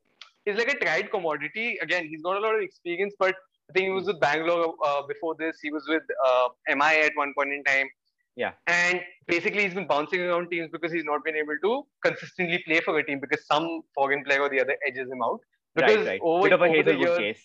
is 0.47 0.59
like 0.59 0.71
a 0.73 0.79
tried 0.79 1.11
commodity. 1.11 1.79
Again, 1.81 2.07
he's 2.09 2.23
got 2.23 2.37
a 2.37 2.41
lot 2.41 2.55
of 2.57 2.63
experience, 2.63 3.15
but 3.19 3.35
I 3.71 3.73
think 3.73 3.85
he 3.87 3.91
was 3.91 4.07
with 4.07 4.21
Bangalore 4.21 4.75
uh, 4.85 5.03
before 5.07 5.35
this. 5.39 5.57
He 5.63 5.71
was 5.71 5.85
with 5.89 6.03
uh, 6.27 6.49
MI 6.75 7.01
at 7.07 7.13
one 7.15 7.33
point 7.37 7.53
in 7.53 7.65
time. 7.65 7.89
Yeah. 8.37 8.53
And 8.67 9.01
basically, 9.27 9.63
he's 9.65 9.75
been 9.75 9.87
bouncing 9.87 10.21
around 10.21 10.51
teams 10.51 10.71
because 10.73 10.93
he's 10.93 11.05
not 11.05 11.25
been 11.25 11.37
able 11.37 11.57
to 11.63 11.87
consistently 12.05 12.63
play 12.67 12.81
for 12.81 12.99
a 12.99 13.05
team 13.05 13.21
because 13.21 13.47
some 13.47 13.83
foreign 13.95 14.25
player 14.25 14.41
or 14.41 14.49
the 14.49 14.61
other 14.61 14.77
edges 14.87 15.11
him 15.11 15.23
out. 15.23 15.41
Because 15.75 15.97
right, 15.99 16.07
right. 16.07 16.21
over, 16.23 16.43
Bit 16.45 16.53
of 16.53 16.63
a 16.63 16.69
Hazlewood 16.69 16.99
years, 17.01 17.19
case. 17.19 17.43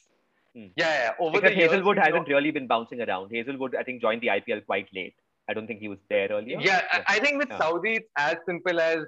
yeah, 0.53 0.72
yeah, 0.78 1.11
over 1.20 1.32
Because 1.38 1.51
the 1.51 1.57
years, 1.57 1.72
Hazlewood 1.72 1.97
he's 1.97 2.05
hasn't 2.07 2.28
really 2.28 2.51
been 2.51 2.68
bouncing 2.68 3.01
around. 3.01 3.32
Hazlewood, 3.34 3.76
I 3.76 3.84
think, 3.84 4.01
joined 4.01 4.22
the 4.22 4.28
IPL 4.28 4.65
quite 4.65 4.88
late. 4.93 5.15
I 5.49 5.53
don't 5.53 5.68
think 5.68 5.80
he 5.80 5.88
was 5.88 5.99
there 6.09 6.28
earlier. 6.30 6.57
Yeah, 6.59 6.82
I- 6.91 7.03
I 7.15 7.20
think 7.20 7.38
with 7.38 7.49
Yeah. 7.49 7.59
Southee, 7.59 7.97
it's 7.97 8.09
as 8.18 8.36
simple 8.45 8.80
as 8.82 9.05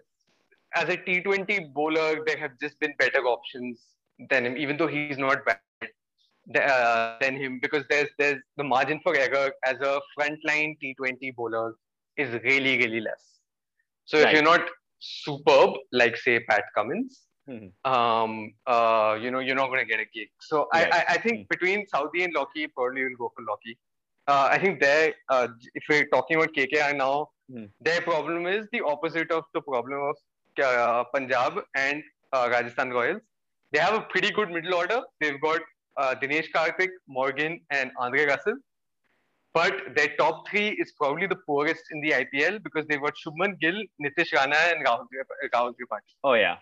as 0.76 0.88
a 0.88 0.96
T20 0.98 1.74
bowler, 1.74 2.24
there 2.26 2.38
have 2.38 2.52
just 2.62 2.80
been 2.80 2.94
better 3.00 3.22
options 3.26 3.82
than 4.30 4.46
him, 4.46 4.56
even 4.56 4.78
though 4.78 4.88
he's 4.88 5.18
not 5.18 5.44
bad 5.44 5.60
uh, 6.56 7.18
than 7.22 7.36
him, 7.36 7.60
because 7.62 7.84
there's 7.90 8.10
there's 8.18 8.42
the 8.58 8.64
margin 8.64 9.00
for 9.04 9.16
error 9.16 9.52
as 9.66 9.78
a 9.82 10.00
frontline 10.18 10.78
T20 10.84 11.36
bowler 11.36 11.76
is 12.18 12.32
really 12.44 12.78
really 12.78 13.02
less. 13.02 13.40
So 14.06 14.18
if 14.18 14.34
you're 14.34 14.44
not 14.44 14.62
superb, 15.00 15.76
like 15.92 16.18
say 16.18 16.40
Pat 16.50 16.64
Cummins, 16.76 17.26
Mhm. 17.50 17.70
um, 17.92 18.54
uh, 18.68 19.18
you 19.22 19.32
know, 19.32 19.40
you're 19.40 19.56
not 19.56 19.68
going 19.68 19.80
to 19.80 19.86
get 19.86 20.00
a 20.00 20.06
gig. 20.14 20.30
So 20.40 20.68
Right. 20.74 20.92
I, 20.94 20.98
I, 21.00 21.06
I 21.14 21.18
think 21.18 21.38
Mm. 21.40 21.48
between 21.50 21.86
Southee 21.94 22.24
and 22.24 22.34
Lockie, 22.34 22.68
probably 22.68 23.04
will 23.06 23.16
go 23.24 23.32
for 23.36 23.44
Lockie. 23.52 23.78
uh, 24.32 24.48
I 24.56 24.58
think 24.64 24.80
their 24.82 25.14
uh, 25.34 25.48
if 25.80 25.84
we're 25.90 26.08
talking 26.16 26.38
about 26.38 26.52
KKR 26.58 26.94
now, 26.96 27.30
Hmm. 27.52 27.66
their 27.88 28.02
problem 28.02 28.46
is 28.46 28.68
the 28.74 28.82
opposite 28.90 29.32
of 29.38 29.44
the 29.56 29.62
problem 29.70 30.00
of 30.10 30.16
uh, 30.66 31.04
Punjab 31.14 31.56
and 31.76 32.04
uh, 32.34 32.48
Rajasthan 32.52 32.92
Royals. 32.98 33.22
They 33.72 33.80
have 33.80 33.96
a 34.02 34.02
pretty 34.12 34.30
good 34.38 34.52
middle 34.58 34.76
order. 34.82 35.00
They've 35.20 35.40
got 35.42 35.62
uh, 36.02 36.16
Dinesh 36.22 36.50
Karthik, 36.56 36.90
Morgan, 37.20 37.60
and 37.72 37.92
Andre 38.08 38.26
Russell. 38.32 38.58
But 39.54 39.74
their 39.96 40.10
top 40.18 40.48
three 40.50 40.70
is 40.84 40.92
probably 41.00 41.28
the 41.28 41.38
poorest 41.48 41.84
in 41.92 42.02
the 42.02 42.12
IPL 42.22 42.58
because 42.66 42.86
they've 42.88 43.02
got 43.08 43.16
Shubman 43.22 43.60
Gill, 43.60 43.80
Nitish 44.04 44.34
Rana, 44.34 44.60
and 44.72 44.86
Rahul, 44.86 45.06
Rahul 45.54 45.74
Tripathi, 45.80 46.12
Oh 46.24 46.34
yeah. 46.34 46.58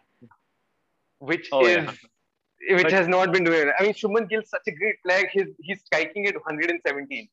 which 1.31 1.49
Oh, 1.51 1.65
is 1.65 1.75
yeah. 1.75 2.75
which 2.77 2.83
But- 2.83 2.91
has 2.99 3.07
not 3.15 3.33
been 3.33 3.43
doing. 3.49 3.71
I 3.79 3.83
mean, 3.83 3.93
Shubman 4.03 4.29
Gill's 4.29 4.49
such 4.55 4.67
a 4.67 4.75
great 4.83 5.01
player. 5.07 5.27
He's 5.33 5.49
he's 5.69 5.81
striking 5.89 6.27
at 6.31 6.35
117 6.35 7.27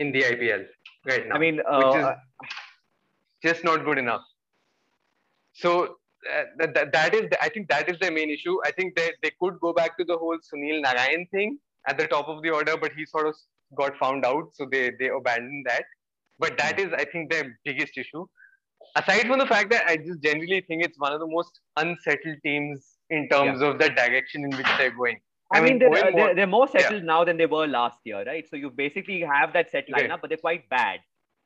in 0.00 0.12
the 0.16 0.22
IPL 0.32 0.66
right 1.12 1.28
now. 1.28 1.36
I 1.36 1.38
mean, 1.44 1.60
is 1.60 1.64
uh, 1.68 2.16
just 3.48 3.64
not 3.70 3.84
good 3.90 3.98
enough. 4.04 4.24
So 5.62 5.70
Uh, 6.26 6.42
that, 6.58 6.74
that, 6.74 6.92
that 6.92 7.14
is 7.14 7.22
the, 7.30 7.40
I 7.42 7.48
think 7.48 7.68
that 7.68 7.88
is 7.88 7.98
the 8.00 8.10
main 8.10 8.30
issue. 8.30 8.58
I 8.64 8.72
think 8.72 8.96
they 8.96 9.12
they 9.22 9.30
could 9.40 9.60
go 9.60 9.72
back 9.72 9.96
to 9.98 10.04
the 10.04 10.16
whole 10.16 10.36
Sunil 10.38 10.82
Narayan 10.82 11.26
thing 11.30 11.58
at 11.88 11.96
the 11.96 12.06
top 12.08 12.28
of 12.28 12.42
the 12.42 12.50
order, 12.50 12.76
but 12.76 12.92
he 12.96 13.06
sort 13.06 13.28
of 13.28 13.36
got 13.76 13.96
found 13.96 14.24
out, 14.24 14.50
so 14.54 14.66
they 14.70 14.90
they 14.98 15.08
abandoned 15.08 15.64
that. 15.68 15.84
But 16.40 16.58
that 16.58 16.78
is, 16.80 16.92
I 16.92 17.04
think, 17.04 17.30
their 17.30 17.58
biggest 17.64 17.96
issue. 17.96 18.26
Aside 18.96 19.26
from 19.26 19.38
the 19.38 19.46
fact 19.46 19.70
that 19.70 19.86
I 19.86 19.96
just 19.96 20.22
generally 20.22 20.60
think 20.66 20.84
it's 20.84 20.98
one 20.98 21.12
of 21.12 21.20
the 21.20 21.26
most 21.26 21.60
unsettled 21.76 22.38
teams 22.44 22.96
in 23.10 23.28
terms 23.28 23.60
of 23.60 23.78
the 23.78 23.88
direction 23.90 24.44
in 24.44 24.50
which 24.56 24.66
they're 24.76 24.90
going. 24.90 25.20
I, 25.52 25.58
I 25.58 25.60
mean, 25.62 25.70
mean, 25.70 25.78
they're, 25.78 25.90
Eoin 25.90 26.02
they're, 26.02 26.12
Mor- 26.12 26.34
they're 26.34 26.46
more 26.46 26.68
settled 26.68 27.04
now 27.04 27.24
than 27.24 27.36
they 27.38 27.46
were 27.46 27.66
last 27.66 27.98
year, 28.04 28.22
right? 28.24 28.46
So 28.48 28.56
you 28.56 28.70
basically 28.70 29.20
have 29.20 29.52
that 29.54 29.70
set 29.70 29.86
Right. 29.92 30.08
lineup, 30.10 30.20
but 30.20 30.28
they're 30.28 30.36
quite 30.36 30.68
bad, 30.68 31.00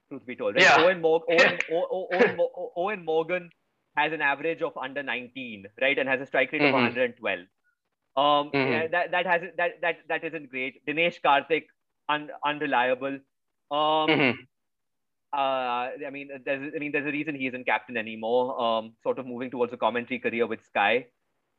truth 0.08 0.26
be 0.26 0.34
told. 0.36 0.56
Right? 0.56 0.64
Yeah. 0.64 0.78
Eoin, 0.78 1.00
Mor- 1.00 1.24
Eoin, 1.30 1.60
Eoin, 1.70 2.36
Eoin 2.76 3.04
Morgan 3.04 3.50
has 3.96 4.12
an 4.12 4.22
average 4.22 4.62
of 4.62 4.76
under 4.76 5.02
19, 5.02 5.66
right, 5.80 5.98
and 5.98 6.08
has 6.08 6.20
a 6.20 6.26
strike 6.26 6.52
rate 6.52 6.62
of 6.62 6.70
Mhm. 6.70 6.72
112. 6.72 7.40
Um, 8.16 8.52
Mhm. 8.52 8.70
yeah, 8.72 8.86
that 8.88 9.10
that 9.12 9.26
has 9.26 9.42
that 9.56 9.80
that 9.80 9.98
that 10.08 10.24
isn't 10.24 10.50
great. 10.50 10.84
Dinesh 10.86 11.20
Karthik, 11.20 11.66
un, 12.08 12.30
unreliable. 12.44 13.20
Um, 13.70 14.10
Mhm. 14.10 14.34
uh, 15.32 15.90
I 16.06 16.10
mean, 16.10 16.30
there's 16.44 16.72
I 16.74 16.78
mean, 16.78 16.92
there's 16.92 17.06
a 17.06 17.12
reason 17.12 17.34
he 17.34 17.46
isn't 17.46 17.64
captain 17.64 17.96
anymore. 17.96 18.60
Um, 18.60 18.96
sort 19.02 19.18
of 19.18 19.26
moving 19.26 19.50
towards 19.50 19.72
a 19.72 19.76
commentary 19.76 20.18
career 20.20 20.46
with 20.46 20.62
Sky. 20.64 21.06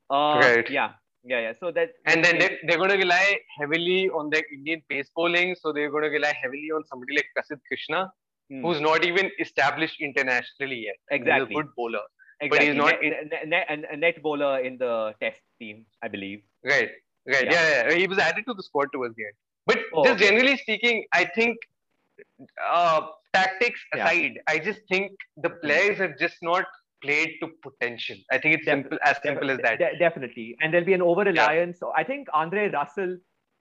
Uh, 0.09 0.39
Right. 0.43 0.69
Yeah, 0.69 0.93
yeah, 1.23 1.39
yeah. 1.39 1.53
So 1.59 1.71
that 1.71 1.91
And 2.05 2.23
then 2.23 2.37
they, 2.39 2.59
they're 2.67 2.77
going 2.77 2.89
to 2.91 2.97
rely 2.97 3.39
heavily 3.59 4.09
on 4.09 4.29
the 4.29 4.43
Indian 4.53 4.81
pace 4.89 5.09
bowling. 5.15 5.55
So 5.55 5.73
they're 5.73 5.89
going 5.89 6.03
to 6.03 6.09
rely 6.09 6.33
heavily 6.41 6.69
on 6.75 6.85
somebody 6.85 7.15
like 7.15 7.27
Prasidh 7.37 7.61
Krishna, 7.67 8.11
Hmm. 8.49 8.61
who's 8.61 8.81
not 8.81 9.05
even 9.05 9.31
established 9.39 10.01
internationally 10.01 10.81
yet. 10.87 10.97
Exactly. 11.09 11.55
He's 11.55 11.59
a 11.59 11.63
good 11.63 11.73
bowler. 11.75 12.05
Exactly. 12.41 12.67
he's 12.67 12.75
not 12.75 12.95
net, 13.01 13.47
net, 13.47 13.87
a 13.91 13.97
net 13.97 14.21
bowler 14.21 14.59
in 14.59 14.77
the 14.77 15.13
test 15.21 15.41
team, 15.59 15.85
I 16.01 16.07
believe. 16.07 16.41
Right. 16.63 16.89
Right. 17.25 17.45
Yeah. 17.45 17.51
Yeah. 17.51 17.89
yeah, 17.89 17.95
He 17.95 18.07
was 18.07 18.17
added 18.19 18.45
to 18.47 18.53
the 18.53 18.63
squad 18.63 18.89
towards 18.91 19.15
the 19.15 19.25
end. 19.25 19.33
But 19.65 19.79
Oh, 19.93 20.03
just 20.03 20.15
okay. 20.15 20.29
generally 20.29 20.57
speaking, 20.57 21.05
I 21.13 21.25
think 21.25 21.57
uh, 22.63 23.01
tactics 23.33 23.79
Yeah. 23.95 24.03
aside, 24.05 24.39
I 24.47 24.59
just 24.59 24.81
think 24.89 25.11
the 25.37 25.49
players 25.49 25.97
have 25.99 26.17
just 26.17 26.37
not 26.41 26.65
played 27.01 27.35
to 27.41 27.49
potential. 27.61 28.17
I 28.31 28.37
think 28.37 28.55
it's 28.55 28.65
Def- 28.65 28.73
simple 28.83 28.97
as 29.03 29.17
simple 29.23 29.51
as 29.51 29.57
that. 29.59 29.79
De- 29.79 29.97
definitely. 29.97 30.55
And 30.61 30.73
there'll 30.73 30.85
be 30.85 30.93
an 30.93 31.01
over 31.01 31.21
reliance. 31.23 31.79
So 31.79 31.91
I 31.95 32.03
think 32.03 32.27
Andre 32.33 32.69
Russell 32.69 33.17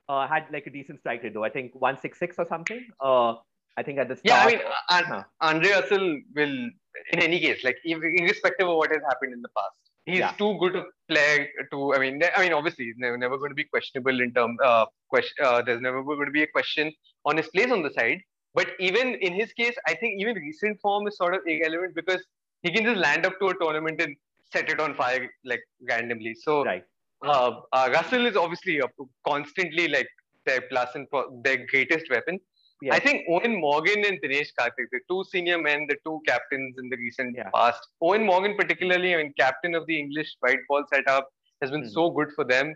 uh, 0.09 0.27
had 0.27 0.47
like 0.53 0.67
a 0.67 0.71
decent 0.71 1.01
strike 1.01 1.23
rate, 1.23 1.35
though. 1.35 1.45
I 1.45 1.51
think 1.51 1.73
166 1.75 2.37
or 2.39 2.47
something. 2.49 2.85
Uh, 3.01 3.35
I 3.77 3.83
think 3.83 3.99
at 3.99 4.09
the 4.09 4.19
Yeah, 4.25 4.45
I 4.45 4.47
mean, 4.47 4.61
uh. 4.91 5.23
Andre 5.41 5.71
Russell 5.71 6.21
will, 6.35 6.71
in 7.13 7.19
any 7.21 7.41
case, 7.41 7.65
like 7.65 7.79
irrespective 7.85 8.69
of 8.69 8.77
what 8.77 8.91
has 8.91 9.03
happened 9.03 9.33
in 9.33 9.43
the 9.43 9.49
past, 9.57 9.77
he's 10.05 10.19
Yeah. 10.19 10.33
too 10.33 10.59
good 10.59 10.77
a 10.77 10.85
player 11.09 11.49
to. 11.71 11.95
I 11.95 11.99
mean, 11.99 12.21
I 12.37 12.43
mean, 12.43 12.53
obviously, 12.53 12.87
he's 12.87 12.99
never, 12.99 13.17
never 13.17 13.39
going 13.39 13.51
to 13.51 13.55
be 13.55 13.65
questionable 13.65 14.21
in 14.21 14.33
terms. 14.35 14.59
Uh, 14.63 14.87
question. 15.09 15.45
Uh, 15.45 15.63
there's 15.63 15.81
never 15.81 16.03
going 16.03 16.27
to 16.27 16.33
be 16.33 16.43
a 16.43 16.47
question 16.47 16.93
on 17.25 17.37
his 17.37 17.49
place 17.49 17.71
on 17.71 17.83
the 17.83 17.93
side. 17.93 18.21
But 18.55 18.69
even 18.79 19.15
in 19.15 19.33
his 19.33 19.53
case, 19.55 19.75
I 19.87 19.95
think 19.95 20.21
even 20.21 20.37
recent 20.37 20.81
form 20.81 21.07
is 21.07 21.17
sort 21.17 21.35
of 21.35 21.41
irrelevant 21.47 21.95
because 21.95 22.23
he 22.63 22.71
can 22.71 22.85
just 22.85 22.99
land 22.99 23.25
up 23.25 23.39
to 23.41 23.49
a 23.49 23.55
tournament 23.59 24.01
and 24.01 24.15
set 24.53 24.69
it 24.69 24.81
on 24.81 24.95
fire 24.95 25.31
like 25.45 25.63
randomly. 25.89 26.35
So 26.35 26.65
right. 26.65 26.85
uh, 27.25 27.61
uh, 27.73 27.89
Russell 27.93 28.27
is 28.27 28.37
obviously 28.37 28.81
constantly 29.27 29.89
like 29.89 30.09
their 30.45 30.61
plus 30.71 30.95
and 30.95 31.07
their 31.43 31.67
greatest 31.67 32.11
weapon. 32.11 32.39
Yes. 32.83 32.95
I 32.97 32.99
think 32.99 33.29
Eoin 33.31 33.61
Morgan 33.61 34.05
and 34.05 34.21
Dinesh 34.23 34.49
Karthik, 34.59 34.89
the 34.91 34.99
two 35.09 35.23
senior 35.33 35.57
men, 35.67 35.87
the 35.89 35.97
two 36.05 36.21
captains 36.27 36.77
in 36.83 36.89
the 36.93 36.97
recent 36.97 37.37
Yeah. 37.37 37.49
past. 37.55 37.81
Eoin 38.03 38.25
Morgan, 38.31 38.57
particularly, 38.57 39.15
I 39.15 39.19
mean, 39.19 39.33
captain 39.39 39.77
of 39.81 39.87
the 39.87 39.97
English 39.99 40.31
white 40.41 40.59
ball 40.69 40.85
setup, 40.93 41.29
has 41.61 41.71
been 41.71 41.85
Hmm. 41.85 41.95
so 41.99 42.11
good 42.11 42.33
for 42.39 42.45
them. 42.45 42.75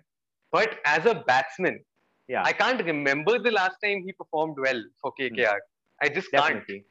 But 0.53 0.79
as 0.85 1.07
a 1.07 1.15
batsman, 1.31 1.81
Yeah. 2.29 2.45
I 2.51 2.53
can't 2.61 2.81
remember 2.91 3.33
the 3.47 3.51
last 3.57 3.77
time 3.87 4.05
he 4.07 4.13
performed 4.21 4.57
well 4.67 4.81
for 5.01 5.13
KKR. 5.19 5.59
I 6.05 6.09
just 6.09 6.31
can't. 6.31 6.45
definitely. 6.45 6.85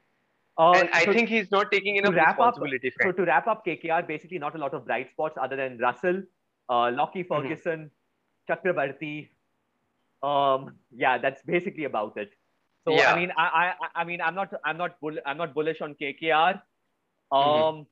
Uh, 0.58 0.72
And 0.76 0.88
I 1.00 1.04
think 1.16 1.28
he's 1.30 1.50
not 1.50 1.70
taking 1.72 1.96
enough 1.96 2.14
wrap 2.14 2.28
up- 2.28 2.54
responsibility. 2.54 2.90
So 3.02 3.12
to 3.12 3.24
wrap 3.30 3.46
up 3.54 3.64
KKR, 3.66 4.02
basically 4.14 4.38
not 4.44 4.54
a 4.54 4.58
lot 4.58 4.72
of 4.78 4.86
bright 4.86 5.10
spots 5.10 5.36
other 5.46 5.56
than 5.56 5.76
Russell, 5.78 6.22
uh, 6.68 6.90
Lockie 7.00 7.24
Mm-hmm. 7.24 7.34
Ferguson, 7.34 7.90
Chakrabarti. 8.48 9.14
Um, 10.22 10.78
yeah, 11.04 11.18
that's 11.18 11.42
basically 11.42 11.84
about 11.84 12.16
it. 12.16 12.30
So 12.86 12.94
Yeah. 12.94 13.12
I 13.12 13.16
mean, 13.18 13.32
I, 13.36 13.74
I, 13.80 14.00
I 14.02 14.04
mean, 14.04 14.20
I'm 14.20 14.34
not, 14.34 14.52
I'm 14.64 14.76
not, 14.78 15.00
bull, 15.00 15.16
I'm 15.26 15.36
not 15.38 15.54
bullish 15.54 15.80
on 15.80 15.94
KKR. 15.94 16.60
Um, 17.32 17.32
Mm-hmm. 17.32 17.82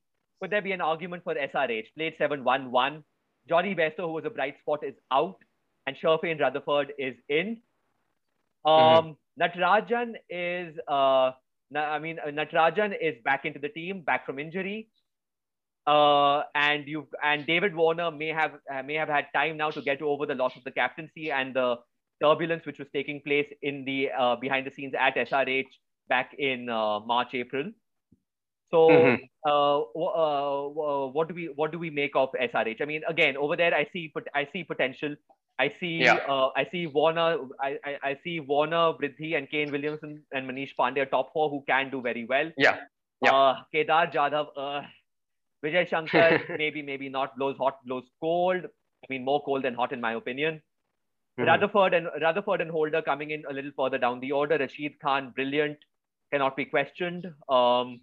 could 0.40 0.50
there 0.50 0.62
be 0.62 0.72
an 0.72 0.80
argument 0.80 1.24
for 1.24 1.34
SRH? 1.34 1.86
Played 1.96 2.14
seven 2.18 2.44
one 2.44 2.70
one. 2.70 3.04
Jonny 3.48 3.74
Bairstow, 3.74 4.06
who 4.06 4.12
was 4.12 4.24
a 4.24 4.30
bright 4.30 4.58
spot, 4.60 4.84
is 4.84 4.94
out, 5.12 5.36
and 5.86 5.96
Sherfane 5.96 6.40
Rutherford 6.40 6.92
is 6.98 7.14
in. 7.28 7.60
Mm-hmm. 8.78 9.00
Um, 9.08 9.16
Natarajan 9.40 10.14
is, 10.30 10.78
uh, 10.88 11.32
Na- 11.70 11.90
I 11.90 11.98
mean, 11.98 12.18
uh, 12.18 12.28
Natarajan 12.30 12.94
is 13.00 13.16
back 13.24 13.44
into 13.44 13.58
the 13.58 13.68
team, 13.68 14.02
back 14.02 14.26
from 14.26 14.38
injury. 14.38 14.88
Uh, 15.86 16.42
and 16.54 16.86
you 16.88 17.06
and 17.22 17.46
David 17.46 17.74
Warner 17.74 18.10
may 18.10 18.28
have 18.28 18.52
uh, 18.72 18.82
may 18.82 18.94
have 18.94 19.08
had 19.08 19.26
time 19.34 19.56
now 19.58 19.70
to 19.70 19.82
get 19.82 20.00
over 20.00 20.26
the 20.26 20.34
loss 20.34 20.56
of 20.56 20.64
the 20.64 20.70
captaincy 20.70 21.30
and 21.30 21.54
the 21.54 21.76
turbulence 22.24 22.66
which 22.70 22.78
was 22.84 22.88
taking 22.98 23.20
place 23.28 23.50
in 23.62 23.84
the 23.90 23.98
uh, 24.24 24.36
behind 24.44 24.66
the 24.66 24.74
scenes 24.76 24.94
at 25.08 25.16
SRH 25.24 25.80
back 26.08 26.34
in 26.50 26.68
uh, 26.68 27.00
March 27.14 27.34
April. 27.44 27.72
So, 28.70 28.80
Mhm. 28.90 29.18
uh, 29.46 29.80
uh, 29.82 31.06
what 31.16 31.28
do 31.28 31.34
we 31.34 31.46
what 31.60 31.72
do 31.72 31.78
we 31.78 31.90
make 31.90 32.16
of 32.22 32.30
SRH? 32.46 32.80
I 32.80 32.86
mean, 32.92 33.02
again, 33.08 33.36
over 33.36 33.56
there, 33.62 33.74
I 33.74 33.84
see 33.92 34.04
I 34.34 34.48
see 34.52 34.64
potential. 34.72 35.16
I 35.64 35.66
see 35.80 35.92
Yeah. 36.04 36.14
uh, 36.34 36.48
I 36.60 36.64
see 36.72 36.86
Warner 36.98 37.26
I, 37.66 37.70
I, 37.90 37.92
I 38.10 38.14
see 38.24 38.40
Warner, 38.40 38.84
Bridhi, 39.02 39.36
and 39.38 39.50
Kane 39.50 39.70
Williamson 39.76 40.16
and 40.32 40.50
Manish 40.50 40.74
Pandey 40.80 41.08
top 41.10 41.32
four 41.32 41.48
who 41.50 41.62
can 41.68 41.90
do 41.90 42.00
very 42.08 42.24
well. 42.34 42.50
Yeah. 42.66 42.80
Yeah. 43.22 43.34
Uh, 43.34 43.62
Kedar 43.74 44.06
Jadhav, 44.16 44.48
uh, 44.64 44.82
Vijay 45.64 45.86
Shankar, 45.88 46.30
maybe 46.64 46.82
maybe 46.82 47.08
not 47.18 47.36
blows 47.42 47.56
hot, 47.64 47.78
blows 47.86 48.10
cold. 48.20 48.64
I 48.64 49.06
mean, 49.14 49.24
more 49.24 49.42
cold 49.50 49.68
than 49.68 49.74
hot 49.82 49.92
in 49.98 50.00
my 50.00 50.14
opinion. 50.22 50.62
Mhm. 51.38 51.46
Rutherford 51.46 51.94
and 51.94 52.08
Rutherford 52.20 52.60
and 52.60 52.70
Holder 52.70 53.02
coming 53.02 53.30
in 53.30 53.44
a 53.48 53.52
little 53.52 53.72
further 53.76 53.98
down 53.98 54.20
the 54.20 54.32
order. 54.32 54.56
Rashid 54.58 54.98
Khan, 55.00 55.30
brilliant, 55.30 55.78
cannot 56.32 56.56
be 56.56 56.64
questioned. 56.64 57.26
Um, 57.48 58.00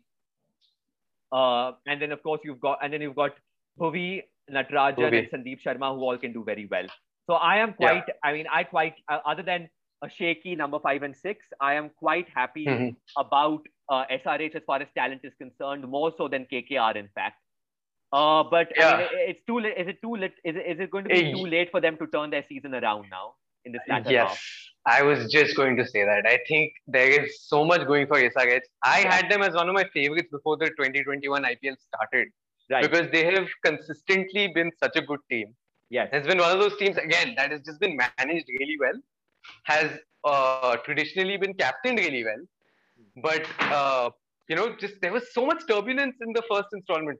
uh, 1.32 1.73
and 1.88 2.01
then 2.01 2.11
of 2.11 2.21
course 2.23 2.41
you've 2.43 2.59
got 2.59 2.79
and 2.84 2.91
then 2.91 3.01
you've 3.01 3.15
got 3.15 3.32
Bhuvi, 3.79 4.23
Natarajan, 4.49 5.13
and 5.17 5.32
Sandeep 5.32 5.61
Sharma 5.63 5.95
who 5.95 6.01
all 6.01 6.17
can 6.17 6.34
do 6.34 6.43
very 6.43 6.65
well. 6.69 6.88
So 7.27 7.36
I 7.36 7.57
am 7.57 7.73
quite. 7.73 8.03
I 8.23 8.34
mean, 8.34 8.47
I 8.51 8.63
quite 8.65 8.95
uh, 9.07 9.19
other 9.25 9.43
than 9.43 9.69
a 10.01 10.09
shaky 10.09 10.55
number 10.55 10.79
five 10.79 11.03
and 11.03 11.15
six, 11.15 11.45
I 11.61 11.75
am 11.75 11.89
quite 11.91 12.27
happy 12.29 12.65
Mhm. 12.65 12.95
about 13.17 13.65
uh, 13.88 14.05
SRH 14.09 14.55
as 14.55 14.63
far 14.65 14.82
as 14.82 14.88
talent 14.95 15.21
is 15.23 15.34
concerned, 15.36 15.88
more 15.88 16.11
so 16.17 16.27
than 16.27 16.45
KKR, 16.47 16.95
in 16.97 17.07
fact. 17.09 17.38
Uh, 18.12 18.43
but 18.43 18.68
I 18.78 18.82
Yeah. 18.82 18.97
mean, 18.97 19.07
it's 19.30 19.43
too 19.47 19.59
late. 19.59 19.78
Is 19.78 19.88
it 19.88 20.01
too 20.01 20.16
late? 20.16 20.34
Is 20.43 20.55
it, 20.55 20.66
is 20.74 20.80
it 20.80 20.91
going 20.91 21.05
to 21.05 21.09
be 21.09 21.32
too 21.34 21.45
late 21.45 21.72
for 21.72 21.80
them 21.82 21.97
to 21.97 22.07
turn 22.07 22.30
their 22.30 22.43
season 22.49 22.76
around 22.76 23.09
now 23.09 23.36
in 23.66 23.72
this 23.72 23.82
latter 23.88 24.12
Yes, 24.12 24.30
half? 24.30 24.97
I 24.99 25.03
was 25.03 25.32
just 25.32 25.55
going 25.55 25.78
to 25.78 25.86
say 25.88 26.03
that. 26.03 26.26
I 26.26 26.39
think 26.47 26.74
there 26.88 27.07
is 27.07 27.41
so 27.47 27.64
much 27.64 27.86
going 27.88 28.07
for 28.07 28.18
SRH. 28.20 28.62
I 28.84 28.99
had 29.14 29.30
them 29.32 29.41
as 29.43 29.53
one 29.53 29.70
of 29.70 29.76
my 29.76 29.86
favorites 29.93 30.30
before 30.32 30.57
the 30.57 30.70
2021 30.72 31.43
IPL 31.43 31.78
started 31.80 32.28
Right. 32.70 32.82
because 32.89 33.09
they 33.12 33.26
have 33.34 33.47
consistently 33.66 34.47
been 34.53 34.72
such 34.84 34.95
a 34.95 35.01
good 35.01 35.20
team. 35.30 35.55
yes. 35.89 36.09
It's 36.14 36.28
been 36.28 36.38
one 36.39 36.51
of 36.51 36.59
those 36.59 36.76
teams 36.78 36.97
again 36.97 37.34
that 37.38 37.51
has 37.51 37.62
just 37.62 37.80
been 37.80 37.97
managed 37.97 38.47
really 38.59 38.78
well, 38.80 38.97
has 39.64 39.91
uh, 40.24 40.78
traditionally 40.86 41.38
been 41.38 41.53
captained 41.53 41.99
really 41.99 42.24
well, 42.24 42.43
but 43.18 43.45
uh, 43.59 44.09
you 44.47 44.55
know, 44.55 44.75
just 44.79 44.95
there 45.01 45.13
was 45.13 45.33
so 45.33 45.45
much 45.45 45.63
turbulence 45.67 46.15
in 46.21 46.33
the 46.33 46.41
first 46.49 46.67
installment, 46.73 47.19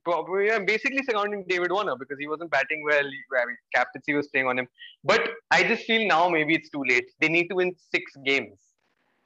basically 0.66 1.02
surrounding 1.10 1.46
David 1.48 1.72
Warner 1.72 1.96
because 1.96 2.18
he 2.20 2.28
wasn't 2.28 2.52
batting 2.52 2.84
well. 2.84 3.06
I 3.06 3.46
mean, 3.46 3.58
captaincy 3.74 4.14
was 4.14 4.28
playing 4.28 4.48
on 4.48 4.60
him. 4.60 4.68
But 5.04 5.30
I 5.52 5.64
just 5.64 5.84
feel 5.86 6.08
now 6.08 6.28
maybe 6.30 6.56
it's 6.56 6.70
too 6.70 6.84
late. 6.88 7.06
They 7.20 7.30
need 7.30 7.48
to 7.50 7.56
win 7.56 7.74
six 7.92 8.12
games 8.26 8.58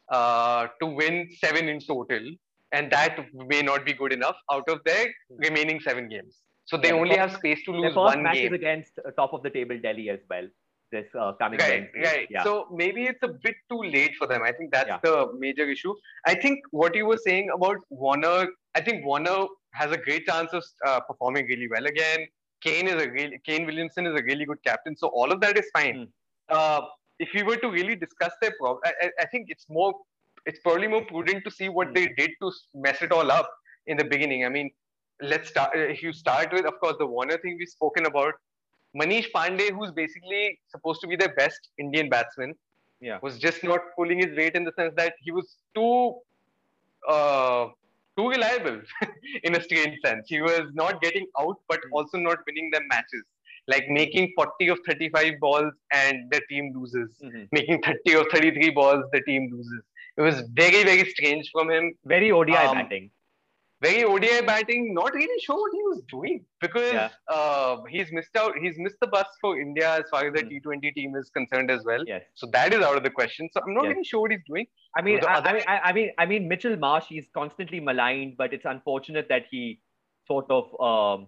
uh, 0.10 0.68
to 0.82 0.86
win 0.88 1.30
seven 1.40 1.68
in 1.68 1.80
total, 1.80 2.22
and 2.72 2.92
that 2.92 3.18
may 3.34 3.62
not 3.62 3.86
be 3.86 3.94
good 3.94 4.14
enough 4.14 4.36
out 4.52 4.68
of 4.70 4.80
their 4.86 5.08
remaining 5.30 5.80
seven 5.80 6.08
games. 6.10 6.42
So 6.66 6.78
they 6.78 6.90
Yeah, 6.90 6.96
only 6.96 7.16
first- 7.16 7.20
have 7.20 7.32
space 7.34 7.64
to 7.66 7.72
Their 7.72 7.82
lose 7.82 7.90
first 7.94 8.16
one 8.16 8.24
match 8.24 8.36
game. 8.36 8.48
is 8.48 8.54
against 8.54 8.94
uh, 9.00 9.12
top 9.12 9.34
of 9.34 9.44
the 9.44 9.50
table 9.50 9.80
Delhi 9.80 10.10
as 10.10 10.20
well. 10.30 10.48
This 10.96 11.08
uh, 11.20 11.32
coming 11.42 11.60
Right, 11.60 11.82
Wednesday. 11.94 12.04
right. 12.10 12.28
Yeah. 12.36 12.44
So 12.48 12.54
maybe 12.82 13.04
it's 13.12 13.24
a 13.30 13.32
bit 13.46 13.56
too 13.72 13.82
late 13.96 14.14
for 14.20 14.28
them. 14.32 14.42
I 14.50 14.52
think 14.58 14.72
that's 14.76 14.90
Yeah. 14.94 15.00
the 15.08 15.16
major 15.46 15.66
issue. 15.76 15.94
I 16.26 16.36
think 16.44 16.60
what 16.82 16.96
you 17.02 17.06
were 17.12 17.22
saying 17.28 17.50
about 17.58 17.78
Warner, 18.04 18.40
I 18.80 18.82
think 18.88 19.06
Warner 19.12 19.40
has 19.82 19.92
a 19.92 20.02
great 20.08 20.26
chance 20.32 20.52
of 20.60 20.64
uh, 20.90 21.00
performing 21.10 21.46
really 21.54 21.68
well 21.76 21.86
again. 21.94 22.28
Kane 22.66 22.88
is 22.94 23.00
a 23.06 23.10
really, 23.18 23.40
Kane 23.48 23.66
Williamson 23.70 24.08
is 24.12 24.20
a 24.20 24.24
really 24.30 24.46
good 24.52 24.62
captain. 24.70 24.96
So 25.04 25.08
all 25.22 25.32
of 25.38 25.42
that 25.46 25.58
is 25.64 25.68
fine. 25.80 25.98
Hmm. 25.98 26.58
Uh, 26.58 26.82
if 27.26 27.30
we 27.38 27.44
were 27.50 27.58
to 27.66 27.70
really 27.78 27.96
discuss 28.06 28.34
their 28.42 28.54
problem, 28.60 28.80
I, 28.86 29.10
I- 29.24 29.28
think 29.34 29.48
it's 29.56 29.68
more, 29.78 29.92
it's 30.50 30.60
probably 30.66 30.88
more 30.96 31.04
prudent 31.12 31.44
to 31.46 31.52
see 31.60 31.70
what 31.78 31.88
Hmm. 31.90 31.94
they 31.98 32.08
did 32.22 32.32
to 32.42 32.52
mess 32.88 33.02
it 33.08 33.12
all 33.20 33.32
up 33.40 33.50
in 33.88 33.98
the 34.02 34.08
beginning. 34.16 34.46
I 34.46 34.50
mean, 34.58 34.72
let's 35.22 35.50
start. 35.54 35.72
If 35.76 36.02
you 36.06 36.12
start 36.14 36.52
with, 36.58 36.66
of 36.74 36.80
course, 36.80 36.98
the 37.04 37.08
Warner 37.16 37.38
thing 37.46 37.58
we've 37.60 37.70
spoken 37.80 38.06
about. 38.14 38.34
Manish 39.00 39.28
Pandey, 39.36 39.72
who's 39.72 39.92
basically 39.92 40.60
supposed 40.70 41.02
to 41.02 41.08
be 41.08 41.16
the 41.16 41.30
best 41.38 41.70
Indian 41.78 42.10
batsman, 42.10 42.54
Yeah. 43.02 43.20
was 43.22 43.38
just 43.46 43.64
not 43.64 43.82
pulling 43.96 44.20
his 44.26 44.36
weight 44.38 44.56
in 44.56 44.64
the 44.64 44.72
sense 44.78 44.94
that 45.02 45.14
he 45.26 45.32
was 45.32 45.58
too 45.76 46.16
uh, 47.08 47.68
too 48.18 48.30
reliable 48.30 48.82
in 49.44 49.56
a 49.56 49.62
strange 49.62 49.98
sense. 50.04 50.28
He 50.28 50.42
was 50.42 50.62
not 50.74 51.02
getting 51.02 51.28
out, 51.40 51.58
but 51.68 51.80
Hmm. 51.86 51.94
also 51.98 52.18
not 52.18 52.40
winning 52.48 52.70
them 52.76 52.88
matches. 52.94 53.24
Like 53.68 53.90
making 53.90 54.32
40 54.36 54.68
of 54.70 54.80
35 54.88 55.40
balls 55.40 55.74
and 55.92 56.32
the 56.32 56.40
team 56.50 56.72
loses. 56.78 57.12
Mhm. 57.28 57.48
Making 57.52 57.82
30 57.82 58.14
of 58.22 58.28
33 58.32 58.70
balls, 58.80 59.04
the 59.12 59.22
team 59.22 59.50
loses. 59.52 59.82
It 60.18 60.22
was 60.22 60.42
very, 60.62 60.84
very 60.90 61.06
strange 61.10 61.50
from 61.52 61.70
him 61.70 61.94
Very 62.06 62.32
ODI 62.32 62.66
Um, 62.68 62.76
batting. 62.78 63.12
Very 63.86 64.04
ODI 64.12 64.42
batting, 64.50 64.94
not 65.00 65.14
really 65.20 65.40
sure 65.46 65.58
what 65.64 65.72
he 65.78 65.82
was 65.90 66.02
doing 66.14 66.38
because 66.66 66.94
Yeah. 66.94 67.10
uh, 67.36 67.84
he's 67.94 68.12
missed 68.18 68.36
out. 68.44 68.58
He's 68.66 68.78
missed 68.86 69.00
the 69.06 69.10
bus 69.16 69.28
for 69.42 69.52
India 69.66 69.90
as 70.00 70.10
far 70.14 70.22
as 70.28 70.34
the 70.38 70.44
Hmm. 70.44 70.50
T20 70.54 70.94
team 71.00 71.16
is 71.22 71.30
concerned 71.40 71.72
as 71.78 71.84
well. 71.92 72.04
Yes. 72.14 72.24
So 72.44 72.48
that 72.58 72.74
is 72.80 72.82
out 72.90 72.98
of 73.02 73.04
the 73.04 73.14
question. 73.20 73.50
So 73.54 73.62
I'm 73.66 73.74
not 73.80 73.86
Yes. 73.86 73.92
really 73.94 74.08
sure 74.12 74.22
what 74.26 74.32
he's 74.38 74.46
doing. 74.52 74.68
I 74.98 75.02
mean, 75.08 75.20
I, 75.26 75.36
other- 75.38 75.50
I 75.50 75.54
mean, 75.54 75.64
I, 75.90 75.94
mean, 76.00 76.12
I 76.24 76.26
mean, 76.34 76.48
Mitchell 76.56 76.78
Marsh. 76.88 77.08
He's 77.16 77.28
constantly 77.42 77.80
maligned, 77.92 78.36
but 78.44 78.54
it's 78.60 78.66
unfortunate 78.76 79.28
that 79.36 79.48
he 79.52 79.64
sort 80.34 80.50
of, 80.60 80.66
um, 80.90 81.28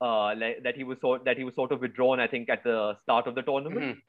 uh, 0.00 0.34
like, 0.42 0.62
that 0.64 0.76
he 0.76 0.84
was 0.84 0.98
sort 1.00 1.24
that 1.26 1.36
he 1.36 1.44
was 1.44 1.54
sort 1.54 1.72
of 1.72 1.80
withdrawn. 1.80 2.20
I 2.20 2.28
think 2.34 2.48
at 2.58 2.64
the 2.64 2.78
start 3.02 3.26
of 3.32 3.34
the 3.40 3.42
tournament. 3.42 3.86
Mhm. 3.86 4.02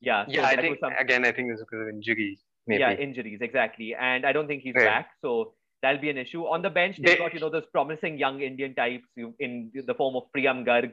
Yeah. 0.00 0.26
so 0.26 0.32
Yeah, 0.32 0.46
I 0.46 0.56
think 0.56 0.78
some- 0.80 0.92
again, 1.06 1.24
I 1.24 1.32
think 1.32 1.52
it's 1.52 1.60
because 1.60 1.82
of 1.86 1.88
injury. 1.88 2.38
Maybe. 2.70 2.80
yeah, 2.80 2.92
injuries 3.04 3.40
exactly, 3.40 3.94
and 3.94 4.26
I 4.26 4.32
don't 4.36 4.46
think 4.46 4.62
he's 4.62 4.74
back. 4.74 5.12
So 5.22 5.54
that'll 5.82 6.00
be 6.00 6.10
an 6.10 6.18
issue 6.18 6.42
on 6.44 6.62
the 6.62 6.70
bench. 6.70 6.98
They've 7.02 7.18
got 7.18 7.34
you 7.34 7.40
know 7.40 7.50
those 7.50 7.66
promising 7.72 8.18
young 8.18 8.40
Indian 8.40 8.74
types 8.74 9.04
in 9.38 9.70
the 9.74 9.94
form 9.94 10.16
of 10.16 10.24
Priyam 10.36 10.64
Garg. 10.66 10.92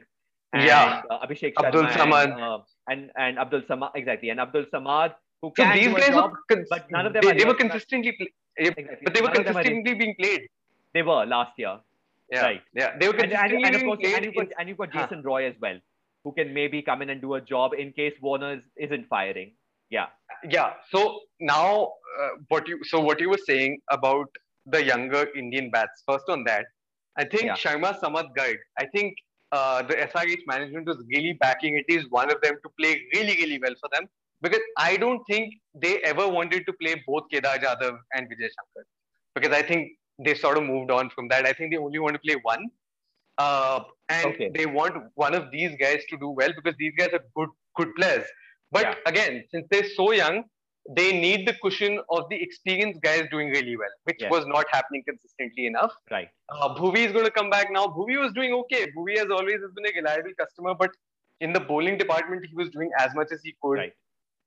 And, 0.52 0.62
Yeah. 0.62 1.02
uh, 1.10 1.26
Abhishek 1.26 1.54
Abdul 1.62 1.86
Sharma 1.86 2.18
Samad. 2.18 2.24
and, 2.32 2.42
uh, 2.42 2.58
and 2.88 3.10
and 3.16 3.38
Abdul 3.38 3.62
Samad 3.62 3.90
exactly 3.94 4.30
and 4.30 4.40
Abdul 4.40 4.66
Samad 4.72 5.14
who 5.42 5.48
so 5.56 5.62
can 5.64 5.76
these 5.76 5.88
guys 5.94 6.08
job, 6.08 6.30
were, 6.30 6.38
cons- 6.50 6.68
but 6.70 6.90
none 6.90 7.06
of 7.06 7.12
them 7.12 7.22
they, 7.24 7.30
are 7.32 7.38
they 7.38 7.44
were 7.44 7.54
consistently, 7.54 8.12
pl- 8.12 8.26
exactly. 8.56 8.96
but 9.04 9.12
they 9.14 9.20
were 9.20 9.28
None 9.28 9.36
of 9.38 9.44
them 9.44 9.56
are 9.56 9.60
in- 9.60 9.66
consistently 9.66 9.94
being 9.94 10.14
played. 10.20 10.48
They 10.94 11.02
were 11.02 11.26
last 11.26 11.58
year. 11.58 11.74
Yeah, 12.32 12.42
Right. 12.42 12.62
yeah, 12.74 12.96
they 12.98 13.08
were 13.08 13.14
And, 13.14 13.22
and, 13.24 13.32
consistently 13.32 13.64
and 13.66 13.76
of 13.76 13.82
course, 13.88 13.98
played. 14.00 14.14
and 14.14 14.24
you've 14.24 14.34
got, 14.34 14.48
and 14.58 14.68
you've 14.68 14.78
got 14.78 14.92
Huh. 14.92 15.02
Jason 15.02 15.22
Roy 15.22 15.46
as 15.50 15.54
well, 15.60 15.78
who 16.24 16.32
can 16.32 16.54
maybe 16.54 16.80
come 16.80 17.02
in 17.02 17.10
and 17.10 17.20
do 17.20 17.34
a 17.34 17.40
job 17.40 17.74
in 17.74 17.92
case 17.92 18.14
Warner 18.22 18.54
is, 18.54 18.62
isn't 18.88 19.08
firing. 19.08 19.52
Yeah. 19.90 20.06
yeah 20.50 20.72
so 20.92 21.20
now 21.38 21.92
uh, 22.20 22.28
what 22.48 22.66
you 22.66 22.78
so 22.84 23.00
what 23.00 23.20
you 23.20 23.28
were 23.30 23.42
saying 23.50 23.78
about 23.90 24.26
the 24.66 24.82
younger 24.84 25.28
indian 25.36 25.70
bats. 25.70 26.02
First 26.08 26.28
on 26.28 26.44
that 26.44 26.66
i 27.22 27.24
think 27.32 27.44
Yeah. 27.44 27.56
sharma 27.62 27.90
samad 28.02 28.28
guide 28.38 28.58
i 28.82 28.86
think 28.94 29.14
uh, 29.56 29.82
the 29.90 29.96
srh 30.08 30.42
management 30.52 30.86
was 30.92 30.98
really 31.14 31.32
backing 31.44 31.76
at 31.80 31.84
least 31.92 32.06
one 32.20 32.30
of 32.34 32.40
them 32.44 32.56
to 32.64 32.70
play 32.80 32.92
really 33.14 33.36
really 33.42 33.58
well 33.66 33.76
for 33.82 33.88
them. 33.94 34.06
Because 34.44 34.64
i 34.78 34.96
don't 35.02 35.22
think 35.30 35.54
they 35.84 35.94
ever 36.12 36.26
wanted 36.38 36.66
to 36.68 36.72
play 36.82 36.94
both 37.06 37.24
kedar 37.34 37.54
jadhav 37.64 37.94
and 38.14 38.28
vijay 38.32 38.50
shankar. 38.56 38.84
Because 39.36 39.54
i 39.60 39.62
think 39.70 39.92
they 40.26 40.34
sort 40.42 40.58
of 40.58 40.64
moved 40.64 40.90
on 40.90 41.10
from 41.14 41.28
that. 41.28 41.46
I 41.46 41.52
think 41.52 41.72
they 41.72 41.78
only 41.86 41.98
want 41.98 42.14
to 42.18 42.22
play 42.26 42.36
one. 42.50 42.64
Uh, 43.38 43.80
and 44.08 44.26
Okay. 44.32 44.48
they 44.56 44.66
want 44.66 44.94
one 45.14 45.34
of 45.34 45.50
these 45.50 45.72
guys 45.80 46.04
to 46.10 46.16
do 46.18 46.30
well 46.30 46.52
because 46.58 46.76
these 46.78 46.94
guys 46.98 47.10
are 47.18 47.24
good 47.38 47.50
good 47.80 47.90
players. 47.98 48.26
But 48.76 48.86
Yeah. 48.86 48.94
again, 49.12 49.34
since 49.50 49.66
they're 49.70 49.90
so 50.00 50.12
young, 50.12 50.44
they 50.94 51.12
need 51.20 51.46
the 51.48 51.54
cushion 51.62 52.00
of 52.10 52.28
the 52.30 52.36
experienced 52.40 53.00
guys 53.02 53.24
doing 53.30 53.48
really 53.48 53.76
well, 53.76 53.90
which 54.04 54.18
Yes. 54.20 54.30
was 54.30 54.46
not 54.46 54.66
happening 54.72 55.02
consistently 55.06 55.66
enough. 55.66 55.92
Right. 56.10 56.28
Uh, 56.48 56.74
Bhuvi 56.74 56.98
is 57.06 57.12
going 57.12 57.24
to 57.24 57.30
come 57.30 57.50
back 57.50 57.70
now. 57.72 57.86
Bhuvi 57.86 58.20
was 58.20 58.32
doing 58.32 58.52
okay. 58.52 58.86
Bhuvi 58.96 59.18
has 59.18 59.28
always 59.30 59.60
has 59.60 59.72
been 59.74 59.86
a 59.86 59.92
reliable 60.00 60.32
customer, 60.38 60.74
but 60.74 60.90
in 61.40 61.52
the 61.52 61.60
bowling 61.60 61.98
department, 61.98 62.46
he 62.46 62.54
was 62.54 62.70
doing 62.70 62.90
as 62.98 63.14
much 63.14 63.32
as 63.32 63.40
he 63.42 63.56
could 63.62 63.78
Right. 63.78 63.92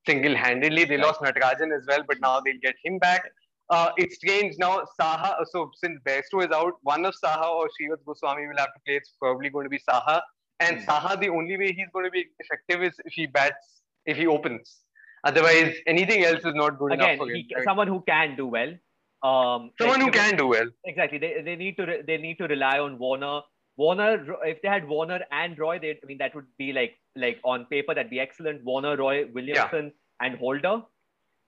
single-handedly. 0.08 0.86
They 0.86 0.96
Right. 0.98 1.06
lost 1.06 1.22
Natarajan 1.22 1.76
as 1.78 1.86
well, 1.88 2.04
but 2.08 2.20
now 2.22 2.40
they'll 2.40 2.60
get 2.60 2.76
him 2.84 3.00
back. 3.00 3.30
Uh, 3.70 3.92
it's 3.98 4.16
strange 4.16 4.56
now. 4.58 4.84
Saha, 5.00 5.46
so 5.46 5.70
since 5.76 6.00
Bairstow 6.04 6.44
is 6.46 6.52
out, 6.52 6.74
one 6.82 7.06
of 7.06 7.14
Saha 7.24 7.50
or 7.52 7.70
Shreevats 7.80 8.04
Goswami 8.06 8.48
will 8.48 8.58
have 8.58 8.74
to 8.74 8.80
play. 8.86 8.96
It's 8.96 9.14
probably 9.20 9.50
going 9.50 9.66
to 9.66 9.70
be 9.70 9.80
Saha. 9.80 10.22
And 10.60 10.80
Hmm. 10.80 10.90
Saha, 10.90 11.20
the 11.20 11.30
only 11.30 11.58
way 11.58 11.72
he's 11.74 11.90
going 11.94 12.06
to 12.06 12.12
be 12.12 12.28
effective 12.40 12.82
is 12.84 12.96
if 13.06 13.14
he 13.14 13.28
bats, 13.28 13.82
if 14.06 14.18
he 14.18 14.26
opens. 14.26 14.84
Otherwise, 15.24 15.76
anything 15.88 16.24
else 16.24 16.40
is 16.46 16.54
not 16.56 16.78
good 16.80 16.94
Again, 16.94 17.16
enough 17.16 17.28
Again, 17.28 17.64
someone 17.64 17.88
who 17.88 18.02
can 18.08 18.36
do 18.36 18.48
well. 18.48 18.74
Um, 19.22 19.72
Someone 19.80 20.00
who 20.02 20.12
can 20.12 20.38
do 20.38 20.48
well. 20.48 20.68
exactly. 20.86 21.18
They, 21.18 21.42
they 21.44 21.56
need 21.58 21.76
to 21.78 21.86
re- 21.86 22.02
they 22.08 22.18
need 22.18 22.38
to 22.38 22.46
rely 22.48 22.80
on 22.80 22.98
Warner. 22.98 23.42
Warner, 23.76 24.26
if 24.44 24.62
they 24.62 24.70
had 24.70 24.88
Warner 24.88 25.20
and 25.32 25.58
Roy, 25.60 25.78
they 25.80 25.92
I 25.92 26.06
mean 26.06 26.18
that 26.20 26.34
would 26.36 26.46
be 26.58 26.72
like 26.72 26.98
like 27.18 27.40
on 27.44 27.66
paper 27.66 27.94
that'd 27.94 28.10
be 28.10 28.20
excellent. 28.20 28.64
Warner, 28.64 28.96
Roy, 28.96 29.26
Williamson, 29.34 29.92
and 30.22 30.38
Holder. 30.38 30.82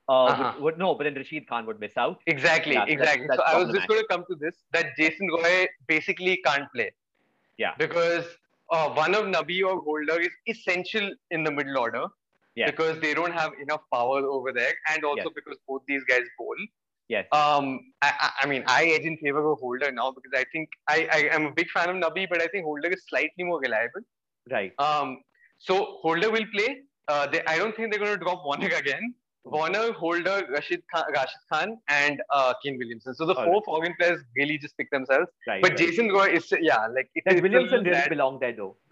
Uh, 0.10 0.26
Uh-huh. 0.26 0.54
would, 0.56 0.64
would 0.64 0.78
no, 0.80 0.96
but 0.96 1.06
then 1.06 1.16
Rashid 1.16 1.48
Khan 1.48 1.66
would 1.66 1.80
miss 1.80 1.96
out. 1.96 2.20
Exactly, 2.28 2.74
Yeah, 2.74 2.86
exactly. 2.88 3.28
that's 3.28 3.40
so 3.40 3.46
I 3.46 3.58
was 3.64 3.74
just 3.74 3.88
going 3.88 4.02
to 4.02 4.08
come 4.08 4.26
to 4.30 4.36
this 4.36 4.56
that 4.74 4.88
Jason 4.98 5.30
Roy 5.38 5.68
basically 5.88 6.38
can't 6.46 6.68
play. 6.76 6.92
Yeah. 7.58 7.74
Because 7.78 8.26
uh, 8.72 8.90
one 8.90 9.16
of 9.16 9.26
Nabi 9.26 9.64
or 9.66 9.80
Holder 9.82 10.20
is 10.20 10.32
essential 10.48 11.10
in 11.30 11.44
the 11.46 11.52
middle 11.52 11.78
order. 11.78 12.06
Yeah. 12.56 12.70
Because 12.70 13.00
they 13.00 13.14
don't 13.14 13.32
have 13.34 13.52
enough 13.62 13.82
power 13.94 14.20
over 14.26 14.52
there, 14.52 14.74
and 14.92 15.04
also 15.06 15.24
Yes. 15.24 15.34
because 15.36 15.58
both 15.68 15.82
these 15.88 16.04
guys 16.04 16.24
bowl. 16.38 16.56
Yes. 17.08 17.26
Um, 17.32 17.80
I, 18.02 18.32
I, 18.42 18.46
mean, 18.48 18.64
I 18.68 18.86
edge 18.86 19.04
in 19.04 19.18
favor 19.18 19.52
of 19.52 19.60
Holder 19.60 19.92
now 19.92 20.12
because 20.12 20.32
I 20.34 20.46
think 20.52 20.70
I, 20.88 21.08
I 21.12 21.36
am 21.36 21.46
a 21.48 21.52
big 21.52 21.70
fan 21.70 21.90
of 21.90 21.96
Nabi, 21.98 22.28
but 22.30 22.42
I 22.42 22.48
think 22.48 22.64
Holder 22.66 22.90
is 22.90 23.04
slightly 23.08 23.44
more 23.44 23.60
reliable. 23.60 24.02
Right. 24.50 24.72
Um, 24.80 25.22
so 25.60 25.98
Holder 26.02 26.32
will 26.32 26.46
play. 26.54 26.78
Uh, 27.08 27.28
they, 27.28 27.42
I 27.48 27.58
don't 27.58 27.76
think 27.76 27.92
they're 27.92 28.00
going 28.00 28.18
to 28.18 28.24
drop 28.24 28.46
Warner 28.46 28.68
again. 28.68 29.14
Warner, 29.44 29.92
Holder, 29.92 30.46
Rashid 30.52 30.84
Khan, 30.94 31.04
Rashid 31.14 31.40
Khan 31.52 31.78
and 31.90 32.22
uh, 32.34 32.54
Kane 32.64 32.78
Williamson. 32.78 33.14
So 33.16 33.26
the 33.26 33.34
All 33.34 33.44
four 33.46 33.54
right. 33.56 33.66
foreign 33.66 33.96
players 34.00 34.22
really 34.38 34.58
just 34.58 34.78
pick 34.78 34.90
themselves. 34.92 35.28
Right. 35.48 35.62
But 35.62 35.72
right. 35.72 35.80
Jason 35.80 36.10
Roy 36.10 36.28
is 36.28 36.54
yeah, 36.62 36.86
like 36.88 37.10
it, 37.16 37.24
Does 37.26 37.34
it's 37.34 37.40
a 37.40 37.42
Williamson 37.42 37.84
bad. 37.84 38.10
belong 38.10 38.40
there 38.40 38.54
though, 38.56 38.78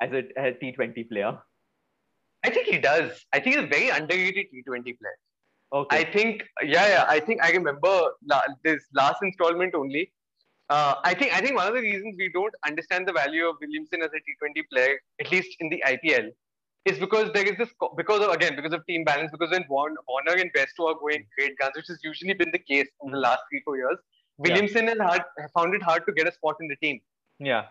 as 0.00 0.12
a, 0.12 0.24
a 0.36 0.52
T20 0.62 1.08
player? 1.08 1.38
I 2.44 2.50
think 2.50 2.66
he 2.66 2.78
does. 2.78 3.24
I 3.32 3.40
think 3.40 3.56
he's 3.56 3.64
a 3.64 3.68
very 3.68 3.88
underrated 3.88 4.46
T20 4.52 4.82
player. 4.98 5.18
Okay. 5.72 5.98
I 5.98 6.04
think 6.12 6.42
yeah, 6.62 6.86
yeah. 6.88 7.04
I 7.08 7.18
think 7.20 7.42
I 7.42 7.50
remember 7.52 7.94
la- 8.28 8.42
this 8.64 8.82
last 8.94 9.22
installment 9.22 9.74
only. 9.74 10.12
Uh, 10.68 10.94
I 11.04 11.14
think 11.14 11.32
I 11.34 11.40
think 11.40 11.56
one 11.56 11.66
of 11.66 11.74
the 11.74 11.80
reasons 11.80 12.14
we 12.18 12.30
don't 12.32 12.54
understand 12.66 13.06
the 13.08 13.12
value 13.12 13.46
of 13.48 13.56
Williamson 13.60 14.02
as 14.02 14.10
a 14.18 14.20
T20 14.26 14.64
player, 14.72 14.98
at 15.20 15.30
least 15.32 15.56
in 15.60 15.68
the 15.70 15.82
IPL, 15.86 16.28
is 16.84 16.98
because 16.98 17.30
there 17.32 17.44
is 17.44 17.56
this 17.58 17.70
co- 17.80 17.94
because 17.96 18.20
of 18.20 18.30
again 18.32 18.54
because 18.56 18.72
of 18.72 18.84
team 18.86 19.04
balance 19.04 19.30
because 19.30 19.50
when 19.50 19.64
Warner, 19.68 20.34
and 20.42 20.50
Bairstow 20.54 20.88
are 20.92 20.98
going 20.98 21.26
great 21.38 21.56
guns, 21.58 21.72
which 21.76 21.86
has 21.88 21.98
usually 22.02 22.34
been 22.34 22.50
the 22.52 22.58
case 22.58 22.88
in 23.04 23.10
the 23.10 23.18
last 23.18 23.40
three 23.50 23.62
four 23.64 23.76
years, 23.76 23.98
Yeah. 24.44 24.52
Williamson 24.54 24.88
has 24.88 24.98
hard, 24.98 25.22
found 25.56 25.74
it 25.74 25.82
hard 25.82 26.04
to 26.06 26.12
get 26.12 26.26
a 26.28 26.32
spot 26.32 26.56
in 26.60 26.68
the 26.68 26.76
team. 26.76 27.00
yeah. 27.38 27.66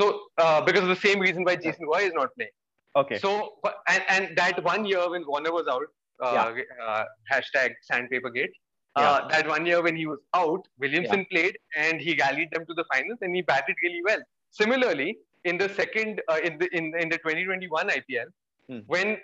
So 0.00 0.22
uh, 0.38 0.60
because 0.62 0.82
of 0.82 0.88
the 0.88 0.96
same 0.96 1.20
reason 1.20 1.44
why 1.44 1.56
Jason 1.56 1.84
Roy 1.86 2.04
is 2.10 2.14
not 2.14 2.34
playing. 2.34 2.50
Okay. 2.96 3.18
So 3.18 3.58
and 3.88 4.02
and 4.08 4.36
that 4.36 4.62
one 4.64 4.84
year 4.84 5.08
when 5.10 5.24
Warner 5.26 5.52
was 5.52 5.66
out, 5.68 5.86
uh, 6.22 6.52
uh, 6.86 7.04
hashtag 7.32 7.74
Sandpapergate. 7.90 8.50
Uh, 8.96 9.28
That 9.28 9.46
one 9.46 9.64
year 9.66 9.80
when 9.82 9.94
he 9.94 10.06
was 10.06 10.18
out, 10.34 10.66
Williamson 10.80 11.24
played 11.30 11.56
and 11.76 12.00
he 12.00 12.16
rallied 12.20 12.50
them 12.50 12.66
to 12.66 12.74
the 12.74 12.84
finals 12.92 13.18
and 13.22 13.34
he 13.34 13.42
batted 13.42 13.76
really 13.84 14.02
well. 14.04 14.18
Similarly, 14.50 15.18
in 15.44 15.56
the 15.58 15.68
second 15.68 16.20
uh, 16.28 16.38
in 16.42 16.58
the 16.58 16.68
in, 16.76 16.92
in 16.98 17.08
the 17.08 17.18
2021 17.18 17.88
IPL, 17.88 18.26
Hmm. 18.68 18.80
when 18.86 19.16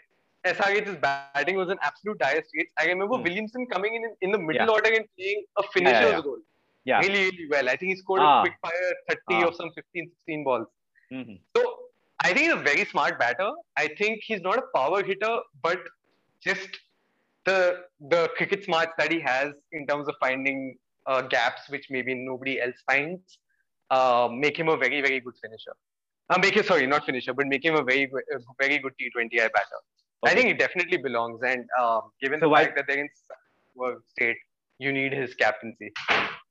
SRH's 0.44 0.96
batting 0.98 1.56
was 1.56 1.68
an 1.68 1.78
absolute 1.82 2.18
dire 2.18 2.42
straits, 2.46 2.72
I 2.78 2.86
remember 2.86 3.16
Hmm. 3.16 3.24
Williamson 3.24 3.66
coming 3.66 3.96
in 3.96 4.04
in 4.20 4.30
the 4.30 4.38
middle 4.38 4.66
Yeah. 4.68 4.72
order 4.76 4.92
and 4.98 5.04
playing 5.16 5.44
a 5.58 5.64
finisher's 5.74 6.12
yeah. 6.12 6.22
role 6.28 6.38
yeah. 6.84 7.00
really 7.00 7.24
really 7.30 7.48
well. 7.50 7.68
I 7.68 7.76
think 7.76 7.90
he 7.94 7.96
scored 7.96 8.20
Ah. 8.22 8.38
a 8.38 8.40
quick 8.44 8.56
fire 8.68 8.92
30 9.10 9.42
Ah. 9.42 9.46
or 9.48 9.52
some 9.60 9.72
15 9.80 10.08
16 10.14 10.44
balls. 10.44 10.68
Mhm. 11.12 11.40
So 11.56 11.62
I 12.22 12.28
think 12.32 12.38
he's 12.46 12.52
a 12.52 12.62
very 12.62 12.84
smart 12.84 13.18
batter. 13.18 13.50
I 13.76 13.88
think 13.98 14.20
he's 14.24 14.40
not 14.40 14.58
a 14.58 14.62
power 14.74 15.02
hitter, 15.02 15.38
but 15.62 15.78
just 16.42 16.68
the 17.44 17.84
the 18.00 18.28
cricket 18.36 18.64
smarts 18.64 18.92
that 18.98 19.12
he 19.12 19.20
has 19.20 19.52
in 19.72 19.86
terms 19.86 20.08
of 20.08 20.14
finding 20.20 20.76
uh, 21.06 21.22
gaps 21.22 21.68
which 21.68 21.86
maybe 21.90 22.14
nobody 22.14 22.60
else 22.60 22.76
finds 22.90 23.38
uh, 23.90 24.28
make 24.30 24.58
him 24.58 24.68
a 24.68 24.76
very 24.76 25.00
very 25.00 25.20
good 25.20 25.34
finisher. 25.42 25.74
Uh, 26.30 26.38
make 26.38 26.54
him 26.56 26.64
sorry, 26.64 26.86
not 26.86 27.04
finisher, 27.06 27.32
but 27.32 27.46
make 27.46 27.64
him 27.64 27.76
a 27.76 27.82
very 27.84 28.10
very 28.60 28.78
good 28.78 28.92
T20I 29.00 29.52
batter. 29.52 29.80
Okay. 30.24 30.32
I 30.32 30.34
think 30.34 30.46
he 30.48 30.54
definitely 30.54 30.96
belongs, 30.96 31.40
and 31.44 31.64
um, 31.80 32.10
given 32.20 32.40
So 32.40 32.46
the 32.46 32.48
why- 32.48 32.64
fact 32.64 32.76
that 32.76 32.86
they're 32.88 32.98
in 32.98 33.08
state, 34.06 34.36
you 34.78 34.92
need 34.92 35.12
his 35.12 35.34
captaincy. 35.34 35.92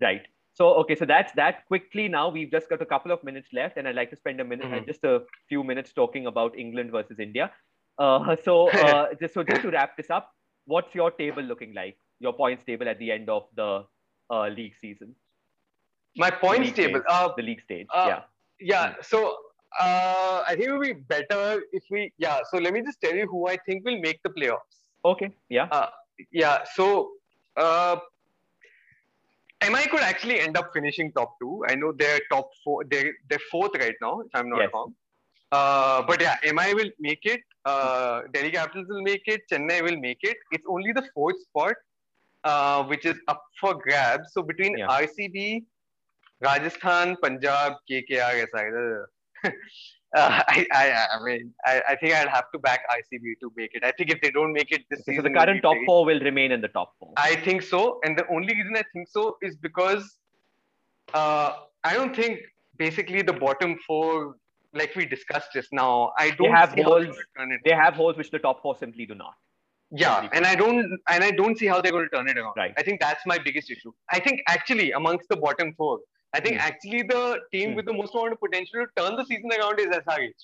Right. 0.02 0.22
So 0.56 0.68
okay, 0.82 0.96
so 0.96 1.06
that's 1.06 1.34
that. 1.34 1.66
Quickly 1.68 2.08
now, 2.08 2.30
we've 2.30 2.50
just 2.50 2.70
got 2.70 2.82
a 2.82 2.86
couple 2.86 3.12
of 3.12 3.24
minutes 3.24 3.50
left, 3.54 3.78
and 3.78 3.88
I'd 3.88 3.96
like 3.96 4.10
to 4.12 4.16
spend 4.16 4.40
a 4.40 4.46
minute, 4.52 4.68
Mhm. 4.68 4.86
just 4.88 5.04
a 5.04 5.16
few 5.50 5.64
minutes 5.64 5.92
talking 5.94 6.28
about 6.28 6.58
England 6.58 6.92
versus 6.92 7.20
India. 7.20 7.52
Uh, 7.98 8.36
so 8.48 8.70
uh, 8.88 9.14
just 9.22 9.34
so 9.34 9.44
just 9.44 9.62
to 9.64 9.72
wrap 9.72 9.98
this 9.98 10.10
up, 10.10 10.32
what's 10.66 10.96
your 10.96 11.12
table 11.12 11.44
looking 11.44 11.74
like? 11.74 11.98
Your 12.20 12.34
points 12.34 12.64
table 12.64 12.88
at 12.88 13.00
the 13.00 13.12
end 13.12 13.30
of 13.30 13.50
the 13.56 13.84
uh, 14.30 14.48
league 14.48 14.76
season, 14.80 15.14
My 16.18 16.32
points 16.32 16.68
League 16.68 16.76
table. 16.76 17.00
phase. 17.02 17.10
Uh, 17.10 17.30
the 17.36 17.44
league 17.44 17.62
stage. 17.62 17.88
Uh, 17.94 18.06
yeah. 18.08 18.22
yeah. 18.60 18.94
So 19.02 19.36
uh, 19.80 20.44
I 20.48 20.56
think 20.56 20.70
it 20.70 20.72
would 20.72 20.88
be 20.88 20.94
better 20.94 21.62
if 21.74 21.84
we. 21.92 22.14
Yeah. 22.18 22.40
So 22.50 22.58
let 22.58 22.74
me 22.74 22.82
just 22.82 23.02
tell 23.02 23.14
you 23.14 23.28
who 23.28 23.48
I 23.50 23.58
think 23.66 23.84
will 23.84 24.00
make 24.00 24.24
the 24.24 24.30
playoffs. 24.30 24.80
Okay. 25.04 25.32
Yeah. 25.50 25.68
Uh, 25.80 25.90
yeah. 26.32 26.64
So 26.74 27.12
uh, 27.58 27.98
MI 29.70 29.88
could 29.88 30.02
actually 30.02 30.40
end 30.40 30.58
up 30.58 30.72
finishing 30.74 31.12
top 31.14 31.36
two. 31.42 31.64
I 31.70 31.76
know 31.76 31.92
they're 31.98 32.20
top 32.32 32.50
four. 32.64 32.84
They're 32.92 33.12
they're 33.30 33.46
fourth 33.52 33.72
right 33.80 33.96
now, 34.02 34.22
if 34.22 34.28
I'm 34.34 34.50
not 34.50 34.62
Yes. 34.62 34.70
wrong. 34.74 34.94
Uh, 35.52 36.02
but 36.04 36.22
yeah, 36.22 36.38
MI 36.54 36.74
will 36.74 36.90
make 37.00 37.26
it. 37.26 37.42
Uh, 37.66 38.22
Delhi 38.34 38.52
Capitals 38.52 38.88
will 38.90 39.02
make 39.02 39.24
it. 39.28 39.42
Chennai 39.52 39.82
will 39.84 39.98
make 39.98 40.20
it. 40.22 40.38
It's 40.52 40.66
only 40.68 40.92
the 40.92 41.04
fourth 41.14 41.40
spot, 41.44 41.76
uh, 42.44 42.84
which 42.86 43.06
is 43.06 43.16
up 43.28 43.44
for 43.62 43.74
grabs. 43.76 44.34
So 44.34 44.42
between 44.44 44.78
Yeah. 44.78 44.88
RCB, 44.88 45.64
Rajasthan, 46.42 47.16
Punjab, 47.24 47.74
KKR, 47.90 48.44
is 48.44 48.50
either. 48.64 49.10
Uh, 50.16 50.42
I, 50.48 50.66
I, 50.72 51.08
I 51.16 51.24
mean, 51.24 51.54
I, 51.66 51.82
I 51.90 51.96
think 51.96 52.14
I'd 52.14 52.30
have 52.30 52.50
to 52.54 52.60
back 52.60 52.82
RCB 52.90 53.40
to 53.42 53.52
make 53.56 53.72
it. 53.74 53.84
I 53.84 53.92
think 53.92 54.12
if 54.12 54.22
they 54.22 54.32
don't 54.32 54.54
make 54.54 54.72
it 54.72 54.84
this 54.90 55.00
so 55.00 55.12
season, 55.12 55.24
the 55.26 55.30
current 55.30 55.62
top 55.62 55.76
four 55.86 56.06
will 56.06 56.20
remain 56.22 56.52
in 56.52 56.62
the 56.62 56.70
top 56.70 56.94
four. 57.00 57.14
I 57.18 57.36
think 57.36 57.62
so. 57.62 58.00
And 58.04 58.18
the 58.18 58.26
only 58.30 58.54
reason 58.56 58.76
I 58.76 58.84
think 58.94 59.10
so 59.10 59.38
is 59.42 59.56
because 59.58 60.18
uh, 61.14 61.52
I 61.84 61.94
don't 61.94 62.16
think 62.16 62.40
basically 62.78 63.22
the 63.22 63.34
bottom 63.34 63.78
four, 63.86 64.36
like 64.74 64.96
we 64.96 65.06
discussed 65.06 65.50
just 65.54 65.70
now, 65.72 66.14
I 66.18 66.32
don't 66.32 66.52
have 66.52 66.70
see 66.70 66.78
they're 66.78 66.86
holes. 66.86 67.06
gonna 67.06 67.18
turn 67.38 67.52
it. 67.52 67.62
They 67.66 67.72
have 67.72 67.96
holes 67.96 68.18
which 68.18 68.32
the 68.32 68.40
top 68.40 68.62
four 68.62 68.76
simply 68.76 69.06
do 69.06 69.16
not. 69.16 69.34
Yeah, 69.92 70.28
and 70.34 70.46
I 70.46 70.56
don't 70.56 70.80
and 71.10 71.24
I 71.24 71.32
don't 71.32 71.58
see 71.58 71.68
how 71.68 71.80
they're 71.80 71.92
going 71.92 72.10
to 72.10 72.16
turn 72.16 72.28
it 72.28 72.38
around. 72.38 72.54
Right. 72.58 72.74
I 72.76 72.84
think 72.84 73.00
that's 73.00 73.26
my 73.26 73.38
biggest 73.38 73.70
issue. 73.70 73.92
I 74.12 74.20
think 74.20 74.42
actually 74.48 74.92
amongst 74.92 75.30
the 75.30 75.38
bottom 75.38 75.74
four, 75.78 76.00
I 76.36 76.40
think 76.46 76.56
Hmm. 76.60 76.68
actually 76.70 77.02
the 77.14 77.22
team 77.54 77.70
Hmm. 77.70 77.76
with 77.80 77.86
the 77.92 77.96
most 78.02 78.16
amount 78.16 78.34
of 78.36 78.40
potential 78.46 78.86
to 78.86 79.02
turn 79.02 79.16
the 79.22 79.26
season 79.32 79.52
around 79.58 79.80
is 79.86 79.92
SRH. 79.98 80.44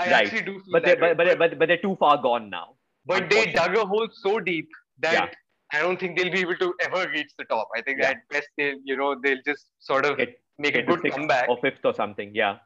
I 0.00 0.04
Right. 0.04 0.12
actually 0.20 0.42
do 0.48 0.54
feel 0.64 0.72
But 0.76 0.84
they 0.84 0.94
that 0.94 1.00
way. 1.04 1.14
but, 1.20 1.28
but 1.30 1.38
but 1.42 1.58
but 1.60 1.68
they're 1.72 1.84
too 1.86 1.96
far 2.02 2.16
gone 2.26 2.48
now. 2.56 2.66
But 3.12 3.30
they 3.32 3.44
dug 3.60 3.76
a 3.82 3.84
hole 3.92 4.08
so 4.24 4.32
deep 4.50 4.68
that 5.06 5.14
Yeah. 5.18 5.38
I 5.76 5.80
don't 5.84 5.98
think 6.02 6.18
they'll 6.18 6.32
be 6.36 6.40
able 6.46 6.58
to 6.62 6.68
ever 6.86 7.02
reach 7.14 7.32
the 7.40 7.46
top. 7.52 7.68
I 7.78 7.82
think 7.86 8.00
Yeah. 8.02 8.10
at 8.10 8.28
best 8.34 8.48
they'll, 8.60 8.80
you 8.90 8.96
know, 9.00 9.10
they'll 9.24 9.42
just 9.50 9.66
sort 9.90 10.06
of 10.10 10.18
make 10.66 10.76
a 10.82 10.82
good 10.90 11.02
comeback. 11.12 11.48
or 11.54 11.58
fifth 11.66 11.84
or 11.90 11.94
something. 12.02 12.34
Yeah. 12.42 12.58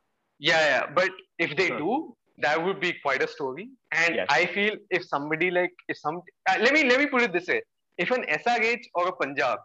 Yeah, 0.51 0.63
yeah. 0.73 0.87
But 0.99 1.11
if 1.47 1.57
they 1.61 1.69
Sure. 1.73 1.79
do, 1.85 2.17
that 2.47 2.63
would 2.65 2.81
be 2.87 2.93
quite 3.07 3.23
a 3.27 3.29
story. 3.37 3.67
And 4.05 4.17
Yes. 4.21 4.27
I 4.39 4.47
feel 4.57 4.77
if 4.99 5.05
somebody 5.15 5.51
like 5.59 5.75
if 5.95 5.99
some 6.05 6.17
uh, 6.51 6.57
let 6.65 6.73
me 6.77 6.83
let 6.91 6.99
me 7.03 7.07
put 7.15 7.23
it 7.27 7.33
this 7.39 7.47
way: 7.55 7.61
if 8.07 8.11
an 8.17 8.25
SRH 8.41 8.89
or 8.95 9.05
a 9.13 9.15
Punjab 9.23 9.61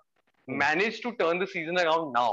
Hmm. 0.48 0.58
managed 0.66 1.02
to 1.08 1.12
turn 1.24 1.40
the 1.46 1.48
season 1.56 1.80
around 1.86 2.12
now. 2.22 2.30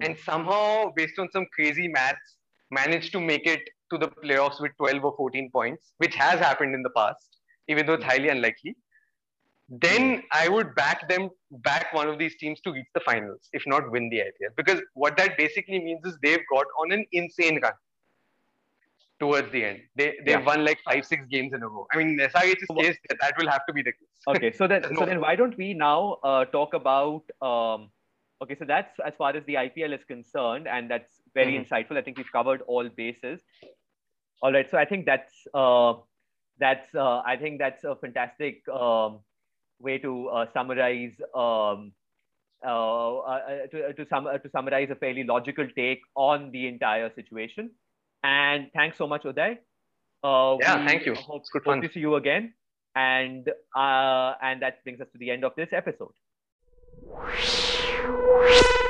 And 0.00 0.16
somehow, 0.18 0.92
based 0.96 1.18
on 1.18 1.30
some 1.30 1.46
crazy 1.54 1.88
maths, 1.88 2.36
managed 2.70 3.12
to 3.12 3.20
make 3.20 3.46
it 3.46 3.60
to 3.90 3.98
the 3.98 4.08
playoffs 4.08 4.60
with 4.60 4.72
12 4.76 5.04
or 5.04 5.14
14 5.16 5.50
points, 5.52 5.92
which 5.98 6.14
has 6.14 6.38
happened 6.40 6.74
in 6.74 6.82
the 6.82 6.90
past, 6.90 7.38
even 7.68 7.86
though 7.86 7.94
it's 7.94 8.04
highly 8.04 8.28
unlikely, 8.28 8.76
then 9.68 10.22
I 10.32 10.48
would 10.48 10.74
back 10.74 11.08
them 11.08 11.30
back 11.50 11.92
one 11.92 12.08
of 12.08 12.18
these 12.18 12.36
teams 12.36 12.60
to 12.62 12.72
reach 12.72 12.86
the 12.94 13.00
finals, 13.00 13.48
if 13.52 13.62
not 13.66 13.90
win 13.90 14.08
the 14.10 14.18
IPL. 14.18 14.54
Because 14.56 14.80
what 14.94 15.16
that 15.16 15.36
basically 15.36 15.80
means 15.80 16.04
is 16.06 16.16
they've 16.22 16.44
got 16.52 16.66
on 16.80 16.92
an 16.92 17.04
insane 17.12 17.60
run 17.62 17.72
towards 19.18 19.50
the 19.50 19.64
end. 19.64 19.80
They 19.96 20.14
they've 20.24 20.38
Yeah. 20.38 20.44
won 20.44 20.64
like 20.64 20.78
five, 20.84 21.04
six 21.06 21.26
games 21.30 21.52
in 21.52 21.62
a 21.62 21.68
row. 21.68 21.86
I 21.92 21.96
mean, 21.98 22.16
Wha- 22.18 22.82
case, 22.82 22.96
that, 23.08 23.18
that 23.20 23.34
will 23.38 23.48
have 23.50 23.66
to 23.66 23.72
be 23.72 23.82
the 23.82 23.92
case. 23.92 24.08
Okay. 24.28 24.52
So 24.52 24.66
then 24.66 24.82
There's 24.82 24.98
so 24.98 25.04
then 25.06 25.20
why 25.20 25.34
don't 25.36 25.56
we 25.56 25.74
now 25.74 26.18
uh, 26.22 26.44
talk 26.46 26.74
about 26.74 27.22
um, 27.40 27.90
okay, 28.42 28.56
so 28.58 28.64
that's 28.64 28.98
as 29.04 29.14
far 29.16 29.36
as 29.36 29.44
the 29.46 29.54
IPL 29.54 29.92
is 29.98 30.04
concerned, 30.04 30.66
and 30.68 30.90
that's 30.90 31.20
very 31.34 31.52
Mhm. 31.54 31.66
insightful. 31.66 31.96
I 31.96 32.02
think 32.02 32.18
we've 32.18 32.32
covered 32.32 32.62
all 32.62 32.88
bases. 32.88 33.40
All 34.42 34.52
right. 34.52 34.68
So 34.70 34.78
I 34.78 34.84
think 34.84 35.06
that's 35.06 35.46
uh, 35.54 35.94
that's 36.58 36.94
uh, 36.94 37.20
I 37.34 37.36
think 37.36 37.58
that's 37.58 37.84
a 37.84 37.94
fantastic 37.96 38.66
um, 38.68 39.20
way 39.78 39.98
to 39.98 40.28
uh, 40.28 40.46
summarize 40.52 41.16
um, 41.34 41.92
uh, 42.64 43.18
uh, 43.18 43.66
to 43.72 43.92
to, 43.94 44.06
sum, 44.06 44.26
uh, 44.26 44.38
to 44.38 44.50
summarize 44.50 44.90
a 44.90 44.94
fairly 44.96 45.24
logical 45.24 45.66
take 45.76 46.00
on 46.14 46.50
the 46.50 46.66
entire 46.68 47.10
situation. 47.14 47.70
And 48.24 48.70
thanks 48.74 48.96
so 48.98 49.06
much, 49.06 49.22
Uday. 49.22 49.58
Uh, 50.24 50.56
Yeah, 50.60 50.84
thank 50.84 51.06
you. 51.06 51.14
Hope, 51.14 51.42
It's 51.42 51.50
good 51.50 51.64
hope 51.64 51.74
fun. 51.74 51.82
to 51.82 51.92
see 51.92 52.00
you 52.00 52.14
again. 52.16 52.54
And 52.94 53.48
uh, 53.74 54.34
and 54.40 54.62
that 54.62 54.82
brings 54.84 55.00
us 55.00 55.08
to 55.12 55.18
the 55.18 55.30
end 55.30 55.44
of 55.44 55.54
this 55.54 55.72
episode. 55.72 56.14
you 58.06 58.85